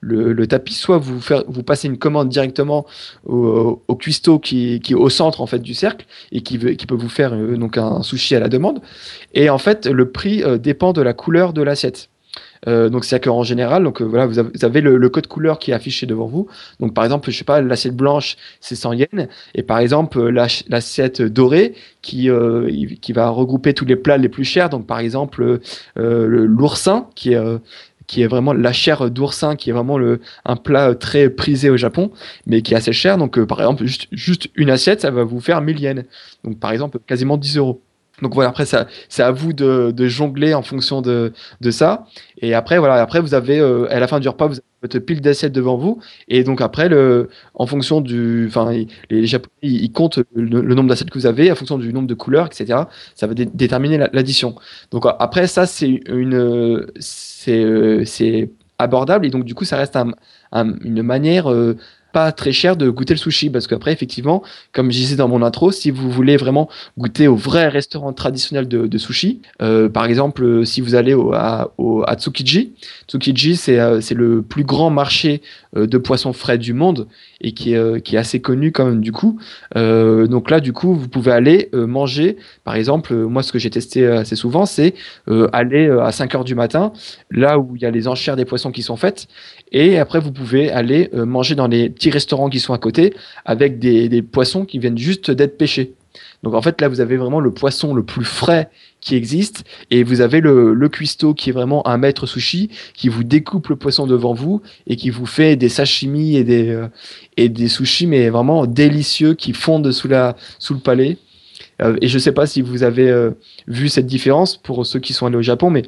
le, 0.00 0.46
tapis, 0.46 0.74
soit 0.74 0.98
vous, 0.98 1.20
faire, 1.20 1.44
vous 1.46 1.62
passez 1.62 1.88
une 1.88 1.98
commande 1.98 2.28
directement 2.28 2.86
au, 3.24 3.82
au 3.86 3.94
cuistot 3.94 4.38
qui, 4.38 4.80
qui, 4.80 4.92
est 4.92 4.96
au 4.96 5.08
centre 5.08 5.40
en 5.40 5.46
fait 5.46 5.60
du 5.60 5.74
cercle 5.74 6.06
et 6.32 6.42
qui, 6.42 6.58
veut, 6.58 6.72
qui 6.72 6.86
peut 6.86 6.96
vous 6.96 7.08
faire 7.08 7.34
euh, 7.34 7.56
donc 7.56 7.78
un 7.78 8.02
sushi 8.02 8.34
à 8.34 8.40
la 8.40 8.48
demande. 8.48 8.80
Et 9.34 9.48
en 9.50 9.58
fait, 9.58 9.86
le 9.86 10.10
prix 10.10 10.42
dépend 10.58 10.92
de 10.92 11.02
la 11.02 11.12
couleur 11.12 11.52
de 11.52 11.62
l'assiette. 11.62 12.08
Euh, 12.68 12.90
donc 12.90 13.04
c'est 13.04 13.20
qu'en 13.20 13.42
général, 13.42 13.84
donc 13.84 14.02
euh, 14.02 14.04
voilà, 14.04 14.26
vous 14.26 14.38
avez, 14.38 14.80
le, 14.80 15.08
code 15.08 15.26
couleur 15.26 15.58
qui 15.58 15.70
est 15.70 15.74
affiché 15.74 16.06
devant 16.06 16.26
vous. 16.26 16.46
Donc 16.78 16.94
par 16.94 17.04
exemple, 17.04 17.30
je 17.30 17.38
sais 17.38 17.44
pas, 17.44 17.60
l'assiette 17.60 17.96
blanche 17.96 18.36
c'est 18.60 18.74
100 18.74 18.92
yens 18.92 19.28
et 19.54 19.62
par 19.62 19.78
exemple 19.78 20.18
euh, 20.18 20.30
l'assiette 20.30 21.22
dorée 21.22 21.74
qui 22.02 22.28
qui 23.00 23.12
va 23.12 23.28
regrouper 23.28 23.74
tous 23.74 23.84
les 23.84 23.96
plats 23.96 24.16
les 24.16 24.28
plus 24.28 24.44
chers. 24.44 24.68
Donc 24.70 24.86
par 24.86 24.98
exemple 24.98 25.60
l'oursin 25.96 27.06
qui 27.14 27.32
est 27.32 27.58
qui 28.06 28.22
est 28.22 28.26
vraiment 28.26 28.52
la 28.52 28.72
chair 28.72 29.08
d'oursin, 29.08 29.54
qui 29.54 29.70
est 29.70 29.72
vraiment 29.72 29.96
le, 29.96 30.20
un 30.44 30.56
plat 30.56 30.96
très 30.96 31.30
prisé 31.30 31.70
au 31.70 31.76
Japon, 31.76 32.10
mais 32.44 32.60
qui 32.60 32.74
est 32.74 32.76
assez 32.76 32.92
cher. 32.92 33.18
Donc, 33.18 33.38
par 33.44 33.60
exemple, 33.60 33.84
juste, 33.84 34.08
juste 34.10 34.48
une 34.56 34.68
assiette, 34.68 35.00
ça 35.02 35.12
va 35.12 35.22
vous 35.22 35.38
faire 35.38 35.60
1000 35.60 35.78
yens. 35.78 36.04
Donc, 36.42 36.58
par 36.58 36.72
exemple, 36.72 36.98
quasiment 37.06 37.36
10 37.36 37.58
euros. 37.58 37.80
Donc 38.22 38.34
voilà, 38.34 38.50
après, 38.50 38.64
c'est 38.66 39.22
à 39.22 39.30
vous 39.30 39.52
de, 39.52 39.90
de, 39.90 40.06
jongler 40.08 40.54
en 40.54 40.62
fonction 40.62 41.00
de, 41.02 41.32
de 41.60 41.70
ça. 41.70 42.06
Et 42.38 42.54
après, 42.54 42.78
voilà, 42.78 42.94
après, 42.94 43.20
vous 43.20 43.34
avez, 43.34 43.58
euh, 43.58 43.86
à 43.90 44.00
la 44.00 44.06
fin 44.06 44.20
du 44.20 44.28
repas, 44.28 44.46
vous 44.46 44.54
avez 44.54 44.62
votre 44.82 44.98
pile 44.98 45.20
d'assiettes 45.20 45.52
devant 45.52 45.76
vous. 45.76 46.00
Et 46.28 46.44
donc 46.44 46.60
après, 46.60 46.88
le, 46.88 47.28
en 47.54 47.66
fonction 47.66 48.00
du. 48.00 48.46
Enfin, 48.48 48.72
les, 49.10 49.26
Japonais, 49.26 49.50
ils 49.62 49.92
comptent 49.92 50.20
le, 50.34 50.74
nombre 50.74 50.88
d'assiettes 50.88 51.10
que 51.10 51.18
vous 51.18 51.26
avez, 51.26 51.50
en 51.50 51.54
fonction 51.54 51.78
du 51.78 51.92
nombre 51.92 52.08
de 52.08 52.14
couleurs, 52.14 52.46
etc. 52.46 52.80
Ça 53.14 53.26
va 53.26 53.34
déterminer 53.34 53.98
l'addition. 54.12 54.54
Donc 54.90 55.04
après, 55.18 55.46
ça, 55.46 55.66
c'est 55.66 56.00
une. 56.08 56.86
C'est, 56.98 57.62
euh, 57.64 58.04
c'est 58.04 58.50
abordable. 58.78 59.26
Et 59.26 59.30
donc, 59.30 59.44
du 59.44 59.54
coup, 59.54 59.64
ça 59.64 59.76
reste 59.76 59.96
un, 59.96 60.12
une 60.52 61.02
manière. 61.02 61.50
Euh, 61.50 61.76
pas 62.12 62.32
très 62.32 62.52
cher 62.52 62.76
de 62.76 62.90
goûter 62.90 63.14
le 63.14 63.18
sushi. 63.18 63.50
Parce 63.50 63.66
qu'après 63.66 63.92
effectivement 63.92 64.42
comme 64.72 64.90
je 64.90 64.96
disais 64.96 65.16
dans 65.16 65.28
mon 65.28 65.42
intro 65.42 65.72
si 65.72 65.90
vous 65.90 66.10
voulez 66.10 66.36
vraiment 66.36 66.68
goûter 66.98 67.28
au 67.28 67.36
vrai 67.36 67.68
restaurant 67.68 68.12
traditionnel 68.12 68.68
de, 68.68 68.98
sushi 68.98 69.40
euh, 69.62 69.88
par 69.88 70.04
exemple 70.04 70.44
euh, 70.44 70.64
si 70.64 70.80
vous 70.80 70.94
allez 70.94 71.14
au, 71.14 71.32
à, 71.32 71.70
Tsukiji 72.16 72.72
Tsukiji 73.08 73.56
c'est 73.56 73.78
euh, 73.78 74.00
le 74.14 74.42
plus 74.42 74.64
grand 74.64 74.90
marché 74.90 75.42
de 75.74 75.98
poissons 75.98 76.32
frais 76.32 76.58
du 76.58 76.72
monde 76.72 77.06
et 77.40 77.52
qui 77.52 77.74
est, 77.74 78.02
qui 78.02 78.16
est 78.16 78.18
assez 78.18 78.40
connu 78.40 78.72
quand 78.72 78.86
même 78.86 79.00
du 79.00 79.12
coup. 79.12 79.38
Donc 79.76 80.50
là 80.50 80.58
du 80.58 80.72
coup 80.72 80.94
vous 80.94 81.06
pouvez 81.06 81.30
aller 81.30 81.70
manger. 81.72 82.36
Par 82.64 82.74
exemple 82.74 83.14
moi 83.14 83.44
ce 83.44 83.52
que 83.52 83.60
j'ai 83.60 83.70
testé 83.70 84.04
assez 84.04 84.34
souvent 84.34 84.66
c'est 84.66 84.94
aller 85.52 85.88
à 85.88 86.10
5 86.10 86.34
heures 86.34 86.44
du 86.44 86.56
matin 86.56 86.92
là 87.30 87.60
où 87.60 87.76
il 87.76 87.82
y 87.82 87.86
a 87.86 87.92
les 87.92 88.08
enchères 88.08 88.34
des 88.34 88.44
poissons 88.44 88.72
qui 88.72 88.82
sont 88.82 88.96
faites. 88.96 89.28
Et 89.70 89.98
après 90.00 90.18
vous 90.18 90.32
pouvez 90.32 90.72
aller 90.72 91.08
manger 91.14 91.54
dans 91.54 91.68
les 91.68 91.88
petits 92.00 92.10
restaurants 92.10 92.48
qui 92.48 92.60
sont 92.60 92.72
à 92.72 92.78
côté 92.78 93.12
avec 93.44 93.78
des, 93.78 94.22
poissons 94.22 94.64
qui 94.64 94.78
viennent 94.78 94.96
juste 94.96 95.30
d'être 95.30 95.58
pêchés. 95.58 95.92
Donc 96.42 96.54
en 96.54 96.62
fait 96.62 96.80
là 96.80 96.88
vous 96.88 97.00
avez 97.00 97.18
vraiment 97.18 97.40
le 97.40 97.52
poisson 97.52 97.92
le 97.94 98.02
plus 98.02 98.24
frais 98.24 98.70
qui 99.00 99.14
existe 99.14 99.64
et 99.90 100.02
vous 100.02 100.22
avez 100.22 100.40
le, 100.40 100.72
le 100.72 100.88
cuistot 100.88 101.34
qui 101.34 101.50
est 101.50 101.52
vraiment 101.52 101.86
un 101.86 101.98
maître 101.98 102.26
sushi 102.26 102.70
qui 102.94 103.08
vous 103.08 103.22
découpe 103.22 103.68
le 103.68 103.76
poisson 103.76 104.06
devant 104.06 104.32
vous 104.32 104.62
et 104.86 104.96
qui 104.96 105.10
vous 105.10 105.26
fait 105.26 105.56
des 105.56 105.68
sashimi 105.68 106.36
et 106.36 106.42
des 106.42 106.70
euh, 106.70 106.88
et 107.36 107.48
des 107.48 107.68
sushis 107.68 108.06
mais 108.06 108.30
vraiment 108.30 108.66
délicieux 108.66 109.34
qui 109.34 109.52
fondent 109.52 109.92
sous 109.92 110.08
la 110.08 110.36
sous 110.58 110.74
le 110.74 110.80
palais. 110.80 111.18
Euh, 111.82 111.96
et 112.00 112.08
je 112.08 112.18
sais 112.18 112.32
pas 112.32 112.46
si 112.46 112.62
vous 112.62 112.82
avez 112.82 113.08
euh, 113.10 113.30
vu 113.68 113.88
cette 113.88 114.06
différence 114.06 114.56
pour 114.56 114.86
ceux 114.86 114.98
qui 114.98 115.12
sont 115.12 115.26
allés 115.26 115.36
au 115.36 115.42
Japon 115.42 115.68
mais 115.70 115.82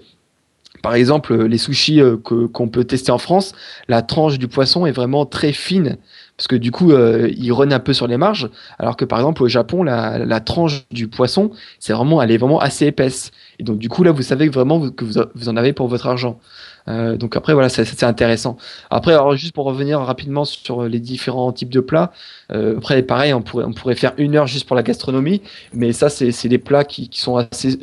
par 0.82 0.94
exemple, 0.94 1.44
les 1.44 1.58
sushis 1.58 2.00
euh, 2.00 2.16
qu'on 2.16 2.68
peut 2.68 2.84
tester 2.84 3.12
en 3.12 3.18
France, 3.18 3.54
la 3.88 4.02
tranche 4.02 4.38
du 4.38 4.48
poisson 4.48 4.84
est 4.84 4.92
vraiment 4.92 5.24
très 5.24 5.52
fine 5.52 5.96
parce 6.36 6.48
que 6.48 6.56
du 6.56 6.72
coup, 6.72 6.90
euh, 6.90 7.30
il 7.36 7.52
renne 7.52 7.72
un 7.72 7.78
peu 7.78 7.92
sur 7.92 8.08
les 8.08 8.16
marges, 8.16 8.50
alors 8.80 8.96
que 8.96 9.04
par 9.04 9.20
exemple 9.20 9.44
au 9.44 9.48
Japon, 9.48 9.84
la, 9.84 10.40
tranche 10.40 10.84
du 10.90 11.06
poisson, 11.06 11.52
c'est 11.78 11.92
vraiment, 11.92 12.20
elle 12.20 12.32
est 12.32 12.36
vraiment 12.36 12.58
assez 12.58 12.86
épaisse. 12.86 13.30
Et 13.60 13.62
donc 13.62 13.78
du 13.78 13.88
coup 13.88 14.02
là, 14.02 14.10
vous 14.10 14.22
savez 14.22 14.48
vraiment 14.48 14.90
que 14.90 15.04
vous, 15.04 15.48
en 15.48 15.56
avez 15.56 15.72
pour 15.72 15.86
votre 15.86 16.08
argent. 16.08 16.40
Euh, 16.88 17.16
donc 17.16 17.36
après 17.36 17.52
voilà, 17.52 17.68
c'est 17.68 18.02
intéressant. 18.02 18.56
Après, 18.90 19.12
alors 19.12 19.36
juste 19.36 19.54
pour 19.54 19.66
revenir 19.66 20.00
rapidement 20.00 20.44
sur 20.44 20.82
les 20.84 20.98
différents 20.98 21.52
types 21.52 21.70
de 21.70 21.78
plats. 21.78 22.10
après, 22.50 23.02
pareil, 23.02 23.32
on 23.34 23.42
pourrait 23.42 23.64
on 23.64 23.72
pourrait 23.72 23.94
faire 23.94 24.14
une 24.16 24.34
heure 24.34 24.48
juste 24.48 24.66
pour 24.66 24.74
la 24.74 24.82
gastronomie, 24.82 25.42
mais 25.72 25.92
ça 25.92 26.08
c'est 26.08 26.48
des 26.48 26.58
plats 26.58 26.84
qui, 26.84 27.08
qui 27.08 27.20
sont 27.20 27.36
assez 27.36 27.78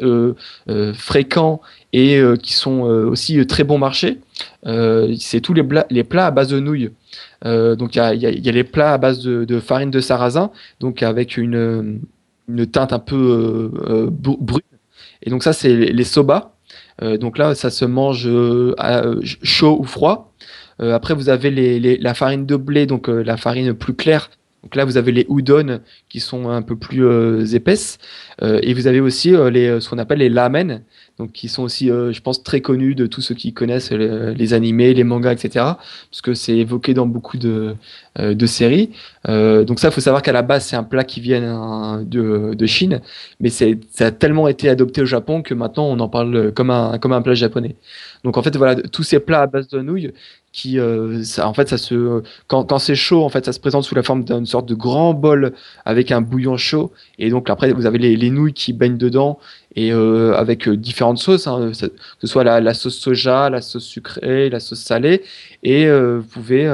fréquents 0.94 1.62
et 1.94 2.18
euh, 2.18 2.36
qui 2.36 2.54
sont 2.54 2.86
euh, 2.86 3.06
aussi 3.06 3.40
euh, 3.40 3.46
très 3.46 3.64
bon 3.64 3.78
marché. 3.78 4.20
c'est 4.64 5.42
tous 5.42 5.54
les, 5.54 5.64
les, 5.90 6.04
plats 6.04 6.28
à 6.28 6.32
base 6.32 6.50
de 6.50 6.60
nouilles. 6.60 6.92
donc 7.44 7.96
il 7.96 8.00
y 8.00 8.50
a, 8.50 8.52
les 8.52 8.64
plats 8.64 8.94
à 8.94 8.98
base 8.98 9.20
de, 9.20 9.60
farine 9.60 9.92
de 9.92 10.00
sarrasin, 10.00 10.52
donc 10.80 11.04
avec 11.04 11.38
une, 11.38 12.02
teinte 12.72 12.94
un 12.94 13.00
peu 13.00 13.70
brune. 14.12 14.62
Et 15.24 15.30
donc 15.30 15.44
ça 15.44 15.54
c'est 15.54 15.76
les, 15.76 16.04
soba. 16.04 16.54
donc 17.02 17.38
là 17.38 17.56
ça 17.56 17.70
se 17.70 17.86
mange 17.86 18.30
chaud 19.44 19.78
ou 19.80 19.86
froid. 19.86 20.34
après 20.80 21.14
vous 21.14 21.30
avez 21.30 21.52
les, 21.52 21.80
les, 21.80 21.98
la 21.98 22.14
farine 22.14 22.46
de 22.46 22.56
blé, 22.56 22.86
donc 22.86 23.08
la 23.08 23.38
farine 23.38 23.74
plus 23.74 23.94
claire. 23.94 24.30
Donc 24.64 24.76
là 24.76 24.84
vous 24.84 24.98
avez 24.98 25.14
les 25.14 25.26
udon 25.30 25.80
qui 26.10 26.20
sont 26.20 26.50
un 26.50 26.62
peu 26.62 26.76
plus 26.76 27.56
épaisses. 27.56 27.98
et 28.42 28.74
vous 28.74 28.88
avez 28.88 29.00
aussi 29.00 29.32
les, 29.52 29.82
ce 29.82 29.90
qu'on 29.90 29.98
appelle 29.98 30.20
les 30.20 30.30
lamen 30.30 30.84
donc 31.20 31.34
qui 31.34 31.50
sont 31.50 31.64
aussi, 31.64 31.92
euh, 31.92 32.14
je 32.14 32.22
pense, 32.22 32.44
très 32.44 32.62
connus 32.62 32.96
de 32.96 33.06
tous 33.06 33.20
ceux 33.20 33.36
qui 33.36 33.54
connaissent 33.54 33.92
les, 33.92 34.54
animés, 34.54 34.94
les 34.94 35.04
mangas, 35.04 35.34
etc. 35.34 35.66
Parce 36.10 36.22
que 36.24 36.34
c'est 36.34 36.56
évoqué 36.56 36.94
dans 36.94 37.06
beaucoup 37.06 37.38
de, 37.38 37.76
euh, 38.18 38.34
de 38.34 38.46
séries. 38.46 38.92
Euh, 39.28 39.66
donc 39.66 39.80
ça, 39.80 39.92
faut 39.92 40.00
savoir 40.00 40.22
qu'à 40.22 40.32
la 40.32 40.44
base, 40.44 40.66
c'est 40.66 40.78
un 40.78 40.84
plat 40.84 41.04
qui 41.04 41.20
vient 41.20 42.02
de, 42.02 42.54
de 42.54 42.66
Chine, 42.66 43.02
mais 43.42 43.50
ça 43.50 43.66
a 44.00 44.12
tellement 44.12 44.48
été 44.48 44.70
adopté 44.70 45.02
au 45.02 45.06
Japon 45.06 45.42
que 45.42 45.54
maintenant, 45.54 45.88
on 45.88 46.00
en 46.00 46.08
parle 46.08 46.54
comme 46.54 46.70
un, 46.70 46.98
comme 46.98 47.12
un 47.12 47.22
plat 47.22 47.34
japonais. 47.34 47.76
Donc 48.24 48.38
en 48.38 48.42
fait, 48.42 48.56
voilà, 48.56 48.76
tous 48.76 49.04
ces 49.04 49.20
plats 49.20 49.42
à 49.42 49.48
base 49.48 49.68
de 49.68 49.82
nouilles, 49.82 50.14
qui 50.52 50.80
ça, 51.24 51.48
en 51.48 51.54
fait 51.54 51.70
ça 51.70 51.78
se 51.78 52.24
quand, 52.48 52.64
quand 52.66 52.80
c'est 52.80 52.96
chaud 52.96 53.24
en 53.24 53.30
fait 53.30 53.46
ça 53.46 53.54
se 53.54 53.60
présente 53.60 53.84
sous 53.84 53.94
la 53.94 54.02
forme 54.02 54.24
d'une 54.24 54.48
sorte 54.48 54.68
de 54.68 54.74
grand 54.74 55.14
bol 55.14 55.54
avec 55.86 56.12
un 56.12 56.22
bouillon 56.22 56.58
chaud 56.58 56.92
et 57.20 57.30
donc 57.30 57.52
après 57.52 57.72
vous 57.72 57.86
avez 57.86 58.00
les, 58.00 58.16
les 58.16 58.32
nouilles 58.32 58.54
qui 58.54 58.74
baignent 58.74 58.98
dedans 58.98 59.38
et 59.76 59.92
euh, 59.94 60.34
avec 60.36 60.68
euh, 60.68 60.76
différentes 60.76 61.20
sauces, 61.20 61.48
hein, 61.48 61.72
que 61.72 61.88
ce 62.22 62.28
soit 62.28 62.44
la, 62.44 62.74
sauce 62.74 62.98
soja, 62.98 63.50
la 63.50 63.62
sauce 63.62 63.86
sucrée, 63.86 64.50
la 64.50 64.60
sauce 64.60 64.80
salée, 64.80 65.24
et 65.64 65.86
euh, 65.86 66.20
vous 66.20 66.28
pouvez 66.28 66.68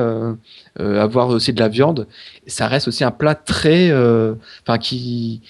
avoir 0.78 1.30
aussi 1.30 1.54
de 1.54 1.60
la 1.60 1.68
viande. 1.68 2.08
Ça 2.48 2.68
reste 2.68 2.88
aussi 2.88 3.04
un 3.04 3.12
plat 3.12 3.36
très, 3.36 3.92
enfin 3.94 4.78
qui 4.80 5.42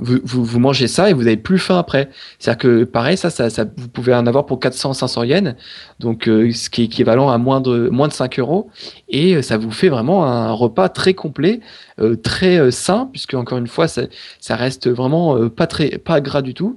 vous, 0.00 0.58
mangez 0.58 0.88
ça 0.88 1.10
et 1.10 1.12
vous 1.12 1.26
avez 1.26 1.36
plus 1.36 1.58
faim 1.58 1.78
après. 1.78 2.08
C'est-à-dire 2.38 2.58
que 2.58 2.84
pareil, 2.84 3.16
ça, 3.16 3.30
vous 3.76 3.88
pouvez 3.88 4.14
en 4.14 4.26
avoir 4.26 4.46
pour 4.46 4.60
400, 4.60 4.94
500 4.94 5.22
yens, 5.24 5.54
donc 6.00 6.28
euh, 6.28 6.52
ce 6.52 6.70
qui 6.70 6.82
est 6.82 6.84
équivalent 6.86 7.28
à 7.28 7.38
moins 7.38 7.60
de 7.60 7.88
moins 7.88 8.08
de 8.08 8.12
5 8.12 8.38
euros, 8.38 8.70
et 9.08 9.36
euh, 9.36 9.42
ça 9.42 9.56
vous 9.56 9.70
fait 9.70 9.88
vraiment 9.88 10.24
un 10.24 10.52
repas 10.52 10.88
très 10.88 11.14
complet, 11.14 11.60
euh, 12.00 12.16
très 12.16 12.70
sain, 12.70 13.08
puisque 13.12 13.34
encore 13.34 13.58
une 13.58 13.66
fois, 13.66 13.88
ça, 13.88 14.02
ça 14.40 14.56
reste 14.56 14.88
vraiment 14.88 15.48
pas 15.48 15.66
très 15.66 15.98
pas 15.98 16.20
gras 16.20 16.42
du 16.42 16.54
tout. 16.54 16.76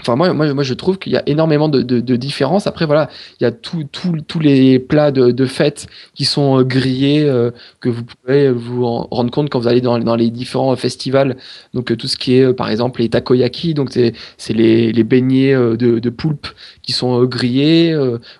Enfin, 0.00 0.16
moi, 0.16 0.32
moi, 0.32 0.52
moi, 0.52 0.64
je 0.64 0.74
trouve 0.74 0.98
qu'il 0.98 1.12
y 1.12 1.16
a 1.16 1.22
énormément 1.26 1.68
de, 1.68 1.80
de, 1.80 2.16
différences. 2.16 2.66
Après, 2.66 2.84
voilà, 2.84 3.08
il 3.38 3.44
y 3.44 3.46
a 3.46 3.52
tous 3.52 4.40
les 4.40 4.80
plats 4.80 5.12
de, 5.12 5.30
de 5.30 5.46
fête 5.46 5.86
qui 6.14 6.24
sont 6.24 6.58
euh, 6.58 6.64
grillés, 6.64 7.22
euh, 7.22 7.52
que 7.78 7.88
vous 7.88 8.02
pouvez 8.02 8.50
vous 8.50 8.84
rendre 8.84 9.30
compte 9.30 9.50
quand 9.50 9.60
vous 9.60 9.68
allez 9.68 9.80
dans, 9.80 9.98
dans 10.00 10.16
les 10.16 10.30
différents 10.30 10.74
festivals. 10.74 11.36
Donc, 11.74 11.92
euh, 11.92 11.96
tout 11.96 12.08
ce 12.08 12.16
qui 12.16 12.34
est, 12.34 12.52
par 12.54 12.70
exemple, 12.70 13.02
les 13.02 13.08
takoyaki, 13.08 13.74
donc 13.74 13.92
c'est 13.92 14.12
les, 14.52 14.92
les 14.92 15.04
beignets 15.04 15.54
de, 15.54 15.76
de 15.76 16.10
poulpe 16.10 16.48
qui 16.82 16.90
sont 16.90 17.22
grillés, 17.24 17.96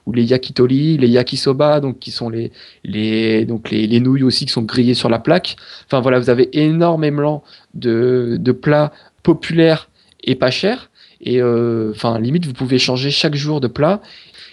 ou 0.06 0.12
les 0.12 0.24
yakitori, 0.24 0.98
les 0.98 1.08
yakisoba, 1.08 1.78
donc 1.78 2.00
qui 2.00 2.10
sont 2.10 2.30
les, 2.30 2.50
les, 2.82 3.44
donc 3.44 3.70
les 3.70 4.00
nouilles 4.00 4.24
aussi 4.24 4.46
qui 4.46 4.52
sont 4.52 4.62
grillées 4.62 4.94
sur 4.94 5.08
la 5.08 5.20
plaque. 5.20 5.56
Enfin, 5.86 6.00
voilà, 6.00 6.18
vous 6.18 6.30
avez 6.30 6.48
énormément 6.58 7.44
de, 7.74 8.38
de 8.40 8.52
plats 8.52 8.92
populaires 9.22 9.88
et 10.24 10.34
pas 10.34 10.50
chers 10.50 10.90
et 11.24 11.40
euh, 11.40 11.90
enfin, 11.90 12.20
limite, 12.20 12.46
vous 12.46 12.52
pouvez 12.52 12.78
changer 12.78 13.10
chaque 13.10 13.34
jour 13.34 13.60
de 13.60 13.66
plat. 13.66 14.00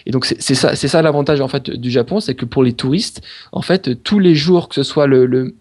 Et 0.07 0.11
donc 0.11 0.26
c'est 0.26 0.56
ça, 0.56 1.02
l'avantage 1.03 1.41
en 1.41 1.48
fait 1.48 1.69
du 1.69 1.91
Japon, 1.91 2.19
c'est 2.19 2.34
que 2.34 2.45
pour 2.45 2.64
les 2.64 2.73
touristes, 2.73 3.22
en 3.52 3.61
fait, 3.61 4.02
tous 4.03 4.18
les 4.18 4.34
jours, 4.34 4.68
que 4.68 4.73
ce 4.73 4.81
soit 4.81 5.06
le, 5.06 5.53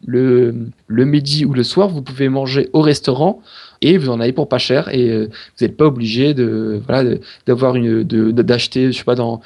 midi 0.89 1.45
ou 1.45 1.53
le 1.53 1.63
soir, 1.63 1.89
vous 1.89 2.01
pouvez 2.01 2.31
manger 2.31 2.71
au 2.73 2.81
restaurant 2.81 3.43
et 3.83 3.99
vous 3.99 4.09
en 4.09 4.19
avez 4.19 4.33
pour 4.33 4.49
pas 4.49 4.57
cher 4.57 4.89
et 4.95 5.11
euh, 5.11 5.27
vous 5.27 5.65
n'êtes 5.65 5.77
pas 5.77 5.87
obligé 5.87 6.33
d'avoir 6.35 7.75
d'acheter 7.75 8.91
dans 9.07 9.41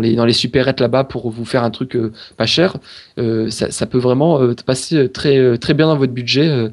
les 0.00 0.14
dans 0.16 0.24
les 0.24 0.32
supérettes 0.32 0.80
là-bas 0.80 1.04
pour 1.04 1.30
vous 1.30 1.44
faire 1.46 1.62
un 1.62 1.70
truc 1.70 1.94
euh, 1.94 2.12
pas 2.38 2.46
cher 2.46 2.76
ça, 3.48 3.86
peut 3.86 3.98
vraiment 3.98 4.40
passer 4.64 5.10
très 5.10 5.74
bien 5.74 5.86
dans 5.86 5.96
votre 5.96 6.12
budget 6.12 6.70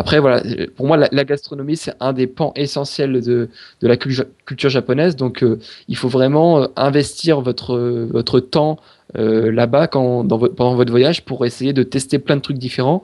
après, 0.00 0.18
voilà, 0.18 0.42
pour 0.76 0.86
moi, 0.86 0.96
la, 0.96 1.24
gastronomie, 1.24 1.76
c'est 1.76 1.92
un 2.00 2.14
des 2.14 2.26
pans 2.26 2.54
essentiels 2.56 3.20
de, 3.20 3.50
de 3.82 3.86
la 3.86 3.98
culture 3.98 4.70
japonaise. 4.70 5.14
Donc, 5.14 5.42
euh, 5.42 5.58
il 5.88 5.96
faut 5.98 6.08
vraiment 6.08 6.62
euh, 6.62 6.66
investir 6.74 7.42
votre, 7.42 7.78
votre 8.10 8.40
temps 8.40 8.78
euh, 9.18 9.52
là-bas 9.52 9.88
pendant 9.88 10.74
votre 10.74 10.90
voyage 10.90 11.22
pour 11.26 11.44
essayer 11.44 11.74
de 11.74 11.82
tester 11.82 12.18
plein 12.18 12.36
de 12.36 12.40
trucs 12.40 12.56
différents. 12.56 13.02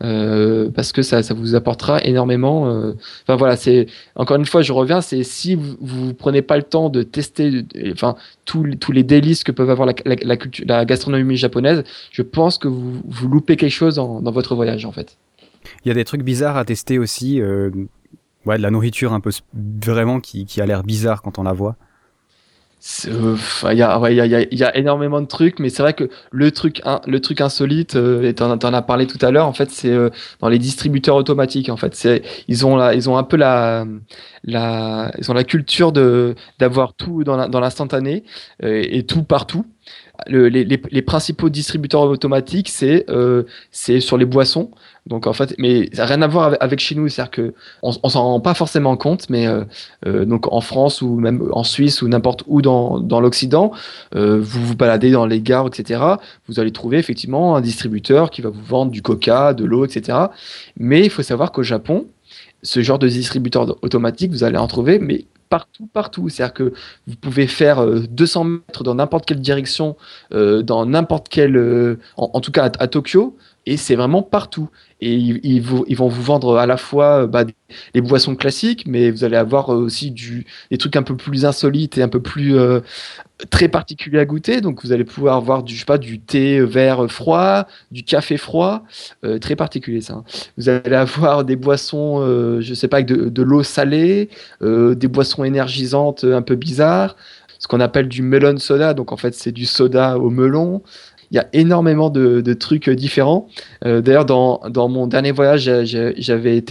parce 0.00 0.92
que 0.92 1.02
ça, 1.02 1.22
ça 1.22 1.34
vous 1.34 1.54
apportera 1.54 2.02
énormément. 2.02 2.62
Enfin 3.24 3.36
voilà, 3.36 3.56
c'est 3.56 3.86
encore 4.14 4.38
une 4.38 4.46
fois, 4.46 4.62
je 4.62 4.72
reviens, 4.72 5.02
c'est 5.02 5.24
si 5.24 5.54
vous, 5.54 5.76
vous 5.82 6.14
prenez 6.14 6.40
pas 6.40 6.56
le 6.56 6.62
temps 6.62 6.88
de 6.88 7.02
tester, 7.02 7.66
enfin 7.92 8.16
tous, 8.46 8.64
les 8.90 9.02
délices 9.02 9.44
que 9.44 9.52
peuvent 9.52 9.68
avoir 9.68 9.86
la, 9.86 9.94
la, 10.66 10.84
gastronomie 10.86 11.36
japonaise, 11.36 11.84
je 12.10 12.22
pense 12.22 12.56
que 12.56 12.68
vous, 12.68 13.02
vous 13.04 13.28
loupez 13.28 13.56
quelque 13.56 13.78
chose 13.82 13.96
dans 13.96 14.32
votre 14.32 14.54
voyage 14.54 14.86
en 14.86 14.92
fait. 14.92 15.18
Il 15.84 15.88
y 15.88 15.90
a 15.90 15.94
des 15.94 16.04
trucs 16.04 16.22
bizarres 16.22 16.56
à 16.56 16.64
tester 16.64 16.98
aussi. 16.98 17.40
Euh, 17.40 17.70
ouais, 18.46 18.58
de 18.58 18.62
la 18.62 18.70
nourriture 18.70 19.12
un 19.12 19.20
peu 19.20 19.30
vraiment 19.54 20.20
qui, 20.20 20.44
qui 20.46 20.60
a 20.60 20.66
l'air 20.66 20.82
bizarre 20.82 21.22
quand 21.22 21.38
on 21.38 21.42
la 21.42 21.52
voit. 21.52 21.76
Il 23.00 23.74
y, 23.74 23.82
a, 23.82 24.76
énormément 24.76 25.20
de 25.20 25.26
trucs, 25.26 25.58
mais 25.58 25.68
c'est 25.68 25.82
vrai 25.82 25.94
que 25.94 26.08
le 26.30 26.52
truc, 26.52 26.80
le 27.06 27.20
truc 27.20 27.40
insolite, 27.40 27.96
euh, 27.96 28.22
et 28.22 28.34
tu 28.34 28.42
en, 28.44 28.52
as 28.52 28.82
parlé 28.82 29.08
tout 29.08 29.18
à 29.20 29.32
l'heure, 29.32 29.46
en 29.46 29.52
fait, 29.52 29.68
c'est 29.72 29.90
euh, 29.90 30.10
dans 30.40 30.48
les 30.48 30.60
distributeurs 30.60 31.16
automatiques. 31.16 31.70
En 31.70 31.76
fait, 31.76 32.08
ils 32.46 32.64
ont, 32.66 32.76
la, 32.76 32.94
ils 32.94 33.10
ont 33.10 33.16
un 33.18 33.24
peu 33.24 33.36
la, 33.36 33.84
la, 34.44 35.10
ils 35.18 35.28
ont 35.28 35.34
la 35.34 35.42
culture 35.42 35.90
d'avoir 35.90 36.94
tout 36.94 37.24
dans 37.24 37.60
l'instantané 37.60 38.22
et 38.62 39.04
tout 39.04 39.24
partout 39.24 39.66
les, 40.26 41.02
principaux 41.02 41.48
distributeurs 41.48 42.02
automatiques, 42.02 42.68
c'est 42.68 43.04
euh, 43.08 43.44
sur 43.72 44.16
les 44.16 44.24
boissons. 44.24 44.70
Donc 45.08 45.26
en 45.26 45.32
fait, 45.32 45.54
mais 45.58 45.88
ça 45.92 46.02
n'a 46.02 46.06
rien 46.06 46.22
à 46.22 46.26
voir 46.26 46.54
avec, 46.60 46.80
chez 46.80 46.94
nous, 46.94 47.08
c'est-à-dire 47.08 47.30
que 47.30 47.54
on, 47.82 47.92
on 48.02 48.08
s'en 48.08 48.22
rend 48.24 48.40
pas 48.40 48.54
forcément 48.54 48.96
compte, 48.96 49.30
mais 49.30 49.46
euh, 49.46 49.64
euh, 50.06 50.24
donc 50.26 50.52
en 50.52 50.60
France 50.60 51.00
ou 51.00 51.18
même 51.18 51.48
en 51.52 51.64
Suisse 51.64 52.02
ou 52.02 52.08
n'importe 52.08 52.44
où 52.46 52.60
dans, 52.60 53.00
dans 53.00 53.20
l'Occident, 53.20 53.72
euh, 54.14 54.38
vous 54.40 54.64
vous 54.64 54.76
baladez 54.76 55.10
dans 55.10 55.24
les 55.24 55.40
gares, 55.40 55.66
etc. 55.66 56.02
Vous 56.46 56.60
allez 56.60 56.72
trouver 56.72 56.98
effectivement 56.98 57.56
un 57.56 57.62
distributeur 57.62 58.30
qui 58.30 58.42
va 58.42 58.50
vous 58.50 58.62
vendre 58.62 58.90
du 58.92 59.00
Coca, 59.00 59.54
de 59.54 59.64
l'eau, 59.64 59.86
etc. 59.86 60.18
Mais 60.76 61.00
il 61.00 61.10
faut 61.10 61.22
savoir 61.22 61.52
qu'au 61.52 61.62
Japon, 61.62 62.06
ce 62.62 62.82
genre 62.82 62.98
de 62.98 63.08
distributeur 63.08 63.76
automatique, 63.82 64.30
vous 64.30 64.44
allez 64.44 64.58
en 64.58 64.66
trouver, 64.66 64.98
mais 64.98 65.24
partout, 65.48 65.88
partout. 65.92 66.28
C'est-à-dire 66.28 66.54
que 66.54 66.72
vous 67.06 67.16
pouvez 67.16 67.46
faire 67.46 67.84
200 67.84 68.44
euh, 68.44 68.48
mètres 68.48 68.84
dans 68.84 68.94
n'importe 68.94 69.26
quelle 69.26 69.40
direction, 69.40 69.96
euh, 70.32 70.62
dans 70.62 70.86
n'importe 70.86 71.28
quel, 71.28 71.56
euh, 71.56 71.98
en, 72.16 72.40
tout 72.40 72.52
cas 72.52 72.70
à, 72.78 72.88
Tokyo, 72.88 73.36
et 73.72 73.76
c'est 73.76 73.96
vraiment 73.96 74.22
partout. 74.22 74.68
Et 75.00 75.14
ils, 75.14 75.62
vont 75.62 76.08
vous 76.08 76.22
vendre 76.22 76.56
à 76.56 76.66
la 76.66 76.76
fois 76.76 77.26
bah, 77.26 77.44
les 77.94 78.00
boissons 78.00 78.34
classiques, 78.34 78.84
mais 78.86 79.10
vous 79.10 79.22
allez 79.22 79.36
avoir 79.36 79.68
aussi 79.68 80.10
du, 80.10 80.44
des 80.70 80.78
trucs 80.78 80.96
un 80.96 81.04
peu 81.04 81.16
plus 81.16 81.44
insolites 81.44 81.98
et 81.98 82.02
un 82.02 82.08
peu 82.08 82.20
plus 82.20 82.56
très 83.50 83.68
particulier 83.68 84.18
à 84.18 84.24
goûter. 84.24 84.60
Donc 84.60 84.82
vous 84.84 84.92
allez 84.92 85.04
pouvoir 85.04 85.36
avoir 85.36 85.62
du, 85.62 85.74
je 85.74 85.80
sais 85.80 85.84
pas, 85.84 85.98
du 85.98 86.18
thé 86.18 86.60
vert 86.60 87.10
froid, 87.10 87.66
du 87.90 88.02
café 88.02 88.36
froid, 88.36 88.84
euh, 89.24 89.38
très 89.38 89.56
particulier 89.56 90.00
ça. 90.00 90.14
Hein. 90.14 90.24
Vous 90.56 90.68
allez 90.68 90.96
avoir 90.96 91.44
des 91.44 91.56
boissons, 91.56 92.20
euh, 92.20 92.60
je 92.60 92.74
sais 92.74 92.88
pas, 92.88 93.02
de, 93.02 93.42
l'eau 93.42 93.62
salée, 93.62 94.28
euh, 94.62 94.94
des 94.94 95.08
boissons 95.08 95.44
énergisantes 95.44 96.24
un 96.24 96.42
peu 96.42 96.56
bizarres, 96.56 97.16
ce 97.58 97.68
qu'on 97.68 97.80
appelle 97.80 98.08
du 98.08 98.22
melon 98.22 98.58
soda. 98.58 98.94
Donc 98.94 99.12
en 99.12 99.16
fait 99.16 99.34
c'est 99.34 99.52
du 99.52 99.66
soda 99.66 100.18
au 100.18 100.30
melon 100.30 100.82
il 101.30 101.36
y 101.36 101.38
a 101.38 101.48
énormément 101.52 102.10
de, 102.10 102.52
trucs 102.54 102.88
différents. 102.90 103.48
Euh, 103.84 104.00
D'ailleurs, 104.00 104.24
dans, 104.24 104.88
mon 104.88 105.06
dernier 105.06 105.32
voyage, 105.32 105.70
j'avais 106.18 106.62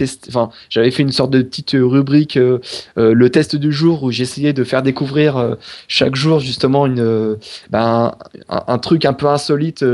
fait 0.90 1.02
une 1.02 1.12
sorte 1.12 1.30
de 1.30 1.42
petite 1.42 1.76
rubrique, 1.78 2.36
euh, 2.36 2.58
euh, 2.98 3.14
le 3.14 3.30
test 3.30 3.56
du 3.56 3.72
jour, 3.72 4.02
où 4.02 4.10
j'essayais 4.10 4.52
de 4.52 4.64
faire 4.64 4.82
découvrir 4.82 5.36
euh, 5.36 5.54
chaque 5.86 6.14
jour 6.14 6.40
justement 6.40 6.86
une, 6.86 7.36
ben, 7.70 8.14
un, 8.48 8.78
truc 8.78 9.04
un 9.04 9.12
peu 9.12 9.26
insolite. 9.26 9.84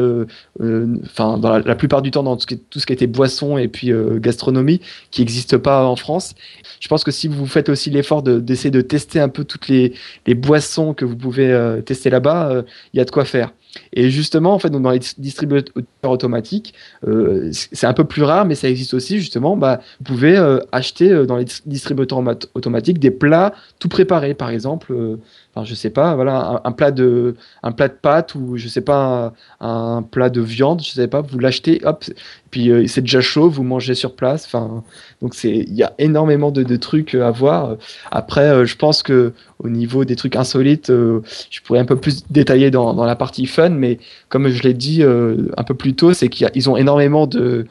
Enfin, 0.60 1.40
la, 1.64 1.74
plupart 1.74 2.02
du 2.02 2.10
temps, 2.10 2.22
dans 2.22 2.36
tout 2.36 2.42
ce 2.42 2.46
qui, 2.46 2.58
tout 2.58 2.80
ce 2.80 2.86
qui 2.86 2.92
était 2.92 3.06
boisson 3.06 3.58
et 3.58 3.68
puis 3.68 3.92
gastronomie, 4.16 4.80
qui 5.10 5.20
n'existe 5.20 5.56
pas 5.58 5.84
en 5.84 5.96
France. 5.96 6.34
Je 6.80 6.88
pense 6.88 7.04
que 7.04 7.10
si 7.10 7.28
vous 7.28 7.46
faites 7.46 7.68
aussi 7.68 7.90
l'effort 7.90 8.22
d'essayer 8.22 8.70
de, 8.70 8.80
tester 8.80 9.20
un 9.20 9.28
peu 9.28 9.44
toutes 9.44 9.68
les 9.68 9.94
boissons 10.34 10.94
que 10.94 11.04
vous 11.04 11.16
pouvez 11.16 11.80
tester 11.84 12.10
là-bas, 12.10 12.62
il 12.92 12.98
y 12.98 13.00
a 13.00 13.04
de 13.04 13.10
quoi 13.10 13.24
faire. 13.24 13.50
Et 13.92 14.10
justement, 14.10 14.54
en 14.54 14.58
fait, 14.58 14.70
dans 14.70 14.90
les 14.90 15.00
distributeurs 15.18 15.72
automatiques, 16.04 16.74
euh, 17.06 17.48
c'est 17.52 17.86
un 17.86 17.92
peu 17.92 18.04
plus 18.04 18.22
rare, 18.22 18.44
mais 18.44 18.54
ça 18.54 18.68
existe 18.68 18.94
aussi, 18.94 19.18
justement. 19.18 19.56
Bah, 19.56 19.80
vous 19.98 20.04
pouvez 20.04 20.36
euh, 20.36 20.58
acheter 20.72 21.10
euh, 21.10 21.26
dans 21.26 21.36
les 21.36 21.46
distributeurs 21.66 22.22
automatiques 22.54 22.98
des 22.98 23.10
plats 23.10 23.52
tout 23.78 23.88
préparés, 23.88 24.34
par 24.34 24.50
exemple 24.50 24.94
enfin 25.54 25.64
je 25.64 25.74
sais 25.74 25.90
pas, 25.90 26.14
voilà, 26.16 26.60
un, 26.64 26.72
plat 26.72 26.90
de, 26.90 27.36
un 27.62 27.70
plat 27.70 27.88
de 27.88 27.94
pâtes 27.94 28.34
ou 28.34 28.56
je 28.56 28.66
sais 28.66 28.80
pas, 28.80 29.32
un, 29.60 30.02
plat 30.02 30.28
de 30.28 30.40
viande, 30.40 30.82
je 30.82 30.90
sais 30.90 31.06
pas, 31.06 31.20
vous 31.20 31.38
l'achetez, 31.38 31.80
hop, 31.84 32.04
puis 32.50 32.70
euh, 32.70 32.86
c'est 32.88 33.02
déjà 33.02 33.20
chaud, 33.20 33.48
vous 33.48 33.62
mangez 33.62 33.94
sur 33.94 34.16
place. 34.16 34.46
Enfin, 34.46 34.82
donc 35.22 35.34
c'est, 35.34 35.50
il 35.50 35.74
y 35.74 35.84
a 35.84 35.92
énormément 35.98 36.50
de, 36.50 36.62
de, 36.62 36.76
trucs 36.76 37.14
à 37.14 37.30
voir. 37.30 37.76
Après, 38.10 38.48
euh, 38.48 38.64
je 38.64 38.76
pense 38.76 39.02
que 39.02 39.32
au 39.60 39.68
niveau 39.68 40.04
des 40.04 40.16
trucs 40.16 40.34
insolites, 40.34 40.90
euh, 40.90 41.20
je 41.50 41.60
pourrais 41.60 41.78
un 41.78 41.84
peu 41.84 41.96
plus 41.96 42.24
détailler 42.30 42.70
dans, 42.70 42.92
dans, 42.92 43.04
la 43.04 43.16
partie 43.16 43.46
fun, 43.46 43.70
mais 43.70 43.98
comme 44.28 44.48
je 44.48 44.62
l'ai 44.62 44.74
dit 44.74 45.02
un 45.04 45.64
peu 45.64 45.74
plus 45.74 45.94
tôt, 45.94 46.12
c'est 46.12 46.28
qu'ils 46.28 46.70
ont 46.70 46.76
énormément 46.76 47.26
de 47.26 47.66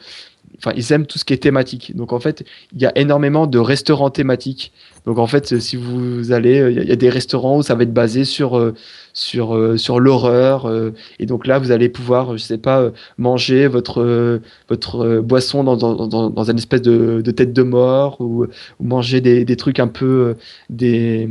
enfin 0.58 0.74
ils 0.76 0.92
aiment 0.94 1.06
tout 1.06 1.20
ce 1.20 1.26
qui 1.26 1.34
est 1.34 1.38
thématique. 1.44 1.96
Donc 1.96 2.14
en 2.14 2.20
fait, 2.20 2.46
il 2.74 2.82
y 2.82 2.86
a 2.86 2.92
énormément 2.98 3.48
de 3.48 3.60
restaurants 3.60 4.10
thématiques. 4.10 4.72
Donc 5.06 5.18
en 5.18 5.28
fait, 5.28 5.60
si 5.60 5.76
vous 5.76 6.32
allez, 6.32 6.58
il 6.72 6.88
y, 6.88 6.92
a 6.92 6.96
des 6.96 7.10
restaurants 7.10 7.58
où 7.58 7.62
ça 7.62 7.76
va 7.76 7.84
être 7.84 7.94
basé 7.94 8.24
sur 8.24 8.58
euh, 8.58 8.74
sur 9.14 9.56
euh, 9.56 9.78
sur 9.78 10.00
l'horreur 10.00 10.66
euh, 10.66 10.92
et 11.20 11.26
donc 11.26 11.46
là 11.46 11.60
vous 11.60 11.72
allez 11.72 11.90
pouvoir, 11.90 12.38
je 12.38 12.44
sais 12.44 12.58
pas, 12.58 12.92
manger 13.18 13.68
votre 13.68 14.42
votre 14.70 15.20
boisson 15.20 15.64
dans, 15.64 15.76
dans, 15.76 16.08
dans, 16.08 16.30
dans 16.30 16.52
une 16.52 16.58
espèce 16.58 16.82
de, 16.82 17.22
de, 17.22 17.32
tête 17.32 17.54
de 17.54 17.64
mort 17.64 18.22
ou, 18.22 18.46
ou 18.46 18.84
manger 18.84 19.20
des, 19.22 19.46
des 19.46 19.56
trucs 19.58 19.80
un 19.80 19.88
peu 19.88 20.36
des 20.70 21.30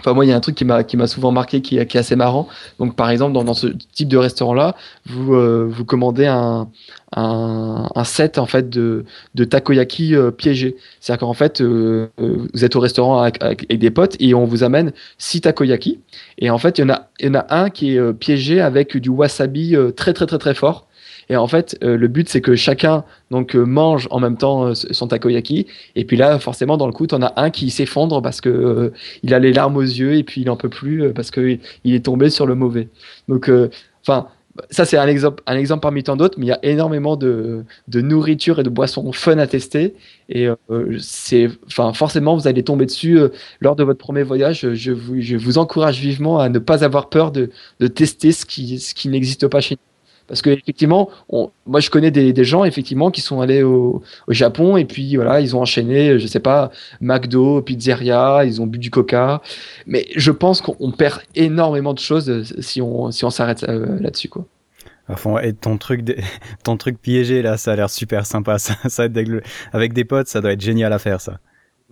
Enfin, 0.00 0.12
moi, 0.12 0.26
il 0.26 0.28
y 0.28 0.32
a 0.32 0.36
un 0.36 0.40
truc 0.40 0.54
qui 0.54 0.64
m'a 0.64 1.06
souvent 1.06 1.32
marqué, 1.32 1.62
qui, 1.62 1.84
qui, 1.86 1.96
est 1.96 2.00
assez 2.00 2.16
marrant. 2.16 2.48
Donc, 2.78 2.96
par 2.96 3.08
exemple, 3.08 3.32
dans, 3.32 3.54
ce 3.54 3.68
type 3.94 4.08
de 4.08 4.18
restaurant-là, 4.18 4.76
vous 5.06 5.34
euh, 5.34 5.66
vous 5.68 5.86
commandez 5.86 6.26
un, 6.26 6.68
un, 7.14 8.04
set 8.04 8.36
en 8.36 8.44
fait 8.44 8.68
de, 8.68 9.06
de 9.34 9.44
takoyaki 9.44 10.14
euh, 10.14 10.30
piégé. 10.30 10.76
C'est-à-dire 11.00 11.20
qu'en 11.20 11.32
fait, 11.32 11.62
euh, 11.62 12.08
vous 12.18 12.64
êtes 12.64 12.76
au 12.76 12.80
restaurant 12.80 13.22
avec, 13.22 13.42
avec, 13.42 13.66
des 13.78 13.90
potes 13.90 14.16
et 14.20 14.34
on 14.34 14.44
vous 14.44 14.64
amène 14.64 14.92
six 15.16 15.40
takoyaki. 15.40 16.00
Et 16.38 16.50
en 16.50 16.58
fait, 16.58 16.78
il 16.78 16.82
y 16.82 16.84
en 16.84 16.90
a 16.90 17.08
il 17.18 17.26
y 17.26 17.30
en 17.30 17.34
a 17.34 17.46
un 17.48 17.70
qui 17.70 17.96
est 17.96 18.12
piégé 18.12 18.60
avec 18.60 18.98
du 18.98 19.08
wasabi 19.08 19.74
très 19.96 20.12
très 20.12 20.26
très 20.26 20.38
très 20.38 20.54
fort. 20.54 20.85
Et 21.28 21.36
en 21.36 21.46
fait, 21.46 21.76
euh, 21.82 21.96
le 21.96 22.08
but, 22.08 22.28
c'est 22.28 22.40
que 22.40 22.54
chacun 22.54 23.04
donc 23.30 23.56
euh, 23.56 23.64
mange 23.64 24.08
en 24.10 24.20
même 24.20 24.36
temps 24.36 24.66
euh, 24.66 24.74
son 24.74 25.08
takoyaki. 25.08 25.66
Et 25.94 26.04
puis 26.04 26.16
là, 26.16 26.38
forcément, 26.38 26.76
dans 26.76 26.86
le 26.86 26.92
coup, 26.92 27.06
t'en 27.06 27.22
as 27.22 27.32
un 27.36 27.50
qui 27.50 27.70
s'effondre 27.70 28.22
parce 28.22 28.40
que 28.40 28.92
il 29.22 29.34
a 29.34 29.38
les 29.38 29.52
larmes 29.52 29.76
aux 29.76 29.82
yeux 29.82 30.14
et 30.14 30.22
puis 30.24 30.42
il 30.42 30.50
en 30.50 30.56
peut 30.56 30.68
plus 30.68 31.12
parce 31.12 31.30
que 31.30 31.58
il 31.84 31.94
est 31.94 32.04
tombé 32.04 32.30
sur 32.30 32.46
le 32.46 32.54
mauvais. 32.54 32.88
Donc, 33.28 33.50
enfin 34.02 34.28
ça 34.70 34.84
c'est 34.84 34.96
un 34.96 35.06
exemple, 35.06 35.42
un 35.46 35.56
exemple 35.56 35.80
parmi 35.80 36.02
tant 36.02 36.16
d'autres, 36.16 36.38
mais 36.38 36.46
il 36.46 36.48
y 36.48 36.52
a 36.52 36.64
énormément 36.64 37.16
de, 37.16 37.64
de, 37.88 38.00
nourriture 38.00 38.60
et 38.60 38.62
de 38.62 38.68
boissons 38.68 39.12
fun 39.12 39.38
à 39.38 39.46
tester. 39.46 39.94
Et 40.28 40.48
euh, 40.48 40.98
c'est, 40.98 41.48
enfin, 41.66 41.92
forcément, 41.92 42.36
vous 42.36 42.48
allez 42.48 42.62
tomber 42.62 42.86
dessus 42.86 43.18
euh, 43.18 43.28
lors 43.60 43.76
de 43.76 43.84
votre 43.84 43.98
premier 43.98 44.22
voyage. 44.22 44.72
Je 44.74 44.92
vous, 44.92 45.20
je 45.20 45.36
vous 45.36 45.58
encourage 45.58 46.00
vivement 46.00 46.38
à 46.38 46.48
ne 46.48 46.58
pas 46.58 46.84
avoir 46.84 47.08
peur 47.08 47.32
de, 47.32 47.50
de 47.80 47.86
tester 47.86 48.32
ce 48.32 48.44
qui, 48.46 48.78
ce 48.80 48.94
qui 48.94 49.08
n'existe 49.08 49.46
pas 49.48 49.60
chez 49.60 49.76
nous. 49.76 49.85
Parce 50.28 50.42
que 50.42 50.50
effectivement, 50.50 51.08
moi 51.30 51.80
je 51.80 51.90
connais 51.90 52.10
des, 52.10 52.44
gens 52.44 52.64
effectivement 52.64 53.10
qui 53.10 53.20
sont 53.20 53.40
allés 53.40 53.62
au, 53.62 54.02
Japon 54.28 54.76
et 54.76 54.84
puis 54.84 55.16
voilà, 55.16 55.40
ils 55.40 55.56
ont 55.56 55.60
enchaîné, 55.60 56.18
je 56.18 56.26
sais 56.26 56.40
pas, 56.40 56.70
McDo, 57.00 57.62
pizzeria, 57.62 58.44
ils 58.44 58.60
ont 58.60 58.66
bu 58.66 58.78
du 58.78 58.90
Coca. 58.90 59.40
Mais 59.86 60.06
je 60.16 60.30
pense 60.30 60.60
qu'on 60.60 60.90
perd 60.90 61.22
énormément 61.34 61.94
de 61.94 61.98
choses 61.98 62.28
euh, 62.28 62.44
si 62.60 62.82
on 62.82 63.10
si 63.10 63.24
on 63.24 63.30
s'arrête 63.30 63.64
euh, 63.68 63.98
là-dessus 64.00 64.28
quoi. 64.28 64.44
Fond, 65.14 65.38
et 65.38 65.52
ton 65.52 65.78
truc, 65.78 66.04
ton 66.64 66.76
truc 66.76 67.00
piégé 67.00 67.40
là, 67.40 67.56
ça 67.56 67.72
a 67.72 67.76
l'air 67.76 67.90
super 67.90 68.26
sympa. 68.26 68.58
Ça, 68.66 68.74
ça 68.88 69.06
avec 69.72 69.92
des 69.92 70.04
potes, 70.04 70.26
ça 70.26 70.40
doit 70.40 70.52
être 70.52 70.60
génial 70.60 70.92
à 70.92 70.98
faire 70.98 71.20
ça. 71.20 71.38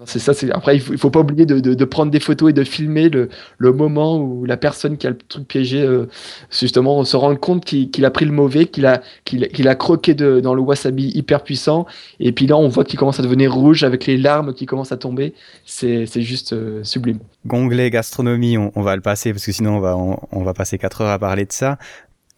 C'est 0.06 0.18
ça. 0.18 0.34
C'est 0.34 0.50
après, 0.50 0.74
il 0.76 0.80
faut, 0.80 0.96
faut 0.96 1.10
pas 1.10 1.20
oublier 1.20 1.46
de, 1.46 1.60
de, 1.60 1.72
de, 1.72 1.84
prendre 1.84 2.10
des 2.10 2.18
photos 2.18 2.50
et 2.50 2.52
de 2.52 2.64
filmer 2.64 3.08
le, 3.08 3.28
le, 3.58 3.72
moment 3.72 4.18
où 4.18 4.44
la 4.44 4.56
personne 4.56 4.96
qui 4.96 5.06
a 5.06 5.10
le 5.10 5.16
truc 5.16 5.46
piégé, 5.46 5.82
euh, 5.82 6.06
justement, 6.50 7.04
se 7.04 7.16
rend 7.16 7.36
compte 7.36 7.64
qu'il 7.64 8.04
a 8.04 8.10
pris 8.10 8.24
le 8.24 8.32
mauvais, 8.32 8.66
qu'il 8.66 8.86
a, 8.86 9.02
qu'il 9.24 9.68
a 9.68 9.74
croqué 9.76 10.14
de, 10.14 10.40
dans 10.40 10.54
le 10.54 10.62
wasabi 10.62 11.12
hyper 11.14 11.44
puissant, 11.44 11.86
et 12.18 12.32
puis 12.32 12.48
là, 12.48 12.56
on 12.56 12.66
voit 12.66 12.84
qu'il 12.84 12.98
commence 12.98 13.20
à 13.20 13.22
devenir 13.22 13.54
rouge 13.54 13.84
avec 13.84 14.06
les 14.06 14.16
larmes 14.16 14.52
qui 14.52 14.66
commencent 14.66 14.92
à 14.92 14.96
tomber. 14.96 15.32
C'est 15.64 16.06
juste 16.16 16.54
euh, 16.54 16.82
sublime. 16.82 17.20
Gonglet 17.46 17.90
gastronomie, 17.90 18.58
on, 18.58 18.72
on, 18.74 18.82
va 18.82 18.96
le 18.96 19.02
passer 19.02 19.32
parce 19.32 19.46
que 19.46 19.52
sinon 19.52 19.76
on 19.76 19.80
va 19.80 19.96
on, 19.96 20.18
on 20.32 20.42
va 20.42 20.54
passer 20.54 20.76
quatre 20.78 21.02
heures 21.02 21.10
à 21.10 21.18
parler 21.18 21.44
de 21.44 21.52
ça. 21.52 21.78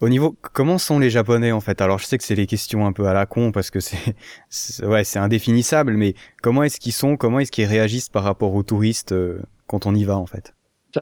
Au 0.01 0.11
niveau, 0.11 0.37
comment 0.53 0.77
sont 0.77 0.99
les 0.99 1.09
Japonais 1.09 1.53
en 1.53 1.61
fait? 1.61 1.81
Alors 1.81 1.99
je 1.99 2.05
sais 2.05 2.19
que 2.19 2.25
c'est 2.25 2.35
les 2.35 2.47
questions 2.47 2.87
un 2.87 2.93
peu 2.93 3.07
à 3.07 3.15
la 3.15 3.25
con 3.25 3.51
parce 3.51 3.71
que 3.71 3.81
c'est, 3.81 4.15
ouais, 4.85 5.05
c'est 5.05 5.19
indéfinissable, 5.19 5.95
mais 5.95 6.15
comment 6.43 6.63
est-ce 6.65 6.79
qu'ils 6.79 6.93
sont? 6.93 7.17
Comment 7.17 7.39
est-ce 7.39 7.51
qu'ils 7.51 7.67
réagissent 7.67 8.11
par 8.11 8.23
rapport 8.23 8.55
aux 8.55 8.63
touristes 8.63 9.13
euh, 9.13 9.41
quand 9.67 9.87
on 9.87 9.95
y 9.95 10.05
va 10.05 10.19
en 10.19 10.27
fait? 10.27 10.53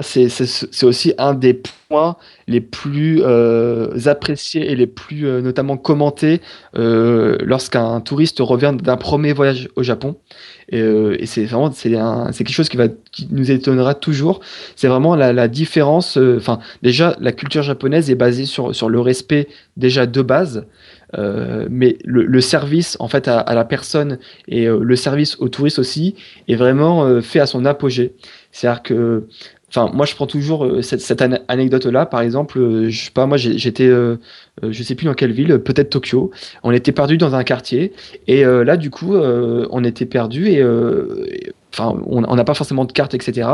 C'est, 0.01 0.85
aussi 0.85 1.15
un 1.19 1.35
des 1.35 1.55
points 1.55 2.17
les 2.49 2.61
plus 2.61 3.21
euh, 3.23 3.97
appréciés 4.07 4.71
et 4.71 4.75
les 4.75 4.89
plus 4.89 5.27
euh, 5.27 5.41
notamment 5.41 5.77
commentés 5.77 6.41
lorsqu'un 6.75 8.01
touriste 8.01 8.39
revient 8.41 8.75
d'un 8.81 8.97
premier 8.97 9.33
voyage 9.33 9.69
au 9.77 9.83
Japon. 9.85 10.17
Et, 10.71 10.81
euh, 10.81 11.17
et 11.21 11.27
c'est 11.27 11.45
vraiment 11.45 11.71
c'est, 11.73 11.91
quelque 11.91 12.53
chose 12.53 12.69
qui 12.69 12.77
va 12.77 12.89
qui 13.13 13.29
nous 13.31 13.51
étonnera 13.51 13.95
toujours. 13.95 14.41
C'est 14.77 14.89
vraiment 14.89 15.15
la, 15.17 15.33
la 15.33 15.49
différence. 15.49 16.17
euh, 16.19 16.37
Enfin, 16.39 16.59
déjà 16.83 17.17
la 17.21 17.33
culture 17.33 17.63
japonaise 17.63 18.11
est 18.11 18.15
basée 18.15 18.47
sur 18.47 18.75
sur 18.75 18.89
le 18.89 19.01
respect 19.01 19.49
déjà 19.77 20.07
de 20.07 20.23
base. 20.23 20.67
Euh, 21.17 21.69
mais 21.71 21.97
le, 22.05 22.25
le, 22.25 22.41
service 22.41 22.97
en 22.99 23.07
fait 23.07 23.29
à, 23.29 23.39
à 23.39 23.55
la 23.55 23.65
personne 23.65 24.19
et 24.49 24.67
euh, 24.67 24.81
le 24.83 24.97
service 24.97 25.37
aux 25.39 25.49
touristes 25.49 25.79
aussi 25.79 26.17
est 26.49 26.57
vraiment 26.57 27.05
euh, 27.05 27.21
fait 27.21 27.39
à 27.39 27.47
son 27.47 27.65
apogée. 27.67 28.15
C'est-à-dire 28.51 28.83
que 28.83 29.25
Enfin, 29.77 29.91
moi, 29.93 30.07
je 30.07 30.15
prends 30.15 30.29
toujours 30.29 30.65
euh, 30.65 30.83
cette, 30.83 31.01
cette 31.01 31.21
an 31.21 31.37
anecdote-là. 31.49 32.07
Par 32.07 32.21
exemple, 32.21 32.61
euh, 32.61 32.91
je 32.91 33.07
sais 33.07 33.11
pas, 33.11 33.27
moi, 33.27 33.37
j'étais, 33.37 33.89
euh, 33.89 34.19
je 34.63 34.83
sais 34.85 34.95
plus 34.95 35.07
dans 35.07 35.15
quelle 35.15 35.33
ville, 35.33 35.59
peut-être 35.59 35.91
Tokyo. 35.91 36.31
On 36.63 36.71
était 36.71 36.93
perdu 36.93 37.19
dans 37.19 37.35
un 37.35 37.43
quartier, 37.43 37.93
et 38.29 38.45
là, 38.45 38.77
du 38.77 38.91
coup, 38.91 39.17
on 39.17 39.85
était 39.85 40.07
perdu 40.07 40.49
et, 40.49 40.59
et 40.61 41.53
enfin, 41.77 41.97
on 42.07 42.37
n'a 42.37 42.45
pas 42.45 42.55
forcément 42.55 42.85
de 42.85 42.93
carte, 42.93 43.15
etc. 43.15 43.49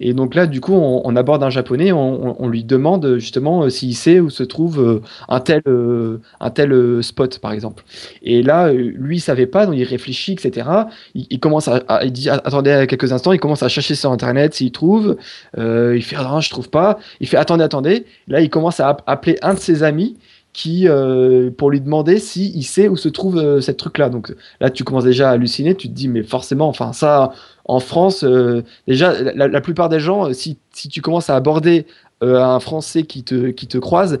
Et 0.00 0.14
donc 0.14 0.34
là, 0.34 0.46
du 0.46 0.60
coup, 0.60 0.74
on, 0.74 1.16
aborde 1.16 1.42
un 1.42 1.50
japonais, 1.50 1.92
on, 1.92 2.48
lui 2.48 2.64
demande 2.64 3.18
justement 3.18 3.68
s'il 3.70 3.94
sait 3.94 4.20
où 4.20 4.30
se 4.30 4.42
trouve 4.42 5.02
un 5.28 5.40
tel, 5.40 5.62
un 6.40 6.50
tel 6.50 7.02
spot, 7.02 7.38
par 7.38 7.52
exemple. 7.52 7.84
Et 8.22 8.42
là, 8.42 8.72
lui, 8.72 9.16
il 9.16 9.20
savait 9.20 9.46
pas, 9.46 9.66
donc 9.66 9.76
il 9.76 9.84
réfléchit, 9.84 10.32
etc. 10.32 10.68
Il, 11.14 11.40
commence 11.40 11.68
à, 11.68 11.82
à, 11.88 12.06
dit, 12.06 12.28
attendez 12.28 12.86
quelques 12.88 13.12
instants, 13.12 13.32
il 13.32 13.40
commence 13.40 13.62
à 13.62 13.68
chercher 13.68 13.94
sur 13.94 14.10
Internet 14.12 14.54
s'il 14.54 14.72
trouve. 14.72 15.16
Euh, 15.58 15.96
il 15.96 16.02
fait, 16.02 16.16
ah, 16.18 16.24
non, 16.24 16.40
je 16.40 16.50
trouve 16.50 16.70
pas. 16.70 16.98
Il 17.20 17.28
fait, 17.28 17.36
attendez, 17.36 17.64
attendez. 17.64 18.06
Là, 18.28 18.40
il 18.40 18.50
commence 18.50 18.80
à 18.80 18.96
appeler 19.06 19.36
un 19.42 19.54
de 19.54 19.58
ses 19.58 19.82
amis 19.82 20.16
qui 20.54 20.88
euh, 20.88 21.50
pour 21.50 21.70
lui 21.70 21.80
demander 21.80 22.18
si 22.18 22.52
il 22.54 22.62
sait 22.62 22.88
où 22.88 22.96
se 22.96 23.08
trouve 23.08 23.38
euh, 23.38 23.60
cette 23.60 23.76
truc 23.76 23.98
là 23.98 24.08
donc 24.08 24.32
là 24.60 24.70
tu 24.70 24.84
commences 24.84 25.04
déjà 25.04 25.28
à 25.28 25.32
halluciner 25.32 25.74
tu 25.74 25.88
te 25.88 25.92
dis 25.92 26.08
mais 26.08 26.22
forcément 26.22 26.68
enfin 26.68 26.92
ça 26.92 27.32
en 27.64 27.80
France 27.80 28.22
euh, 28.22 28.62
déjà 28.86 29.12
la, 29.34 29.60
plupart 29.60 29.88
des 29.88 29.98
gens 29.98 30.32
si, 30.32 30.56
si 30.70 30.88
tu 30.88 31.02
commences 31.02 31.28
à 31.28 31.34
aborder 31.34 31.86
euh, 32.22 32.40
un 32.40 32.60
français 32.60 33.02
qui 33.02 33.24
te 33.24 33.78
croise 33.78 34.18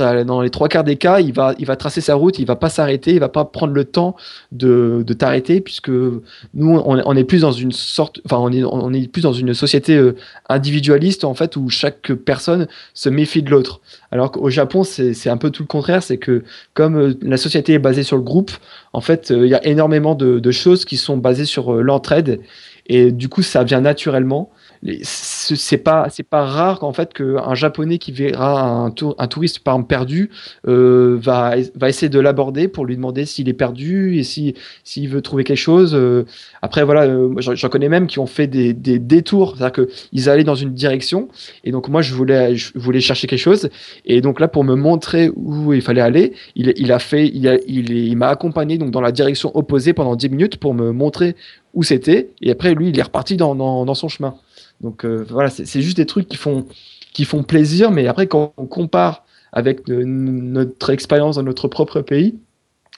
dans 0.00 0.40
les 0.40 0.50
trois 0.50 0.68
quarts 0.68 0.84
des 0.84 0.96
cas, 0.96 1.20
il 1.20 1.32
va, 1.32 1.54
il 1.58 1.66
va 1.66 1.76
tracer 1.76 2.00
sa 2.00 2.14
route, 2.14 2.38
il 2.38 2.46
va 2.46 2.56
pas 2.56 2.68
s'arrêter, 2.68 3.12
il 3.12 3.20
va 3.20 3.28
pas 3.28 3.44
prendre 3.44 3.72
le 3.72 3.84
temps 3.84 4.16
de, 4.52 5.04
t'arrêter, 5.18 5.60
puisque 5.60 5.90
nous, 5.90 6.22
on, 6.54 7.02
on, 7.04 7.16
est 7.16 7.24
plus 7.24 7.42
dans 7.42 7.52
une 7.52 7.72
sorte, 7.72 8.20
enfin, 8.24 8.38
on 8.38 8.92
est, 8.92 9.08
plus 9.08 9.22
dans 9.22 9.32
une 9.32 9.54
société 9.54 9.96
euh, 9.96 10.16
individualiste, 10.48 11.24
en 11.24 11.34
fait, 11.34 11.56
où 11.56 11.68
chaque 11.68 12.12
personne 12.12 12.66
se 12.94 13.08
méfie 13.08 13.42
de 13.42 13.50
l'autre. 13.50 13.80
Alors 14.10 14.32
qu'au 14.32 14.50
Japon, 14.50 14.84
c'est 14.84 15.28
un 15.28 15.36
peu 15.36 15.50
tout 15.50 15.62
le 15.62 15.68
contraire, 15.68 16.02
c'est 16.02 16.18
que 16.18 16.42
comme 16.74 16.96
euh, 16.96 17.14
la 17.22 17.36
société 17.36 17.74
est 17.74 17.78
basée 17.78 18.02
sur 18.02 18.16
le 18.16 18.22
groupe, 18.22 18.50
en 18.92 19.00
fait, 19.00 19.30
euh, 19.30 19.46
il 19.46 19.50
y 19.50 19.54
a 19.54 19.64
énormément 19.66 20.14
de, 20.14 20.50
choses 20.50 20.84
qui 20.84 20.96
sont 20.96 21.16
basées 21.16 21.44
sur 21.44 21.74
l'entraide, 21.74 22.40
et 22.86 23.12
du 23.12 23.28
coup, 23.28 23.42
ça 23.42 23.62
vient 23.62 23.80
naturellement 23.80 24.50
c'est 24.82 25.76
pas 25.76 26.08
c'est 26.08 26.22
pas 26.22 26.44
rare 26.44 26.78
qu'en 26.78 26.94
fait 26.94 27.12
qu'un 27.12 27.54
japonais 27.54 27.98
qui 27.98 28.12
verra 28.12 28.62
un, 28.62 28.90
tour, 28.90 29.14
un 29.18 29.26
touriste 29.26 29.58
par 29.58 29.86
perdu 29.86 30.30
euh, 30.66 31.18
va 31.20 31.54
va 31.74 31.88
essayer 31.90 32.08
de 32.08 32.18
l'aborder 32.18 32.66
pour 32.66 32.86
lui 32.86 32.96
demander 32.96 33.26
s'il 33.26 33.50
est 33.50 33.54
perdu 33.54 34.18
et 34.18 34.22
si 34.22 34.54
s'il 34.82 35.08
veut 35.10 35.20
trouver 35.20 35.44
quelque 35.44 35.58
chose 35.58 35.94
euh, 35.94 36.24
après 36.62 36.82
voilà 36.82 37.02
euh, 37.02 37.34
j'en 37.38 37.68
connais 37.68 37.90
même 37.90 38.06
qui 38.06 38.18
ont 38.20 38.26
fait 38.26 38.46
des, 38.46 38.72
des 38.72 38.98
détours 38.98 39.56
c'est 39.58 39.64
à 39.64 39.70
dire 39.70 39.72
que 39.72 39.90
ils 40.12 40.30
allaient 40.30 40.44
dans 40.44 40.54
une 40.54 40.72
direction 40.72 41.28
et 41.64 41.72
donc 41.72 41.88
moi 41.90 42.00
je 42.00 42.14
voulais 42.14 42.56
je 42.56 42.72
voulais 42.78 43.00
chercher 43.00 43.26
quelque 43.26 43.38
chose 43.38 43.68
et 44.06 44.22
donc 44.22 44.40
là 44.40 44.48
pour 44.48 44.64
me 44.64 44.76
montrer 44.76 45.30
où 45.36 45.74
il 45.74 45.82
fallait 45.82 46.00
aller 46.00 46.32
il, 46.56 46.72
il 46.76 46.90
a 46.90 46.98
fait 46.98 47.26
il 47.26 47.60
il, 47.66 48.16
m'a 48.16 48.28
accompagné 48.28 48.78
donc 48.78 48.92
dans 48.92 49.02
la 49.02 49.12
direction 49.12 49.54
opposée 49.54 49.92
pendant 49.92 50.16
10 50.16 50.30
minutes 50.30 50.56
pour 50.56 50.72
me 50.72 50.90
montrer 50.90 51.36
où 51.74 51.82
c'était 51.82 52.30
et 52.40 52.50
après 52.50 52.74
lui 52.74 52.88
il 52.88 52.98
est 52.98 53.02
reparti 53.02 53.36
dans, 53.36 53.54
dans 53.54 53.94
son 53.94 54.08
chemin 54.08 54.36
donc 54.80 55.04
euh, 55.04 55.24
voilà, 55.28 55.50
c'est 55.50 55.82
juste 55.82 55.96
des 55.96 56.06
trucs 56.06 56.28
qui 56.28 56.36
font, 56.36 56.66
qui 57.12 57.24
font 57.24 57.42
plaisir, 57.42 57.90
mais 57.90 58.06
après, 58.06 58.26
quand 58.26 58.54
on 58.56 58.66
compare 58.66 59.24
avec 59.52 59.88
notre 59.88 60.90
expérience 60.90 61.36
dans 61.36 61.42
notre 61.42 61.68
propre 61.68 62.00
pays, 62.00 62.38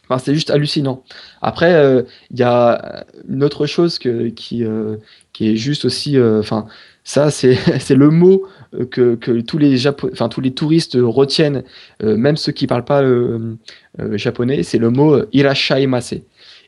enfin, 0.04 0.18
c'est 0.18 0.34
juste 0.34 0.50
hallucinant. 0.50 1.02
Après, 1.40 1.70
il 1.70 1.74
euh, 1.74 2.02
y 2.30 2.42
a 2.42 3.04
une 3.28 3.42
autre 3.42 3.66
chose 3.66 3.98
que, 3.98 4.28
qui, 4.28 4.64
euh, 4.64 4.96
qui 5.32 5.50
est 5.50 5.56
juste 5.56 5.84
aussi, 5.84 6.20
enfin, 6.20 6.66
ça, 7.04 7.30
c'est 7.30 7.56
le 7.90 8.10
mot 8.10 8.46
que, 8.90 9.16
que 9.16 9.40
tous, 9.40 9.58
les 9.58 9.76
Japo 9.76 10.10
tous 10.10 10.40
les 10.40 10.52
touristes 10.52 10.96
retiennent, 11.00 11.64
même 12.02 12.36
ceux 12.36 12.52
qui 12.52 12.66
ne 12.66 12.68
parlent 12.68 12.84
pas 12.84 13.02
japonais, 14.12 14.62
c'est 14.62 14.78
le 14.78 14.90
mot 14.90 15.22
irashaimase. 15.32 16.20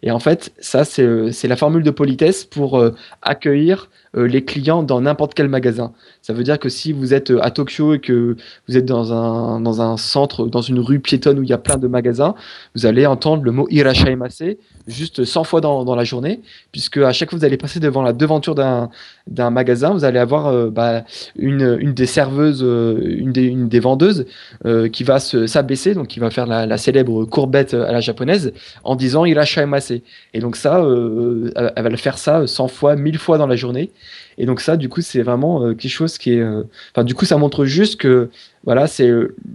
Et 0.02 0.10
en 0.10 0.18
fait, 0.18 0.52
ça, 0.58 0.84
c'est 0.84 1.48
la 1.48 1.56
formule 1.56 1.82
de 1.82 1.90
politesse 1.90 2.44
pour 2.44 2.82
accueillir 3.22 3.84
euh, 3.84 4.03
les 4.14 4.44
clients 4.44 4.82
dans 4.82 5.00
n'importe 5.00 5.34
quel 5.34 5.48
magasin. 5.48 5.92
Ça 6.22 6.32
veut 6.32 6.42
dire 6.42 6.58
que 6.58 6.70
si 6.70 6.92
vous 6.92 7.12
êtes 7.12 7.30
euh, 7.30 7.44
à 7.44 7.50
Tokyo 7.50 7.94
et 7.94 7.98
que 7.98 8.36
vous 8.66 8.76
êtes 8.76 8.86
dans 8.86 9.12
un, 9.12 9.60
dans 9.60 9.82
un 9.82 9.96
centre, 9.96 10.46
dans 10.46 10.62
une 10.62 10.78
rue 10.78 11.00
piétonne 11.00 11.38
où 11.38 11.42
il 11.42 11.48
y 11.50 11.52
a 11.52 11.58
plein 11.58 11.76
de 11.76 11.86
magasins, 11.86 12.34
vous 12.74 12.86
allez 12.86 13.04
entendre 13.06 13.42
le 13.44 13.52
mot 13.52 13.66
irashaimase 13.70 14.42
juste 14.86 15.24
100 15.24 15.44
fois 15.44 15.60
dans, 15.60 15.84
dans 15.84 15.96
la 15.96 16.04
journée, 16.04 16.40
puisque 16.72 16.98
à 16.98 17.12
chaque 17.12 17.30
fois 17.30 17.36
que 17.36 17.40
vous 17.40 17.46
allez 17.46 17.56
passer 17.56 17.80
devant 17.80 18.02
la 18.02 18.12
devanture 18.12 18.54
d'un 18.54 19.50
magasin, 19.50 19.92
vous 19.92 20.04
allez 20.04 20.18
avoir 20.18 20.46
euh, 20.46 20.70
bah, 20.70 21.04
une, 21.36 21.76
une 21.80 21.94
des 21.94 22.06
serveuses, 22.06 22.62
euh, 22.62 22.98
une, 23.02 23.32
des, 23.32 23.44
une 23.44 23.68
des 23.68 23.80
vendeuses 23.80 24.26
euh, 24.66 24.88
qui 24.88 25.04
va 25.04 25.18
s'abaisser, 25.18 25.94
donc 25.94 26.08
qui 26.08 26.20
va 26.20 26.30
faire 26.30 26.46
la, 26.46 26.78
célèbre 26.78 27.24
courbette 27.24 27.74
à 27.74 27.92
la 27.92 28.00
japonaise 28.00 28.52
en 28.82 28.96
disant 28.96 29.24
irashaimase. 29.24 29.92
Et 30.34 30.40
donc 30.40 30.56
ça, 30.56 30.82
euh, 30.82 31.50
elle 31.54 31.82
va 31.82 31.88
le 31.88 31.96
faire 31.96 32.18
ça 32.18 32.46
100 32.46 32.68
fois, 32.68 32.96
1000 32.96 33.18
fois 33.18 33.38
dans 33.38 33.46
la 33.46 33.56
journée. 33.56 33.90
Et 34.38 34.46
donc 34.46 34.60
ça, 34.60 34.76
du 34.76 34.88
coup, 34.88 35.00
c'est 35.00 35.22
vraiment 35.22 35.74
quelque 35.74 35.88
chose 35.88 36.18
qui 36.18 36.32
est... 36.32 36.44
Enfin, 36.92 37.04
du 37.04 37.14
coup, 37.14 37.24
ça 37.24 37.36
montre 37.36 37.64
juste 37.64 38.00
que 38.00 38.30
voilà, 38.64 38.86
c'est 38.86 39.08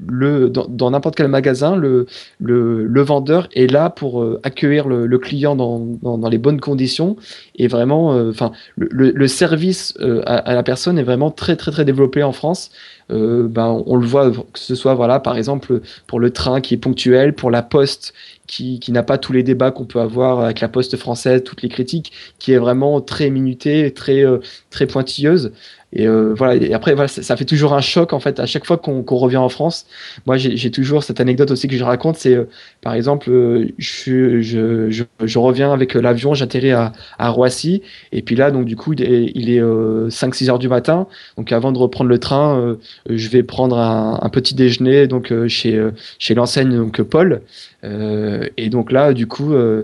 le 0.07 0.49
dans 0.49 0.91
n'importe 0.91 1.15
quel 1.15 1.27
magasin, 1.27 1.75
le, 1.75 2.05
le, 2.39 2.85
le, 2.85 3.01
vendeur 3.01 3.49
est 3.53 3.71
là 3.71 3.89
pour 3.89 4.21
euh, 4.21 4.39
accueillir 4.43 4.87
le, 4.87 5.17
client 5.17 5.55
dans, 5.55 5.79
dans, 6.01 6.29
les 6.29 6.37
bonnes 6.37 6.59
conditions 6.59 7.15
et 7.55 7.67
vraiment, 7.67 8.09
enfin, 8.29 8.51
euh, 8.79 8.87
le, 8.91 9.11
le, 9.11 9.27
service 9.27 9.95
euh, 9.99 10.21
à, 10.25 10.35
à, 10.35 10.53
la 10.53 10.63
personne 10.63 10.99
est 10.99 11.03
vraiment 11.03 11.31
très 11.31 11.55
très 11.55 11.71
très 11.71 11.85
développé 11.85 12.21
en 12.21 12.31
France. 12.31 12.71
ben, 13.09 13.83
on 13.85 13.95
le 13.95 14.05
voit 14.05 14.29
que 14.29 14.59
ce 14.59 14.75
soit 14.75 14.93
voilà 14.93 15.19
par 15.19 15.35
exemple 15.35 15.81
pour 16.05 16.19
le 16.19 16.29
train 16.29 16.61
qui 16.61 16.75
est 16.75 16.77
ponctuel, 16.77 17.33
pour 17.33 17.49
la 17.49 17.63
poste 17.63 18.13
qui, 18.49 18.79
qui 18.79 18.91
n'a 18.91 19.03
pas 19.03 19.17
tous 19.17 19.31
les 19.31 19.43
débats 19.43 19.71
qu'on 19.71 19.85
peut 19.85 20.01
avoir 20.01 20.41
avec 20.41 20.59
la 20.59 20.67
poste 20.67 20.97
française, 20.97 21.43
toutes 21.43 21.61
les 21.61 21.69
critiques, 21.69 22.11
qui 22.39 22.51
est 22.51 22.57
vraiment 22.57 22.99
très 22.99 23.29
minutée, 23.29 23.93
très, 23.93 24.23
très 24.69 24.87
pointilleuse. 24.87 25.53
Et 25.91 26.07
euh, 26.07 26.33
voilà. 26.35 26.55
Et 26.55 26.73
après, 26.73 26.93
voilà, 26.93 27.07
ça, 27.07 27.35
fait 27.35 27.45
toujours 27.45 27.73
un 27.73 27.81
choc 27.81 28.13
en 28.13 28.19
fait 28.19 28.39
à 28.39 28.45
chaque 28.45 28.65
fois 28.65 28.77
qu'on 28.77 29.03
revient 29.03 29.37
en 29.37 29.49
France. 29.49 29.87
Moi, 30.27 30.37
j'ai 30.37 30.71
toujours 30.71 31.03
cette 31.03 31.19
anecdote 31.19 31.49
aussi 31.51 31.67
que 31.67 31.75
je 31.75 31.83
raconte. 31.83 32.17
C'est 32.17 32.35
euh, 32.35 32.45
par 32.81 32.93
exemple, 32.93 33.29
euh, 33.31 33.67
je, 33.77 34.41
je, 34.41 34.89
je, 34.91 35.03
je, 35.23 35.39
reviens 35.39 35.73
avec 35.73 35.95
l'avion, 35.95 36.33
j'atterris 36.33 36.71
à, 36.71 36.93
à, 37.17 37.29
Roissy, 37.29 37.81
et 38.11 38.21
puis 38.21 38.35
là, 38.35 38.51
donc 38.51 38.65
du 38.65 38.75
coup, 38.75 38.93
il 38.93 39.01
est, 39.01 39.31
il 39.33 39.49
est 39.49 39.61
5-6 39.61 40.49
heures 40.49 40.59
du 40.59 40.69
matin. 40.69 41.07
Donc 41.37 41.51
avant 41.51 41.71
de 41.71 41.79
reprendre 41.79 42.09
le 42.09 42.19
train, 42.19 42.77
je 43.09 43.29
vais 43.29 43.43
prendre 43.43 43.77
un, 43.77 44.19
un 44.21 44.29
petit 44.29 44.53
déjeuner 44.55 45.07
donc 45.07 45.33
chez 45.47 45.81
chez 46.19 46.33
l'enseigne 46.35 46.75
donc 46.75 47.01
Paul. 47.01 47.41
Euh, 47.83 48.47
et 48.57 48.69
donc 48.69 48.91
là, 48.91 49.13
du 49.13 49.27
coup, 49.27 49.53
euh, 49.53 49.83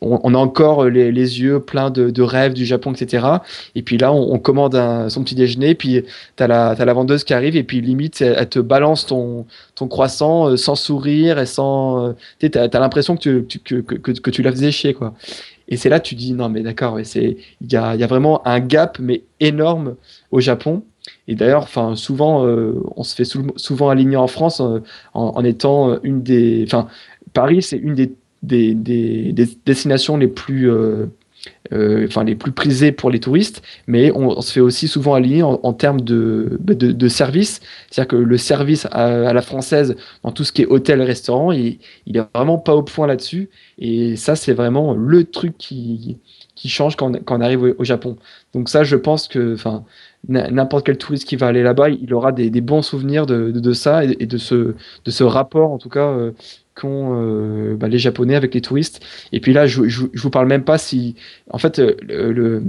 on, 0.00 0.20
on, 0.22 0.34
a 0.34 0.38
encore 0.38 0.84
les, 0.84 1.10
les 1.12 1.40
yeux 1.40 1.60
pleins 1.60 1.90
de, 1.90 2.10
de, 2.10 2.22
rêves 2.22 2.52
du 2.52 2.66
Japon, 2.66 2.92
etc. 2.92 3.26
Et 3.74 3.82
puis 3.82 3.96
là, 3.96 4.12
on, 4.12 4.34
on 4.34 4.38
commande 4.38 4.74
un, 4.74 5.08
son 5.08 5.24
petit 5.24 5.34
déjeuner, 5.34 5.74
puis 5.74 6.04
tu 6.36 6.42
as 6.42 6.46
la, 6.46 6.70
as 6.70 6.84
la 6.84 6.92
vendeuse 6.92 7.24
qui 7.24 7.32
arrive, 7.32 7.56
et 7.56 7.62
puis 7.62 7.80
limite, 7.80 8.20
elle, 8.20 8.48
te 8.48 8.58
balance 8.58 9.06
ton, 9.06 9.46
ton 9.74 9.88
croissant 9.88 10.50
euh, 10.50 10.56
sans 10.56 10.74
sourire 10.74 11.38
et 11.38 11.46
sans. 11.46 12.14
tu 12.38 12.50
as, 12.54 12.62
as 12.64 12.78
l'impression 12.78 13.16
que 13.16 13.40
tu, 13.40 13.58
que, 13.60 13.76
que, 13.76 14.12
que, 14.12 14.30
tu 14.30 14.42
la 14.42 14.50
faisais 14.52 14.70
chier, 14.70 14.92
quoi. 14.94 15.14
Et 15.68 15.76
c'est 15.76 15.88
là 15.88 15.98
tu 16.00 16.14
dis, 16.14 16.32
non, 16.32 16.48
mais 16.48 16.60
d'accord, 16.60 17.00
il 17.00 17.36
y 17.72 17.76
a, 17.76 17.96
y 17.96 18.04
a 18.04 18.06
vraiment 18.06 18.46
un 18.46 18.60
gap, 18.60 18.98
mais 19.00 19.22
énorme 19.40 19.96
au 20.30 20.40
Japon. 20.40 20.82
Et 21.28 21.34
d'ailleurs, 21.34 21.62
enfin, 21.62 21.96
souvent, 21.96 22.46
euh, 22.46 22.74
on 22.96 23.02
se 23.02 23.14
fait 23.14 23.24
souvent 23.24 23.88
aligner 23.88 24.16
en 24.16 24.28
France 24.28 24.60
en, 24.60 24.82
en, 25.14 25.44
étant 25.44 26.00
une 26.02 26.22
des. 26.22 26.64
Enfin, 26.66 26.88
Paris, 27.32 27.62
c'est 27.62 27.76
une 27.78 27.94
des, 27.94 28.12
des, 28.42 28.74
des, 28.74 29.34
destinations 29.64 30.16
les 30.16 30.28
plus. 30.28 30.70
Euh, 30.70 31.06
euh, 31.72 32.06
enfin 32.06 32.24
les 32.24 32.34
plus 32.34 32.52
prisées 32.52 32.92
pour 32.92 33.10
les 33.10 33.20
touristes, 33.20 33.62
mais 33.86 34.10
on, 34.12 34.40
se 34.40 34.52
fait 34.52 34.60
aussi 34.60 34.88
souvent 34.88 35.14
aligner 35.14 35.42
en, 35.42 35.72
termes 35.72 36.00
de, 36.00 36.58
de, 36.60 36.74
de 36.74 37.08
service. 37.08 37.60
C'est-à-dire 37.90 38.08
que 38.08 38.16
le 38.16 38.38
service 38.38 38.86
à, 38.90 39.32
la 39.32 39.42
française 39.42 39.96
dans 40.22 40.32
tout 40.32 40.44
ce 40.44 40.52
qui 40.52 40.62
est 40.62 40.66
hôtel, 40.66 41.02
restaurant, 41.02 41.52
il, 41.52 41.78
il 42.06 42.16
est 42.16 42.24
vraiment 42.34 42.58
pas 42.58 42.74
au 42.74 42.82
point 42.82 43.06
là-dessus. 43.06 43.48
Et 43.78 44.16
ça, 44.16 44.36
c'est 44.36 44.52
vraiment 44.52 44.94
le 44.94 45.24
truc 45.24 45.56
qui, 45.58 46.18
qui 46.54 46.68
change 46.68 46.96
quand, 46.96 47.12
quand 47.24 47.38
on 47.38 47.40
arrive 47.40 47.62
au, 47.62 47.74
au, 47.78 47.84
Japon. 47.84 48.16
Donc 48.52 48.68
ça, 48.68 48.84
je 48.84 48.96
pense 48.96 49.28
que, 49.28 49.54
enfin, 49.54 49.84
n'importe 50.28 50.86
quel 50.86 50.98
touriste 50.98 51.26
qui 51.26 51.36
va 51.36 51.46
aller 51.46 51.62
là-bas, 51.62 51.90
il 51.90 52.12
aura 52.12 52.32
des, 52.32 52.60
bons 52.60 52.82
souvenirs 52.82 53.26
de, 53.26 53.72
ça 53.72 54.04
et, 54.04 54.26
de, 54.26 54.38
ce, 54.38 55.22
rapport, 55.22 55.72
en 55.72 55.78
tout 55.78 55.88
cas, 55.88 56.08
euh, 56.08 56.32
qu'ont 56.74 57.14
euh, 57.14 57.76
bah, 57.76 57.88
les 57.88 57.98
Japonais 57.98 58.34
avec 58.34 58.54
les 58.54 58.60
touristes. 58.60 59.04
Et 59.32 59.40
puis 59.40 59.52
là, 59.52 59.66
je, 59.66 59.88
je, 59.88 60.06
vous 60.14 60.30
parle 60.30 60.46
même 60.46 60.64
pas 60.64 60.78
si, 60.78 61.14
en 61.50 61.58
fait, 61.58 61.78
euh, 61.78 61.94
le, 62.02 62.62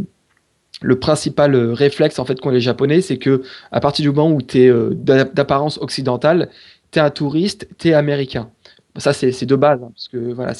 le 0.81 0.99
principal 0.99 1.55
réflexe 1.55 2.19
en 2.19 2.25
fait 2.25 2.39
qu'ont 2.39 2.51
les 2.51 2.61
Japonais, 2.61 3.01
c'est 3.01 3.17
que 3.17 3.41
à 3.71 3.79
partir 3.79 4.03
du 4.03 4.15
moment 4.15 4.31
où 4.33 4.41
tu 4.41 4.59
es 4.59 4.71
d'apparence 4.93 5.79
occidentale, 5.79 6.49
tu 6.91 6.99
es 6.99 7.01
un 7.01 7.09
touriste, 7.09 7.67
tu 7.79 7.89
es 7.89 7.93
américain. 7.93 8.49
Ça, 8.97 9.13
c'est 9.13 9.45
de 9.45 9.55
base. 9.55 9.79
Hein, 9.83 9.91
parce 9.93 10.09
voilà, 10.33 10.53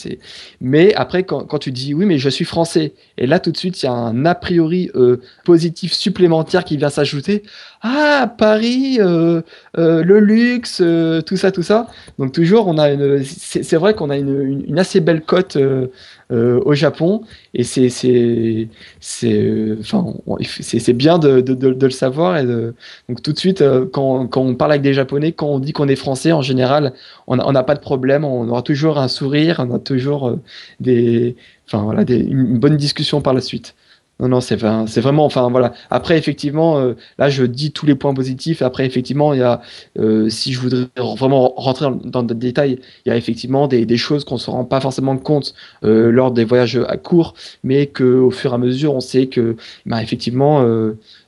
mais 0.62 0.94
après, 0.96 1.24
quand, 1.24 1.46
quand, 1.46 1.60
tu 1.60 1.72
dis 1.72 1.94
oui, 1.94 2.06
mais 2.06 2.18
je 2.18 2.30
suis 2.30 2.46
français, 2.46 2.94
et 3.18 3.28
là, 3.28 3.40
tout 3.40 3.52
de 3.52 3.58
suite, 3.58 3.82
il 3.82 3.86
y 3.86 3.90
a 3.90 3.94
un 3.94 4.26
a 4.26 4.36
priori 4.36 4.92
euh, 4.96 5.22
positif 5.44 5.94
supplémentaire 5.94 6.64
qui 6.64 6.78
vient 6.78 6.90
s'ajouter. 6.90 7.44
Ah, 7.82 8.34
Paris, 8.38 8.98
euh, 9.00 9.42
euh, 9.78 10.04
le 10.04 10.20
luxe, 10.20 10.82
tout 11.26 11.38
ça, 11.38 11.52
tout 11.52 11.64
ça. 11.64 11.88
Donc, 12.18 12.32
toujours, 12.32 12.68
on 12.68 12.78
a 12.78 12.92
une. 12.92 13.24
C'est 13.24 13.76
vrai 13.78 13.94
qu'on 13.94 14.10
a 14.10 14.18
une, 14.18 14.64
une, 14.68 14.80
assez 14.80 15.00
belle 15.00 15.22
cote 15.22 15.58
au 16.30 16.74
Japon, 16.74 17.22
et 17.54 17.64
c'est 17.64 17.88
enfin, 19.80 20.06
c'est 20.42 20.94
bien 20.94 21.20
de, 21.20 21.40
de, 21.42 21.54
de, 21.54 21.86
le 21.86 21.92
savoir. 21.92 22.38
Et 22.38 22.46
donc, 22.46 23.22
tout 23.22 23.32
de 23.32 23.40
suite, 23.40 23.64
quand, 23.94 24.28
quand 24.28 24.42
on 24.42 24.56
parle 24.56 24.72
avec 24.72 24.82
des 24.82 24.94
Japonais, 24.94 25.32
quand 25.32 25.48
on 25.48 25.60
dit 25.60 25.74
qu'on 25.74 25.88
est 25.88 25.96
français, 25.96 26.32
en 26.32 26.42
général, 26.42 26.94
on 27.28 27.36
n'a 27.36 27.64
pas 27.64 27.76
de 27.76 27.80
problème 27.80 28.26
on 28.26 28.48
aura 28.50 28.62
toujours 28.62 28.98
un 28.98 29.08
sourire, 29.08 29.58
on 29.60 29.74
a 29.74 29.80
toujours 29.80 30.28
euh, 30.30 30.40
des, 30.80 31.36
enfin 31.68 31.84
voilà, 31.84 32.04
une 32.10 32.60
bonne 32.60 32.78
discussion 32.78 33.22
par 33.22 33.34
la 33.34 33.42
suite. 33.42 33.76
Non, 34.20 34.30
non, 34.30 34.42
c'est 34.42 34.56
vraiment, 34.56 35.26
enfin 35.26 35.48
voilà. 35.52 35.74
Après, 35.92 36.18
effectivement, 36.18 36.80
euh, 36.80 36.94
là, 37.20 37.30
je 37.30 37.44
dis 37.44 37.72
tous 37.72 37.86
les 37.86 37.94
points 37.94 38.16
positifs. 38.16 38.64
Après, 38.64 38.84
effectivement, 38.84 39.34
il 39.34 39.42
y 39.42 39.44
a, 39.44 39.62
euh, 40.00 40.28
si 40.28 40.54
je 40.54 40.60
voudrais 40.60 40.88
vraiment 40.98 41.54
rentrer 41.56 41.86
dans, 42.04 42.24
le 42.24 42.34
détail, 42.34 42.80
il 43.06 43.10
y 43.10 43.12
a 43.12 43.16
effectivement 43.16 43.68
des, 43.68 43.98
choses 43.98 44.26
qu'on 44.26 44.38
se 44.38 44.50
rend 44.50 44.66
pas 44.66 44.82
forcément 44.82 45.18
compte 45.18 45.54
lors 45.84 46.32
des 46.32 46.46
voyages 46.46 46.80
à 46.88 46.98
court, 46.98 47.36
mais 47.64 47.88
que 47.88 48.04
au 48.04 48.32
fur 48.32 48.52
et 48.52 48.56
à 48.56 48.58
mesure, 48.58 48.96
on 48.96 49.00
sait 49.02 49.28
que, 49.28 49.56
bah, 49.86 50.02
effectivement, 50.02 50.66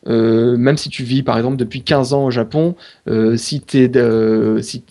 même 0.06 0.78
si 0.78 0.90
tu 0.90 1.03
vis 1.03 1.24
par 1.24 1.38
exemple 1.38 1.57
depuis 1.57 1.82
15 1.82 2.14
ans 2.14 2.26
au 2.26 2.32
Japon, 2.32 2.76
si 3.36 3.61
tu 3.61 3.84
es 3.84 4.61
si 4.61 4.84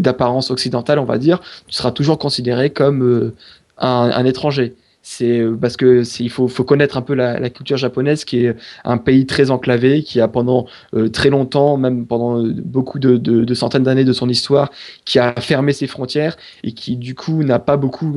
d'apparence 0.00 0.50
occidentale, 0.50 0.98
on 0.98 1.04
va 1.04 1.18
dire, 1.18 1.40
tu 1.66 1.74
seras 1.74 1.92
toujours 1.92 2.18
considéré 2.18 2.70
comme 2.70 3.32
un, 3.78 4.24
étranger 4.24 4.74
c'est 5.02 5.40
euh, 5.40 5.56
parce 5.58 5.76
que 5.76 6.02
il 6.20 6.30
faut, 6.30 6.46
faut, 6.46 6.64
connaître 6.64 6.96
un 6.96 7.02
peu 7.02 7.14
la, 7.14 7.48
culture 7.50 7.76
japonaise 7.78 8.24
qui 8.24 8.44
est 8.44 8.56
un 8.84 8.98
pays 8.98 9.26
très 9.26 9.50
enclavé 9.50 10.02
qui 10.02 10.20
a 10.20 10.28
pendant 10.28 10.66
euh, 10.94 11.08
très 11.08 11.30
longtemps 11.30 11.78
même 11.78 12.06
pendant 12.06 12.44
euh, 12.44 12.52
beaucoup 12.52 12.98
de, 12.98 13.16
de, 13.16 13.54
centaines 13.54 13.84
d'années 13.84 14.04
de 14.04 14.12
son 14.12 14.28
histoire 14.28 14.70
qui 15.04 15.18
a 15.18 15.34
fermé 15.40 15.72
ses 15.72 15.86
frontières 15.86 16.36
et 16.64 16.72
qui 16.72 16.96
du 16.96 17.14
coup 17.14 17.42
n'a 17.42 17.58
pas 17.58 17.76
beaucoup 17.76 18.14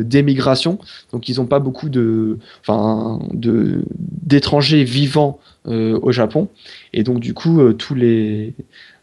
d'émigration. 0.00 0.78
Donc 1.12 1.28
ils 1.28 1.36
n'ont 1.36 1.46
pas 1.46 1.58
beaucoup 1.58 1.88
de 1.88 2.38
enfin 2.60 3.20
d'étrangers 3.34 4.84
vivants 4.84 5.38
au 5.66 6.12
Japon. 6.12 6.48
Et 6.92 7.02
donc 7.02 7.20
du 7.20 7.34
coup 7.34 7.72
tous 7.74 7.94
les 7.94 8.54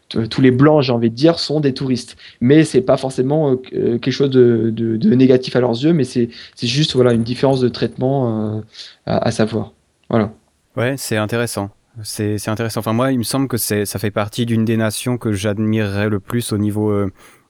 tous 0.08 0.40
les 0.40 0.50
blancs, 0.50 0.82
j'ai 0.82 0.92
envie 0.92 1.10
de 1.10 1.14
dire, 1.14 1.38
sont 1.38 1.60
des 1.60 1.74
touristes. 1.74 2.16
Mais 2.40 2.64
c'est 2.64 2.80
pas 2.80 2.96
forcément 2.96 3.52
euh, 3.52 3.62
euh, 3.74 3.98
quelque 3.98 4.10
chose 4.10 4.30
de, 4.30 4.70
de, 4.70 5.14
négatif 5.14 5.56
à 5.56 5.60
leurs 5.60 5.82
yeux, 5.82 5.92
mais 5.92 6.04
c'est 6.04 6.30
juste 6.62 6.94
voilà 6.94 7.12
une 7.12 7.22
différence 7.22 7.60
de 7.60 7.68
traitement 7.68 8.56
euh, 8.56 8.60
à, 9.06 9.30
savoir. 9.30 9.72
Voilà. 10.08 10.32
Ouais, 10.76 10.94
c'est 10.96 11.16
intéressant. 11.16 11.70
C'est 12.04 12.48
intéressant. 12.48 12.80
Enfin, 12.80 12.92
moi, 12.92 13.10
il 13.10 13.18
me 13.18 13.24
semble 13.24 13.48
que 13.48 13.56
ça 13.56 13.98
fait 13.98 14.12
partie 14.12 14.46
d'une 14.46 14.64
des 14.64 14.76
nations 14.76 15.18
que 15.18 15.32
j'admirerais 15.32 16.08
le 16.08 16.20
plus 16.20 16.52
au 16.52 16.58
niveau 16.58 16.92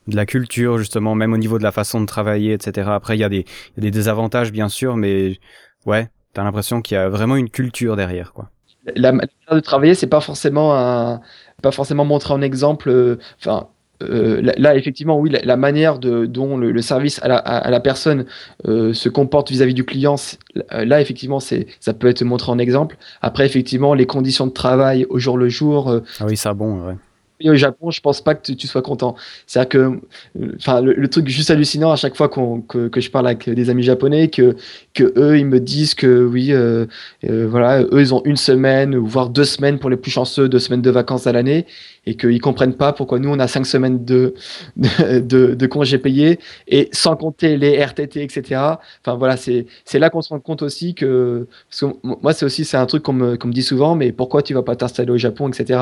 de 0.06 0.16
la 0.16 0.24
culture, 0.24 0.78
justement, 0.78 1.14
même 1.14 1.34
au 1.34 1.36
niveau 1.36 1.58
de 1.58 1.62
la 1.62 1.70
façon 1.70 2.00
de 2.00 2.06
travailler, 2.06 2.54
etc. 2.54 2.88
Après, 2.90 3.14
il 3.16 3.20
y, 3.20 3.24
a 3.24 3.28
des, 3.28 3.44
y 3.76 3.80
a 3.80 3.82
des 3.82 3.90
désavantages, 3.90 4.50
bien 4.50 4.70
sûr, 4.70 4.96
mais 4.96 5.38
ouais, 5.84 6.08
t'as 6.32 6.44
l'impression 6.44 6.80
qu'il 6.80 6.94
y 6.94 6.98
a 6.98 7.10
vraiment 7.10 7.36
une 7.36 7.50
culture 7.50 7.94
derrière, 7.94 8.32
quoi. 8.32 8.50
La 8.96 9.12
manière 9.12 9.28
de 9.52 9.60
travailler, 9.60 9.94
c'est 9.94 10.06
pas 10.06 10.22
forcément 10.22 10.74
un, 10.74 11.20
pas 11.62 11.72
forcément 11.72 12.04
montrer 12.04 12.34
en 12.34 12.42
exemple. 12.42 12.88
Euh, 12.88 13.16
enfin, 13.40 13.68
euh, 14.02 14.40
là, 14.56 14.76
effectivement, 14.76 15.18
oui, 15.18 15.30
la, 15.30 15.56
manière 15.56 15.98
de, 15.98 16.24
dont 16.24 16.56
le, 16.56 16.80
service 16.82 17.20
à 17.22 17.28
la, 17.28 17.36
à, 17.36 17.68
la 17.68 17.80
personne 17.80 18.26
euh, 18.66 18.92
se 18.92 19.08
comporte 19.08 19.50
vis-à-vis 19.50 19.74
du 19.74 19.84
client, 19.84 20.14
là, 20.70 21.00
effectivement, 21.00 21.40
c'est, 21.40 21.66
ça 21.80 21.94
peut 21.94 22.06
être 22.06 22.22
montré 22.22 22.52
en 22.52 22.58
exemple. 22.58 22.96
Après, 23.22 23.44
effectivement, 23.44 23.94
les 23.94 24.06
conditions 24.06 24.46
de 24.46 24.52
travail 24.52 25.04
au 25.10 25.18
jour 25.18 25.36
le 25.36 25.48
jour. 25.48 26.00
ah 26.20 26.24
oui, 26.26 26.36
ça, 26.36 26.54
bon, 26.54 26.86
ouais 26.86 26.94
au 27.44 27.54
Japon, 27.54 27.90
je 27.90 28.00
pense 28.00 28.20
pas 28.20 28.34
que 28.34 28.52
tu, 28.52 28.66
sois 28.66 28.82
content. 28.82 29.14
C'est-à-dire 29.46 29.68
que, 29.68 30.00
enfin, 30.56 30.80
le, 30.80 31.08
truc 31.08 31.28
juste 31.28 31.50
hallucinant 31.50 31.92
à 31.92 31.96
chaque 31.96 32.16
fois 32.16 32.28
que, 32.28 32.88
que, 32.88 33.00
je 33.00 33.10
parle 33.10 33.26
avec 33.26 33.48
des 33.48 33.70
amis 33.70 33.82
japonais, 33.82 34.28
que, 34.28 34.56
que 34.94 35.12
eux, 35.16 35.38
ils 35.38 35.46
me 35.46 35.60
disent 35.60 35.94
que 35.94 36.24
oui, 36.24 36.52
euh, 36.52 36.86
euh, 37.28 37.46
voilà, 37.48 37.82
eux, 37.82 38.00
ils 38.00 38.14
ont 38.14 38.22
une 38.24 38.36
semaine, 38.36 38.96
voire 38.96 39.30
deux 39.30 39.44
semaines 39.44 39.78
pour 39.78 39.90
les 39.90 39.96
plus 39.96 40.10
chanceux, 40.10 40.48
deux 40.48 40.58
semaines 40.58 40.82
de 40.82 40.90
vacances 40.90 41.26
à 41.26 41.32
l'année, 41.32 41.66
et 42.08 42.16
qu'ils 42.16 42.40
comprennent 42.40 42.74
pas 42.74 42.94
pourquoi 42.94 43.18
nous 43.18 43.28
on 43.28 43.38
a 43.38 43.46
cinq 43.48 43.66
semaines 43.66 44.02
de, 44.04 44.34
de, 44.76 45.66
congés 45.66 45.98
payés 45.98 46.38
et 46.66 46.88
sans 46.92 47.16
compter 47.16 47.58
les 47.58 47.76
RTT, 47.84 48.22
etc. 48.22 48.42
Enfin 49.04 49.16
voilà, 49.18 49.36
c'est 49.36 49.66
là 49.94 50.08
qu'on 50.08 50.22
se 50.22 50.30
rend 50.30 50.40
compte 50.40 50.62
aussi 50.62 50.94
que, 50.94 51.46
parce 51.68 51.80
que 51.80 51.98
moi 52.02 52.32
c'est 52.32 52.46
aussi 52.46 52.66
un 52.74 52.86
truc 52.86 53.02
qu'on 53.02 53.12
me, 53.12 53.32
me, 53.32 53.52
dit 53.52 53.62
souvent, 53.62 53.94
mais 53.94 54.10
pourquoi 54.10 54.42
tu 54.42 54.54
vas 54.54 54.62
pas 54.62 54.74
t'installer 54.74 55.10
au 55.10 55.18
Japon, 55.18 55.50
etc. 55.50 55.80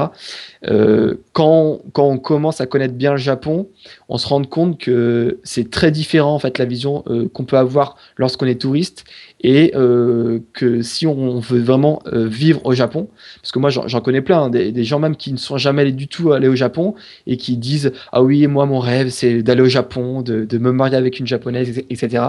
Euh, 0.66 1.14
quand, 1.32 1.78
quand 1.92 2.08
on 2.08 2.18
commence 2.18 2.60
à 2.60 2.66
connaître 2.66 2.94
bien 2.94 3.12
le 3.12 3.18
Japon, 3.18 3.68
on 4.08 4.18
se 4.18 4.26
rend 4.26 4.42
compte 4.42 4.78
que 4.78 5.38
c'est 5.44 5.70
très 5.70 5.92
différent 5.92 6.34
en 6.34 6.40
fait 6.40 6.58
la 6.58 6.64
vision 6.64 7.04
euh, 7.06 7.28
qu'on 7.28 7.44
peut 7.44 7.58
avoir 7.58 7.96
lorsqu'on 8.16 8.46
est 8.46 8.60
touriste 8.60 9.04
et 9.42 9.72
euh, 9.74 10.40
que 10.54 10.80
si 10.82 11.06
on 11.06 11.38
veut 11.40 11.60
vraiment 11.60 12.02
euh, 12.06 12.26
vivre 12.26 12.64
au 12.64 12.72
Japon, 12.72 13.08
parce 13.42 13.52
que 13.52 13.58
moi 13.58 13.68
j'en 13.70 14.00
connais 14.00 14.22
plein, 14.22 14.44
hein, 14.44 14.50
des, 14.50 14.84
gens 14.84 14.98
même 14.98 15.14
qui 15.14 15.32
ne 15.32 15.36
sont 15.36 15.58
jamais 15.58 15.82
allés 15.82 15.92
du 15.92 16.08
tout 16.08 16.32
aller 16.32 16.48
au 16.48 16.56
Japon 16.56 16.94
et 17.26 17.36
qui 17.36 17.56
disent 17.56 17.92
ah 18.12 18.22
oui 18.22 18.46
moi 18.46 18.64
mon 18.66 18.78
rêve 18.78 19.10
c'est 19.10 19.42
d'aller 19.42 19.62
au 19.62 19.68
Japon, 19.68 20.22
de, 20.22 20.58
me 20.58 20.72
marier 20.72 20.96
avec 20.96 21.20
une 21.20 21.26
japonaise, 21.26 21.82
etc. 21.90 22.24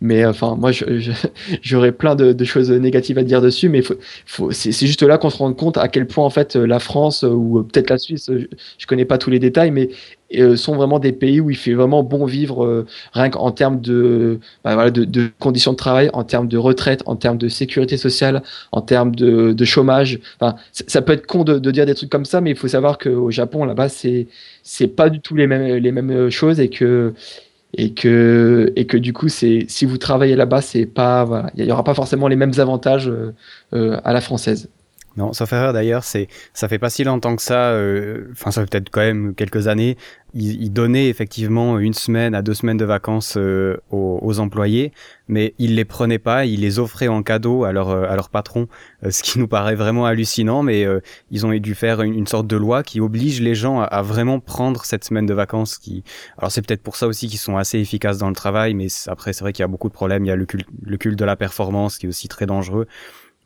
Mais 0.00 0.24
enfin 0.24 0.54
moi 0.54 0.70
j'aurais 1.62 1.92
plein 1.92 2.14
de, 2.14 2.44
choses 2.44 2.70
négatives 2.70 3.18
à 3.18 3.24
dire 3.24 3.40
dessus, 3.40 3.68
mais 3.68 3.82
c'est 4.50 4.86
juste 4.86 5.02
là 5.02 5.18
qu'on 5.18 5.30
se 5.30 5.38
rend 5.38 5.52
compte 5.54 5.76
à 5.76 5.88
quel 5.88 6.06
point 6.06 6.24
en 6.24 6.30
fait 6.30 6.54
la 6.56 6.78
France 6.78 7.24
ou 7.24 7.66
peut-être 7.72 7.90
la 7.90 7.98
Suisse, 7.98 8.30
je 8.78 8.86
connais 8.86 9.04
pas 9.04 9.18
tous 9.18 9.30
les 9.30 9.38
détails, 9.38 9.70
mais 9.70 9.88
euh, 10.34 10.56
sont 10.56 10.74
vraiment 10.74 10.98
des 10.98 11.12
pays 11.12 11.40
où 11.40 11.50
il 11.50 11.56
fait 11.56 11.74
vraiment 11.74 12.02
bon 12.02 12.24
vivre, 12.24 12.64
euh, 12.64 12.86
rien 13.12 13.30
qu'en 13.30 13.50
termes 13.50 13.80
de, 13.80 14.40
bah, 14.64 14.90
de, 14.90 15.30
conditions 15.38 15.72
de 15.72 15.76
travail, 15.76 16.10
en 16.12 16.24
termes 16.24 16.48
de 16.48 16.58
retraite, 16.58 17.02
en 17.06 17.16
termes 17.16 17.38
de 17.38 17.48
sécurité 17.48 17.96
sociale, 17.96 18.42
en 18.72 18.80
termes 18.80 19.14
de, 19.14 19.64
chômage. 19.64 20.20
Enfin, 20.40 20.56
ça 20.70 21.02
peut 21.02 21.12
être 21.12 21.26
con 21.26 21.44
de, 21.44 21.58
dire 21.70 21.86
des 21.86 21.94
trucs 21.94 22.10
comme 22.10 22.24
ça, 22.24 22.40
mais 22.40 22.50
il 22.50 22.56
faut 22.56 22.68
savoir 22.68 22.98
qu'au 22.98 23.30
Japon, 23.30 23.64
là-bas, 23.64 23.88
c'est 23.88 24.28
c'est 24.62 24.88
pas 24.88 25.10
du 25.10 25.20
tout 25.20 25.34
les 25.36 25.46
mêmes 25.46 25.76
les 25.76 25.92
mêmes 25.92 26.30
choses 26.30 26.58
et 26.60 26.70
que 26.70 27.14
et 27.76 27.92
que 27.92 28.72
et 28.76 28.86
que 28.86 28.96
du 28.96 29.12
coup 29.12 29.28
si 29.28 29.66
vous 29.82 29.98
travaillez 29.98 30.36
là-bas 30.36 30.60
pas 30.94 31.24
voilà 31.24 31.50
il 31.56 31.64
y, 31.64 31.72
aura 31.72 31.84
pas 31.84 31.94
forcément 31.94 32.28
les 32.28 32.36
mêmes 32.36 32.52
avantages 32.58 33.08
euh, 33.08 33.32
euh, 33.74 33.98
à 34.04 34.12
la 34.12 34.20
française 34.20 34.68
non, 35.16 35.32
sauf 35.32 35.52
erreur 35.52 35.72
d'ailleurs, 35.72 36.02
c'est 36.02 36.26
ça 36.54 36.66
fait 36.68 36.80
pas 36.80 36.90
si 36.90 37.04
longtemps 37.04 37.36
que 37.36 37.42
ça. 37.42 37.70
Euh, 37.70 38.28
enfin, 38.32 38.50
ça 38.50 38.62
fait 38.62 38.70
peut-être 38.70 38.90
quand 38.90 39.00
même 39.00 39.34
quelques 39.34 39.68
années. 39.68 39.96
Ils, 40.36 40.60
ils, 40.60 40.72
donnaient 40.72 41.08
effectivement 41.08 41.78
une 41.78 41.94
semaine 41.94 42.34
à 42.34 42.42
deux 42.42 42.54
semaines 42.54 42.76
de 42.76 42.84
vacances 42.84 43.36
euh, 43.36 43.76
aux, 43.92 44.18
aux, 44.20 44.40
employés, 44.40 44.92
mais 45.28 45.54
ils 45.58 45.76
les 45.76 45.84
prenaient 45.84 46.18
pas, 46.18 46.44
ils 46.44 46.60
les 46.60 46.80
offraient 46.80 47.06
en 47.06 47.22
cadeau 47.22 47.62
à 47.62 47.70
leur 47.70 47.90
à 47.90 48.16
leur 48.16 48.30
patron, 48.30 48.66
euh, 49.04 49.12
ce 49.12 49.22
qui 49.22 49.38
nous 49.38 49.46
paraît 49.46 49.76
vraiment 49.76 50.04
hallucinant. 50.06 50.64
Mais 50.64 50.84
ils 51.30 51.46
ont 51.46 51.52
dû 51.52 51.74
faire 51.76 52.02
une, 52.02 52.14
une, 52.14 52.26
sorte 52.26 52.48
de 52.48 52.56
loi 52.56 52.82
qui 52.82 53.00
oblige 53.00 53.40
les 53.40 53.54
gens 53.54 53.80
à, 53.80 53.84
à, 53.84 54.02
vraiment 54.02 54.40
prendre 54.40 54.84
cette 54.84 55.04
semaine 55.04 55.26
de 55.26 55.34
vacances. 55.34 55.78
Qui, 55.78 56.02
alors 56.38 56.50
c'est 56.50 56.66
peut-être 56.66 56.82
pour 56.82 56.96
ça 56.96 57.06
aussi 57.06 57.28
qu'ils 57.28 57.38
sont 57.38 57.56
assez 57.56 57.78
efficaces 57.78 58.18
dans 58.18 58.28
le 58.28 58.34
travail, 58.34 58.74
mais 58.74 58.88
après 59.06 59.32
c'est 59.32 59.42
vrai 59.42 59.52
qu'il 59.52 59.62
y 59.62 59.64
a 59.64 59.68
beaucoup 59.68 59.88
de 59.88 59.94
problèmes. 59.94 60.24
Il 60.24 60.28
y 60.28 60.32
a 60.32 60.36
le 60.36 60.46
culte, 60.46 60.66
le 60.82 60.96
culte 60.96 61.18
de 61.18 61.24
la 61.24 61.36
performance 61.36 61.98
qui 61.98 62.06
est 62.06 62.08
aussi 62.08 62.26
très 62.26 62.46
dangereux. 62.46 62.88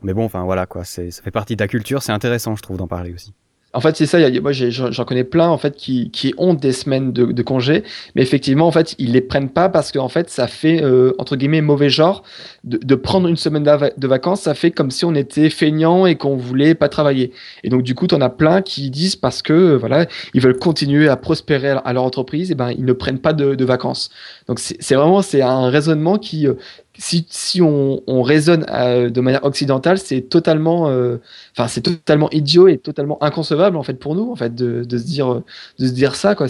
Mais 0.03 0.15
bon, 0.15 0.25
enfin 0.25 0.45
voilà 0.45 0.67
quoi, 0.67 0.85
ça 0.85 1.03
fait 1.11 1.31
partie 1.31 1.55
de 1.55 1.59
ta 1.59 1.69
culture, 1.69 2.03
c'est 2.03 2.13
intéressant, 2.13 2.55
je 2.57 2.63
trouve, 2.63 2.77
d'en 2.77 2.87
parler 2.87 3.13
aussi. 3.13 3.33
En 3.75 3.81
fait, 3.81 3.97
c'est 3.97 4.07
ça. 4.07 4.19
Moi, 4.41 4.53
j'en 4.53 5.05
connais 5.05 5.25
plein 5.25 5.49
en 5.49 5.59
fait 5.59 5.77
qui, 5.77 6.35
ont 6.39 6.55
des 6.55 6.73
semaines 6.73 7.13
de, 7.13 7.27
de 7.27 7.43
congé, 7.43 7.85
mais 8.15 8.23
effectivement, 8.23 8.67
en 8.67 8.71
fait, 8.73 8.95
ils 8.99 9.13
les 9.13 9.21
prennent 9.21 9.51
pas 9.51 9.69
parce 9.69 9.93
qu'en 9.93 10.09
fait, 10.09 10.31
ça 10.31 10.47
fait 10.47 10.83
euh, 10.83 11.13
entre 11.19 11.37
guillemets 11.37 11.61
mauvais 11.61 11.91
genre 11.91 12.23
de, 12.65 12.95
prendre 12.95 13.29
une 13.29 13.37
semaine 13.37 13.63
de 13.63 14.07
vacances. 14.09 14.41
Ça 14.43 14.55
fait 14.55 14.71
comme 14.71 14.91
si 14.91 15.05
on 15.05 15.15
était 15.15 15.51
feignant 15.51 16.07
et 16.07 16.17
qu'on 16.17 16.35
voulait 16.35 16.75
pas 16.75 16.89
travailler. 16.89 17.33
Et 17.63 17.69
donc, 17.69 17.83
du 17.83 17.95
coup, 17.95 18.07
t'en 18.07 18.23
as 18.23 18.31
plein 18.31 18.63
qui 18.63 18.89
disent 18.91 19.17
parce 19.17 19.43
que 19.43 19.75
voilà, 19.77 20.07
ils 20.33 20.41
veulent 20.41 20.59
continuer 20.59 21.09
à 21.09 21.17
prospérer 21.17 21.77
à 21.85 21.93
leur 21.93 22.05
entreprise, 22.05 22.51
et 22.51 22.55
ben 22.55 22.71
ils 22.71 22.87
ne 22.87 22.93
prennent 22.95 23.21
pas 23.21 23.35
de, 23.35 23.55
de 23.55 23.65
vacances. 23.67 24.09
Donc, 24.47 24.61
c'est 24.61 24.95
vraiment 24.95 25.21
c'est 25.21 25.43
un 25.43 25.69
raisonnement 25.69 26.17
qui 26.17 26.49
euh, 26.49 26.55
si, 26.99 27.63
on, 27.63 28.03
on 28.07 28.23
raisonne 28.23 28.67
euh, 28.71 29.09
de 29.09 29.21
manière 29.21 29.45
occidentale, 29.45 29.99
c'est 29.99 30.23
totalement, 30.23 30.89
euh, 30.89 31.19
enfin 31.57 31.69
c'est 31.69 31.81
totalement 31.81 32.29
idiot 32.31 32.67
et 32.67 32.79
totalement 32.79 33.23
inconcevable 33.23 33.77
en 33.77 33.85
fait 33.85 33.95
pour 33.95 34.17
nous 34.17 34.33
en 34.33 34.37
fait 34.37 34.55
de, 34.55 34.85
se 34.91 35.05
dire 35.05 35.43
de 35.79 35.87
se 35.87 35.93
dire 35.93 36.17
ça 36.17 36.35
quoi. 36.35 36.49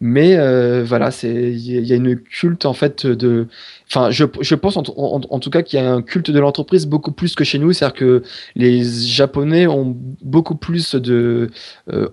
Mais 0.00 0.36
euh, 0.36 0.84
voilà, 0.84 1.10
c'est 1.10 1.32
il 1.52 1.86
y, 1.86 1.92
a 1.92 1.96
une 1.96 2.18
culte 2.18 2.66
en 2.66 2.74
fait 2.74 3.06
de, 3.06 3.48
enfin 3.88 4.10
je, 4.10 4.24
je 4.40 4.54
pense 4.54 4.76
en, 4.76 4.84
en, 4.96 5.20
en 5.28 5.38
tout 5.38 5.50
cas 5.50 5.62
qu'il 5.62 5.78
y 5.78 5.82
a 5.82 5.90
un 5.90 6.02
culte 6.02 6.30
de 6.30 6.38
l'entreprise 6.38 6.86
beaucoup 6.86 7.12
plus 7.12 7.34
que 7.34 7.44
chez 7.44 7.58
nous, 7.58 7.72
c'est-à-dire 7.72 7.96
que 7.98 8.22
les 8.56 8.84
Japonais 8.84 9.66
ont 9.66 9.96
beaucoup 10.22 10.56
plus 10.56 10.94
de 10.94 11.50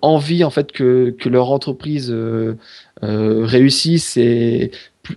envie 0.02 0.44
en 0.46 0.52
fait 0.52 0.72
que 0.72 1.14
que 1.20 1.28
leur 1.28 1.52
entreprise 1.52 2.16
réussisse 3.02 4.16
et 4.16 4.72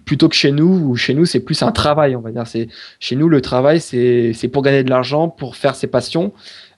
plutôt 0.05 0.29
que 0.29 0.35
chez 0.35 0.53
nous 0.53 0.91
où 0.91 0.97
chez 0.97 1.15
nous 1.15 1.25
c'est 1.25 1.41
plus 1.41 1.62
un 1.62 1.73
travail 1.73 2.16
on 2.16 2.21
va 2.21 2.31
dire. 2.31 2.47
C'est 2.47 2.69
chez 3.01 3.16
nous 3.16 3.29
le 3.29 3.41
travail 3.41 3.81
c'est 3.81 4.33
c'est 4.35 4.49
pour 4.49 4.62
gagner 4.62 4.85
de 4.85 4.91
l'argent 4.91 5.29
pour 5.29 5.57
faire 5.57 5.75
ses 5.75 5.87
passions 5.87 6.33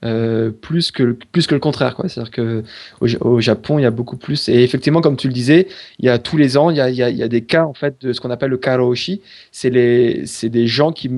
euh, 0.04 0.50
plus 0.50 0.90
que 0.90 1.16
plus 1.32 1.46
que 1.46 1.54
le 1.54 1.60
contraire 1.60 1.94
quoi. 1.94 2.08
C'est 2.08 2.20
à 2.20 2.24
dire 2.24 2.30
que 2.30 2.62
au, 3.00 3.40
Japon 3.40 3.78
il 3.78 3.82
y 3.82 3.86
a 3.86 3.90
beaucoup 3.90 4.16
plus 4.16 4.48
et 4.48 4.62
effectivement 4.62 5.00
comme 5.00 5.16
tu 5.16 5.28
le 5.28 5.34
disais 5.34 5.68
il 5.98 6.06
y 6.06 6.08
a 6.08 6.18
tous 6.18 6.36
les 6.36 6.56
ans 6.56 6.70
il 6.70 6.76
y 6.76 6.80
a 6.80 6.90
il 6.90 6.96
y 6.96 7.22
a, 7.22 7.28
des 7.28 7.44
cas 7.44 7.64
en 7.64 7.74
fait 7.74 8.00
de 8.00 8.12
ce 8.12 8.20
qu'on 8.20 8.30
appelle 8.30 8.50
le 8.50 8.58
karoshi 8.58 9.22
c'est 9.52 9.70
les 9.70 10.26
c'est 10.26 10.48
des 10.48 10.66
gens 10.66 10.92
qui 10.92 11.10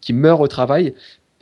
qui 0.00 0.12
meurent 0.12 0.40
au 0.40 0.48
travail 0.48 0.94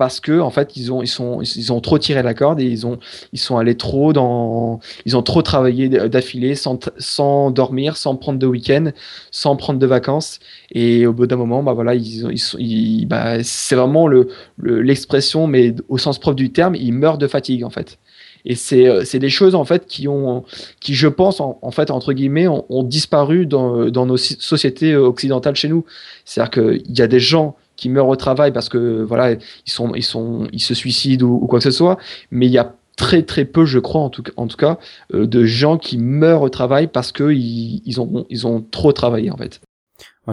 parce 0.02 0.18
que 0.18 0.40
en 0.40 0.50
fait 0.50 0.76
ils 0.76 0.90
ont 0.92 1.00
ils 1.00 1.06
sont 1.06 1.42
ils 1.42 1.72
ont 1.72 1.80
trop 1.80 1.96
tiré 1.96 2.24
la 2.24 2.34
corde 2.34 2.60
et 2.60 2.64
ils 2.64 2.88
ont 2.88 2.98
ils 3.32 3.38
sont 3.38 3.56
allés 3.56 3.76
trop 3.76 4.12
dans 4.12 4.80
ils 5.06 5.16
ont 5.16 5.22
trop 5.22 5.42
travaillé 5.42 5.88
d'affilée 5.88 6.56
sans 6.56 6.76
sans 6.98 7.52
dormir 7.52 7.96
sans 7.96 8.16
prendre 8.16 8.40
de 8.40 8.46
week-end 8.48 8.90
sans 9.30 9.54
prendre 9.54 9.78
de 9.78 9.86
vacances. 9.86 10.40
Et 10.72 11.06
au 11.06 11.12
bout 11.12 11.28
d'un 11.28 11.36
moment 11.36 11.62
bah 11.62 11.72
voilà 11.72 11.94
ils 11.94 12.26
ils, 12.58 13.06
bah, 13.06 13.44
c'est 13.44 13.76
vraiment 13.76 14.08
le 14.08 14.26
l'expression 14.58 15.46
mais 15.46 15.72
au 15.88 15.98
sens 15.98 16.18
propre 16.18 16.34
du 16.34 16.50
terme 16.50 16.74
ils 16.74 16.92
meurent 16.92 17.18
de 17.18 17.28
fatigue 17.28 17.62
en 17.62 17.70
fait. 17.70 18.00
Et 18.44 18.56
c'est 18.56 19.04
c'est 19.04 19.20
des 19.20 19.30
choses 19.30 19.54
en 19.54 19.64
fait 19.64 19.86
qui 19.86 20.08
ont 20.08 20.42
qui 20.80 20.94
je 20.94 21.06
pense 21.06 21.40
en, 21.40 21.70
fait 21.70 21.92
entre 21.92 22.12
guillemets 22.12 22.48
ont, 22.48 22.82
disparu 22.82 23.46
dans 23.46 23.88
dans 23.88 24.04
nos 24.04 24.16
sociétés 24.16 24.96
occidentales 24.96 25.54
chez 25.54 25.68
nous. 25.68 25.84
C'est-à-dire 26.24 26.50
que 26.50 26.80
il 26.84 26.98
y 26.98 27.02
a 27.02 27.06
des 27.06 27.20
gens 27.20 27.54
qui 27.82 27.88
meurent 27.88 28.06
au 28.06 28.14
travail 28.14 28.52
parce 28.52 28.68
que 28.68 29.02
voilà 29.02 29.32
ils 29.32 29.72
sont 29.72 29.92
ils 29.96 30.04
sont 30.04 30.46
ils 30.52 30.62
se 30.62 30.72
suicident 30.72 31.26
ou, 31.26 31.48
quoi 31.48 31.58
que 31.58 31.64
ce 31.64 31.72
soit 31.72 31.98
mais 32.30 32.46
il 32.46 32.52
y 32.52 32.58
a 32.58 32.76
très 32.96 33.24
très 33.24 33.44
peu 33.44 33.64
je 33.64 33.80
crois 33.80 34.02
en 34.02 34.08
tout, 34.08 34.22
en 34.36 34.46
tout 34.46 34.56
cas 34.56 34.78
euh, 35.14 35.26
de 35.26 35.44
gens 35.44 35.78
qui 35.78 35.98
meurent 35.98 36.42
au 36.42 36.48
travail 36.48 36.86
parce 36.86 37.10
que 37.10 37.32
ils, 37.32 37.82
ils 37.84 38.00
ont 38.00 38.24
ils 38.30 38.46
ont 38.46 38.64
trop 38.70 38.92
travaillé 38.92 39.32
en 39.32 39.36
fait 39.36 39.60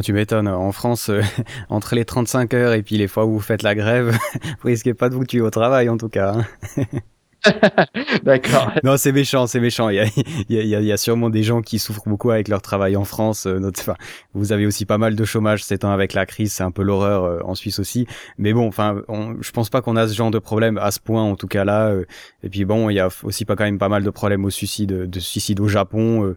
tu 0.04 0.14
m'étonnes. 0.14 0.48
En 0.48 0.72
France, 0.72 1.10
euh, 1.10 1.22
entre 1.70 1.96
les 1.96 2.06
35 2.06 2.54
heures 2.54 2.74
et 2.74 2.84
puis 2.84 2.98
les 2.98 3.08
fois 3.08 3.26
où 3.26 3.32
vous 3.34 3.40
faites 3.40 3.64
la 3.64 3.74
grève, 3.74 4.16
vous 4.62 4.68
risquez 4.68 4.94
pas 4.94 5.10
de 5.10 5.16
vous 5.16 5.26
tuer 5.26 5.42
au 5.42 5.50
travail, 5.50 5.90
en 5.90 5.98
tout 5.98 6.10
cas. 6.10 6.36
Hein. 6.78 6.84
D'accord. 8.24 8.72
Non, 8.84 8.98
c'est 8.98 9.12
méchant, 9.12 9.48
c'est 9.48 9.60
méchant. 9.60 9.90
Il 9.90 9.96
y, 9.96 10.00
a, 10.00 10.06
il, 10.50 10.56
y 10.56 10.76
a, 10.76 10.80
il 10.80 10.86
y 10.86 10.92
a 10.92 10.98
sûrement 10.98 11.30
des 11.30 11.44
gens 11.44 11.62
qui 11.62 11.80
souffrent 11.80 12.08
beaucoup 12.08 12.32
avec 12.32 12.48
leur 12.48 12.62
travail 12.62 12.96
en 12.96 13.06
France. 13.06 13.46
Euh, 13.46 13.60
notre, 13.60 13.80
enfin, 13.82 13.96
vous 14.34 14.52
avez 14.52 14.66
aussi 14.66 14.86
pas 14.86 14.98
mal 14.98 15.16
de 15.16 15.26
chômage 15.26 15.64
ces 15.64 15.80
temps 15.80 15.92
avec 15.92 16.14
la 16.14 16.26
crise, 16.26 16.54
c'est 16.54 16.64
un 16.64 16.72
peu 16.72 16.84
l'horreur 16.84 17.24
euh, 17.24 17.40
en 17.44 17.56
Suisse 17.56 17.80
aussi. 17.80 18.08
Mais 18.38 18.54
bon, 18.54 18.68
enfin, 18.68 19.02
je 19.40 19.52
pense 19.52 19.70
pas 19.70 19.82
qu'on 19.82 19.96
a 19.96 20.08
ce 20.08 20.14
genre 20.16 20.32
de 20.32 20.40
problème 20.40 20.78
à 20.78 20.92
ce 20.92 21.00
point, 21.00 21.24
en 21.24 21.36
tout 21.36 21.48
cas 21.48 21.64
là. 21.66 21.88
Euh, 21.90 22.06
et 22.44 22.50
puis 22.50 22.66
bon, 22.66 22.90
il 22.90 22.96
y 22.96 23.00
a 23.00 23.10
aussi 23.24 23.46
pas 23.46 23.56
quand 23.56 23.66
même 23.66 23.80
pas 23.80 23.90
mal 23.90 24.04
de 24.04 24.10
problèmes 24.10 24.46
au 24.46 24.50
suicide, 24.50 25.10
de 25.10 25.20
suicide 25.20 25.60
au 25.60 25.68
Japon 25.68 26.36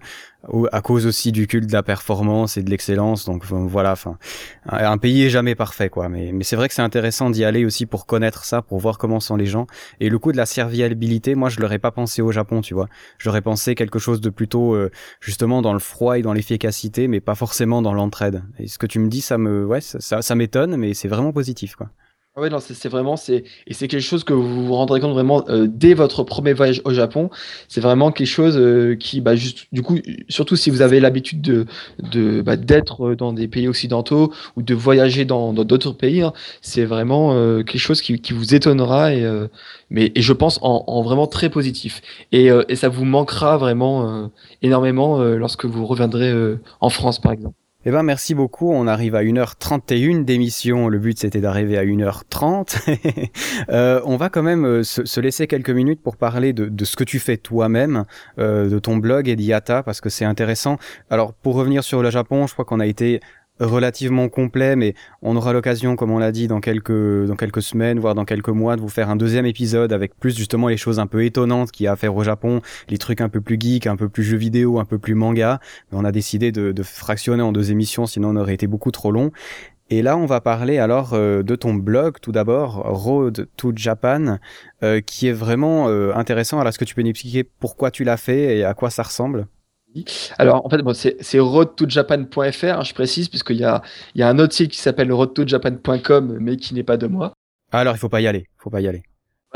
à 0.72 0.80
cause 0.80 1.06
aussi 1.06 1.30
du 1.30 1.46
culte 1.46 1.68
de 1.68 1.72
la 1.72 1.82
performance 1.82 2.56
et 2.56 2.62
de 2.62 2.70
l'excellence. 2.70 3.24
Donc 3.24 3.44
voilà, 3.44 3.92
enfin, 3.92 4.18
un 4.66 4.98
pays 4.98 5.22
est 5.22 5.30
jamais 5.30 5.54
parfait, 5.54 5.88
quoi. 5.88 6.08
Mais, 6.08 6.32
mais 6.32 6.44
c'est 6.44 6.56
vrai 6.56 6.68
que 6.68 6.74
c'est 6.74 6.82
intéressant 6.82 7.30
d'y 7.30 7.44
aller 7.44 7.64
aussi 7.64 7.86
pour 7.86 8.06
connaître 8.06 8.44
ça, 8.44 8.62
pour 8.62 8.78
voir 8.78 8.98
comment 8.98 9.20
sont 9.20 9.36
les 9.36 9.46
gens. 9.46 9.66
Et 10.00 10.08
le 10.08 10.18
coup 10.18 10.32
de 10.32 10.36
la 10.36 10.46
serviabilité, 10.46 11.34
moi, 11.34 11.48
je 11.48 11.60
l'aurais 11.60 11.78
pas 11.78 11.90
pensé 11.90 12.22
au 12.22 12.32
Japon, 12.32 12.60
tu 12.60 12.74
vois. 12.74 12.88
J'aurais 13.18 13.42
pensé 13.42 13.74
quelque 13.74 13.98
chose 13.98 14.20
de 14.20 14.30
plutôt 14.30 14.74
euh, 14.74 14.90
justement 15.20 15.62
dans 15.62 15.72
le 15.72 15.78
froid 15.78 16.18
et 16.18 16.22
dans 16.22 16.32
l'efficacité, 16.32 17.08
mais 17.08 17.20
pas 17.20 17.34
forcément 17.34 17.82
dans 17.82 17.94
l'entraide. 17.94 18.42
Et 18.58 18.66
ce 18.66 18.78
que 18.78 18.86
tu 18.86 18.98
me 18.98 19.08
dis, 19.08 19.20
ça 19.20 19.38
me, 19.38 19.64
ouais, 19.64 19.80
ça, 19.80 20.00
ça, 20.00 20.22
ça 20.22 20.34
m'étonne, 20.34 20.76
mais 20.76 20.94
c'est 20.94 21.08
vraiment 21.08 21.32
positif, 21.32 21.76
quoi. 21.76 21.90
Ah 22.34 22.40
ouais, 22.40 22.48
non, 22.48 22.60
c'est 22.60 22.88
vraiment, 22.88 23.16
c'est 23.18 23.44
et 23.66 23.74
c'est 23.74 23.88
quelque 23.88 24.00
chose 24.00 24.24
que 24.24 24.32
vous 24.32 24.64
vous 24.66 24.72
rendrez 24.74 25.00
compte 25.00 25.12
vraiment 25.12 25.44
euh, 25.50 25.66
dès 25.68 25.92
votre 25.92 26.22
premier 26.24 26.54
voyage 26.54 26.80
au 26.86 26.94
Japon. 26.94 27.28
C'est 27.68 27.82
vraiment 27.82 28.10
quelque 28.10 28.26
chose 28.26 28.56
euh, 28.56 28.94
qui, 28.96 29.20
bah, 29.20 29.36
juste, 29.36 29.66
du 29.70 29.82
coup, 29.82 29.98
surtout 30.30 30.56
si 30.56 30.70
vous 30.70 30.80
avez 30.80 30.98
l'habitude 30.98 31.42
de, 31.42 31.66
de 31.98 32.40
bah, 32.40 32.56
d'être 32.56 33.14
dans 33.16 33.34
des 33.34 33.48
pays 33.48 33.68
occidentaux 33.68 34.32
ou 34.56 34.62
de 34.62 34.72
voyager 34.74 35.26
dans 35.26 35.52
d'autres 35.52 35.92
pays, 35.92 36.22
hein, 36.22 36.32
c'est 36.62 36.86
vraiment 36.86 37.34
euh, 37.34 37.62
quelque 37.64 37.78
chose 37.80 38.00
qui, 38.00 38.18
qui 38.18 38.32
vous 38.32 38.54
étonnera 38.54 39.12
et, 39.12 39.22
euh, 39.24 39.48
mais 39.90 40.10
et 40.14 40.22
je 40.22 40.32
pense 40.32 40.58
en, 40.62 40.84
en 40.86 41.02
vraiment 41.02 41.26
très 41.26 41.50
positif. 41.50 42.00
Et, 42.32 42.50
euh, 42.50 42.62
et 42.70 42.76
ça 42.76 42.88
vous 42.88 43.04
manquera 43.04 43.58
vraiment 43.58 44.08
euh, 44.08 44.26
énormément 44.62 45.18
lorsque 45.22 45.66
vous 45.66 45.84
reviendrez 45.86 46.32
en 46.80 46.88
France, 46.88 47.20
par 47.20 47.32
exemple. 47.32 47.61
Eh 47.84 47.90
ben 47.90 48.04
merci 48.04 48.36
beaucoup, 48.36 48.70
on 48.70 48.86
arrive 48.86 49.16
à 49.16 49.24
1h31 49.24 50.24
d'émission, 50.24 50.88
le 50.88 51.00
but 51.00 51.18
c'était 51.18 51.40
d'arriver 51.40 51.76
à 51.76 51.84
1h30. 51.84 52.78
euh, 53.70 54.00
on 54.04 54.16
va 54.16 54.28
quand 54.28 54.44
même 54.44 54.64
euh, 54.64 54.82
se, 54.84 55.04
se, 55.04 55.20
laisser 55.20 55.48
quelques 55.48 55.70
minutes 55.70 56.00
pour 56.00 56.16
parler 56.16 56.52
de, 56.52 56.66
de 56.66 56.84
ce 56.84 56.94
que 56.94 57.02
tu 57.02 57.18
fais 57.18 57.38
toi-même, 57.38 58.04
euh, 58.38 58.68
de 58.68 58.78
ton 58.78 58.98
blog 58.98 59.28
et 59.28 59.34
d'IATA, 59.34 59.82
parce 59.82 60.00
que 60.00 60.10
c'est 60.10 60.24
intéressant. 60.24 60.76
Alors 61.10 61.34
pour 61.34 61.56
revenir 61.56 61.82
sur 61.82 62.04
le 62.04 62.10
Japon, 62.10 62.46
je 62.46 62.52
crois 62.52 62.64
qu'on 62.64 62.78
a 62.78 62.86
été 62.86 63.18
relativement 63.64 64.28
complet, 64.28 64.76
mais 64.76 64.94
on 65.22 65.36
aura 65.36 65.52
l'occasion, 65.52 65.96
comme 65.96 66.10
on 66.10 66.18
l'a 66.18 66.32
dit, 66.32 66.48
dans 66.48 66.60
quelques, 66.60 67.26
dans 67.26 67.36
quelques 67.36 67.62
semaines, 67.62 67.98
voire 67.98 68.14
dans 68.14 68.24
quelques 68.24 68.48
mois, 68.48 68.76
de 68.76 68.80
vous 68.80 68.88
faire 68.88 69.10
un 69.10 69.16
deuxième 69.16 69.46
épisode 69.46 69.92
avec 69.92 70.18
plus 70.18 70.36
justement 70.36 70.68
les 70.68 70.76
choses 70.76 70.98
un 70.98 71.06
peu 71.06 71.24
étonnantes 71.24 71.70
qu'il 71.70 71.84
y 71.84 71.86
a 71.86 71.92
à 71.92 71.96
faire 71.96 72.14
au 72.16 72.24
Japon, 72.24 72.60
les 72.88 72.98
trucs 72.98 73.20
un 73.20 73.28
peu 73.28 73.40
plus 73.40 73.56
geek, 73.58 73.86
un 73.86 73.96
peu 73.96 74.08
plus 74.08 74.24
jeux 74.24 74.36
vidéo, 74.36 74.78
un 74.78 74.84
peu 74.84 74.98
plus 74.98 75.14
manga. 75.14 75.60
Mais 75.90 75.98
on 75.98 76.04
a 76.04 76.12
décidé 76.12 76.52
de, 76.52 76.82
fractionner 76.82 77.42
en 77.42 77.52
deux 77.52 77.70
émissions, 77.70 78.06
sinon 78.06 78.30
on 78.30 78.36
aurait 78.36 78.54
été 78.54 78.66
beaucoup 78.66 78.90
trop 78.90 79.12
long. 79.12 79.30
Et 79.90 80.00
là, 80.00 80.16
on 80.16 80.26
va 80.26 80.40
parler 80.40 80.78
alors 80.78 81.12
euh, 81.12 81.42
de 81.42 81.54
ton 81.54 81.74
blog, 81.74 82.16
tout 82.20 82.32
d'abord, 82.32 82.76
Road 82.76 83.48
to 83.56 83.72
Japan, 83.76 84.38
euh, 84.82 85.00
qui 85.00 85.28
est 85.28 85.32
vraiment 85.32 85.88
euh, 85.88 86.14
intéressant. 86.14 86.58
Alors, 86.58 86.70
est-ce 86.70 86.78
que 86.78 86.84
tu 86.84 86.94
peux 86.94 87.02
nous 87.02 87.10
expliquer 87.10 87.44
pourquoi 87.44 87.90
tu 87.90 88.02
l'as 88.02 88.16
fait 88.16 88.56
et 88.58 88.64
à 88.64 88.72
quoi 88.72 88.88
ça 88.88 89.02
ressemble? 89.02 89.46
Alors, 90.38 90.64
en 90.64 90.68
fait, 90.68 90.78
bon, 90.78 90.94
c'est 90.94 91.38
roadtojapan.fr, 91.38 92.64
hein, 92.64 92.82
je 92.82 92.94
précise, 92.94 93.28
puisqu'il 93.28 93.58
y 93.58 93.64
a, 93.64 93.82
il 94.14 94.20
y 94.20 94.24
a 94.24 94.28
un 94.28 94.38
autre 94.38 94.54
site 94.54 94.70
qui 94.70 94.78
s'appelle 94.78 95.12
roadtojapan.com, 95.12 96.38
mais 96.40 96.56
qui 96.56 96.74
n'est 96.74 96.82
pas 96.82 96.96
de 96.96 97.06
moi. 97.06 97.32
Alors, 97.72 97.94
il 97.94 97.98
faut 97.98 98.08
pas 98.08 98.20
y 98.20 98.26
aller. 98.26 98.46
faut 98.58 98.70
pas 98.70 98.80
y 98.80 98.88
aller. 98.88 99.02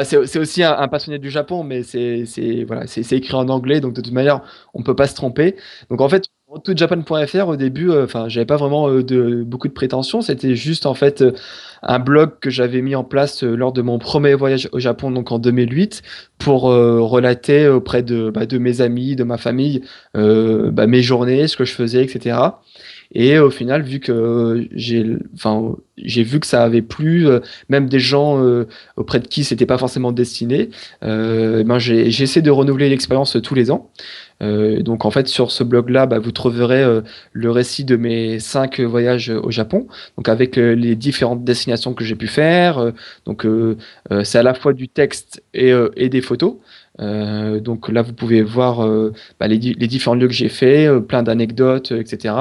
C'est 0.05 0.39
aussi 0.39 0.63
un, 0.63 0.89
passionné 0.89 1.19
du 1.19 1.31
Japon, 1.31 1.65
mais 1.65 1.83
c'est 1.83 2.25
voilà, 2.67 2.85
écrit 3.11 3.35
en 3.35 3.49
anglais, 3.49 3.81
donc 3.81 3.95
de 3.95 4.01
toute 4.01 4.13
manière, 4.13 4.43
on 4.75 4.83
peut 4.83 4.97
pas 4.97 5.07
se 5.07 5.15
tromper. 5.15 5.57
Donc 5.91 6.01
en 6.01 6.09
fait, 6.09 6.25
toutjapan.fr 6.65 7.49
au 7.49 7.57
début, 7.57 7.91
euh, 7.91 8.05
enfin, 8.05 8.29
j'avais 8.29 8.47
pas 8.47 8.57
vraiment 8.57 8.89
euh, 8.89 9.03
de 9.03 9.43
beaucoup 9.43 9.69
de 9.69 9.73
prétentions. 9.73 10.23
C'était 10.23 10.55
juste 10.55 10.87
en 10.87 10.95
fait 10.95 11.23
euh, 11.23 11.33
un 11.83 11.99
blog 11.99 12.39
que 12.41 12.51
j'avais 12.51 12.83
mis 12.83 12.95
en 12.95 13.05
place 13.05 13.43
lors 13.43 13.73
de 13.73 13.83
mon 13.83 13.99
premier 13.99 14.35
voyage 14.35 14.69
au 14.73 14.79
Japon, 14.79 15.11
donc 15.11 15.33
en 15.33 15.39
2008, 15.39 16.03
pour 16.39 16.63
relater 16.63 17.69
auprès 17.69 18.03
de, 18.03 18.31
bah, 18.31 18.47
de 18.47 18.59
mes 18.59 18.81
amis, 18.81 19.15
de 19.15 19.25
ma 19.25 19.37
famille, 19.37 19.83
bah, 20.15 20.87
mes 20.87 21.03
journées, 21.03 21.47
ce 21.49 21.57
que 21.57 21.65
je 21.65 21.75
faisais, 21.75 22.03
etc. 22.03 22.39
Et 23.13 23.39
au 23.39 23.51
final, 23.51 23.83
vu 23.83 24.01
que 24.01 24.67
j'ai, 24.75 25.07
enfin, 25.35 25.77
j'ai 25.97 26.23
vu 26.23 26.41
que 26.41 26.47
ça 26.47 26.63
avait 26.63 26.83
plu, 26.83 27.27
même 27.69 27.89
des 27.89 28.01
gens 28.01 28.43
auprès 28.97 29.21
de 29.21 29.27
qui 29.27 29.45
c'était 29.45 29.67
pas 29.67 29.79
forcément 29.79 30.13
destiné, 30.13 30.71
ben 31.03 31.79
j'ai, 31.79 32.07
essayé 32.09 32.43
de 32.43 32.51
renouveler 32.51 32.89
l'expérience 32.89 33.37
tous 33.43 33.55
les 33.55 33.71
ans. 33.71 33.91
Euh, 34.43 34.83
donc 34.83 35.05
en 35.05 35.11
fait 35.11 35.29
sur 35.29 35.51
ce 35.51 35.65
blog-là, 35.65 36.07
bah, 36.07 36.19
vous 36.19 36.33
trouverez 36.33 36.83
euh, 36.83 37.01
le 37.33 37.51
récit 37.51 37.85
de 37.85 37.97
mes 37.97 38.39
cinq 38.39 38.81
voyages 38.81 39.31
au 39.31 39.51
Japon, 39.51 39.87
donc 40.17 40.29
avec 40.29 40.59
euh, 40.59 40.75
les 40.75 40.95
différentes 40.95 41.45
destinations 41.45 41.95
que 41.95 42.05
j'ai 42.05 42.17
pu 42.17 42.27
faire. 42.27 42.93
donc 43.25 43.47
c'est 44.25 44.39
à 44.39 44.43
la 44.43 44.55
fois 44.55 44.73
du 44.73 44.89
texte 44.89 45.43
et, 45.55 45.73
et 45.97 46.09
des 46.09 46.21
photos. 46.21 46.57
Donc 46.99 47.89
là, 47.89 48.03
vous 48.03 48.13
pouvez 48.13 48.43
voir 48.43 48.87
bah, 49.39 49.49
les, 49.49 49.59
les, 49.59 49.87
différents 49.87 50.15
lieux 50.15 50.29
que 50.29 50.35
j'ai 50.35 50.49
fait, 50.49 50.89
plein 51.01 51.23
d'anecdotes, 51.23 51.93
etc. 51.93 52.35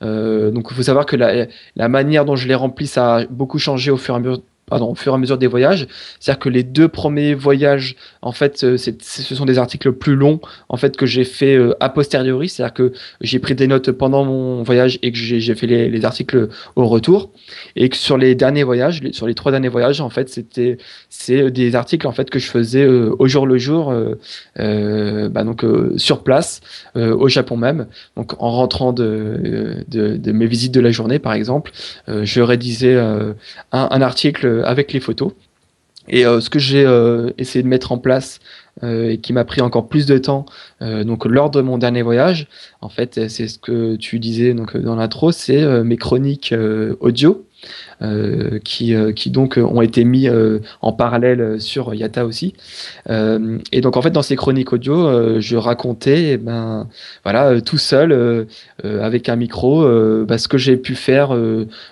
donc 0.00 0.68
il 0.70 0.74
faut 0.76 0.82
savoir 0.82 1.06
que 1.06 1.16
la, 1.16 1.46
la, 1.74 1.88
manière 1.88 2.24
dont 2.24 2.36
je 2.36 2.46
les 2.48 2.54
remplis, 2.54 2.86
ça 2.86 3.16
a 3.16 3.26
beaucoup 3.26 3.58
changé 3.58 3.90
au 3.90 3.96
fur 3.96 4.14
et 4.14 4.16
à 4.18 4.20
mesure 4.20 4.42
pardon, 4.66 4.90
au 4.90 4.94
fur 4.96 5.12
et 5.12 5.14
à 5.14 5.18
mesure 5.18 5.38
des 5.38 5.46
voyages. 5.46 5.86
C'est-à-dire 6.18 6.40
que 6.40 6.48
les 6.48 6.64
deux 6.64 6.88
premiers 6.88 7.34
voyages, 7.34 7.94
en 8.20 8.32
fait, 8.32 8.64
euh, 8.64 8.76
ce 8.76 9.34
sont 9.34 9.44
des 9.44 9.58
articles 9.58 9.92
plus 9.92 10.16
longs, 10.16 10.40
en 10.68 10.76
fait, 10.76 10.96
que 10.96 11.06
j'ai 11.06 11.24
fait 11.24 11.56
euh, 11.56 11.76
a 11.78 11.88
posteriori. 11.88 12.48
C'est-à-dire 12.48 12.74
que 12.74 12.92
j'ai 13.20 13.38
pris 13.38 13.54
des 13.54 13.68
notes 13.68 13.92
pendant 13.92 14.24
mon 14.24 14.64
voyage 14.64 14.98
et 15.02 15.12
que 15.12 15.18
j'ai 15.18 15.54
fait 15.54 15.68
les, 15.68 15.88
les, 15.88 16.04
articles 16.04 16.48
au 16.74 16.88
retour. 16.88 17.30
Et 17.76 17.88
que 17.88 17.96
sur 17.96 18.18
les 18.18 18.34
derniers 18.34 18.64
voyages, 18.64 19.00
sur 19.12 19.28
les 19.28 19.34
trois 19.34 19.52
derniers 19.52 19.68
voyages, 19.68 20.00
en 20.00 20.10
fait, 20.10 20.28
c'était 20.28 20.78
c'est 21.10 21.50
des 21.52 21.76
articles 21.76 22.06
en 22.06 22.12
fait 22.12 22.28
que 22.28 22.38
je 22.38 22.50
faisais 22.50 22.84
euh, 22.84 23.14
au 23.18 23.28
jour 23.28 23.46
le 23.46 23.58
jour, 23.58 23.94
bah, 24.56 25.44
donc 25.44 25.64
sur 25.96 26.24
place, 26.24 26.60
au 26.96 27.28
Japon 27.28 27.56
même. 27.56 27.86
Donc 28.16 28.34
en 28.42 28.50
rentrant 28.50 28.92
de, 28.92 29.84
mes 30.26 30.46
visites 30.46 30.74
de 30.74 30.80
la 30.80 30.90
journée, 30.90 31.18
par 31.18 31.34
exemple, 31.34 31.70
je 32.08 32.40
rédisais 32.40 32.96
un, 32.96 34.02
article 34.02 34.55
avec 34.64 34.92
les 34.92 35.00
photos. 35.00 35.32
Et 36.08 36.24
euh, 36.24 36.40
ce 36.40 36.50
que 36.50 36.58
j'ai 36.58 36.84
euh, 36.84 37.30
essayé 37.36 37.62
de 37.62 37.68
mettre 37.68 37.92
en 37.92 37.98
place 37.98 38.40
et 38.82 39.16
qui 39.22 39.32
m'a 39.32 39.46
pris 39.46 39.62
encore 39.62 39.88
plus 39.88 40.04
de 40.04 40.18
temps, 40.18 40.44
donc 40.82 41.24
lors 41.24 41.48
de 41.48 41.62
mon 41.62 41.78
dernier 41.78 42.02
voyage, 42.02 42.46
en 42.82 42.90
fait, 42.90 43.26
c'est 43.30 43.48
ce 43.48 43.58
que 43.58 43.96
tu 43.96 44.18
disais 44.18 44.52
donc 44.52 44.76
dans 44.76 44.96
l'intro, 44.96 45.32
c'est 45.32 45.82
mes 45.82 45.96
chroniques 45.96 46.54
audio 47.00 47.45
euh, 47.45 47.45
qui, 48.64 48.94
euh, 48.94 49.12
qui 49.12 49.30
donc 49.30 49.58
ont 49.58 49.80
été 49.80 50.04
mis 50.04 50.28
euh, 50.28 50.58
en 50.82 50.92
parallèle 50.92 51.60
sur 51.60 51.94
Yata 51.94 52.26
aussi. 52.26 52.54
et 53.08 53.80
donc 53.80 53.96
en 53.96 54.02
fait 54.02 54.10
dans 54.10 54.22
ces 54.22 54.36
chroniques 54.36 54.72
audio, 54.72 55.40
je 55.40 55.56
racontais 55.56 56.32
eh 56.32 56.36
ben 56.36 56.88
voilà 57.24 57.60
tout 57.60 57.78
seul 57.78 58.46
avec 58.84 59.28
un 59.28 59.36
micro 59.36 59.82
bah, 60.24 60.38
ce 60.38 60.48
que 60.48 60.58
j'ai 60.58 60.76
pu 60.76 60.94
faire 60.94 61.36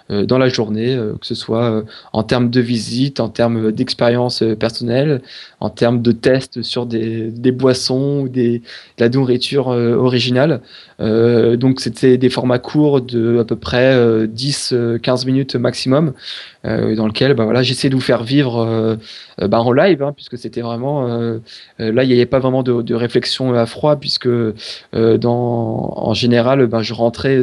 dans 0.08 0.38
la 0.38 0.48
journée, 0.48 0.98
que 1.20 1.26
ce 1.26 1.34
soit 1.34 1.84
en 2.12 2.22
termes 2.22 2.50
de 2.50 2.60
visite, 2.60 3.20
en 3.20 3.28
termes 3.28 3.72
d'expérience 3.72 4.42
personnelle, 4.58 5.22
en 5.60 5.70
termes 5.70 6.02
de 6.02 6.12
tests 6.12 6.62
sur 6.62 6.86
des, 6.86 7.30
des 7.30 7.52
boissons 7.52 8.22
ou 8.22 8.28
des, 8.28 8.58
de 8.58 8.64
la 9.00 9.08
nourriture 9.08 9.68
originale. 9.68 10.60
donc 10.98 11.80
c'était 11.80 12.18
des 12.18 12.30
formats 12.30 12.58
courts 12.58 13.00
de 13.00 13.38
à 13.38 13.44
peu 13.44 13.56
près 13.56 13.96
10-15 14.26 15.26
minutes 15.26 15.53
maximum, 15.58 16.12
euh, 16.64 16.94
dans 16.94 17.06
lequel 17.06 17.34
bah, 17.34 17.44
voilà, 17.44 17.62
j'essaie 17.62 17.88
de 17.88 17.94
vous 17.94 18.00
faire 18.00 18.22
vivre 18.24 18.58
euh, 18.58 18.96
euh, 19.40 19.48
bah, 19.48 19.60
en 19.60 19.72
live, 19.72 20.02
hein, 20.02 20.12
puisque 20.14 20.38
c'était 20.38 20.60
vraiment 20.60 21.06
là 21.78 22.04
il 22.04 22.08
n'y 22.08 22.14
avait 22.14 22.26
pas 22.26 22.38
vraiment 22.38 22.62
de, 22.62 22.94
réflexion 22.94 23.54
à 23.54 23.66
froid, 23.66 23.96
puisque 23.96 24.28
dans, 24.92 25.94
en 25.96 26.14
général 26.14 26.66
bah, 26.66 26.82
je 26.82 26.94
rentrais 26.94 27.42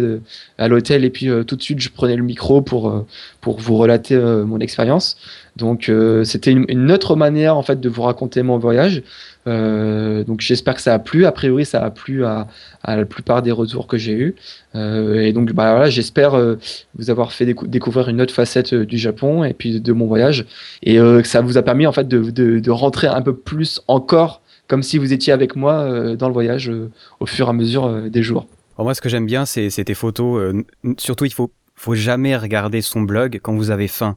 à 0.57 0.67
l'hôtel 0.67 1.05
et 1.05 1.09
puis 1.09 1.29
tout 1.45 1.55
de 1.55 1.61
suite 1.61 1.79
je 1.79 1.89
prenais 1.89 2.15
le 2.15 2.23
micro 2.23 2.61
pour, 2.61 3.05
pour 3.41 3.59
vous 3.59 3.77
relater 3.77 4.17
mon 4.17 4.59
expérience. 4.59 5.17
Donc 5.57 5.91
c'était 6.23 6.51
une, 6.51 6.91
autre 6.91 7.15
manière 7.15 7.57
en 7.57 7.61
fait 7.61 7.79
de 7.79 7.89
vous 7.89 8.03
raconter 8.03 8.41
mon 8.41 8.57
voyage. 8.57 9.03
Euh, 9.47 10.23
donc 10.23 10.41
j'espère 10.41 10.75
que 10.75 10.81
ça 10.81 10.93
a 10.93 10.99
plu. 10.99 11.25
A 11.25 11.31
priori, 11.31 11.65
ça 11.65 11.83
a 11.83 11.89
plu 11.89 12.25
à, 12.25 12.47
la 12.85 13.05
plupart 13.05 13.41
des 13.41 13.51
retours 13.51 13.87
que 13.87 13.97
j'ai 13.97 14.13
eus. 14.13 14.35
Euh, 14.75 15.21
et 15.21 15.33
donc 15.33 15.51
bah, 15.51 15.71
voilà, 15.71 15.89
j'espère 15.89 16.35
euh, 16.35 16.55
vous 16.97 17.09
avoir 17.09 17.31
fait 17.31 17.45
découvrir 17.45 18.09
une 18.09 18.21
autre 18.21 18.33
facette 18.33 18.73
du 18.73 18.97
Japon 18.97 19.43
et 19.43 19.53
puis 19.53 19.79
de 19.79 19.93
mon 19.93 20.07
voyage. 20.07 20.45
Et 20.83 20.95
que 20.95 21.27
ça 21.27 21.41
vous 21.41 21.57
a 21.57 21.63
permis 21.63 21.87
en 21.87 21.91
fait 21.91 22.07
de, 22.07 22.29
de, 22.29 22.59
de, 22.59 22.71
rentrer 22.71 23.07
un 23.07 23.21
peu 23.21 23.35
plus 23.35 23.81
encore 23.87 24.41
comme 24.67 24.83
si 24.83 24.97
vous 24.97 25.11
étiez 25.11 25.33
avec 25.33 25.55
moi 25.57 26.15
dans 26.15 26.27
le 26.27 26.33
voyage 26.33 26.71
au 27.19 27.25
fur 27.25 27.47
et 27.47 27.49
à 27.49 27.53
mesure 27.53 28.09
des 28.09 28.23
jours. 28.23 28.47
moi, 28.77 28.93
ce 28.93 29.01
que 29.01 29.09
j'aime 29.09 29.25
bien, 29.25 29.45
c'est 29.45 29.69
tes 29.69 29.93
photos. 29.93 30.55
surtout, 30.97 31.25
il 31.25 31.33
faut, 31.33 31.51
faut 31.75 31.95
jamais 31.95 32.37
regarder 32.37 32.81
son 32.81 33.01
blog 33.01 33.39
quand 33.43 33.53
vous 33.53 33.69
avez 33.69 33.89
faim 33.89 34.15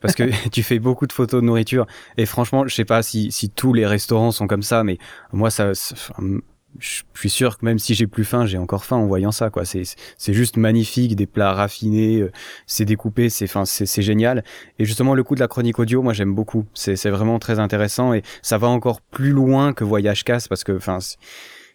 parce 0.00 0.14
que 0.14 0.24
tu 0.50 0.62
fais 0.62 0.78
beaucoup 0.78 1.06
de 1.06 1.12
photos 1.12 1.40
de 1.40 1.46
nourriture 1.46 1.86
et 2.16 2.26
franchement, 2.26 2.66
je 2.66 2.74
sais 2.74 2.84
pas 2.84 3.02
si, 3.02 3.30
si 3.32 3.50
tous 3.50 3.72
les 3.72 3.86
restaurants 3.86 4.32
sont 4.32 4.46
comme 4.46 4.62
ça, 4.62 4.84
mais 4.84 4.98
moi 5.32 5.50
ça, 5.50 5.72
je 6.78 7.02
suis 7.14 7.30
sûr 7.30 7.58
que 7.58 7.64
même 7.64 7.78
si 7.78 7.94
j'ai 7.94 8.06
plus 8.06 8.24
faim, 8.24 8.46
j'ai 8.46 8.58
encore 8.58 8.84
faim 8.84 8.96
en 8.96 9.06
voyant 9.06 9.32
ça 9.32 9.50
quoi. 9.50 9.64
C'est 9.64 9.82
c'est 10.16 10.32
juste 10.32 10.56
magnifique, 10.56 11.16
des 11.16 11.26
plats 11.26 11.52
raffinés, 11.52 12.20
euh, 12.20 12.32
c'est 12.66 12.84
découpé, 12.84 13.28
c'est 13.28 13.44
enfin 13.46 13.64
c'est 13.64 13.86
c'est 13.86 14.02
génial. 14.02 14.44
Et 14.78 14.84
justement 14.84 15.14
le 15.14 15.24
coup 15.24 15.34
de 15.34 15.40
la 15.40 15.48
chronique 15.48 15.78
audio, 15.78 16.02
moi 16.02 16.12
j'aime 16.12 16.34
beaucoup. 16.34 16.66
C'est 16.74 16.96
c'est 16.96 17.10
vraiment 17.10 17.38
très 17.38 17.58
intéressant 17.58 18.14
et 18.14 18.22
ça 18.42 18.58
va 18.58 18.68
encore 18.68 19.00
plus 19.00 19.30
loin 19.32 19.72
que 19.72 19.84
Voyage 19.84 20.24
Cast 20.24 20.48
parce 20.48 20.64
que 20.64 20.72
enfin 20.72 20.98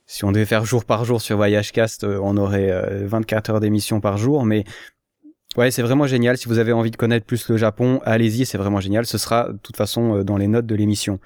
si 0.07 0.23
on 0.23 0.31
devait 0.31 0.45
faire 0.45 0.65
jour 0.65 0.85
par 0.85 1.03
jour 1.03 1.19
sur 1.19 1.35
Voyage 1.37 1.71
Cast, 1.71 2.03
euh, 2.03 2.19
on 2.21 2.37
aurait 2.37 2.71
24 3.05 3.49
euh, 3.49 3.53
heures 3.53 3.59
d'émission 3.59 4.01
par 4.01 4.17
jour, 4.17 4.45
mais 4.45 4.63
Ouais, 5.57 5.71
c'est 5.71 5.81
vraiment 5.81 6.05
génial. 6.05 6.37
Si 6.37 6.49
vous 6.49 6.59
avez 6.59 6.73
envie 6.73 6.91
de 6.91 6.97
connaître 6.97 7.25
plus 7.25 7.47
le 7.47 7.55
Japon, 7.55 8.01
allez-y, 8.03 8.45
c'est 8.45 8.57
vraiment 8.57 8.81
génial. 8.81 9.05
Ce 9.05 9.17
sera 9.17 9.53
de 9.53 9.57
toute 9.57 9.77
façon 9.77 10.17
euh, 10.17 10.23
dans 10.23 10.35
les 10.35 10.47
notes 10.47 10.65
de 10.65 10.75
l'émission. 10.75 11.19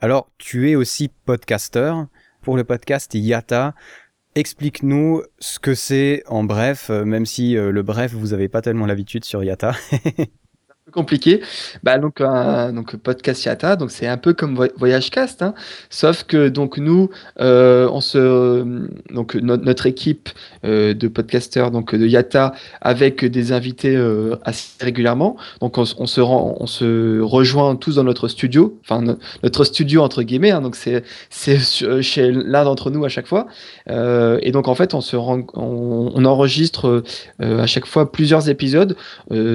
Alors, 0.00 0.28
tu 0.38 0.70
es 0.70 0.74
aussi 0.74 1.08
podcaster 1.24 1.92
pour 2.42 2.56
le 2.56 2.64
podcast 2.64 3.14
Yata. 3.14 3.74
Explique-nous 4.34 5.22
ce 5.38 5.60
que 5.60 5.74
c'est 5.74 6.24
en 6.26 6.42
bref, 6.42 6.90
euh, 6.90 7.04
même 7.04 7.26
si 7.26 7.56
euh, 7.56 7.70
le 7.70 7.82
bref, 7.82 8.12
vous 8.12 8.28
n'avez 8.28 8.48
pas 8.48 8.60
tellement 8.60 8.86
l'habitude 8.86 9.24
sur 9.24 9.44
Yata. 9.44 9.72
compliqué. 10.92 11.40
Bah 11.82 11.98
donc 11.98 12.20
un 12.20 12.72
donc 12.72 12.94
podcast 12.96 13.44
Yata, 13.44 13.74
donc 13.74 13.90
c'est 13.90 14.06
un 14.06 14.16
peu 14.16 14.34
comme 14.34 14.68
Voyage 14.76 15.10
Cast, 15.10 15.42
hein, 15.42 15.52
sauf 15.90 16.22
que 16.24 16.48
donc 16.48 16.78
nous 16.78 17.10
euh, 17.40 17.88
on 17.90 18.00
se 18.00 18.64
donc 19.12 19.34
notre 19.34 19.86
équipe 19.86 20.28
euh, 20.64 20.94
de 20.94 21.08
podcasteurs 21.08 21.72
donc 21.72 21.94
de 21.94 22.06
Yata 22.06 22.52
avec 22.80 23.24
des 23.24 23.52
invités 23.52 23.96
euh, 23.96 24.36
assez 24.44 24.68
régulièrement. 24.80 25.36
Donc 25.60 25.76
on, 25.76 25.84
se 25.84 26.20
rend, 26.20 26.56
on 26.60 26.66
se 26.68 27.20
rejoint 27.20 27.74
tous 27.74 27.96
dans 27.96 28.04
notre 28.04 28.28
studio, 28.28 28.78
enfin 28.82 29.02
notre 29.42 29.64
studio 29.64 30.02
entre 30.02 30.22
guillemets. 30.22 30.52
Hein, 30.52 30.60
donc 30.60 30.76
c'est 30.76 31.02
c'est 31.30 31.58
chez 32.00 32.30
l'un 32.30 32.64
d'entre 32.64 32.90
nous 32.90 33.04
à 33.04 33.08
chaque 33.08 33.26
fois. 33.26 33.48
et 33.88 34.52
donc 34.52 34.68
en 34.68 34.76
fait 34.76 34.94
on 34.94 35.00
se 35.00 35.16
rend, 35.16 35.42
on 35.54 36.24
enregistre 36.24 37.02
à 37.40 37.66
chaque 37.66 37.86
fois 37.86 38.12
plusieurs 38.12 38.48
épisodes 38.48 38.96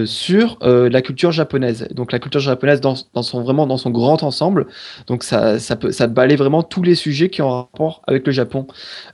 sur 0.06 0.58
la 0.62 1.02
culture 1.02 1.21
japonaise. 1.30 1.88
Donc 1.92 2.12
la 2.12 2.18
culture 2.18 2.40
japonaise 2.40 2.82
dans, 2.82 2.96
son 2.96 3.44
vraiment 3.44 3.68
dans 3.68 3.78
son 3.78 3.92
grand 3.92 4.24
ensemble. 4.24 4.66
Donc 5.06 5.24
ça 5.24 5.60
ça 5.60 5.76
peut 5.76 5.92
ça 5.92 6.08
balaye 6.08 6.38
vraiment 6.38 6.64
tous 6.64 6.82
les 6.82 6.96
sujets 6.96 7.30
qui 7.30 7.44
ont 7.44 7.50
rapport 7.50 8.02
avec 8.08 8.26
le 8.26 8.32
Japon. 8.32 8.66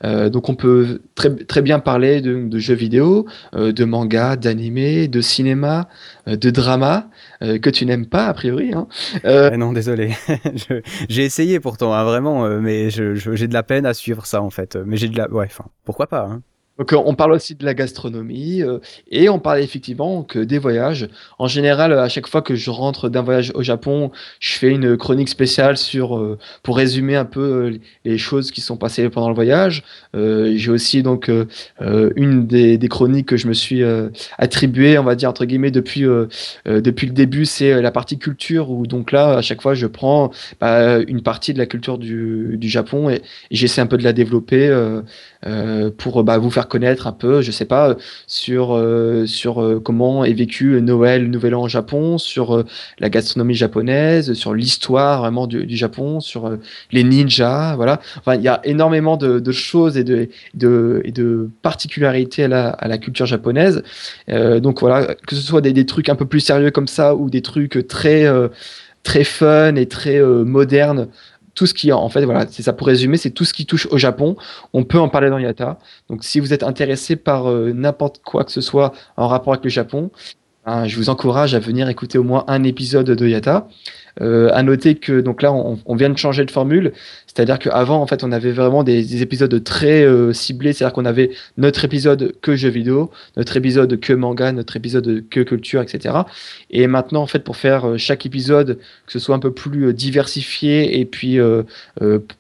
Euh, 0.05 0.29
donc 0.29 0.47
on 0.47 0.55
peut 0.55 1.01
très 1.15 1.35
très 1.35 1.61
bien 1.61 1.79
parler 1.79 2.21
de, 2.21 2.57
jeux 2.59 2.75
vidéo, 2.75 3.25
euh, 3.55 3.73
de 3.73 3.83
manga, 3.83 4.37
d'animé, 4.37 5.09
de 5.09 5.19
cinéma, 5.19 5.89
euh, 6.29 6.37
de 6.37 6.49
drama 6.49 7.09
que 7.41 7.69
tu 7.69 7.85
n'aimes 7.85 8.07
pas 8.07 8.27
a 8.27 8.33
priori. 8.33 8.73
Hein. 8.73 8.87
Eh 9.23 9.57
non 9.57 9.73
désolé. 9.73 10.15
j'ai 11.09 11.23
essayé 11.25 11.59
pourtant 11.59 11.93
hein, 11.93 12.03
vraiment, 12.03 12.47
mais 12.61 12.89
j'ai 12.89 13.47
de 13.47 13.53
la 13.53 13.63
peine 13.63 13.85
à 13.85 13.93
suivre 13.93 14.25
ça 14.25 14.41
en 14.41 14.49
fait. 14.49 14.75
Mais 14.75 14.97
j'ai 14.97 15.09
de 15.09 15.17
la 15.17 15.29
ouais 15.29 15.45
enfin 15.45 15.65
pourquoi 15.83 16.07
pas. 16.07 16.23
Hein. 16.23 16.41
Donc 16.77 16.93
on 16.93 17.15
parle 17.15 17.33
aussi 17.33 17.55
de 17.55 17.65
la 17.65 17.73
gastronomie 17.73 18.61
euh, 18.61 18.79
et 19.09 19.29
on 19.29 19.39
parle 19.39 19.59
effectivement 19.61 20.23
que 20.23 20.39
des 20.39 20.59
voyages. 20.59 21.07
En 21.39 21.47
général, 21.47 21.93
à 21.93 22.07
chaque 22.09 22.27
fois 22.27 22.41
que 22.41 22.55
je 22.55 22.69
rentre 22.69 23.09
d'un 23.09 23.23
voyage 23.23 23.51
au 23.55 23.63
Japon, 23.63 24.11
je 24.39 24.53
fais 24.53 24.69
une 24.69 24.95
chronique 24.95 25.29
spéciale 25.29 25.77
sur 25.77 26.17
euh, 26.17 26.37
pour 26.61 26.77
résumer 26.77 27.15
un 27.15 27.25
peu 27.25 27.41
euh, 27.41 27.77
les 28.05 28.17
choses 28.17 28.51
qui 28.51 28.61
sont 28.61 28.77
passées 28.77 29.09
pendant 29.09 29.29
le 29.29 29.35
voyage. 29.35 29.83
J'ai 30.13 30.71
aussi 30.71 31.03
donc 31.03 31.29
une 31.79 32.47
des, 32.47 32.77
des, 32.77 32.87
chroniques 32.87 33.27
que 33.27 33.37
je 33.37 33.47
me 33.47 33.53
suis 33.53 33.83
attribuée, 34.37 34.97
on 34.97 35.03
va 35.03 35.15
dire 35.15 35.29
entre 35.29 35.45
guillemets 35.45 35.71
depuis 35.71 36.05
depuis 36.65 37.07
le 37.07 37.13
début, 37.13 37.45
c'est 37.45 37.81
la 37.81 37.91
partie 37.91 38.17
culture 38.17 38.71
où 38.71 38.87
donc 38.87 39.11
là 39.11 39.37
à 39.37 39.41
chaque 39.41 39.61
fois 39.61 39.75
je 39.75 39.85
prends 39.85 40.31
bah, 40.59 40.99
une 40.99 41.21
partie 41.21 41.53
de 41.53 41.59
la 41.59 41.65
culture 41.65 41.97
du, 41.97 42.57
du 42.57 42.69
Japon 42.69 43.09
et, 43.09 43.15
et 43.15 43.55
j'essaie 43.55 43.81
un 43.81 43.85
peu 43.85 43.97
de 43.97 44.03
la 44.03 44.13
développer 44.13 44.69
pour 45.97 46.23
bah, 46.23 46.37
vous 46.37 46.51
faire 46.51 46.67
connaître 46.67 47.07
un 47.07 47.11
peu, 47.11 47.41
je 47.41 47.51
sais 47.51 47.65
pas, 47.65 47.95
sur, 48.27 48.75
euh, 48.75 49.25
sur 49.25 49.61
euh, 49.61 49.79
comment 49.79 50.25
est 50.25 50.33
vécu 50.33 50.81
Noël, 50.81 51.29
Nouvel 51.29 51.55
An 51.55 51.63
au 51.63 51.67
Japon, 51.67 52.17
sur 52.17 52.55
euh, 52.55 52.65
la 52.99 53.09
gastronomie 53.09 53.53
japonaise, 53.53 54.33
sur 54.33 54.53
l'histoire 54.53 55.21
vraiment 55.21 55.47
du, 55.47 55.75
Japon, 55.75 56.19
sur 56.19 56.57
les 56.91 57.03
ninjas, 57.03 57.75
voilà. 57.75 57.99
Enfin, 58.17 58.35
il 58.35 58.41
y 58.41 58.47
a 58.47 58.61
énormément 58.63 59.17
de, 59.17 59.51
choses 59.51 59.97
et 59.97 60.03
de, 60.03 60.29
de, 60.53 61.49
particularités 61.61 62.45
à 62.45 62.47
la, 62.47 62.69
à 62.69 62.87
la 62.87 62.97
culture 62.97 63.25
japonaise. 63.25 63.83
donc 64.27 64.81
voilà, 64.81 65.15
que 65.15 65.35
ce 65.35 65.41
soit 65.41 65.61
des, 65.61 65.73
des, 65.73 65.85
trucs 65.85 66.09
un 66.09 66.15
peu 66.15 66.25
plus 66.25 66.39
sérieux 66.39 66.71
comme 66.71 66.87
ça 66.87 67.15
ou 67.15 67.29
des 67.29 67.41
trucs 67.41 67.87
très, 67.87 68.25
très 69.03 69.23
fun 69.23 69.75
et 69.75 69.87
très 69.87 70.19
modernes 70.21 71.07
tout 71.57 71.65
ce 71.65 71.73
qui, 71.73 71.91
en 71.91 72.07
fait, 72.07 72.23
voilà, 72.23 72.45
c'est 72.47 72.61
ça 72.61 72.71
pour 72.71 72.85
résumer, 72.85 73.17
c'est 73.17 73.31
tout 73.31 73.43
ce 73.43 73.51
qui 73.51 73.65
touche 73.65 73.87
au 73.87 73.97
Japon. 73.97 74.35
On 74.73 74.83
peut 74.83 74.99
en 74.99 75.09
parler 75.09 75.31
dans 75.31 75.39
Yata. 75.39 75.79
Donc, 76.07 76.23
si 76.23 76.39
vous 76.39 76.53
êtes 76.53 76.61
intéressé 76.61 77.15
par 77.15 77.49
euh, 77.49 77.73
n'importe 77.73 78.21
quoi 78.23 78.43
que 78.43 78.51
ce 78.51 78.61
soit 78.61 78.93
en 79.17 79.27
rapport 79.27 79.53
avec 79.53 79.63
le 79.63 79.71
Japon, 79.71 80.11
ben, 80.67 80.85
je 80.85 80.95
vous 80.97 81.09
encourage 81.09 81.55
à 81.55 81.59
venir 81.59 81.89
écouter 81.89 82.19
au 82.19 82.23
moins 82.23 82.45
un 82.47 82.63
épisode 82.63 83.09
de 83.09 83.27
Yata. 83.27 83.67
Euh, 84.21 84.49
à 84.53 84.61
noter 84.61 84.95
que 84.95 85.19
donc 85.19 85.41
là, 85.41 85.51
on, 85.51 85.79
on, 85.85 85.95
vient 85.95 86.09
de 86.09 86.17
changer 86.17 86.45
de 86.45 86.51
formule, 86.51 86.93
c'est-à-dire 87.37 87.59
qu'avant, 87.59 88.01
en 88.01 88.07
fait, 88.07 88.23
on 88.23 88.31
avait 88.31 88.51
vraiment 88.51 88.83
des, 88.83 89.03
des 89.03 89.21
épisodes 89.21 89.63
très 89.63 90.01
euh, 90.01 90.33
ciblés, 90.33 90.73
c'est-à-dire 90.73 90.91
qu'on 90.91 91.05
avait 91.05 91.29
notre 91.59 91.85
épisode 91.85 92.33
que 92.41 92.55
jeux 92.55 92.69
vidéo, 92.69 93.11
notre 93.35 93.55
épisode 93.57 93.99
que 93.99 94.11
manga, 94.11 94.51
notre 94.51 94.75
épisode 94.75 95.23
que 95.29 95.41
culture, 95.41 95.83
etc. 95.83 96.15
Et 96.71 96.87
maintenant, 96.87 97.21
en 97.21 97.27
fait, 97.27 97.43
pour 97.43 97.55
faire 97.55 97.89
euh, 97.89 97.97
chaque 97.97 98.25
épisode, 98.25 98.79
que 99.05 99.11
ce 99.11 99.19
soit 99.19 99.35
un 99.35 99.39
peu 99.39 99.53
plus 99.53 99.93
diversifié 99.93 100.99
et 100.99 101.05
puis 101.05 101.37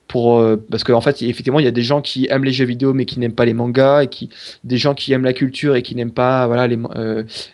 pour 0.07 0.43
parce 0.71 0.83
qu'en 0.83 0.95
en 0.95 1.01
fait, 1.01 1.21
effectivement, 1.21 1.59
il 1.59 1.65
y 1.65 1.67
a 1.67 1.71
des 1.71 1.83
gens 1.83 2.01
qui 2.01 2.27
aiment 2.29 2.45
les 2.45 2.51
jeux 2.51 2.65
vidéo 2.65 2.93
mais 2.93 3.05
qui 3.05 3.19
n'aiment 3.19 3.33
pas 3.33 3.45
les 3.45 3.53
mangas 3.53 4.03
et 4.03 4.07
qui 4.07 4.29
des 4.63 4.77
gens 4.77 4.93
qui 4.93 5.13
aiment 5.13 5.25
la 5.25 5.33
culture 5.33 5.75
et 5.75 5.83
qui 5.83 5.95
n'aiment 5.95 6.11
pas 6.11 6.47
voilà 6.47 6.67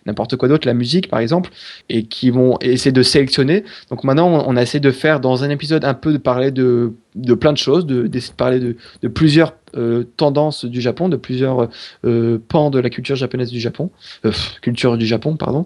n'importe 0.05 0.35
quoi 0.37 0.47
d'autre, 0.47 0.67
la 0.67 0.73
musique 0.73 1.09
par 1.09 1.19
exemple, 1.19 1.49
et 1.89 2.03
qui 2.03 2.29
vont 2.29 2.57
essayer 2.61 2.91
de 2.91 3.03
sélectionner. 3.03 3.63
Donc 3.89 4.03
maintenant, 4.03 4.45
on 4.47 4.55
a 4.55 4.61
essayé 4.61 4.79
de 4.79 4.91
faire 4.91 5.19
dans 5.19 5.43
un 5.43 5.49
épisode 5.49 5.83
un 5.83 5.93
peu 5.93 6.13
de 6.13 6.17
parler 6.17 6.51
de 6.51 6.93
plein 7.35 7.53
de 7.53 7.57
choses, 7.57 7.85
d'essayer 7.85 8.31
de, 8.31 8.35
parler 8.35 8.59
de, 8.59 8.75
de 9.01 9.07
plusieurs 9.07 9.53
euh, 9.75 10.03
tendances 10.17 10.65
du 10.65 10.81
Japon, 10.81 11.09
de 11.09 11.17
plusieurs 11.17 11.69
euh, 12.05 12.37
pans 12.47 12.69
de 12.69 12.79
la 12.79 12.89
culture 12.89 13.15
japonaise 13.15 13.51
du 13.51 13.59
Japon, 13.59 13.89
euh, 14.25 14.31
culture 14.61 14.97
du 14.97 15.05
Japon, 15.05 15.35
pardon. 15.35 15.65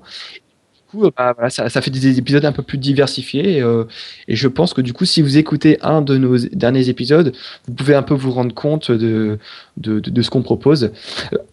Du 0.76 1.00
coup, 1.00 1.10
bah, 1.18 1.36
ça, 1.50 1.70
fait 1.82 1.92
des 1.92 2.18
épisodes 2.18 2.46
un 2.46 2.54
peu 2.54 2.64
plus 2.64 2.78
diversifiés 2.78 3.58
et, 4.28 4.36
je 4.36 4.48
pense 4.48 4.74
que 4.74 4.80
du 4.80 4.94
coup, 4.94 5.04
si 5.04 5.22
vous 5.22 5.38
écoutez 5.38 5.78
un 5.82 6.02
de 6.02 6.18
nos 6.18 6.38
derniers 6.38 6.88
épisodes, 6.88 7.36
vous 7.68 7.74
pouvez 7.74 7.96
un 7.96 8.04
peu 8.04 8.14
vous 8.14 8.32
rendre 8.32 8.56
compte 8.56 8.92
de, 8.92 9.38
de, 9.76 10.00
de 10.00 10.22
ce 10.22 10.30
qu'on 10.30 10.44
propose. 10.44 10.92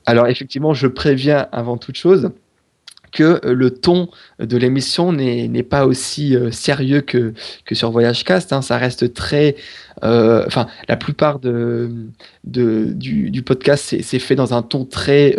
Alors 0.06 0.28
effectivement, 0.28 0.72
je 0.72 0.86
préviens 0.86 1.48
avant 1.50 1.76
toute 1.76 1.96
chose 1.96 2.30
que 3.14 3.40
euh, 3.46 3.54
le 3.54 3.70
ton 3.70 4.10
de 4.38 4.56
l'émission 4.58 5.12
n'est 5.12 5.62
pas 5.62 5.86
aussi 5.86 6.36
euh, 6.36 6.50
sérieux 6.50 7.00
que, 7.00 7.32
sur 7.72 7.90
Voyage 7.90 8.24
Cast. 8.24 8.52
Hein. 8.52 8.60
Ça 8.60 8.76
reste 8.76 9.14
très. 9.14 9.56
Euh, 10.02 10.42
enfin, 10.46 10.66
la 10.88 10.96
plupart 10.96 11.38
du, 11.38 13.42
podcast, 13.46 13.96
c'est 14.02 14.18
fait 14.18 14.34
dans 14.34 14.52
un 14.52 14.62
ton 14.62 14.84
très 14.84 15.36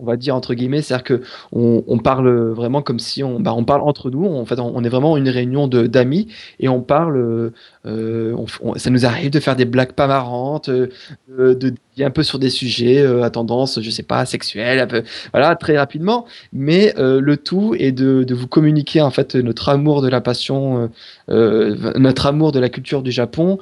on 0.00 0.04
va 0.04 0.16
dire 0.16 0.34
entre 0.36 0.54
guillemets, 0.54 0.82
c'est-à-dire 0.82 1.04
que 1.04 1.22
on, 1.52 1.84
on, 1.86 1.98
parle 1.98 2.28
vraiment 2.50 2.82
comme 2.82 2.98
si 2.98 3.22
on, 3.22 3.40
bah, 3.40 3.54
on 3.54 3.64
parle 3.64 3.82
entre 3.82 4.10
nous. 4.10 4.24
En 4.26 4.44
fait, 4.44 4.58
on, 4.58 4.82
est 4.82 4.88
vraiment 4.88 5.16
une 5.16 5.28
réunion 5.28 5.68
d'amis 5.68 6.28
et 6.60 6.68
on 6.68 6.80
parle. 6.80 7.52
Euh, 7.86 8.36
on, 8.62 8.74
ça 8.76 8.90
nous 8.90 9.06
arrive 9.06 9.30
de 9.30 9.40
faire 9.40 9.56
des 9.56 9.64
blagues 9.64 9.92
pas 9.92 10.06
marrantes, 10.06 10.68
euh, 10.68 10.88
de, 11.28 11.74
un 12.00 12.10
peu 12.10 12.22
sur 12.22 12.38
des 12.38 12.50
sujets 12.50 13.00
euh, 13.00 13.22
à 13.22 13.30
tendance, 13.30 13.80
je 13.80 13.90
sais 13.90 14.02
pas, 14.02 14.24
sexuelle, 14.24 14.78
un 14.78 14.86
peu, 14.86 15.02
voilà, 15.32 15.56
très 15.56 15.76
rapidement. 15.76 16.26
Mais 16.52 16.94
euh, 16.98 17.20
le 17.20 17.36
tout 17.36 17.74
est 17.78 17.92
de, 17.92 18.24
de, 18.24 18.34
vous 18.34 18.46
communiquer 18.46 19.00
en 19.00 19.10
fait 19.10 19.34
notre 19.34 19.68
amour 19.68 20.02
de 20.02 20.08
la 20.08 20.20
passion, 20.20 20.90
notre 21.28 22.26
amour 22.26 22.52
de 22.52 22.60
la 22.60 22.68
culture 22.68 23.02
du 23.02 23.10
Japon. 23.10 23.58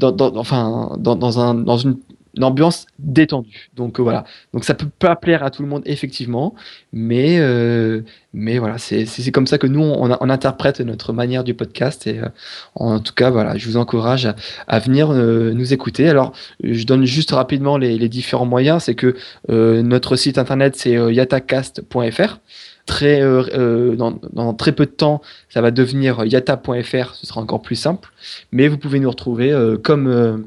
Enfin, 0.00 0.96
dans, 0.98 1.40
un, 1.40 1.54
dans 1.54 1.78
une 1.78 1.96
une 2.38 2.44
ambiance 2.44 2.86
détendue. 3.00 3.68
Donc 3.74 3.98
euh, 3.98 4.02
voilà. 4.02 4.24
Donc 4.54 4.64
ça 4.64 4.74
peut 4.74 4.88
pas 4.98 5.16
plaire 5.16 5.42
à 5.42 5.50
tout 5.50 5.62
le 5.62 5.68
monde 5.68 5.82
effectivement, 5.86 6.54
mais 6.92 7.38
euh, 7.40 8.02
mais 8.32 8.58
voilà, 8.58 8.78
c'est 8.78 9.06
comme 9.32 9.48
ça 9.48 9.58
que 9.58 9.66
nous 9.66 9.82
on, 9.82 10.30
interprète 10.30 10.80
notre 10.80 11.12
manière 11.12 11.42
du 11.42 11.54
podcast 11.54 12.06
et 12.06 12.20
euh, 12.20 12.28
en 12.76 13.00
tout 13.00 13.12
cas 13.12 13.30
voilà, 13.30 13.56
je 13.56 13.66
vous 13.66 13.76
encourage 13.76 14.28
à, 14.68 14.78
venir 14.78 15.12
nous 15.12 15.72
écouter. 15.72 16.08
Alors 16.08 16.32
je 16.62 16.84
donne 16.84 17.04
juste 17.04 17.32
rapidement 17.32 17.76
les, 17.76 18.08
différents 18.08 18.46
moyens, 18.46 18.84
c'est 18.84 18.94
que 18.94 19.16
notre 19.48 20.14
site 20.16 20.38
internet 20.38 20.76
c'est 20.76 20.92
yatacast.fr 20.92 22.38
très 22.86 23.20
dans, 23.20 24.54
très 24.54 24.72
peu 24.72 24.86
de 24.86 24.90
temps, 24.90 25.20
ça 25.48 25.60
va 25.60 25.70
devenir 25.70 26.24
yata.fr, 26.24 27.14
ce 27.14 27.26
sera 27.26 27.40
encore 27.40 27.62
plus 27.62 27.76
simple. 27.76 28.10
Mais 28.52 28.68
vous 28.68 28.78
pouvez 28.78 29.00
nous 29.00 29.10
retrouver 29.10 29.52
comme 29.82 30.44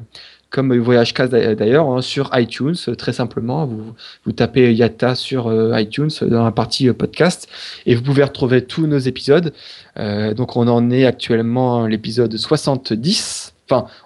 comme 0.52 0.76
Voyage 0.78 1.14
Cast 1.14 1.32
d'ailleurs, 1.32 1.88
hein, 1.88 2.02
sur 2.02 2.30
iTunes, 2.34 2.76
très 2.96 3.12
simplement. 3.12 3.66
Vous, 3.66 3.94
vous 4.24 4.32
tapez 4.32 4.72
Yata 4.72 5.14
sur 5.14 5.48
euh, 5.48 5.80
iTunes 5.80 6.10
dans 6.20 6.44
la 6.44 6.52
partie 6.52 6.88
euh, 6.88 6.92
podcast 6.92 7.48
et 7.86 7.94
vous 7.94 8.02
pouvez 8.02 8.22
retrouver 8.22 8.64
tous 8.64 8.86
nos 8.86 8.98
épisodes. 8.98 9.52
Euh, 9.98 10.34
donc 10.34 10.56
on 10.56 10.68
en 10.68 10.90
est 10.90 11.06
actuellement 11.06 11.86
l'épisode 11.86 12.36
70. 12.36 13.54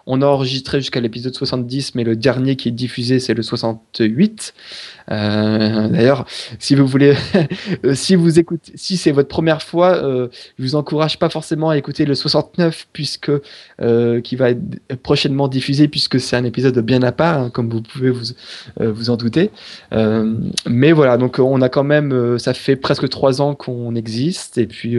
On 0.07 0.23
a 0.23 0.27
enregistré 0.27 0.81
jusqu'à 0.81 1.01
l'épisode 1.01 1.35
70, 1.35 1.95
mais 1.95 2.05
le 2.05 2.17
dernier 2.17 2.57
qui 2.57 2.69
est 2.69 2.73
diffusé, 2.73 3.21
c'est 3.21 3.35
le 3.35 3.43
68. 3.43 4.55
Euh, 5.11 5.89
D'ailleurs, 5.89 6.27
si 6.59 6.75
vous 6.75 6.87
voulez, 6.87 7.15
si 7.95 8.15
vous 8.15 8.39
écoutez, 8.39 8.73
si 8.75 8.97
c'est 8.97 9.13
votre 9.13 9.29
première 9.29 9.63
fois, 9.63 9.97
euh, 9.97 10.29
je 10.59 10.65
vous 10.65 10.75
encourage 10.75 11.19
pas 11.19 11.29
forcément 11.29 11.71
à 11.71 11.77
écouter 11.77 12.05
le 12.05 12.15
69, 12.15 12.89
puisque 12.93 13.31
euh, 13.81 14.21
qui 14.21 14.37
va 14.37 14.51
être 14.51 15.03
prochainement 15.03 15.49
diffusé, 15.49 15.89
puisque 15.89 16.21
c'est 16.21 16.37
un 16.37 16.45
épisode 16.45 16.79
bien 16.81 17.03
à 17.03 17.13
part, 17.13 17.39
hein, 17.39 17.51
comme 17.51 17.71
vous 17.71 17.83
pouvez 17.83 18.11
vous 18.11 18.27
euh, 18.81 18.93
vous 18.93 19.11
en 19.11 19.17
douter. 19.17 19.51
Euh, 19.93 20.35
mais 20.69 20.93
voilà, 20.93 21.17
donc 21.17 21.39
on 21.39 21.61
a 21.63 21.69
quand 21.69 21.85
même, 21.85 22.13
euh, 22.13 22.39
ça 22.39 22.55
fait 22.55 22.77
presque 22.77 23.09
trois 23.09 23.41
ans 23.41 23.55
qu'on 23.55 23.95
existe, 23.95 24.59
et 24.59 24.67
puis, 24.67 24.99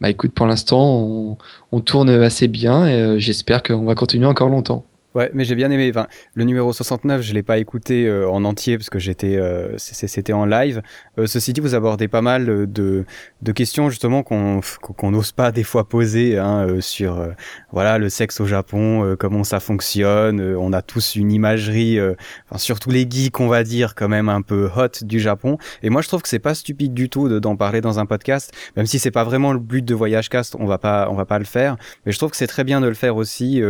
bah 0.00 0.10
écoute, 0.10 0.32
pour 0.32 0.46
l'instant, 0.46 0.80
on, 0.80 1.38
on 1.72 1.80
tourne 1.80 2.10
assez 2.10 2.48
bien, 2.48 2.86
et 2.86 3.20
j'espère 3.20 3.62
qu'on 3.62 3.84
va 3.84 3.94
continuer 3.94 4.26
encore 4.26 4.48
longtemps. 4.48 4.84
Ouais, 5.18 5.32
mais 5.34 5.42
j'ai 5.42 5.56
bien 5.56 5.68
aimé. 5.72 5.90
Enfin, 5.90 6.06
le 6.34 6.44
numéro 6.44 6.72
69, 6.72 7.22
je 7.22 7.34
l'ai 7.34 7.42
pas 7.42 7.58
écouté 7.58 8.06
euh, 8.06 8.30
en 8.30 8.44
entier 8.44 8.78
parce 8.78 8.88
que 8.88 9.00
j'étais, 9.00 9.36
euh, 9.36 9.76
c'était 9.76 10.32
en 10.32 10.44
live. 10.44 10.80
Euh, 11.18 11.26
ceci 11.26 11.52
dit, 11.52 11.60
vous 11.60 11.74
abordez 11.74 12.06
pas 12.06 12.22
mal 12.22 12.70
de, 12.72 13.04
de 13.42 13.52
questions 13.52 13.90
justement 13.90 14.22
qu'on 14.22 14.60
qu'on 14.80 15.10
n'ose 15.10 15.32
pas 15.32 15.50
des 15.50 15.64
fois 15.64 15.88
poser 15.88 16.38
hein, 16.38 16.68
sur 16.78 17.26
voilà 17.72 17.98
le 17.98 18.08
sexe 18.10 18.40
au 18.40 18.46
Japon, 18.46 19.16
comment 19.18 19.42
ça 19.42 19.58
fonctionne. 19.58 20.40
on 20.40 20.72
a 20.72 20.82
tous 20.82 21.16
une 21.16 21.32
imagerie, 21.32 21.98
enfin, 22.48 22.58
surtout 22.58 22.90
les 22.90 23.04
geeks, 23.10 23.40
on 23.40 23.48
va 23.48 23.64
dire, 23.64 23.96
quand 23.96 24.08
même 24.08 24.28
un 24.28 24.42
peu 24.42 24.70
hot 24.76 25.02
du 25.02 25.18
Japon. 25.18 25.58
Et 25.82 25.90
moi, 25.90 26.00
je 26.00 26.06
trouve 26.06 26.22
que 26.22 26.28
c'est 26.28 26.38
pas 26.38 26.54
stupide 26.54 26.94
du 26.94 27.08
tout 27.08 27.40
d'en 27.40 27.56
parler 27.56 27.80
dans 27.80 27.98
un 27.98 28.06
podcast, 28.06 28.54
même 28.76 28.86
si 28.86 29.00
c'est 29.00 29.10
pas 29.10 29.24
vraiment 29.24 29.52
le 29.52 29.58
but 29.58 29.84
de 29.84 29.94
Voyage 29.96 30.28
Cast, 30.28 30.54
on 30.60 30.66
va 30.66 30.78
pas, 30.78 31.08
on 31.10 31.14
va 31.14 31.24
pas 31.24 31.40
le 31.40 31.44
faire. 31.44 31.76
Mais 32.06 32.12
je 32.12 32.18
trouve 32.18 32.30
que 32.30 32.36
c'est 32.36 32.46
très 32.46 32.62
bien 32.62 32.80
de 32.80 32.86
le 32.86 32.94
faire 32.94 33.16
aussi 33.16 33.60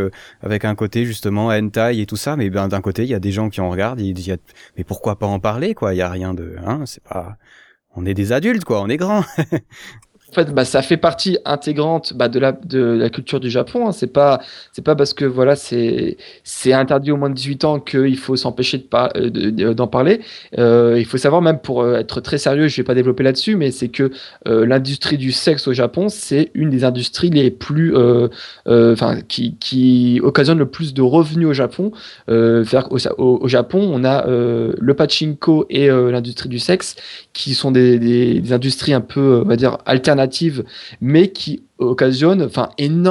avec 0.42 0.66
un 0.66 0.74
côté 0.74 1.06
justement 1.06 1.38
justement 1.39 1.48
hentai 1.48 2.01
et 2.01 2.06
tout 2.06 2.16
ça 2.16 2.36
mais 2.36 2.51
ben 2.51 2.69
d'un 2.69 2.81
côté 2.81 3.05
il 3.05 3.09
y 3.09 3.15
a 3.15 3.20
des 3.20 3.32
gens 3.32 3.48
qui 3.48 3.60
en 3.60 3.70
regardent 3.70 4.01
ils 4.01 4.15
disent 4.15 4.36
mais 4.77 4.85
pourquoi 4.85 5.19
pas 5.19 5.27
en 5.27 5.40
parler 5.40 5.74
quoi? 5.74 5.94
Il 5.94 5.98
y 5.98 6.02
a 6.02 6.10
rien 6.10 6.35
de 6.35 6.56
hein 6.65 6.82
c'est 6.86 7.02
pas 7.02 7.36
on 7.94 8.06
est 8.06 8.15
des 8.15 8.32
adultes 8.32 8.65
quoi 8.65 8.81
on 8.82 8.89
est 8.89 8.97
grands 8.97 9.24
en 10.30 10.34
fait, 10.34 10.52
bah, 10.52 10.64
ça 10.64 10.82
fait 10.82 10.98
partie 10.98 11.38
intégrante 11.46 12.12
bah, 12.14 12.28
de, 12.28 12.38
la, 12.38 12.52
culture 13.09 13.40
du 13.40 13.48
Japon. 13.48 13.88
Hein. 13.88 13.92
C'est 13.92 14.12
pas, 14.12 14.40
c'est 14.72 14.84
pas 14.84 14.94
parce 14.94 15.14
que 15.14 15.24
voilà, 15.24 15.56
c'est, 15.56 16.18
c'est 16.44 16.74
interdit 16.74 17.10
au 17.10 17.16
moins 17.16 17.30
de 17.30 17.34
18 17.34 17.64
ans 17.64 17.80
qu'il 17.80 18.18
faut 18.18 18.36
s'empêcher 18.36 18.78
de 18.78 19.72
d'en 19.72 19.86
parler. 19.86 20.20
Euh, 20.59 20.96
il 20.98 21.06
faut 21.06 21.16
savoir 21.16 21.40
même 21.40 21.59
pour 21.60 21.82
euh, 21.82 21.98
être 21.98 22.20
très 22.20 22.36
sérieux, 22.36 22.68
je 22.68 22.76
vais 22.76 22.84
pas 22.84 22.94
développer 22.94 23.22
là-dessus, 23.22 23.56
mais 23.56 23.70
c'est 23.70 23.88
que 23.88 24.10
euh, 24.46 24.66
l'industrie 24.66 25.16
du 25.16 25.32
sexe 25.32 25.66
au 25.66 25.72
Japon, 25.72 26.09
c'est 26.10 26.50
une 26.55 26.68
des 26.68 26.84
industries 26.84 27.30
les 27.30 27.50
plus, 27.50 27.94
enfin, 28.66 29.18
qui, 29.28 30.20
occasionne 30.22 30.59
le 30.59 30.66
plus 30.66 30.92
de 30.92 31.02
revenus 31.02 31.48
au 31.48 31.52
Japon. 31.52 31.92
Au, 32.28 33.48
Japon, 33.48 33.90
on 33.92 34.05
a 34.05 34.26
le 34.26 34.94
pachinko 34.94 35.66
et 35.70 35.88
l'industrie 35.88 36.48
du 36.48 36.59
sexe 36.59 36.96
qui 37.32 37.55
sont 37.55 37.70
des, 37.70 37.98
des, 37.98 38.40
des 38.40 38.52
industries 38.52 38.92
un 38.92 39.00
peu, 39.00 39.42
on 39.44 39.48
va 39.48 39.56
dire, 39.56 39.78
alternatives 39.86 40.18
mais 41.01 41.28
qui 41.28 41.62
occasionne, 41.78 42.43
enfin, 42.43 42.70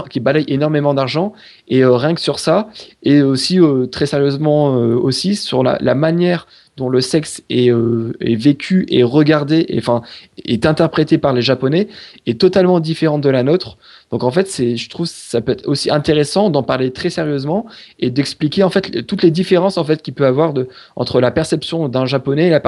qui 0.10 0.20
balaye 0.20 0.46
énormément 0.48 0.94
d'argent. 0.94 1.34
Et 1.68 1.84
euh, 1.84 1.96
rien 1.96 2.14
que 2.14 2.22
sur 2.22 2.40
ça, 2.40 2.70
et 3.04 3.22
aussi 3.22 3.60
euh, 3.60 3.86
très 3.86 4.06
sérieusement 4.06 4.76
euh, 4.76 4.96
aussi 4.96 5.36
sur 5.36 5.64
la, 5.64 5.78
la, 5.82 5.96
manière 5.96 6.48
dont 6.78 6.90
le 6.90 7.02
sexe 7.02 7.44
est, 7.50 7.70
est 7.70 8.36
vécu 8.36 8.86
et 8.90 9.04
regardé, 9.04 9.66
et, 9.68 9.80
enfin, 9.80 10.02
est 10.46 10.66
interprété 10.66 11.18
par 11.18 11.34
les 11.34 11.42
Japonais, 11.42 11.88
est 12.26 12.40
totalement 12.40 12.80
différente 12.80 13.22
de 13.22 13.30
la 13.30 13.44
nôtre. 13.44 13.78
Donc 14.12 14.24
en 14.24 14.32
fait, 14.32 14.48
je 14.48 14.90
trouve, 14.90 15.06
ça 15.06 15.42
peut 15.42 15.52
être 15.52 15.68
aussi 15.68 15.92
intéressant 15.92 16.50
d'en 16.50 16.64
parler 16.64 16.92
très 16.92 17.10
sérieusement 17.10 17.66
et 18.00 18.10
d'expliquer 18.10 18.64
en 18.64 18.70
fait 18.70 19.06
toutes 19.06 19.22
les 19.22 19.32
différences 19.32 19.78
en 19.78 19.84
fait 19.84 20.02
qu'il 20.02 20.14
peut 20.14 20.26
avoir 20.26 20.54
entre 20.96 21.20
la 21.20 21.32
perception 21.32 21.90
d'un 21.90 22.06
japonais 22.06 22.48
et 22.48 22.50
la, 22.50 22.62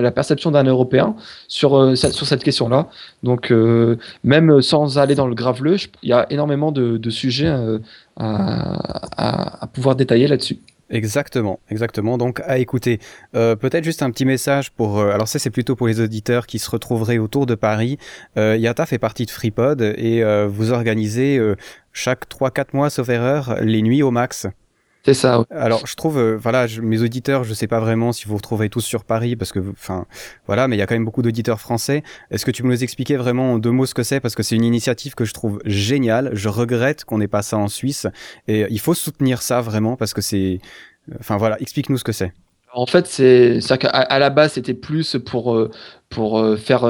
la 0.00 0.10
perception 0.10 0.50
d'un 0.50 0.64
européen 0.64 1.16
sur 1.48 1.76
euh, 1.76 1.94
sur 1.96 2.26
cette 2.26 2.42
question-là. 2.42 2.88
Donc 3.22 3.52
euh, 3.52 3.96
même 4.24 4.62
sans 4.62 4.98
aller 4.98 5.14
dans 5.14 5.26
le 5.26 5.34
graveleux, 5.34 5.76
il 6.02 6.08
y 6.08 6.12
a 6.12 6.26
énormément 6.30 6.72
de, 6.72 7.10
sujets 7.10 7.48
euh, 7.48 7.78
à 8.16 9.66
pouvoir 9.72 9.96
détailler 9.96 10.28
là-dessus. 10.28 10.58
Exactement, 10.90 11.60
exactement. 11.70 12.18
Donc 12.18 12.40
à 12.40 12.58
écouter. 12.58 12.98
Euh, 13.36 13.54
Peut-être 13.54 13.84
juste 13.84 14.02
un 14.02 14.10
petit 14.10 14.24
message 14.24 14.72
pour. 14.72 14.98
Euh, 14.98 15.12
alors 15.12 15.28
ça 15.28 15.38
c'est 15.38 15.50
plutôt 15.50 15.76
pour 15.76 15.86
les 15.86 16.00
auditeurs 16.00 16.46
qui 16.46 16.58
se 16.58 16.68
retrouveraient 16.68 17.18
autour 17.18 17.46
de 17.46 17.54
Paris. 17.54 17.96
Euh, 18.36 18.56
Yata 18.56 18.86
fait 18.86 18.98
partie 18.98 19.24
de 19.24 19.30
FreePod 19.30 19.80
et 19.82 20.22
euh, 20.24 20.48
vous 20.48 20.72
organisez 20.72 21.38
euh, 21.38 21.54
chaque 21.92 22.28
3-4 22.28 22.66
mois, 22.72 22.90
sauf 22.90 23.08
erreur, 23.08 23.56
les 23.62 23.82
nuits 23.82 24.02
au 24.02 24.10
max. 24.10 24.48
C'est 25.04 25.14
ça. 25.14 25.44
Alors, 25.50 25.86
je 25.86 25.94
trouve, 25.94 26.18
euh, 26.18 26.36
voilà, 26.36 26.66
mes 26.82 27.00
auditeurs, 27.00 27.44
je 27.44 27.54
sais 27.54 27.66
pas 27.66 27.80
vraiment 27.80 28.12
si 28.12 28.26
vous 28.26 28.32
vous 28.32 28.36
retrouvez 28.36 28.68
tous 28.68 28.82
sur 28.82 29.04
Paris, 29.04 29.34
parce 29.34 29.50
que, 29.50 29.60
enfin, 29.70 30.04
voilà, 30.46 30.68
mais 30.68 30.76
il 30.76 30.78
y 30.78 30.82
a 30.82 30.86
quand 30.86 30.94
même 30.94 31.06
beaucoup 31.06 31.22
d'auditeurs 31.22 31.60
français. 31.60 32.02
Est-ce 32.30 32.44
que 32.44 32.50
tu 32.50 32.62
peux 32.62 32.68
nous 32.68 32.82
expliquer 32.82 33.16
vraiment 33.16 33.54
en 33.54 33.58
deux 33.58 33.70
mots 33.70 33.86
ce 33.86 33.94
que 33.94 34.02
c'est? 34.02 34.20
Parce 34.20 34.34
que 34.34 34.42
c'est 34.42 34.56
une 34.56 34.64
initiative 34.64 35.14
que 35.14 35.24
je 35.24 35.32
trouve 35.32 35.60
géniale. 35.64 36.30
Je 36.34 36.50
regrette 36.50 37.04
qu'on 37.04 37.18
n'ait 37.18 37.28
pas 37.28 37.42
ça 37.42 37.56
en 37.56 37.68
Suisse. 37.68 38.06
Et 38.46 38.66
il 38.68 38.80
faut 38.80 38.94
soutenir 38.94 39.40
ça 39.40 39.62
vraiment, 39.62 39.96
parce 39.96 40.12
que 40.12 40.20
c'est... 40.20 40.58
Enfin, 41.18 41.38
voilà, 41.38 41.58
explique-nous 41.60 41.96
ce 41.96 42.04
que 42.04 42.12
c'est. 42.12 42.32
En 42.72 42.86
fait, 42.86 43.06
c'est 43.06 43.60
qu'à 43.78 43.88
à 43.88 44.18
la 44.18 44.30
base, 44.30 44.52
c'était 44.52 44.74
plus 44.74 45.16
pour, 45.24 45.56
euh, 45.56 45.70
pour 46.10 46.38
euh, 46.38 46.56
faire 46.56 46.84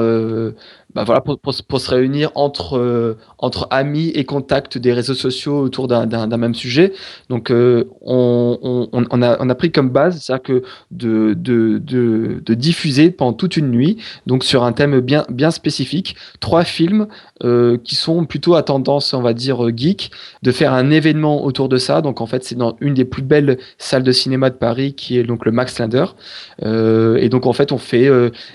bah 0.93 1.03
voilà, 1.05 1.21
pour, 1.21 1.53
se 1.53 1.89
réunir 1.89 2.31
entre, 2.35 2.77
euh, 2.77 3.17
entre 3.37 3.67
amis 3.69 4.09
et 4.13 4.25
contacts 4.25 4.77
des 4.77 4.91
réseaux 4.91 5.13
sociaux 5.13 5.59
autour 5.59 5.87
d'un 5.87 6.37
même 6.37 6.53
sujet. 6.55 6.91
Donc, 7.29 7.49
euh, 7.49 7.85
on, 8.01 8.89
on, 8.91 9.21
a, 9.21 9.37
on 9.39 9.49
a 9.49 9.55
pris 9.55 9.71
comme 9.71 9.89
base, 9.89 10.21
c'est-à-dire 10.21 10.43
que 10.43 10.63
de, 10.91 11.33
de, 11.33 11.77
de, 11.79 12.53
diffuser 12.53 13.11
pendant 13.11 13.33
toute 13.33 13.55
une 13.55 13.71
nuit, 13.71 13.97
donc 14.27 14.43
sur 14.43 14.63
un 14.63 14.73
thème 14.73 14.99
bien, 14.99 15.25
bien 15.29 15.51
spécifique, 15.51 16.15
trois 16.41 16.65
films 16.65 17.07
euh, 17.43 17.77
qui 17.77 17.95
sont 17.95 18.25
plutôt 18.25 18.55
à 18.55 18.63
tendance, 18.63 19.13
on 19.13 19.21
va 19.21 19.33
dire, 19.33 19.65
geek, 19.75 20.11
de 20.43 20.51
faire 20.51 20.73
un 20.73 20.91
événement 20.91 21.45
autour 21.45 21.69
de 21.69 21.77
ça. 21.77 22.01
Donc, 22.01 22.19
en 22.19 22.25
fait, 22.25 22.43
c'est 22.43 22.55
dans 22.55 22.75
une 22.81 22.93
des 22.93 23.05
plus 23.05 23.23
belles 23.23 23.57
salles 23.77 24.03
de 24.03 24.11
cinéma 24.11 24.49
de 24.49 24.55
Paris, 24.55 24.93
qui 24.93 25.17
est 25.17 25.23
donc 25.23 25.45
le 25.45 25.51
Max 25.51 25.79
Linder. 25.79 26.05
et 26.61 27.29
donc, 27.29 27.45
en 27.45 27.53
fait, 27.53 27.71
on 27.71 27.77
fait 27.77 28.09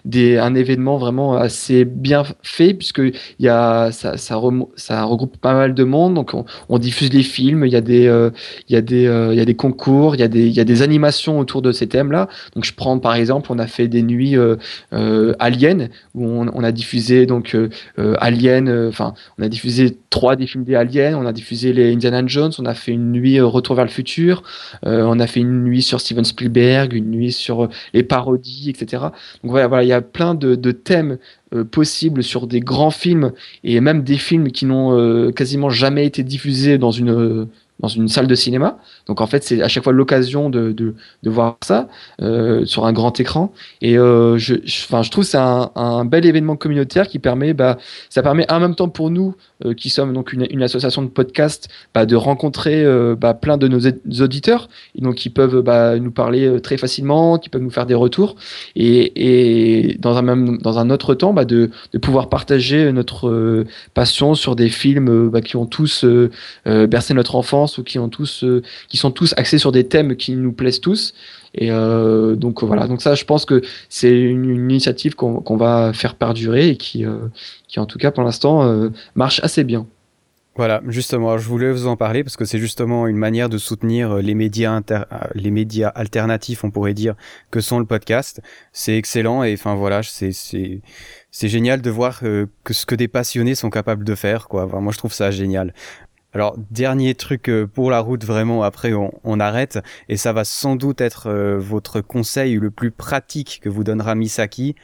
des, 0.04 0.36
un 0.36 0.54
événement 0.56 0.98
vraiment 0.98 1.36
assez 1.36 1.84
bien 1.84 2.24
fait 2.42 2.74
puisque 2.74 2.98
il 2.98 3.14
y 3.38 3.48
a 3.48 3.90
ça, 3.92 4.16
ça, 4.16 4.36
regroupe 4.36 5.36
pas 5.38 5.54
mal 5.54 5.74
de 5.74 5.84
monde. 5.84 6.14
Donc 6.14 6.32
on, 6.68 6.78
diffuse 6.78 7.12
les 7.12 7.22
films 7.22 7.64
il 7.64 7.72
y 7.72 7.76
a 7.76 7.80
des 7.80 8.06
euh, 8.06 8.30
y 8.68 8.76
a 8.76 8.82
des 8.82 9.06
euh, 9.06 9.34
y 9.34 9.40
a 9.40 9.44
des 9.44 9.54
concours 9.54 10.14
il 10.14 10.20
y 10.20 10.24
a 10.24 10.28
des 10.28 10.46
il 10.46 10.52
y 10.52 10.60
a 10.60 10.64
des 10.64 10.82
animations 10.82 11.38
autour 11.38 11.62
de 11.62 11.72
ces 11.72 11.86
thèmes 11.86 12.12
là 12.12 12.28
donc 12.54 12.64
je 12.64 12.74
prends 12.74 12.98
par 12.98 13.14
exemple 13.14 13.50
on 13.50 13.58
a 13.58 13.66
fait 13.66 13.88
des 13.88 14.02
nuits 14.02 14.36
euh, 14.36 15.34
Alien 15.38 15.88
où 16.14 16.26
on, 16.26 16.48
on, 16.52 16.62
a 16.62 16.70
diffusé 16.70 17.26
donc 17.26 17.56
Alien 17.96 18.88
enfin 18.88 19.14
on 19.38 19.42
a 19.42 19.48
diffusé 19.48 19.96
trois 20.10 20.36
des 20.36 20.46
films 20.46 20.64
des 20.64 20.74
Aliens 20.74 21.18
on 21.18 21.26
a 21.26 21.32
diffusé 21.32 21.72
les 21.72 21.92
Indiana 21.92 22.22
Jones 22.26 22.52
on 22.58 22.66
a 22.66 22.74
fait 22.74 22.92
une 22.92 23.12
nuit 23.12 23.40
Retour 23.40 23.74
vers 23.74 23.84
le 23.84 23.90
futur 23.90 24.42
on 24.82 25.18
a 25.18 25.26
fait 25.26 25.40
une 25.40 25.64
nuit 25.64 25.82
sur 25.82 26.00
Steven 26.00 26.24
Spielberg 26.24 26.92
une 26.92 27.10
nuit 27.10 27.32
sur 27.32 27.68
les 27.94 28.02
parodies 28.02 28.70
etc 28.70 29.04
donc 29.42 29.50
voilà 29.50 29.66
voilà 29.66 29.82
il 29.82 29.88
y 29.88 29.92
a 29.92 30.02
plein 30.02 30.34
de, 30.34 30.45
de 30.54 30.70
thèmes 30.70 31.18
euh, 31.54 31.64
possible 31.64 32.22
sur 32.22 32.46
des 32.46 32.60
grands 32.60 32.90
films 32.90 33.32
et 33.64 33.80
même 33.80 34.02
des 34.02 34.18
films 34.18 34.50
qui 34.50 34.64
n'ont 34.64 34.98
euh, 34.98 35.32
quasiment 35.32 35.70
jamais 35.70 36.06
été 36.06 36.22
diffusés 36.22 36.78
dans 36.78 36.90
une 36.90 37.48
dans 37.80 37.88
une 37.88 38.08
salle 38.08 38.26
de 38.26 38.34
cinéma. 38.34 38.78
Donc 39.06 39.20
en 39.20 39.26
fait, 39.26 39.44
c'est 39.44 39.60
à 39.62 39.68
chaque 39.68 39.84
fois 39.84 39.92
l'occasion 39.92 40.48
de, 40.48 40.72
de, 40.72 40.94
voir 41.24 41.56
ça 41.62 41.88
euh, 42.22 42.64
sur 42.64 42.86
un 42.86 42.92
grand 42.92 43.18
écran. 43.20 43.52
Et 43.82 43.98
euh, 43.98 44.38
je, 44.38 44.54
je, 44.64 44.86
je 45.02 45.10
trouve 45.10 45.24
c'est 45.24 45.36
un, 45.36 45.70
un, 45.74 46.04
bel 46.04 46.24
événement 46.24 46.56
communautaire 46.56 47.06
qui 47.08 47.18
permet, 47.18 47.52
bah, 47.52 47.76
ça 48.08 48.22
permet 48.22 48.50
en 48.50 48.60
même 48.60 48.74
temps 48.74 48.88
pour 48.88 49.10
nous 49.10 49.34
euh, 49.64 49.74
qui 49.74 49.90
sommes 49.90 50.12
donc 50.14 50.32
une, 50.32 50.46
une, 50.50 50.62
association 50.62 51.02
de 51.02 51.08
podcast, 51.08 51.68
bah, 51.94 52.06
de 52.06 52.16
rencontrer 52.16 52.84
bah, 53.16 53.34
plein 53.34 53.58
de 53.58 53.68
nos 53.68 53.80
auditeurs, 54.22 54.68
et 54.94 55.02
donc 55.02 55.16
qui 55.16 55.30
peuvent 55.30 55.60
bah, 55.60 55.98
nous 55.98 56.10
parler 56.10 56.60
très 56.62 56.76
facilement, 56.76 57.38
qui 57.38 57.48
peuvent 57.48 57.62
nous 57.62 57.70
faire 57.70 57.86
des 57.86 57.94
retours, 57.94 58.36
et, 58.74 59.90
et 59.90 59.98
dans 59.98 60.16
un 60.16 60.22
même 60.22 60.58
dans 60.58 60.78
un 60.78 60.90
autre 60.90 61.14
temps, 61.14 61.32
bah, 61.32 61.44
de, 61.44 61.70
de 61.92 61.98
pouvoir 61.98 62.28
partager 62.28 62.90
notre 62.92 63.64
passion 63.94 64.34
sur 64.34 64.56
des 64.56 64.68
films 64.68 65.28
bah, 65.28 65.40
qui 65.40 65.56
ont 65.56 65.66
tous 65.66 66.04
bercé 66.64 67.14
notre 67.14 67.36
enfance 67.36 67.65
ou 67.78 67.82
qui 67.82 67.98
ont 67.98 68.08
tous, 68.08 68.44
euh, 68.44 68.62
qui 68.88 68.96
sont 68.96 69.10
tous 69.10 69.34
axés 69.36 69.58
sur 69.58 69.72
des 69.72 69.86
thèmes 69.86 70.16
qui 70.16 70.32
nous 70.32 70.52
plaisent 70.52 70.80
tous. 70.80 71.14
Et 71.54 71.70
euh, 71.70 72.36
donc 72.36 72.62
voilà, 72.62 72.86
donc 72.86 73.02
ça, 73.02 73.14
je 73.14 73.24
pense 73.24 73.44
que 73.44 73.62
c'est 73.88 74.18
une, 74.18 74.44
initiative 74.44 75.14
qu'on 75.14 75.56
va 75.56 75.92
faire 75.92 76.14
perdurer 76.14 76.68
et 76.70 76.76
qui, 76.76 77.04
euh, 77.04 77.28
qui 77.68 77.80
en 77.80 77.86
tout 77.86 77.98
cas 77.98 78.10
pour 78.10 78.22
l'instant 78.22 78.90
marche 79.14 79.40
assez 79.42 79.64
bien. 79.64 79.86
Voilà, 80.56 80.80
justement, 80.88 81.36
je 81.36 81.46
voulais 81.46 81.70
vous 81.70 81.86
en 81.86 81.96
parler 81.96 82.24
parce 82.24 82.36
que 82.36 82.46
c'est 82.46 82.58
justement 82.58 83.06
une 83.06 83.18
manière 83.18 83.50
de 83.50 83.58
soutenir 83.58 84.16
les 84.16 84.34
médias 84.34 84.72
inter... 84.72 85.02
les 85.34 85.50
médias 85.50 85.88
alternatifs, 85.88 86.64
on 86.64 86.70
pourrait 86.70 86.94
dire, 86.94 87.14
que 87.50 87.60
sont 87.60 87.78
le 87.78 87.84
podcast. 87.84 88.40
C'est 88.72 88.96
excellent 88.96 89.42
et 89.44 89.52
enfin 89.52 89.74
voilà, 89.74 90.02
c'est 90.02 90.32
c'est 90.32 90.80
c'est 91.30 91.48
génial 91.48 91.82
de 91.82 91.90
voir 91.90 92.20
que 92.20 92.48
ce 92.70 92.86
que 92.86 92.94
des 92.94 93.08
passionnés 93.08 93.54
sont 93.54 93.68
capables 93.68 94.04
de 94.04 94.14
faire 94.14 94.48
quoi. 94.48 94.66
moi 94.66 94.92
je 94.92 94.98
trouve 94.98 95.12
ça 95.12 95.30
génial. 95.30 95.74
Alors, 96.36 96.54
dernier 96.70 97.14
truc 97.14 97.48
euh, 97.48 97.66
pour 97.66 97.90
la 97.90 98.00
route, 98.00 98.22
vraiment, 98.22 98.62
après 98.62 98.92
on, 98.92 99.40
arrête, 99.40 99.78
et 100.10 100.18
ça 100.18 100.34
va 100.34 100.44
sans 100.44 100.76
doute 100.76 101.00
être 101.00 101.28
euh, 101.28 101.56
votre 101.58 102.02
conseil 102.02 102.56
le 102.56 102.70
plus 102.70 102.90
pratique 102.90 103.60
que 103.62 103.70
vous 103.70 103.84
donnera 103.84 104.14
Misaki. 104.14 104.74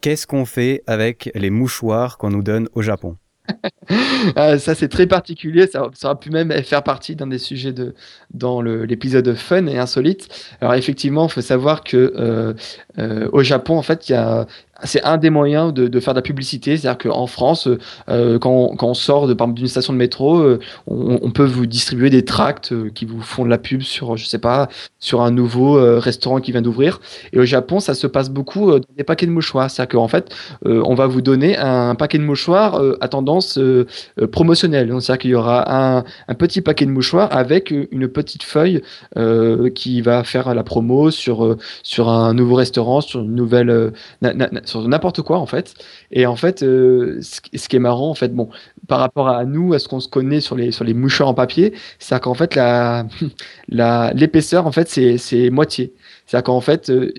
Qu'est-ce 0.00 0.28
qu'on 0.28 0.44
fait 0.44 0.84
avec 0.86 1.28
les 1.34 1.50
mouchoirs 1.50 2.18
qu'on 2.18 2.30
nous 2.30 2.44
donne 2.44 2.68
au 2.72 2.82
Japon? 2.82 3.16
Ah, 4.34 4.58
ça 4.58 4.74
c'est 4.74 4.88
très 4.88 5.06
particulier, 5.06 5.66
ça, 5.68 5.88
ça 5.94 6.08
aurait 6.08 6.18
pu 6.18 6.30
même 6.30 6.52
faire 6.64 6.82
partie 6.82 7.14
d'un 7.14 7.28
des 7.28 7.38
sujets 7.38 7.72
de, 7.72 7.94
dans 8.32 8.60
l'épisode 8.60 9.34
fun 9.34 9.66
et 9.66 9.78
insolite. 9.78 10.28
Alors 10.60 10.74
effectivement, 10.74 11.26
il 11.26 11.32
faut 11.32 11.40
savoir 11.40 11.84
que 11.84 12.12
euh, 12.16 13.28
au 13.32 13.42
Japon, 13.42 13.78
en 13.78 13.82
fait, 13.82 14.08
il 14.08 14.12
y 14.12 14.14
a, 14.16 14.46
c'est 14.84 15.02
un 15.04 15.16
des 15.16 15.30
moyens 15.30 15.72
de, 15.72 16.00
faire 16.00 16.14
de 16.14 16.18
la 16.18 16.22
publicité. 16.22 16.76
C'est-à-dire 16.76 17.10
qu'en 17.10 17.26
France, 17.26 17.68
euh, 18.08 18.38
quand, 18.38 18.76
on, 18.80 18.94
sort 18.94 19.26
d'une 19.34 19.68
station 19.68 19.92
de 19.92 19.98
métro, 19.98 20.38
euh, 20.38 20.58
on, 20.86 21.30
peut 21.30 21.44
vous 21.44 21.66
distribuer 21.66 22.10
des 22.10 22.24
tracts 22.24 22.72
euh, 22.72 22.90
qui 22.94 23.04
vous 23.04 23.20
font 23.20 23.44
de 23.44 23.50
la 23.50 23.58
pub 23.58 23.82
sur, 23.82 24.16
je 24.16 24.26
sais 24.26 24.38
pas, 24.38 24.68
sur 24.98 25.22
un 25.22 25.30
nouveau 25.30 25.74
restaurant 25.98 26.40
qui 26.40 26.52
vient 26.52 26.62
d'ouvrir. 26.62 27.00
Et 27.32 27.38
au 27.38 27.44
Japon, 27.44 27.80
ça 27.80 27.94
se 27.94 28.06
passe 28.06 28.30
beaucoup 28.30 28.70
dans 28.72 28.80
des 28.96 29.04
paquets 29.04 29.26
de 29.26 29.30
mouchoirs. 29.30 29.70
C'est-à-dire 29.70 29.98
qu'en 29.98 30.08
fait, 30.08 30.34
on 30.64 30.94
va 30.94 31.06
vous 31.06 31.22
donner 31.22 31.56
un 31.56 31.94
paquet 31.94 32.18
de 32.18 32.24
mouchoirs 32.24 32.80
à 33.00 33.08
tendance 33.08 33.58
promotionnelle. 34.32 34.88
C'est-à-dire 35.00 35.18
qu'il 35.18 35.30
y 35.30 35.34
aura 35.34 35.96
un, 35.98 36.04
un, 36.28 36.34
petit 36.34 36.60
paquet 36.60 36.86
de 36.86 36.90
mouchoirs 36.90 37.28
avec 37.30 37.70
une 37.70 38.08
petite 38.08 38.42
feuille 38.42 38.82
qui 39.74 40.00
va 40.00 40.24
faire 40.24 40.54
la 40.54 40.62
promo 40.62 41.10
sur, 41.10 41.56
sur 41.82 42.08
un 42.08 42.34
nouveau 42.34 42.56
restaurant, 42.56 43.00
sur 43.00 43.20
une 43.20 43.34
nouvelle 43.34 43.92
sur 44.68 44.86
n'importe 44.88 45.22
quoi 45.22 45.38
en 45.38 45.46
fait. 45.46 45.74
Et 46.10 46.26
en 46.26 46.36
fait, 46.36 46.62
euh, 46.62 47.20
ce, 47.22 47.40
qui 47.40 47.76
est 47.76 47.78
marrant 47.78 48.10
en 48.10 48.14
fait, 48.14 48.34
bon, 48.34 48.48
par 48.88 49.00
rapport 49.00 49.28
à 49.28 49.44
nous, 49.44 49.74
à 49.74 49.78
ce 49.78 49.88
qu'on 49.88 50.00
se 50.00 50.08
connaît 50.08 50.40
sur 50.40 50.56
les 50.56 50.70
sur 50.72 50.84
les 50.84 50.94
mouchoirs 50.94 51.28
en 51.28 51.34
papier, 51.34 51.74
c'est 51.98 52.20
qu'en 52.20 52.34
fait 52.34 52.54
la 53.68 54.12
l'épaisseur 54.14 54.66
en 54.66 54.72
fait 54.72 54.88
c'est 54.88 55.18
c'est 55.18 55.50
moitié. 55.50 55.92
C'est-à-dire 56.26 56.44
qu'en 56.44 56.60
fait 56.60 56.90
euh, 56.90 57.12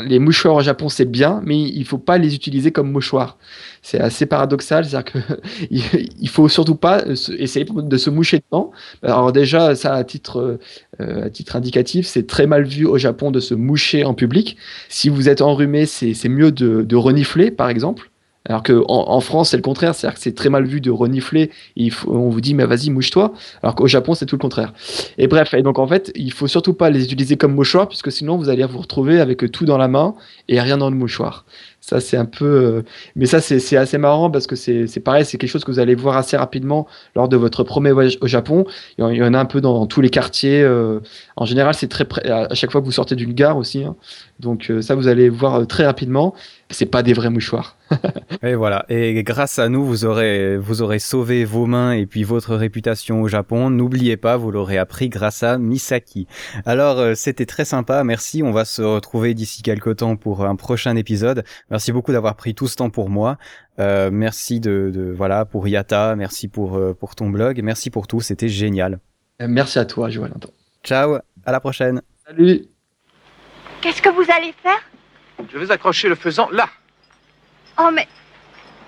les 0.00 0.18
mouchoirs 0.18 0.54
au 0.56 0.60
Japon, 0.62 0.88
c'est 0.88 1.04
bien, 1.04 1.40
mais 1.44 1.60
il 1.60 1.84
faut 1.84 1.98
pas 1.98 2.18
les 2.18 2.34
utiliser 2.34 2.72
comme 2.72 2.90
mouchoirs. 2.90 3.38
C'est 3.82 4.00
assez 4.00 4.26
paradoxal, 4.26 4.84
c'est-à-dire 4.84 5.12
qu'il 5.70 6.28
faut 6.30 6.48
surtout 6.48 6.74
pas 6.74 7.04
essayer 7.38 7.66
de 7.66 7.96
se 7.96 8.10
moucher 8.10 8.40
dedans. 8.50 8.70
Alors 9.02 9.32
déjà, 9.32 9.74
ça 9.74 9.94
à 9.94 10.04
titre, 10.04 10.58
euh, 11.00 11.26
à 11.26 11.30
titre 11.30 11.56
indicatif, 11.56 12.06
c'est 12.06 12.26
très 12.26 12.46
mal 12.46 12.64
vu 12.64 12.86
au 12.86 12.98
Japon 12.98 13.30
de 13.30 13.40
se 13.40 13.54
moucher 13.54 14.04
en 14.04 14.14
public. 14.14 14.56
Si 14.88 15.08
vous 15.08 15.28
êtes 15.28 15.42
enrhumé, 15.42 15.86
c'est 15.86 16.28
mieux 16.28 16.52
de, 16.52 16.82
de 16.82 16.96
renifler, 16.96 17.50
par 17.50 17.68
exemple. 17.68 18.10
Alors 18.46 18.62
qu'en 18.62 18.84
en 18.86 19.20
France, 19.20 19.50
c'est 19.50 19.56
le 19.56 19.62
contraire, 19.62 19.94
c'est-à-dire 19.94 20.16
que 20.16 20.22
c'est 20.22 20.34
très 20.34 20.50
mal 20.50 20.66
vu 20.66 20.82
de 20.82 20.90
renifler. 20.90 21.50
il 21.76 21.92
on 22.06 22.28
vous 22.28 22.40
dit, 22.42 22.52
mais 22.52 22.66
vas-y, 22.66 22.90
mouche-toi. 22.90 23.32
Alors 23.62 23.74
qu'au 23.74 23.86
Japon, 23.86 24.14
c'est 24.14 24.26
tout 24.26 24.36
le 24.36 24.40
contraire. 24.40 24.74
Et 25.16 25.28
bref, 25.28 25.54
et 25.54 25.62
donc 25.62 25.78
en 25.78 25.86
fait, 25.86 26.12
il 26.14 26.32
faut 26.32 26.46
surtout 26.46 26.74
pas 26.74 26.90
les 26.90 27.04
utiliser 27.04 27.36
comme 27.36 27.54
mouchoir, 27.54 27.88
puisque 27.88 28.12
sinon 28.12 28.36
vous 28.36 28.50
allez 28.50 28.64
vous 28.64 28.80
retrouver 28.80 29.18
avec 29.20 29.50
tout 29.50 29.64
dans 29.64 29.78
la 29.78 29.88
main 29.88 30.14
et 30.48 30.60
rien 30.60 30.76
dans 30.76 30.90
le 30.90 30.96
mouchoir. 30.96 31.46
Ça, 31.86 32.00
c'est 32.00 32.16
un 32.16 32.24
peu. 32.24 32.46
Euh, 32.46 32.82
mais 33.14 33.26
ça, 33.26 33.42
c'est 33.42 33.76
assez 33.76 33.98
marrant 33.98 34.30
parce 34.30 34.46
que 34.46 34.56
c'est 34.56 35.00
pareil, 35.04 35.26
c'est 35.26 35.36
quelque 35.36 35.50
chose 35.50 35.64
que 35.64 35.70
vous 35.70 35.80
allez 35.80 35.94
voir 35.94 36.16
assez 36.16 36.34
rapidement 36.34 36.86
lors 37.14 37.28
de 37.28 37.36
votre 37.36 37.62
premier 37.62 37.92
voyage 37.92 38.16
au 38.22 38.26
Japon. 38.26 38.64
Il 38.96 39.04
y 39.04 39.22
en 39.22 39.34
a 39.34 39.38
un 39.38 39.44
peu 39.44 39.60
dans, 39.60 39.86
tous 39.86 40.00
les 40.00 40.08
quartiers. 40.08 40.62
Euh, 40.62 41.00
en 41.36 41.44
général, 41.44 41.74
c'est 41.74 41.88
très 41.88 42.06
près, 42.06 42.26
à 42.26 42.54
chaque 42.54 42.72
fois 42.72 42.80
que 42.80 42.86
vous 42.86 42.92
sortez 42.92 43.16
d'une 43.16 43.34
gare 43.34 43.58
aussi. 43.58 43.84
Hein. 43.84 43.96
Donc, 44.40 44.70
euh, 44.70 44.80
ça, 44.80 44.94
vous 44.94 45.08
allez 45.08 45.28
voir 45.28 45.66
très 45.66 45.84
rapidement. 45.84 46.34
C'est 46.70 46.86
pas 46.86 47.02
des 47.02 47.12
vrais 47.12 47.28
mouchoirs. 47.28 47.76
et 48.42 48.54
voilà. 48.54 48.86
Et 48.88 49.22
grâce 49.22 49.58
à 49.58 49.68
nous, 49.68 49.84
vous 49.84 50.06
aurez, 50.06 50.56
vous 50.56 50.80
aurez 50.80 50.98
sauvé 50.98 51.44
vos 51.44 51.66
mains 51.66 51.92
et 51.92 52.06
puis 52.06 52.24
votre 52.24 52.56
réputation 52.56 53.20
au 53.20 53.28
Japon. 53.28 53.68
N'oubliez 53.68 54.16
pas, 54.16 54.38
vous 54.38 54.50
l'aurez 54.50 54.78
appris 54.78 55.10
grâce 55.10 55.42
à 55.42 55.58
Misaki. 55.58 56.26
Alors, 56.64 57.14
c'était 57.14 57.44
très 57.44 57.66
sympa. 57.66 58.02
Merci. 58.04 58.42
On 58.42 58.52
va 58.52 58.64
se 58.64 58.80
retrouver 58.80 59.34
d'ici 59.34 59.62
quelques 59.62 59.96
temps 59.96 60.16
pour 60.16 60.46
un 60.46 60.56
prochain 60.56 60.96
épisode. 60.96 61.44
Merci 61.74 61.90
beaucoup 61.90 62.12
d'avoir 62.12 62.36
pris 62.36 62.54
tout 62.54 62.68
ce 62.68 62.76
temps 62.76 62.88
pour 62.88 63.10
moi. 63.10 63.36
Euh, 63.80 64.08
merci 64.12 64.60
de, 64.60 65.12
voilà 65.16 65.44
pour 65.44 65.66
Yata, 65.66 66.14
merci 66.14 66.46
pour 66.46 66.76
euh, 66.76 66.94
pour 66.94 67.16
ton 67.16 67.28
blog, 67.30 67.60
merci 67.64 67.90
pour 67.90 68.06
tout, 68.06 68.20
c'était 68.20 68.48
génial. 68.48 69.00
Euh, 69.42 69.46
merci 69.48 69.80
à 69.80 69.84
toi, 69.84 70.08
Joël. 70.08 70.32
Ciao, 70.84 71.18
à 71.44 71.50
la 71.50 71.58
prochaine. 71.58 72.00
Salut. 72.24 72.66
Qu'est-ce 73.80 74.00
que 74.00 74.08
vous 74.08 74.24
allez 74.30 74.54
faire? 74.62 74.78
Je 75.52 75.58
vais 75.58 75.68
accrocher 75.72 76.08
le 76.08 76.14
faisan 76.14 76.48
là. 76.52 76.68
Oh 77.76 77.90
mais 77.92 78.06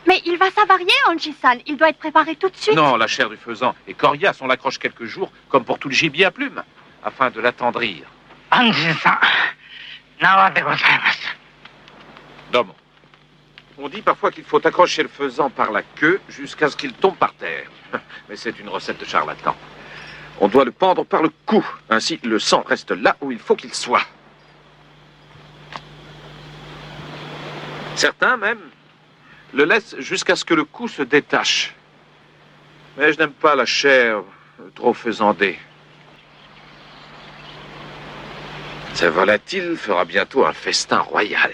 mais 0.07 0.23
il 0.25 0.39
va 0.39 0.49
s'avarier, 0.53 0.87
Anji-san. 1.09 1.59
Il 1.67 1.77
doit 1.77 1.89
être 1.89 1.99
préparé 1.99 2.37
tout 2.37 2.51
de 2.51 2.57
suite. 2.57 2.77
Non, 2.77 2.95
la 2.95 3.09
chair 3.09 3.29
du 3.29 3.37
faisan 3.37 3.75
est 3.89 3.95
coriace. 3.95 4.41
On 4.41 4.47
l'accroche 4.47 4.79
quelques 4.79 5.07
jours, 5.07 5.33
comme 5.49 5.65
pour 5.65 5.81
tout 5.81 5.89
le 5.89 5.95
gibier 5.95 6.27
à 6.27 6.31
plumes, 6.31 6.63
afin 7.03 7.31
de 7.31 7.41
l'attendrir. 7.41 8.05
Anji-san, 8.53 9.19
On 13.79 13.89
dit 13.89 14.01
parfois 14.01 14.31
qu'il 14.31 14.45
faut 14.45 14.65
accrocher 14.67 15.03
le 15.03 15.09
faisan 15.09 15.51
par 15.51 15.71
la 15.71 15.83
queue 15.83 16.21
jusqu'à 16.29 16.71
ce 16.71 16.77
qu'il 16.77 16.95
tombe 16.95 17.17
par 17.17 17.35
terre. 17.35 17.71
Mais 18.29 18.37
c'est 18.37 18.59
une 18.59 18.69
recette 18.69 18.99
de 18.99 19.05
charlatan. 19.05 19.55
On 20.41 20.49
doit 20.49 20.65
le 20.65 20.73
pendre 20.73 21.05
par 21.05 21.23
le 21.23 21.31
cou. 21.45 21.65
Ainsi, 21.91 22.19
le 22.23 22.39
sang 22.39 22.65
reste 22.67 22.91
là 22.91 23.17
où 23.21 23.33
il 23.33 23.39
faut 23.39 23.57
qu'il 23.57 23.75
soit. 23.75 24.07
Certains, 27.97 28.37
même, 28.37 28.61
le 29.53 29.65
laissent 29.65 29.97
jusqu'à 29.99 30.37
ce 30.37 30.45
que 30.45 30.55
le 30.55 30.65
cou 30.65 30.89
se 30.89 31.03
détache. 31.03 31.75
Mais 32.97 33.13
je 33.13 33.19
n'aime 33.19 33.33
pas 33.33 33.55
la 33.55 33.67
chair 33.67 34.23
trop 34.75 34.95
faisandée. 34.95 35.59
Ce 38.95 39.05
volatile 39.05 39.77
fera 39.77 40.07
bientôt 40.07 40.47
un 40.47 40.55
festin 40.55 41.01
royal. 41.01 41.53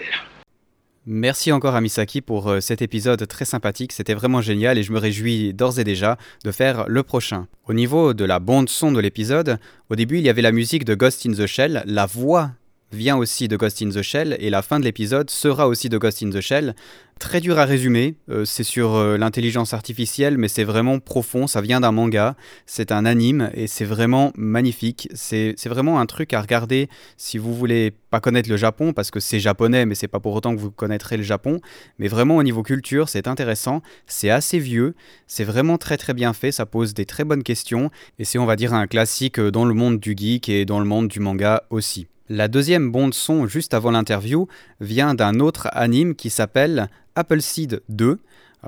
Merci 1.05 1.51
encore 1.51 1.75
à 1.75 1.81
Misaki 1.81 2.21
pour 2.21 2.47
euh, 2.47 2.61
cet 2.61 2.81
épisode 2.81 3.27
très 3.27 3.43
sympathique, 3.43 3.91
c'était 3.91 4.13
vraiment 4.13 4.39
génial 4.39 4.77
et 4.77 4.83
je 4.83 4.93
me 4.93 4.99
réjouis 4.99 5.53
d'ores 5.53 5.77
et 5.77 5.83
déjà 5.83 6.17
de 6.45 6.51
faire 6.51 6.85
le 6.87 7.03
prochain. 7.03 7.47
Au 7.67 7.73
niveau 7.73 8.13
de 8.13 8.23
la 8.23 8.39
bande 8.39 8.69
son 8.69 8.93
de 8.93 9.01
l'épisode, 9.01 9.59
au 9.89 9.97
début 9.97 10.19
il 10.19 10.23
y 10.23 10.29
avait 10.29 10.41
la 10.41 10.53
musique 10.53 10.85
de 10.85 10.95
Ghost 10.95 11.25
in 11.25 11.33
the 11.33 11.45
Shell, 11.45 11.83
la 11.85 12.05
voix 12.05 12.51
vient 12.93 13.17
aussi 13.17 13.47
de 13.47 13.57
Ghost 13.57 13.81
in 13.81 13.89
the 13.89 14.01
Shell 14.01 14.37
et 14.39 14.49
la 14.49 14.61
fin 14.61 14.79
de 14.79 14.85
l'épisode 14.85 15.29
sera 15.29 15.67
aussi 15.67 15.89
de 15.89 15.97
Ghost 15.97 16.23
in 16.23 16.29
the 16.29 16.41
Shell. 16.41 16.75
Très 17.19 17.39
dur 17.39 17.59
à 17.59 17.65
résumer, 17.65 18.15
euh, 18.29 18.43
c'est 18.43 18.63
sur 18.63 18.95
euh, 18.95 19.17
l'intelligence 19.17 19.73
artificielle 19.73 20.37
mais 20.37 20.47
c'est 20.47 20.63
vraiment 20.63 20.99
profond, 20.99 21.47
ça 21.47 21.61
vient 21.61 21.79
d'un 21.79 21.91
manga, 21.91 22.35
c'est 22.65 22.91
un 22.91 23.05
anime 23.05 23.49
et 23.53 23.67
c'est 23.67 23.85
vraiment 23.85 24.33
magnifique. 24.35 25.07
C'est 25.13 25.55
vraiment 25.65 25.99
un 25.99 26.05
truc 26.05 26.33
à 26.33 26.41
regarder 26.41 26.89
si 27.15 27.37
vous 27.37 27.53
voulez 27.53 27.91
pas 28.09 28.19
connaître 28.19 28.49
le 28.49 28.57
Japon 28.57 28.93
parce 28.93 29.09
que 29.09 29.19
c'est 29.19 29.39
japonais 29.39 29.85
mais 29.85 29.95
c'est 29.95 30.07
pas 30.07 30.19
pour 30.19 30.33
autant 30.33 30.55
que 30.55 30.59
vous 30.59 30.71
connaîtrez 30.71 31.17
le 31.17 31.23
Japon. 31.23 31.61
Mais 31.99 32.07
vraiment 32.07 32.37
au 32.37 32.43
niveau 32.43 32.63
culture 32.63 33.09
c'est 33.09 33.27
intéressant, 33.27 33.81
c'est 34.05 34.29
assez 34.29 34.59
vieux, 34.59 34.95
c'est 35.27 35.45
vraiment 35.45 35.77
très 35.77 35.97
très 35.97 36.13
bien 36.13 36.33
fait, 36.33 36.51
ça 36.51 36.65
pose 36.65 36.93
des 36.93 37.05
très 37.05 37.23
bonnes 37.23 37.43
questions 37.43 37.89
et 38.19 38.25
c'est 38.25 38.37
on 38.37 38.45
va 38.45 38.55
dire 38.55 38.73
un 38.73 38.87
classique 38.87 39.39
euh, 39.39 39.51
dans 39.51 39.65
le 39.65 39.73
monde 39.73 39.99
du 39.99 40.15
geek 40.17 40.49
et 40.49 40.65
dans 40.65 40.79
le 40.79 40.85
monde 40.85 41.07
du 41.07 41.19
manga 41.19 41.63
aussi. 41.69 42.07
La 42.29 42.47
deuxième 42.47 42.89
bande 42.89 43.13
son 43.13 43.47
juste 43.47 43.73
avant 43.73 43.91
l'interview 43.91 44.47
vient 44.79 45.13
d'un 45.13 45.41
autre 45.41 45.67
anime 45.73 46.15
qui 46.15 46.29
s'appelle 46.29 46.89
Appleseed 47.15 47.83
2. 47.89 48.19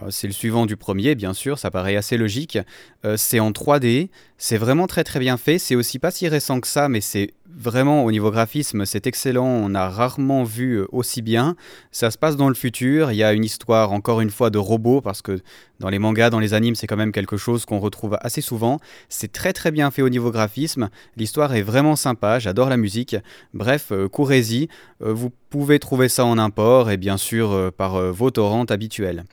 C'est 0.09 0.27
le 0.27 0.33
suivant 0.33 0.65
du 0.65 0.75
premier, 0.75 1.15
bien 1.15 1.33
sûr, 1.33 1.57
ça 1.57 1.71
paraît 1.71 1.95
assez 1.95 2.17
logique. 2.17 2.57
Euh, 3.05 3.15
c'est 3.17 3.39
en 3.39 3.51
3D, 3.51 4.09
c'est 4.37 4.57
vraiment 4.57 4.87
très 4.87 5.05
très 5.05 5.19
bien 5.19 5.37
fait. 5.37 5.57
C'est 5.57 5.75
aussi 5.75 5.99
pas 5.99 6.11
si 6.11 6.27
récent 6.27 6.59
que 6.59 6.67
ça, 6.67 6.89
mais 6.89 6.99
c'est 6.99 7.33
vraiment 7.49 8.03
au 8.03 8.11
niveau 8.11 8.29
graphisme, 8.29 8.85
c'est 8.85 9.07
excellent. 9.07 9.47
On 9.47 9.73
a 9.73 9.87
rarement 9.87 10.43
vu 10.43 10.79
euh, 10.79 10.87
aussi 10.91 11.21
bien. 11.21 11.55
Ça 11.91 12.11
se 12.11 12.17
passe 12.17 12.35
dans 12.35 12.49
le 12.49 12.55
futur. 12.55 13.11
Il 13.11 13.15
y 13.15 13.23
a 13.23 13.31
une 13.31 13.45
histoire, 13.45 13.93
encore 13.93 14.19
une 14.19 14.31
fois, 14.31 14.49
de 14.49 14.57
robots, 14.57 14.99
parce 14.99 15.21
que 15.21 15.39
dans 15.79 15.89
les 15.89 15.99
mangas, 15.99 16.29
dans 16.29 16.39
les 16.39 16.53
animes, 16.53 16.75
c'est 16.75 16.87
quand 16.87 16.97
même 16.97 17.13
quelque 17.13 17.37
chose 17.37 17.65
qu'on 17.65 17.79
retrouve 17.79 18.17
assez 18.19 18.41
souvent. 18.41 18.79
C'est 19.07 19.31
très 19.31 19.53
très 19.53 19.71
bien 19.71 19.91
fait 19.91 20.01
au 20.01 20.09
niveau 20.09 20.29
graphisme. 20.29 20.89
L'histoire 21.15 21.55
est 21.55 21.61
vraiment 21.61 21.95
sympa. 21.95 22.39
J'adore 22.39 22.69
la 22.69 22.77
musique. 22.77 23.15
Bref, 23.53 23.91
euh, 23.91 24.09
courez-y. 24.09 24.67
vous 24.99 25.31
pouvez 25.49 25.79
trouver 25.79 26.09
ça 26.09 26.25
en 26.25 26.37
import 26.37 26.91
et 26.91 26.97
bien 26.97 27.15
sûr 27.15 27.71
par 27.77 28.11
vos 28.11 28.29
torrents 28.29 28.65
habituels. 28.65 29.23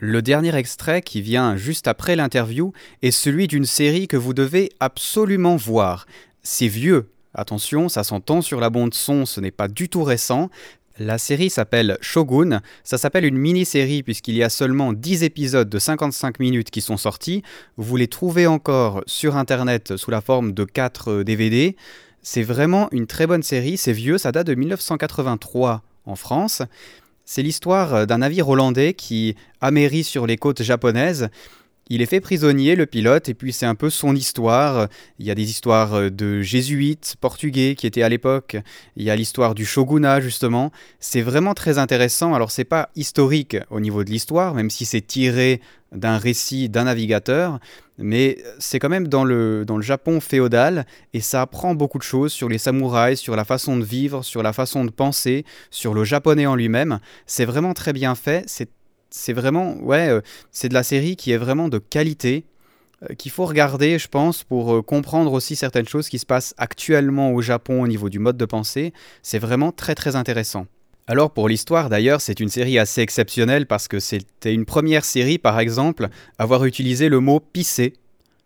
Le 0.00 0.22
dernier 0.22 0.54
extrait 0.54 1.02
qui 1.02 1.20
vient 1.22 1.56
juste 1.56 1.88
après 1.88 2.14
l'interview 2.14 2.72
est 3.02 3.10
celui 3.10 3.48
d'une 3.48 3.64
série 3.64 4.06
que 4.06 4.16
vous 4.16 4.32
devez 4.32 4.70
absolument 4.78 5.56
voir. 5.56 6.06
C'est 6.44 6.68
vieux, 6.68 7.10
attention, 7.34 7.88
ça 7.88 8.04
s'entend 8.04 8.40
sur 8.40 8.60
la 8.60 8.70
bande 8.70 8.94
son, 8.94 9.26
ce 9.26 9.40
n'est 9.40 9.50
pas 9.50 9.66
du 9.66 9.88
tout 9.88 10.04
récent. 10.04 10.50
La 11.00 11.18
série 11.18 11.50
s'appelle 11.50 11.98
Shogun, 12.00 12.60
ça 12.84 12.96
s'appelle 12.96 13.24
une 13.24 13.38
mini-série 13.38 14.04
puisqu'il 14.04 14.36
y 14.36 14.44
a 14.44 14.50
seulement 14.50 14.92
10 14.92 15.24
épisodes 15.24 15.68
de 15.68 15.78
55 15.80 16.38
minutes 16.38 16.70
qui 16.70 16.80
sont 16.80 16.96
sortis. 16.96 17.42
Vous 17.76 17.96
les 17.96 18.08
trouvez 18.08 18.46
encore 18.46 19.02
sur 19.06 19.36
internet 19.36 19.96
sous 19.96 20.12
la 20.12 20.20
forme 20.20 20.52
de 20.52 20.62
4 20.62 21.24
DVD. 21.24 21.74
C'est 22.22 22.42
vraiment 22.42 22.88
une 22.92 23.08
très 23.08 23.26
bonne 23.26 23.42
série, 23.42 23.76
c'est 23.76 23.92
vieux, 23.92 24.18
ça 24.18 24.30
date 24.30 24.46
de 24.46 24.54
1983 24.54 25.82
en 26.06 26.14
France. 26.14 26.62
C'est 27.30 27.42
l'histoire 27.42 27.94
euh, 27.94 28.06
d'un 28.06 28.18
navire 28.18 28.48
hollandais 28.48 28.94
qui 28.94 29.36
amérit 29.60 30.02
sur 30.02 30.26
les 30.26 30.38
côtes 30.38 30.62
japonaises. 30.62 31.28
Il 31.88 32.02
est 32.02 32.06
fait 32.06 32.20
prisonnier, 32.20 32.76
le 32.76 32.86
pilote, 32.86 33.28
et 33.28 33.34
puis 33.34 33.52
c'est 33.52 33.66
un 33.66 33.74
peu 33.74 33.90
son 33.90 34.14
histoire. 34.14 34.88
Il 35.18 35.26
y 35.26 35.30
a 35.30 35.34
des 35.34 35.48
histoires 35.48 35.94
euh, 35.94 36.10
de 36.10 36.42
jésuites 36.42 37.16
portugais 37.20 37.74
qui 37.74 37.86
étaient 37.86 38.02
à 38.02 38.08
l'époque. 38.08 38.56
Il 38.96 39.04
y 39.04 39.10
a 39.10 39.16
l'histoire 39.16 39.54
du 39.54 39.64
shogunat, 39.64 40.20
justement. 40.20 40.70
C'est 41.00 41.22
vraiment 41.22 41.54
très 41.54 41.78
intéressant. 41.78 42.34
Alors, 42.34 42.50
c'est 42.50 42.64
pas 42.64 42.90
historique 42.96 43.56
au 43.70 43.80
niveau 43.80 44.04
de 44.04 44.10
l'histoire, 44.10 44.54
même 44.54 44.70
si 44.70 44.84
c'est 44.84 45.00
tiré 45.00 45.60
d'un 45.92 46.18
récit 46.18 46.68
d'un 46.68 46.84
navigateur, 46.84 47.58
mais 47.96 48.38
c'est 48.58 48.78
quand 48.78 48.88
même 48.88 49.08
dans 49.08 49.24
le, 49.24 49.64
dans 49.64 49.76
le 49.76 49.82
Japon 49.82 50.20
féodal, 50.20 50.86
et 51.14 51.20
ça 51.20 51.42
apprend 51.42 51.74
beaucoup 51.74 51.98
de 51.98 52.02
choses 52.02 52.32
sur 52.32 52.48
les 52.48 52.58
samouraïs, 52.58 53.18
sur 53.18 53.36
la 53.36 53.44
façon 53.44 53.76
de 53.76 53.84
vivre, 53.84 54.22
sur 54.22 54.42
la 54.42 54.52
façon 54.52 54.84
de 54.84 54.90
penser, 54.90 55.44
sur 55.70 55.94
le 55.94 56.04
japonais 56.04 56.46
en 56.46 56.54
lui-même. 56.54 57.00
C'est 57.26 57.44
vraiment 57.44 57.74
très 57.74 57.92
bien 57.92 58.14
fait, 58.14 58.44
c'est 58.46 58.68
vraiment, 59.32 59.76
ouais, 59.78 60.08
euh, 60.08 60.20
c'est 60.50 60.68
de 60.68 60.74
la 60.74 60.82
série 60.82 61.16
qui 61.16 61.32
est 61.32 61.36
vraiment 61.36 61.68
de 61.68 61.78
qualité, 61.78 62.44
euh, 63.02 63.14
qu'il 63.14 63.30
faut 63.30 63.46
regarder, 63.46 63.98
je 63.98 64.08
pense, 64.08 64.44
pour 64.44 64.74
euh, 64.74 64.82
comprendre 64.82 65.32
aussi 65.32 65.56
certaines 65.56 65.86
choses 65.86 66.08
qui 66.08 66.18
se 66.18 66.26
passent 66.26 66.54
actuellement 66.58 67.32
au 67.32 67.40
Japon 67.40 67.82
au 67.82 67.86
niveau 67.86 68.08
du 68.08 68.18
mode 68.18 68.36
de 68.36 68.44
pensée. 68.44 68.92
C'est 69.22 69.38
vraiment 69.38 69.72
très 69.72 69.94
très 69.94 70.16
intéressant. 70.16 70.66
Alors 71.06 71.30
pour 71.30 71.48
l'histoire 71.48 71.88
d'ailleurs, 71.88 72.20
c'est 72.20 72.38
une 72.38 72.50
série 72.50 72.78
assez 72.78 73.00
exceptionnelle 73.00 73.66
parce 73.66 73.88
que 73.88 73.98
c'était 73.98 74.52
une 74.52 74.66
première 74.66 75.06
série 75.06 75.38
par 75.38 75.58
exemple 75.58 76.08
à 76.38 76.42
avoir 76.42 76.66
utilisé 76.66 77.08
le 77.08 77.20
mot 77.20 77.40
pisser. 77.40 77.94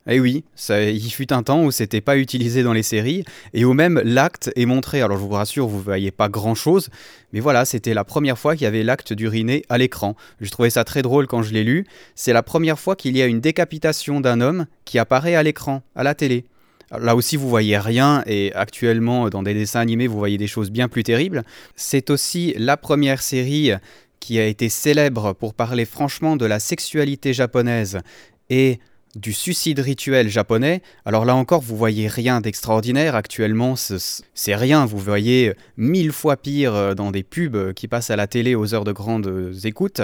Eh 0.08 0.18
oui, 0.18 0.42
ça, 0.56 0.82
il 0.82 1.10
fut 1.12 1.32
un 1.32 1.44
temps 1.44 1.62
où 1.62 1.70
c'était 1.70 2.00
pas 2.00 2.16
utilisé 2.16 2.64
dans 2.64 2.72
les 2.72 2.82
séries 2.82 3.24
et 3.54 3.64
où 3.64 3.72
même 3.72 4.00
l'acte 4.04 4.50
est 4.56 4.66
montré. 4.66 5.00
Alors 5.00 5.16
je 5.16 5.22
vous 5.22 5.28
rassure, 5.28 5.68
vous 5.68 5.80
voyez 5.80 6.10
pas 6.10 6.28
grand 6.28 6.56
chose, 6.56 6.90
mais 7.32 7.38
voilà, 7.38 7.64
c'était 7.64 7.94
la 7.94 8.02
première 8.02 8.36
fois 8.36 8.56
qu'il 8.56 8.64
y 8.64 8.66
avait 8.66 8.82
l'acte 8.82 9.12
d'uriner 9.12 9.62
à 9.68 9.78
l'écran. 9.78 10.16
Je 10.40 10.50
trouvais 10.50 10.70
ça 10.70 10.82
très 10.82 11.02
drôle 11.02 11.28
quand 11.28 11.42
je 11.42 11.52
l'ai 11.52 11.62
lu. 11.62 11.86
C'est 12.16 12.32
la 12.32 12.42
première 12.42 12.80
fois 12.80 12.96
qu'il 12.96 13.16
y 13.16 13.22
a 13.22 13.26
une 13.26 13.40
décapitation 13.40 14.20
d'un 14.20 14.40
homme 14.40 14.66
qui 14.84 14.98
apparaît 14.98 15.36
à 15.36 15.42
l'écran, 15.44 15.82
à 15.94 16.02
la 16.02 16.16
télé. 16.16 16.46
Là 16.90 17.14
aussi, 17.14 17.36
vous 17.36 17.48
voyez 17.48 17.78
rien, 17.78 18.22
et 18.26 18.52
actuellement, 18.54 19.30
dans 19.30 19.42
des 19.42 19.54
dessins 19.54 19.80
animés, 19.80 20.08
vous 20.08 20.18
voyez 20.18 20.36
des 20.36 20.46
choses 20.46 20.70
bien 20.70 20.88
plus 20.88 21.04
terribles. 21.04 21.42
C'est 21.74 22.10
aussi 22.10 22.54
la 22.58 22.76
première 22.76 23.22
série 23.22 23.70
qui 24.20 24.38
a 24.38 24.46
été 24.46 24.68
célèbre 24.68 25.32
pour 25.32 25.54
parler 25.54 25.84
franchement 25.84 26.36
de 26.36 26.44
la 26.44 26.60
sexualité 26.60 27.32
japonaise 27.32 28.00
et 28.50 28.78
du 29.14 29.32
suicide 29.32 29.78
rituel 29.78 30.28
japonais. 30.28 30.82
Alors 31.04 31.24
là 31.24 31.34
encore, 31.34 31.60
vous 31.60 31.76
voyez 31.76 32.08
rien 32.08 32.40
d'extraordinaire. 32.40 33.14
Actuellement, 33.14 33.74
c'est 33.76 34.54
rien. 34.54 34.86
Vous 34.86 34.98
voyez 34.98 35.54
mille 35.76 36.12
fois 36.12 36.36
pire 36.36 36.94
dans 36.94 37.10
des 37.10 37.22
pubs 37.22 37.72
qui 37.74 37.88
passent 37.88 38.10
à 38.10 38.16
la 38.16 38.26
télé 38.26 38.54
aux 38.54 38.74
heures 38.74 38.84
de 38.84 38.92
grandes 38.92 39.52
écoutes. 39.64 40.02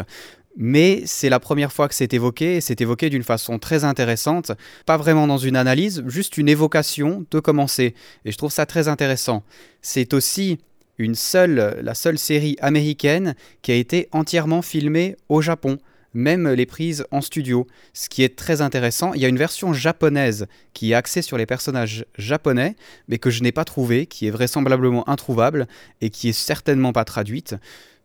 Mais 0.60 1.02
c'est 1.06 1.28
la 1.28 1.39
première 1.39 1.72
fois 1.72 1.86
que 1.86 1.94
c'est 1.94 2.12
évoqué, 2.12 2.56
et 2.56 2.60
c'est 2.60 2.80
évoqué 2.80 3.10
d'une 3.10 3.22
façon 3.22 3.60
très 3.60 3.85
intéressante, 3.85 4.51
pas 4.86 4.97
vraiment 4.97 5.28
dans 5.28 5.39
une 5.39 5.55
analyse, 5.55 6.02
juste 6.09 6.36
une 6.36 6.48
évocation 6.48 7.24
de 7.30 7.39
commencer. 7.39 7.94
Et 8.24 8.32
je 8.32 8.36
trouve 8.36 8.51
ça 8.51 8.66
très 8.66 8.89
intéressant. 8.89 9.44
C'est 9.82 10.14
aussi 10.14 10.59
une 10.97 11.14
seule, 11.14 11.78
la 11.80 11.94
seule 11.94 12.18
série 12.18 12.56
américaine 12.60 13.36
qui 13.62 13.70
a 13.70 13.76
été 13.76 14.09
entièrement 14.10 14.62
filmée 14.62 15.16
au 15.28 15.40
Japon, 15.43 15.78
même 16.14 16.48
les 16.48 16.66
prises 16.66 17.05
en 17.10 17.20
studio, 17.20 17.66
ce 17.93 18.09
qui 18.09 18.22
est 18.22 18.36
très 18.36 18.60
intéressant. 18.60 19.12
Il 19.14 19.20
y 19.20 19.24
a 19.24 19.28
une 19.28 19.36
version 19.36 19.72
japonaise 19.72 20.47
qui 20.72 20.93
est 20.93 20.94
axée 20.94 21.22
sur 21.22 21.39
les 21.39 21.47
personnages 21.47 22.05
japonais, 22.16 22.76
mais 23.09 23.18
que 23.18 23.30
je 23.30 23.43
n'ai 23.43 23.52
pas 23.52 23.64
trouvée, 23.64 24.06
qui 24.06 24.26
est 24.26 24.30
vraisemblablement 24.30 25.09
introuvable 25.09 25.66
et 26.01 26.10
qui 26.10 26.28
est 26.28 26.32
certainement 26.32 26.93
pas 26.93 27.05
traduite. 27.05 27.55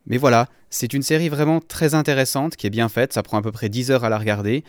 Mais 0.05 0.17
voilà, 0.17 0.47
c'est 0.69 0.93
une 0.93 1.03
série 1.03 1.29
vraiment 1.29 1.61
très 1.61 1.93
intéressante, 1.93 2.55
qui 2.55 2.67
est 2.67 2.71
bien 2.71 2.89
faite, 2.89 3.13
ça 3.13 3.23
prend 3.23 3.37
à 3.37 3.41
peu 3.41 3.51
près 3.51 3.69
10 3.69 3.91
heures 3.91 4.03
à 4.03 4.09
la 4.09 4.17
regarder 4.17 4.63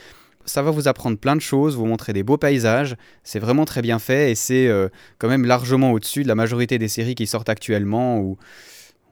ça 0.45 0.63
va 0.63 0.71
vous 0.71 0.89
apprendre 0.89 1.19
plein 1.19 1.37
de 1.37 1.41
choses, 1.41 1.77
vous 1.77 1.87
montrer 1.87 2.13
des 2.13 2.23
beaux 2.23 2.37
paysages. 2.37 2.97
C'est 3.23 3.39
vraiment 3.39 3.65
très 3.65 3.83
bien 3.83 3.99
fait 3.99 4.31
et 4.31 4.35
c'est 4.35 4.69
euh, 4.69 4.89
quand 5.19 5.29
même 5.29 5.45
largement 5.45 5.93
au-dessus 5.93 6.23
de 6.23 6.29
la 6.29 6.35
majorité 6.35 6.79
des 6.79 6.89
séries 6.89 7.15
qui 7.15 7.27
sortent 7.27 7.49
actuellement 7.49 8.19
où 8.19 8.37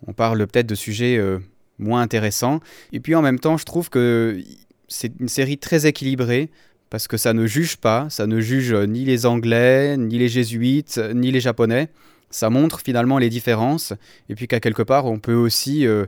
on 0.06 0.12
parle 0.12 0.46
peut-être 0.46 0.66
de 0.66 0.74
sujets 0.74 1.16
euh, 1.16 1.38
moins 1.82 2.02
intéressants. 2.02 2.60
Et 2.92 3.00
puis 3.00 3.14
en 3.14 3.22
même 3.22 3.38
temps, 3.38 3.56
je 3.56 3.64
trouve 3.64 3.90
que 3.90 4.42
c'est 4.88 5.12
une 5.20 5.28
série 5.28 5.58
très 5.58 5.86
équilibrée 5.86 6.50
parce 6.90 7.08
que 7.08 7.16
ça 7.16 7.32
ne 7.32 7.46
juge 7.46 7.76
pas, 7.76 8.08
ça 8.10 8.26
ne 8.26 8.40
juge 8.40 8.74
ni 8.74 9.04
les 9.04 9.24
Anglais, 9.24 9.96
ni 9.96 10.18
les 10.18 10.28
Jésuites, 10.28 11.00
ni 11.14 11.30
les 11.30 11.40
Japonais. 11.40 11.88
Ça 12.30 12.50
montre 12.50 12.80
finalement 12.80 13.18
les 13.18 13.30
différences 13.30 13.92
et 14.28 14.34
puis 14.34 14.46
qu'à 14.46 14.60
quelque 14.60 14.82
part, 14.82 15.06
on 15.06 15.18
peut 15.18 15.34
aussi 15.34 15.86
euh, 15.86 16.06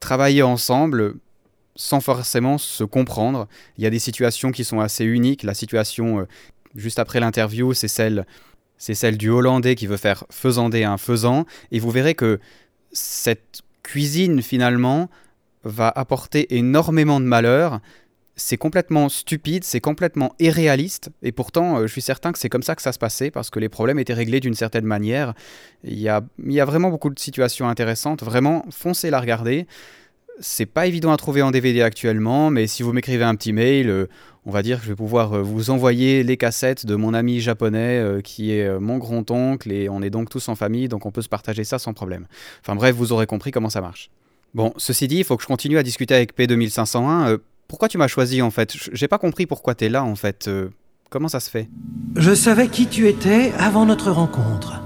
travailler 0.00 0.42
ensemble 0.42 1.14
sans 1.76 2.00
forcément 2.00 2.58
se 2.58 2.84
comprendre. 2.84 3.48
Il 3.76 3.84
y 3.84 3.86
a 3.86 3.90
des 3.90 3.98
situations 3.98 4.50
qui 4.50 4.64
sont 4.64 4.80
assez 4.80 5.04
uniques. 5.04 5.42
La 5.42 5.54
situation 5.54 6.20
euh, 6.20 6.24
juste 6.74 6.98
après 6.98 7.20
l'interview, 7.20 7.74
c'est 7.74 7.88
celle, 7.88 8.26
c'est 8.78 8.94
celle 8.94 9.16
du 9.16 9.28
Hollandais 9.28 9.74
qui 9.74 9.86
veut 9.86 9.96
faire 9.96 10.24
faisander 10.30 10.84
un 10.84 10.98
faisan. 10.98 11.46
Et 11.70 11.78
vous 11.78 11.90
verrez 11.90 12.14
que 12.14 12.40
cette 12.92 13.62
cuisine, 13.86 14.42
finalement, 14.42 15.08
va 15.62 15.88
apporter 15.88 16.56
énormément 16.56 17.20
de 17.20 17.24
malheur. 17.24 17.80
C'est 18.34 18.58
complètement 18.58 19.08
stupide, 19.08 19.64
c'est 19.64 19.80
complètement 19.80 20.34
irréaliste, 20.40 21.10
et 21.22 21.32
pourtant 21.32 21.78
euh, 21.78 21.86
je 21.86 21.92
suis 21.92 22.02
certain 22.02 22.32
que 22.32 22.38
c'est 22.38 22.50
comme 22.50 22.62
ça 22.62 22.74
que 22.74 22.82
ça 22.82 22.92
se 22.92 22.98
passait, 22.98 23.30
parce 23.30 23.48
que 23.48 23.60
les 23.60 23.70
problèmes 23.70 23.98
étaient 23.98 24.12
réglés 24.12 24.40
d'une 24.40 24.54
certaine 24.54 24.84
manière. 24.84 25.32
Il 25.84 25.98
y, 25.98 26.08
a, 26.10 26.20
vraiment 26.64 26.90
beaucoup 26.90 27.08
de 27.08 27.18
situations 27.18 27.68
intéressantes, 27.68 28.22
vraiment 28.22 28.66
foncez 28.70 29.08
la 29.08 29.20
regarder. 29.20 29.66
C'est 30.40 30.66
pas 30.66 30.86
évident 30.86 31.12
à 31.12 31.16
trouver 31.16 31.40
en 31.40 31.50
DVD 31.50 31.80
actuellement, 31.80 32.50
mais 32.50 32.66
si 32.66 32.82
vous 32.82 32.92
m'écrivez 32.92 33.24
un 33.24 33.36
petit 33.36 33.54
mail, 33.54 33.88
euh, 33.88 34.06
on 34.46 34.50
va 34.50 34.62
dire 34.62 34.78
que 34.78 34.84
je 34.84 34.90
vais 34.90 34.96
pouvoir 34.96 35.34
euh, 35.34 35.42
vous 35.42 35.70
envoyer 35.70 36.22
les 36.22 36.36
cassettes 36.36 36.86
de 36.86 36.94
mon 36.94 37.12
ami 37.12 37.40
japonais 37.40 37.98
euh, 37.98 38.20
qui 38.22 38.52
est 38.52 38.78
mon 38.78 38.96
grand-oncle 38.98 39.70
et 39.70 39.88
on 39.88 40.00
est 40.00 40.10
donc 40.10 40.30
tous 40.30 40.48
en 40.48 40.54
famille, 40.54 40.88
donc 40.88 41.04
on 41.04 41.10
peut 41.10 41.22
se 41.22 41.28
partager 41.28 41.64
ça 41.64 41.78
sans 41.78 41.92
problème. 41.92 42.26
Enfin 42.62 42.74
bref, 42.74 42.94
vous 42.94 43.12
aurez 43.12 43.26
compris 43.26 43.50
comment 43.50 43.70
ça 43.70 43.80
marche. 43.80 44.10
Bon, 44.54 44.72
ceci 44.76 45.08
dit, 45.08 45.18
il 45.18 45.24
faut 45.24 45.36
que 45.36 45.42
je 45.42 45.48
continue 45.48 45.76
à 45.76 45.82
discuter 45.82 46.14
avec 46.14 46.38
P2501. 46.38 47.38
pourquoi 47.68 47.88
tu 47.88 47.98
m'as 47.98 48.08
choisi 48.08 48.40
en 48.40 48.50
fait? 48.50 48.74
J'ai 48.92 49.08
pas 49.08 49.18
compris 49.18 49.44
pourquoi 49.44 49.74
tu 49.74 49.84
es 49.84 49.88
là 49.88 50.04
en 50.04 50.14
fait. 50.14 50.48
comment 51.10 51.28
ça 51.28 51.40
se 51.40 51.50
fait? 51.50 51.68
Je 52.14 52.34
savais 52.34 52.68
qui 52.68 52.86
tu 52.86 53.08
étais 53.08 53.52
avant 53.58 53.84
notre 53.84 54.10
rencontre. 54.10 54.80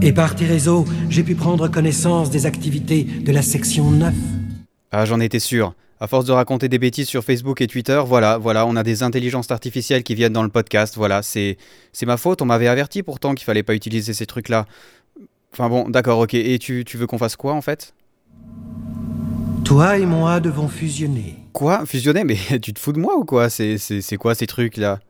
Et 0.00 0.12
par 0.12 0.36
tes 0.36 0.46
réseaux, 0.46 0.84
j'ai 1.10 1.24
pu 1.24 1.34
prendre 1.34 1.66
connaissance 1.66 2.30
des 2.30 2.46
activités 2.46 3.02
de 3.02 3.32
la 3.32 3.42
section 3.42 3.90
9. 3.90 4.14
Ah, 4.92 5.04
j'en 5.04 5.18
étais 5.18 5.40
sûr. 5.40 5.74
À 6.00 6.06
force 6.06 6.24
de 6.24 6.32
raconter 6.32 6.68
des 6.68 6.78
bêtises 6.78 7.08
sur 7.08 7.24
Facebook 7.24 7.60
et 7.60 7.66
Twitter, 7.66 8.00
voilà, 8.06 8.38
voilà, 8.38 8.66
on 8.66 8.76
a 8.76 8.84
des 8.84 9.02
intelligences 9.02 9.50
artificielles 9.50 10.04
qui 10.04 10.14
viennent 10.14 10.32
dans 10.32 10.44
le 10.44 10.48
podcast. 10.48 10.94
Voilà, 10.96 11.22
c'est, 11.22 11.56
c'est 11.92 12.06
ma 12.06 12.16
faute. 12.16 12.40
On 12.40 12.44
m'avait 12.44 12.68
averti 12.68 13.02
pourtant 13.02 13.34
qu'il 13.34 13.44
fallait 13.44 13.64
pas 13.64 13.74
utiliser 13.74 14.14
ces 14.14 14.26
trucs-là. 14.26 14.66
Enfin 15.52 15.68
bon, 15.68 15.88
d'accord, 15.88 16.20
ok. 16.20 16.34
Et 16.34 16.58
tu, 16.58 16.84
tu 16.84 16.96
veux 16.98 17.06
qu'on 17.06 17.18
fasse 17.18 17.34
quoi 17.36 17.54
en 17.54 17.62
fait? 17.62 17.94
Toi 19.64 19.98
et 19.98 20.06
moi 20.06 20.40
devons 20.40 20.68
fusionner. 20.68 21.36
Quoi? 21.52 21.84
Fusionner? 21.84 22.22
Mais 22.24 22.38
tu 22.62 22.72
te 22.72 22.78
fous 22.78 22.92
de 22.92 23.00
moi 23.00 23.16
ou 23.16 23.24
quoi? 23.24 23.50
C'est, 23.50 23.76
c'est, 23.76 24.00
c'est 24.00 24.16
quoi 24.16 24.34
ces 24.34 24.46
trucs-là? 24.46 25.00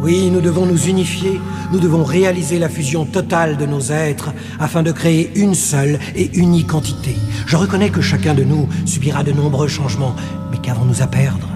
Oui, 0.00 0.30
nous 0.30 0.40
devons 0.40 0.66
nous 0.66 0.86
unifier, 0.86 1.40
nous 1.72 1.80
devons 1.80 2.04
réaliser 2.04 2.58
la 2.58 2.68
fusion 2.68 3.06
totale 3.06 3.56
de 3.56 3.66
nos 3.66 3.80
êtres 3.90 4.30
afin 4.60 4.82
de 4.82 4.92
créer 4.92 5.32
une 5.34 5.54
seule 5.54 5.98
et 6.14 6.30
unique 6.36 6.74
entité. 6.74 7.16
Je 7.46 7.56
reconnais 7.56 7.90
que 7.90 8.00
chacun 8.00 8.34
de 8.34 8.44
nous 8.44 8.68
subira 8.84 9.24
de 9.24 9.32
nombreux 9.32 9.68
changements, 9.68 10.14
mais 10.50 10.58
qu'avons-nous 10.58 11.02
à 11.02 11.06
perdre? 11.06 11.48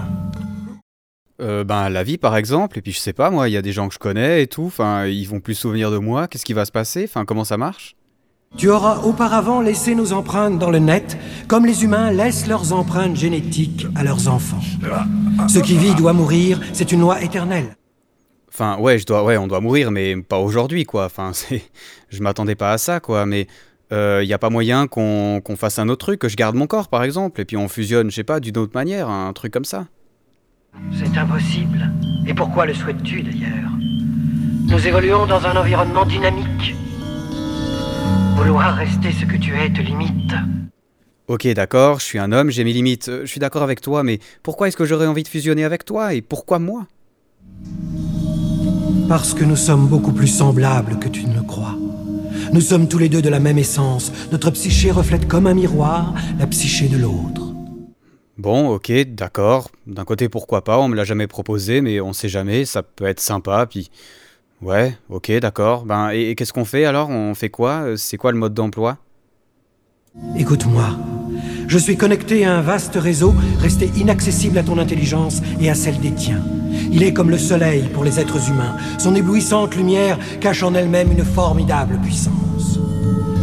Euh, 1.39 1.63
ben 1.63 1.89
la 1.89 2.03
vie 2.03 2.17
par 2.17 2.35
exemple 2.35 2.77
et 2.77 2.81
puis 2.81 2.91
je 2.91 2.99
sais 2.99 3.13
pas 3.13 3.31
moi 3.31 3.49
il 3.49 3.53
y 3.53 3.57
a 3.57 3.63
des 3.63 3.71
gens 3.71 3.87
que 3.87 3.95
je 3.95 3.99
connais 3.99 4.43
et 4.43 4.47
tout 4.47 4.65
enfin 4.65 5.07
ils 5.07 5.25
vont 5.25 5.39
plus 5.39 5.55
souvenir 5.55 5.89
de 5.89 5.97
moi 5.97 6.27
qu'est-ce 6.27 6.45
qui 6.45 6.53
va 6.53 6.65
se 6.65 6.71
passer? 6.71 7.05
Enfin 7.05 7.25
comment 7.25 7.45
ça 7.45 7.57
marche? 7.57 7.95
Tu 8.57 8.69
auras 8.69 8.99
auparavant 9.03 9.61
laissé 9.61 9.95
nos 9.95 10.11
empreintes 10.11 10.59
dans 10.59 10.69
le 10.69 10.79
net, 10.79 11.17
comme 11.47 11.65
les 11.65 11.83
humains 11.83 12.11
laissent 12.11 12.47
leurs 12.47 12.73
empreintes 12.73 13.15
génétiques 13.15 13.87
à 13.95 14.03
leurs 14.03 14.27
enfants. 14.27 14.59
Ce 15.47 15.59
qui 15.59 15.77
vit 15.77 15.95
doit 15.95 16.13
mourir, 16.13 16.59
c'est 16.73 16.91
une 16.91 16.99
loi 16.99 17.23
éternelle. 17.23 17.77
Enfin, 18.53 18.77
ouais, 18.79 18.99
je 18.99 19.05
dois, 19.05 19.23
ouais, 19.23 19.37
on 19.37 19.47
doit 19.47 19.61
mourir, 19.61 19.91
mais 19.91 20.15
pas 20.17 20.37
aujourd'hui, 20.37 20.83
quoi. 20.83 21.05
Enfin, 21.05 21.31
c'est, 21.33 21.63
je 22.09 22.21
m'attendais 22.21 22.55
pas 22.55 22.73
à 22.73 22.77
ça, 22.77 22.99
quoi. 22.99 23.25
Mais 23.25 23.47
il 23.91 23.97
euh, 23.97 24.25
n'y 24.25 24.33
a 24.33 24.37
pas 24.37 24.49
moyen 24.49 24.87
qu'on 24.87 25.41
fasse 25.57 25.79
un 25.79 25.89
autre 25.89 26.05
truc, 26.05 26.19
que 26.19 26.29
je 26.29 26.37
garde 26.37 26.55
mon 26.55 26.67
corps, 26.67 26.87
par 26.87 27.03
exemple, 27.03 27.41
et 27.41 27.45
puis 27.45 27.57
on 27.57 27.67
fusionne, 27.67 28.09
je 28.09 28.15
sais 28.15 28.23
pas, 28.23 28.39
d'une 28.39 28.57
autre 28.57 28.71
manière, 28.73 29.09
un 29.09 29.33
truc 29.33 29.51
comme 29.53 29.65
ça. 29.65 29.87
C'est 30.93 31.17
impossible. 31.17 31.91
Et 32.25 32.33
pourquoi 32.33 32.65
le 32.65 32.73
souhaites-tu, 32.73 33.21
d'ailleurs? 33.21 33.71
Nous 34.67 34.87
évoluons 34.87 35.25
dans 35.25 35.45
un 35.45 35.57
environnement 35.57 36.05
dynamique. 36.05 36.75
Vouloir 38.37 38.75
rester 38.75 39.11
ce 39.11 39.25
que 39.25 39.35
tu 39.35 39.53
es 39.53 39.69
te 39.69 39.81
limite. 39.81 40.33
Ok, 41.27 41.47
d'accord, 41.47 41.99
je 41.99 42.05
suis 42.05 42.19
un 42.19 42.31
homme, 42.31 42.49
j'ai 42.49 42.63
mes 42.63 42.73
limites, 42.73 43.09
euh, 43.09 43.21
je 43.21 43.27
suis 43.27 43.39
d'accord 43.39 43.63
avec 43.63 43.81
toi, 43.81 44.03
mais 44.03 44.19
pourquoi 44.43 44.67
est-ce 44.67 44.77
que 44.77 44.85
j'aurais 44.85 45.07
envie 45.07 45.23
de 45.23 45.27
fusionner 45.27 45.63
avec 45.63 45.85
toi 45.85 46.13
et 46.13 46.21
pourquoi 46.21 46.59
moi? 46.59 46.87
Parce 49.11 49.33
que 49.33 49.43
nous 49.43 49.57
sommes 49.57 49.87
beaucoup 49.87 50.13
plus 50.13 50.29
semblables 50.29 50.97
que 50.97 51.09
tu 51.09 51.25
ne 51.25 51.35
le 51.35 51.41
crois. 51.41 51.75
Nous 52.53 52.61
sommes 52.61 52.87
tous 52.87 52.97
les 52.97 53.09
deux 53.09 53.21
de 53.21 53.27
la 53.27 53.41
même 53.41 53.57
essence. 53.57 54.09
Notre 54.31 54.51
psyché 54.51 54.89
reflète 54.89 55.27
comme 55.27 55.47
un 55.47 55.53
miroir 55.53 56.13
la 56.39 56.47
psyché 56.47 56.87
de 56.87 56.95
l'autre. 56.95 57.41
Bon, 58.37 58.69
ok, 58.69 58.89
d'accord. 59.13 59.69
D'un 59.85 60.05
côté, 60.05 60.29
pourquoi 60.29 60.63
pas, 60.63 60.79
on 60.79 60.87
me 60.87 60.95
l'a 60.95 61.03
jamais 61.03 61.27
proposé, 61.27 61.81
mais 61.81 61.99
on 61.99 62.13
sait 62.13 62.29
jamais, 62.29 62.63
ça 62.63 62.83
peut 62.83 63.03
être 63.03 63.19
sympa, 63.19 63.65
puis... 63.69 63.91
Ouais, 64.61 64.95
ok, 65.09 65.29
d'accord. 65.41 65.83
Ben, 65.83 66.11
et, 66.13 66.29
et 66.29 66.35
qu'est-ce 66.35 66.53
qu'on 66.53 66.63
fait 66.63 66.85
alors? 66.85 67.09
On 67.09 67.35
fait 67.35 67.49
quoi? 67.49 67.97
C'est 67.97 68.15
quoi 68.15 68.31
le 68.31 68.37
mode 68.37 68.53
d'emploi? 68.53 68.97
Écoute-moi. 70.35 70.97
Je 71.67 71.77
suis 71.77 71.95
connecté 71.95 72.43
à 72.43 72.57
un 72.57 72.61
vaste 72.61 72.95
réseau, 72.95 73.33
resté 73.59 73.89
inaccessible 73.95 74.57
à 74.57 74.63
ton 74.63 74.77
intelligence 74.77 75.41
et 75.61 75.69
à 75.69 75.75
celle 75.75 75.99
des 75.99 76.11
tiens. 76.11 76.43
Il 76.91 77.03
est 77.03 77.13
comme 77.13 77.29
le 77.29 77.37
soleil 77.37 77.83
pour 77.93 78.03
les 78.03 78.19
êtres 78.19 78.49
humains. 78.49 78.75
Son 78.97 79.15
éblouissante 79.15 79.75
lumière 79.75 80.19
cache 80.41 80.63
en 80.63 80.73
elle-même 80.73 81.11
une 81.13 81.23
formidable 81.23 81.97
puissance. 82.01 82.79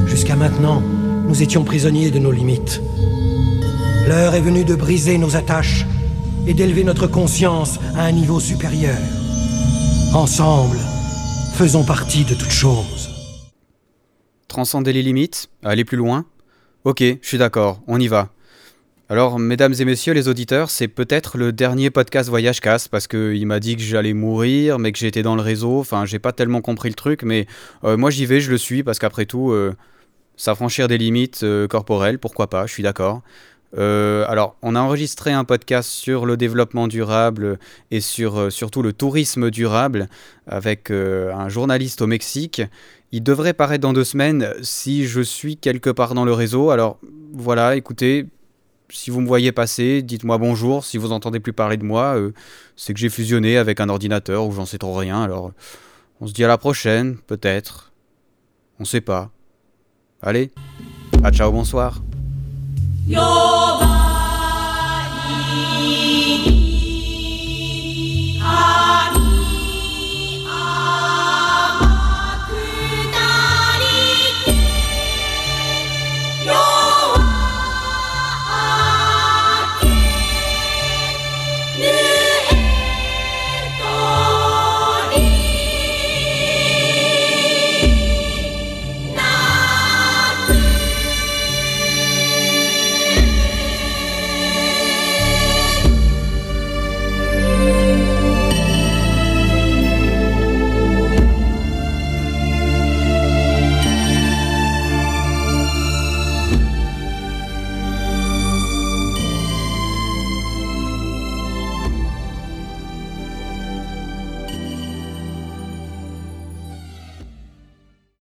Jusqu'à 0.07 0.37
maintenant, 0.37 0.83
nous 1.27 1.43
étions 1.43 1.65
prisonniers 1.65 2.11
de 2.11 2.19
nos 2.19 2.33
limites. 2.33 2.83
L'heure 4.07 4.35
est 4.35 4.41
venue 4.43 4.65
de 4.65 4.75
briser 4.75 5.17
nos 5.17 5.37
attaches 5.37 5.87
et 6.47 6.53
d'élever 6.53 6.85
notre 6.85 7.07
conscience 7.07 7.79
à 7.97 8.05
un 8.05 8.13
niveau 8.13 8.41
supérieur. 8.41 8.99
Ensemble, 10.13 10.79
faisons 11.55 11.85
partie 11.85 12.25
de 12.25 12.35
toute 12.35 12.51
chose. 12.51 13.09
Transcender 14.49 14.93
les 14.93 15.03
limites, 15.03 15.49
aller 15.63 15.85
plus 15.85 15.97
loin 15.97 16.27
Ok, 16.85 17.01
je 17.01 17.17
suis 17.27 17.39
d'accord, 17.39 17.83
on 17.89 17.99
y 17.99 18.07
va. 18.07 18.31
Alors, 19.09 19.41
mesdames 19.41 19.75
et 19.79 19.85
messieurs 19.85 20.13
les 20.13 20.29
auditeurs, 20.29 20.71
c'est 20.71 20.87
peut-être 20.87 21.37
le 21.37 21.51
dernier 21.51 21.91
podcast 21.91 22.29
Voyage 22.29 22.61
Casse 22.61 22.87
parce 22.87 23.09
qu'il 23.09 23.45
m'a 23.47 23.59
dit 23.59 23.75
que 23.75 23.83
j'allais 23.83 24.13
mourir, 24.13 24.79
mais 24.79 24.93
que 24.93 24.99
j'étais 24.99 25.23
dans 25.23 25.35
le 25.35 25.43
réseau. 25.43 25.81
Enfin, 25.81 26.05
j'ai 26.05 26.21
pas 26.21 26.33
tellement 26.33 26.61
compris 26.61 26.89
le 26.89 26.95
truc, 26.95 27.25
mais 27.25 27.47
euh, 27.83 27.97
moi 27.97 28.11
j'y 28.11 28.27
vais, 28.27 28.41
je 28.41 28.51
le 28.51 28.59
suis 28.59 28.85
parce 28.85 29.01
qu'après 29.01 29.27
tout, 29.27 29.51
euh, 29.51 29.75
s'affranchir 30.37 30.87
des 30.87 30.99
limites 30.99 31.41
euh, 31.43 31.67
corporelles, 31.67 32.21
pourquoi 32.21 32.49
pas, 32.49 32.67
je 32.67 32.73
suis 32.73 32.83
d'accord. 32.85 33.23
Euh, 33.77 34.25
alors, 34.29 34.57
on 34.63 34.75
a 34.75 34.81
enregistré 34.81 35.33
un 35.33 35.45
podcast 35.45 35.91
sur 35.91 36.25
le 36.25 36.37
développement 36.37 36.89
durable 36.89 37.59
et 37.91 38.01
sur 38.01 38.39
euh, 38.39 38.51
surtout 38.51 38.83
le 38.83 38.93
tourisme 38.93 39.51
durable 39.51 40.09
avec 40.47 40.91
euh, 40.91 41.33
un 41.35 41.49
journaliste 41.49 42.01
au 42.01 42.07
Mexique. 42.07 42.63
Il 43.13 43.23
devrait 43.23 43.53
paraître 43.53 43.83
dans 43.83 43.93
deux 43.93 44.05
semaines 44.05 44.55
si 44.63 45.07
je 45.07 45.21
suis 45.21 45.57
quelque 45.57 45.91
part 45.91 46.15
dans 46.15 46.25
le 46.25 46.33
réseau. 46.33 46.71
Alors 46.71 46.99
voilà, 47.33 47.77
écoutez, 47.77 48.27
si 48.91 49.11
vous 49.11 49.21
me 49.21 49.27
voyez 49.27 49.53
passer, 49.53 50.03
dites-moi 50.03 50.39
bonjour. 50.39 50.85
Si 50.85 50.97
vous 50.99 51.13
entendez 51.13 51.41
plus 51.41 51.53
parler 51.53 51.77
de 51.77 51.85
moi, 51.85 52.17
c'est 52.77 52.95
que 52.95 53.01
j'ai 53.01 53.09
fusionné 53.09 53.57
avec 53.57 53.81
un 53.81 53.89
ordinateur 53.89 54.47
ou 54.47 54.53
j'en 54.53 54.67
sais 54.67 54.79
trop 54.79 54.95
rien. 54.95 55.23
Alors, 55.23 55.53
on 56.21 56.27
se 56.27 56.33
dit 56.33 56.45
à 56.45 56.49
la 56.49 56.59
prochaine, 56.59 57.17
peut-être. 57.27 57.93
On 58.79 58.85
sait 58.85 59.01
pas. 59.01 59.31
Allez, 60.21 60.51
à 61.23 61.31
ciao, 61.31 61.51
bonsoir. 61.51 62.03
Your 63.09 64.08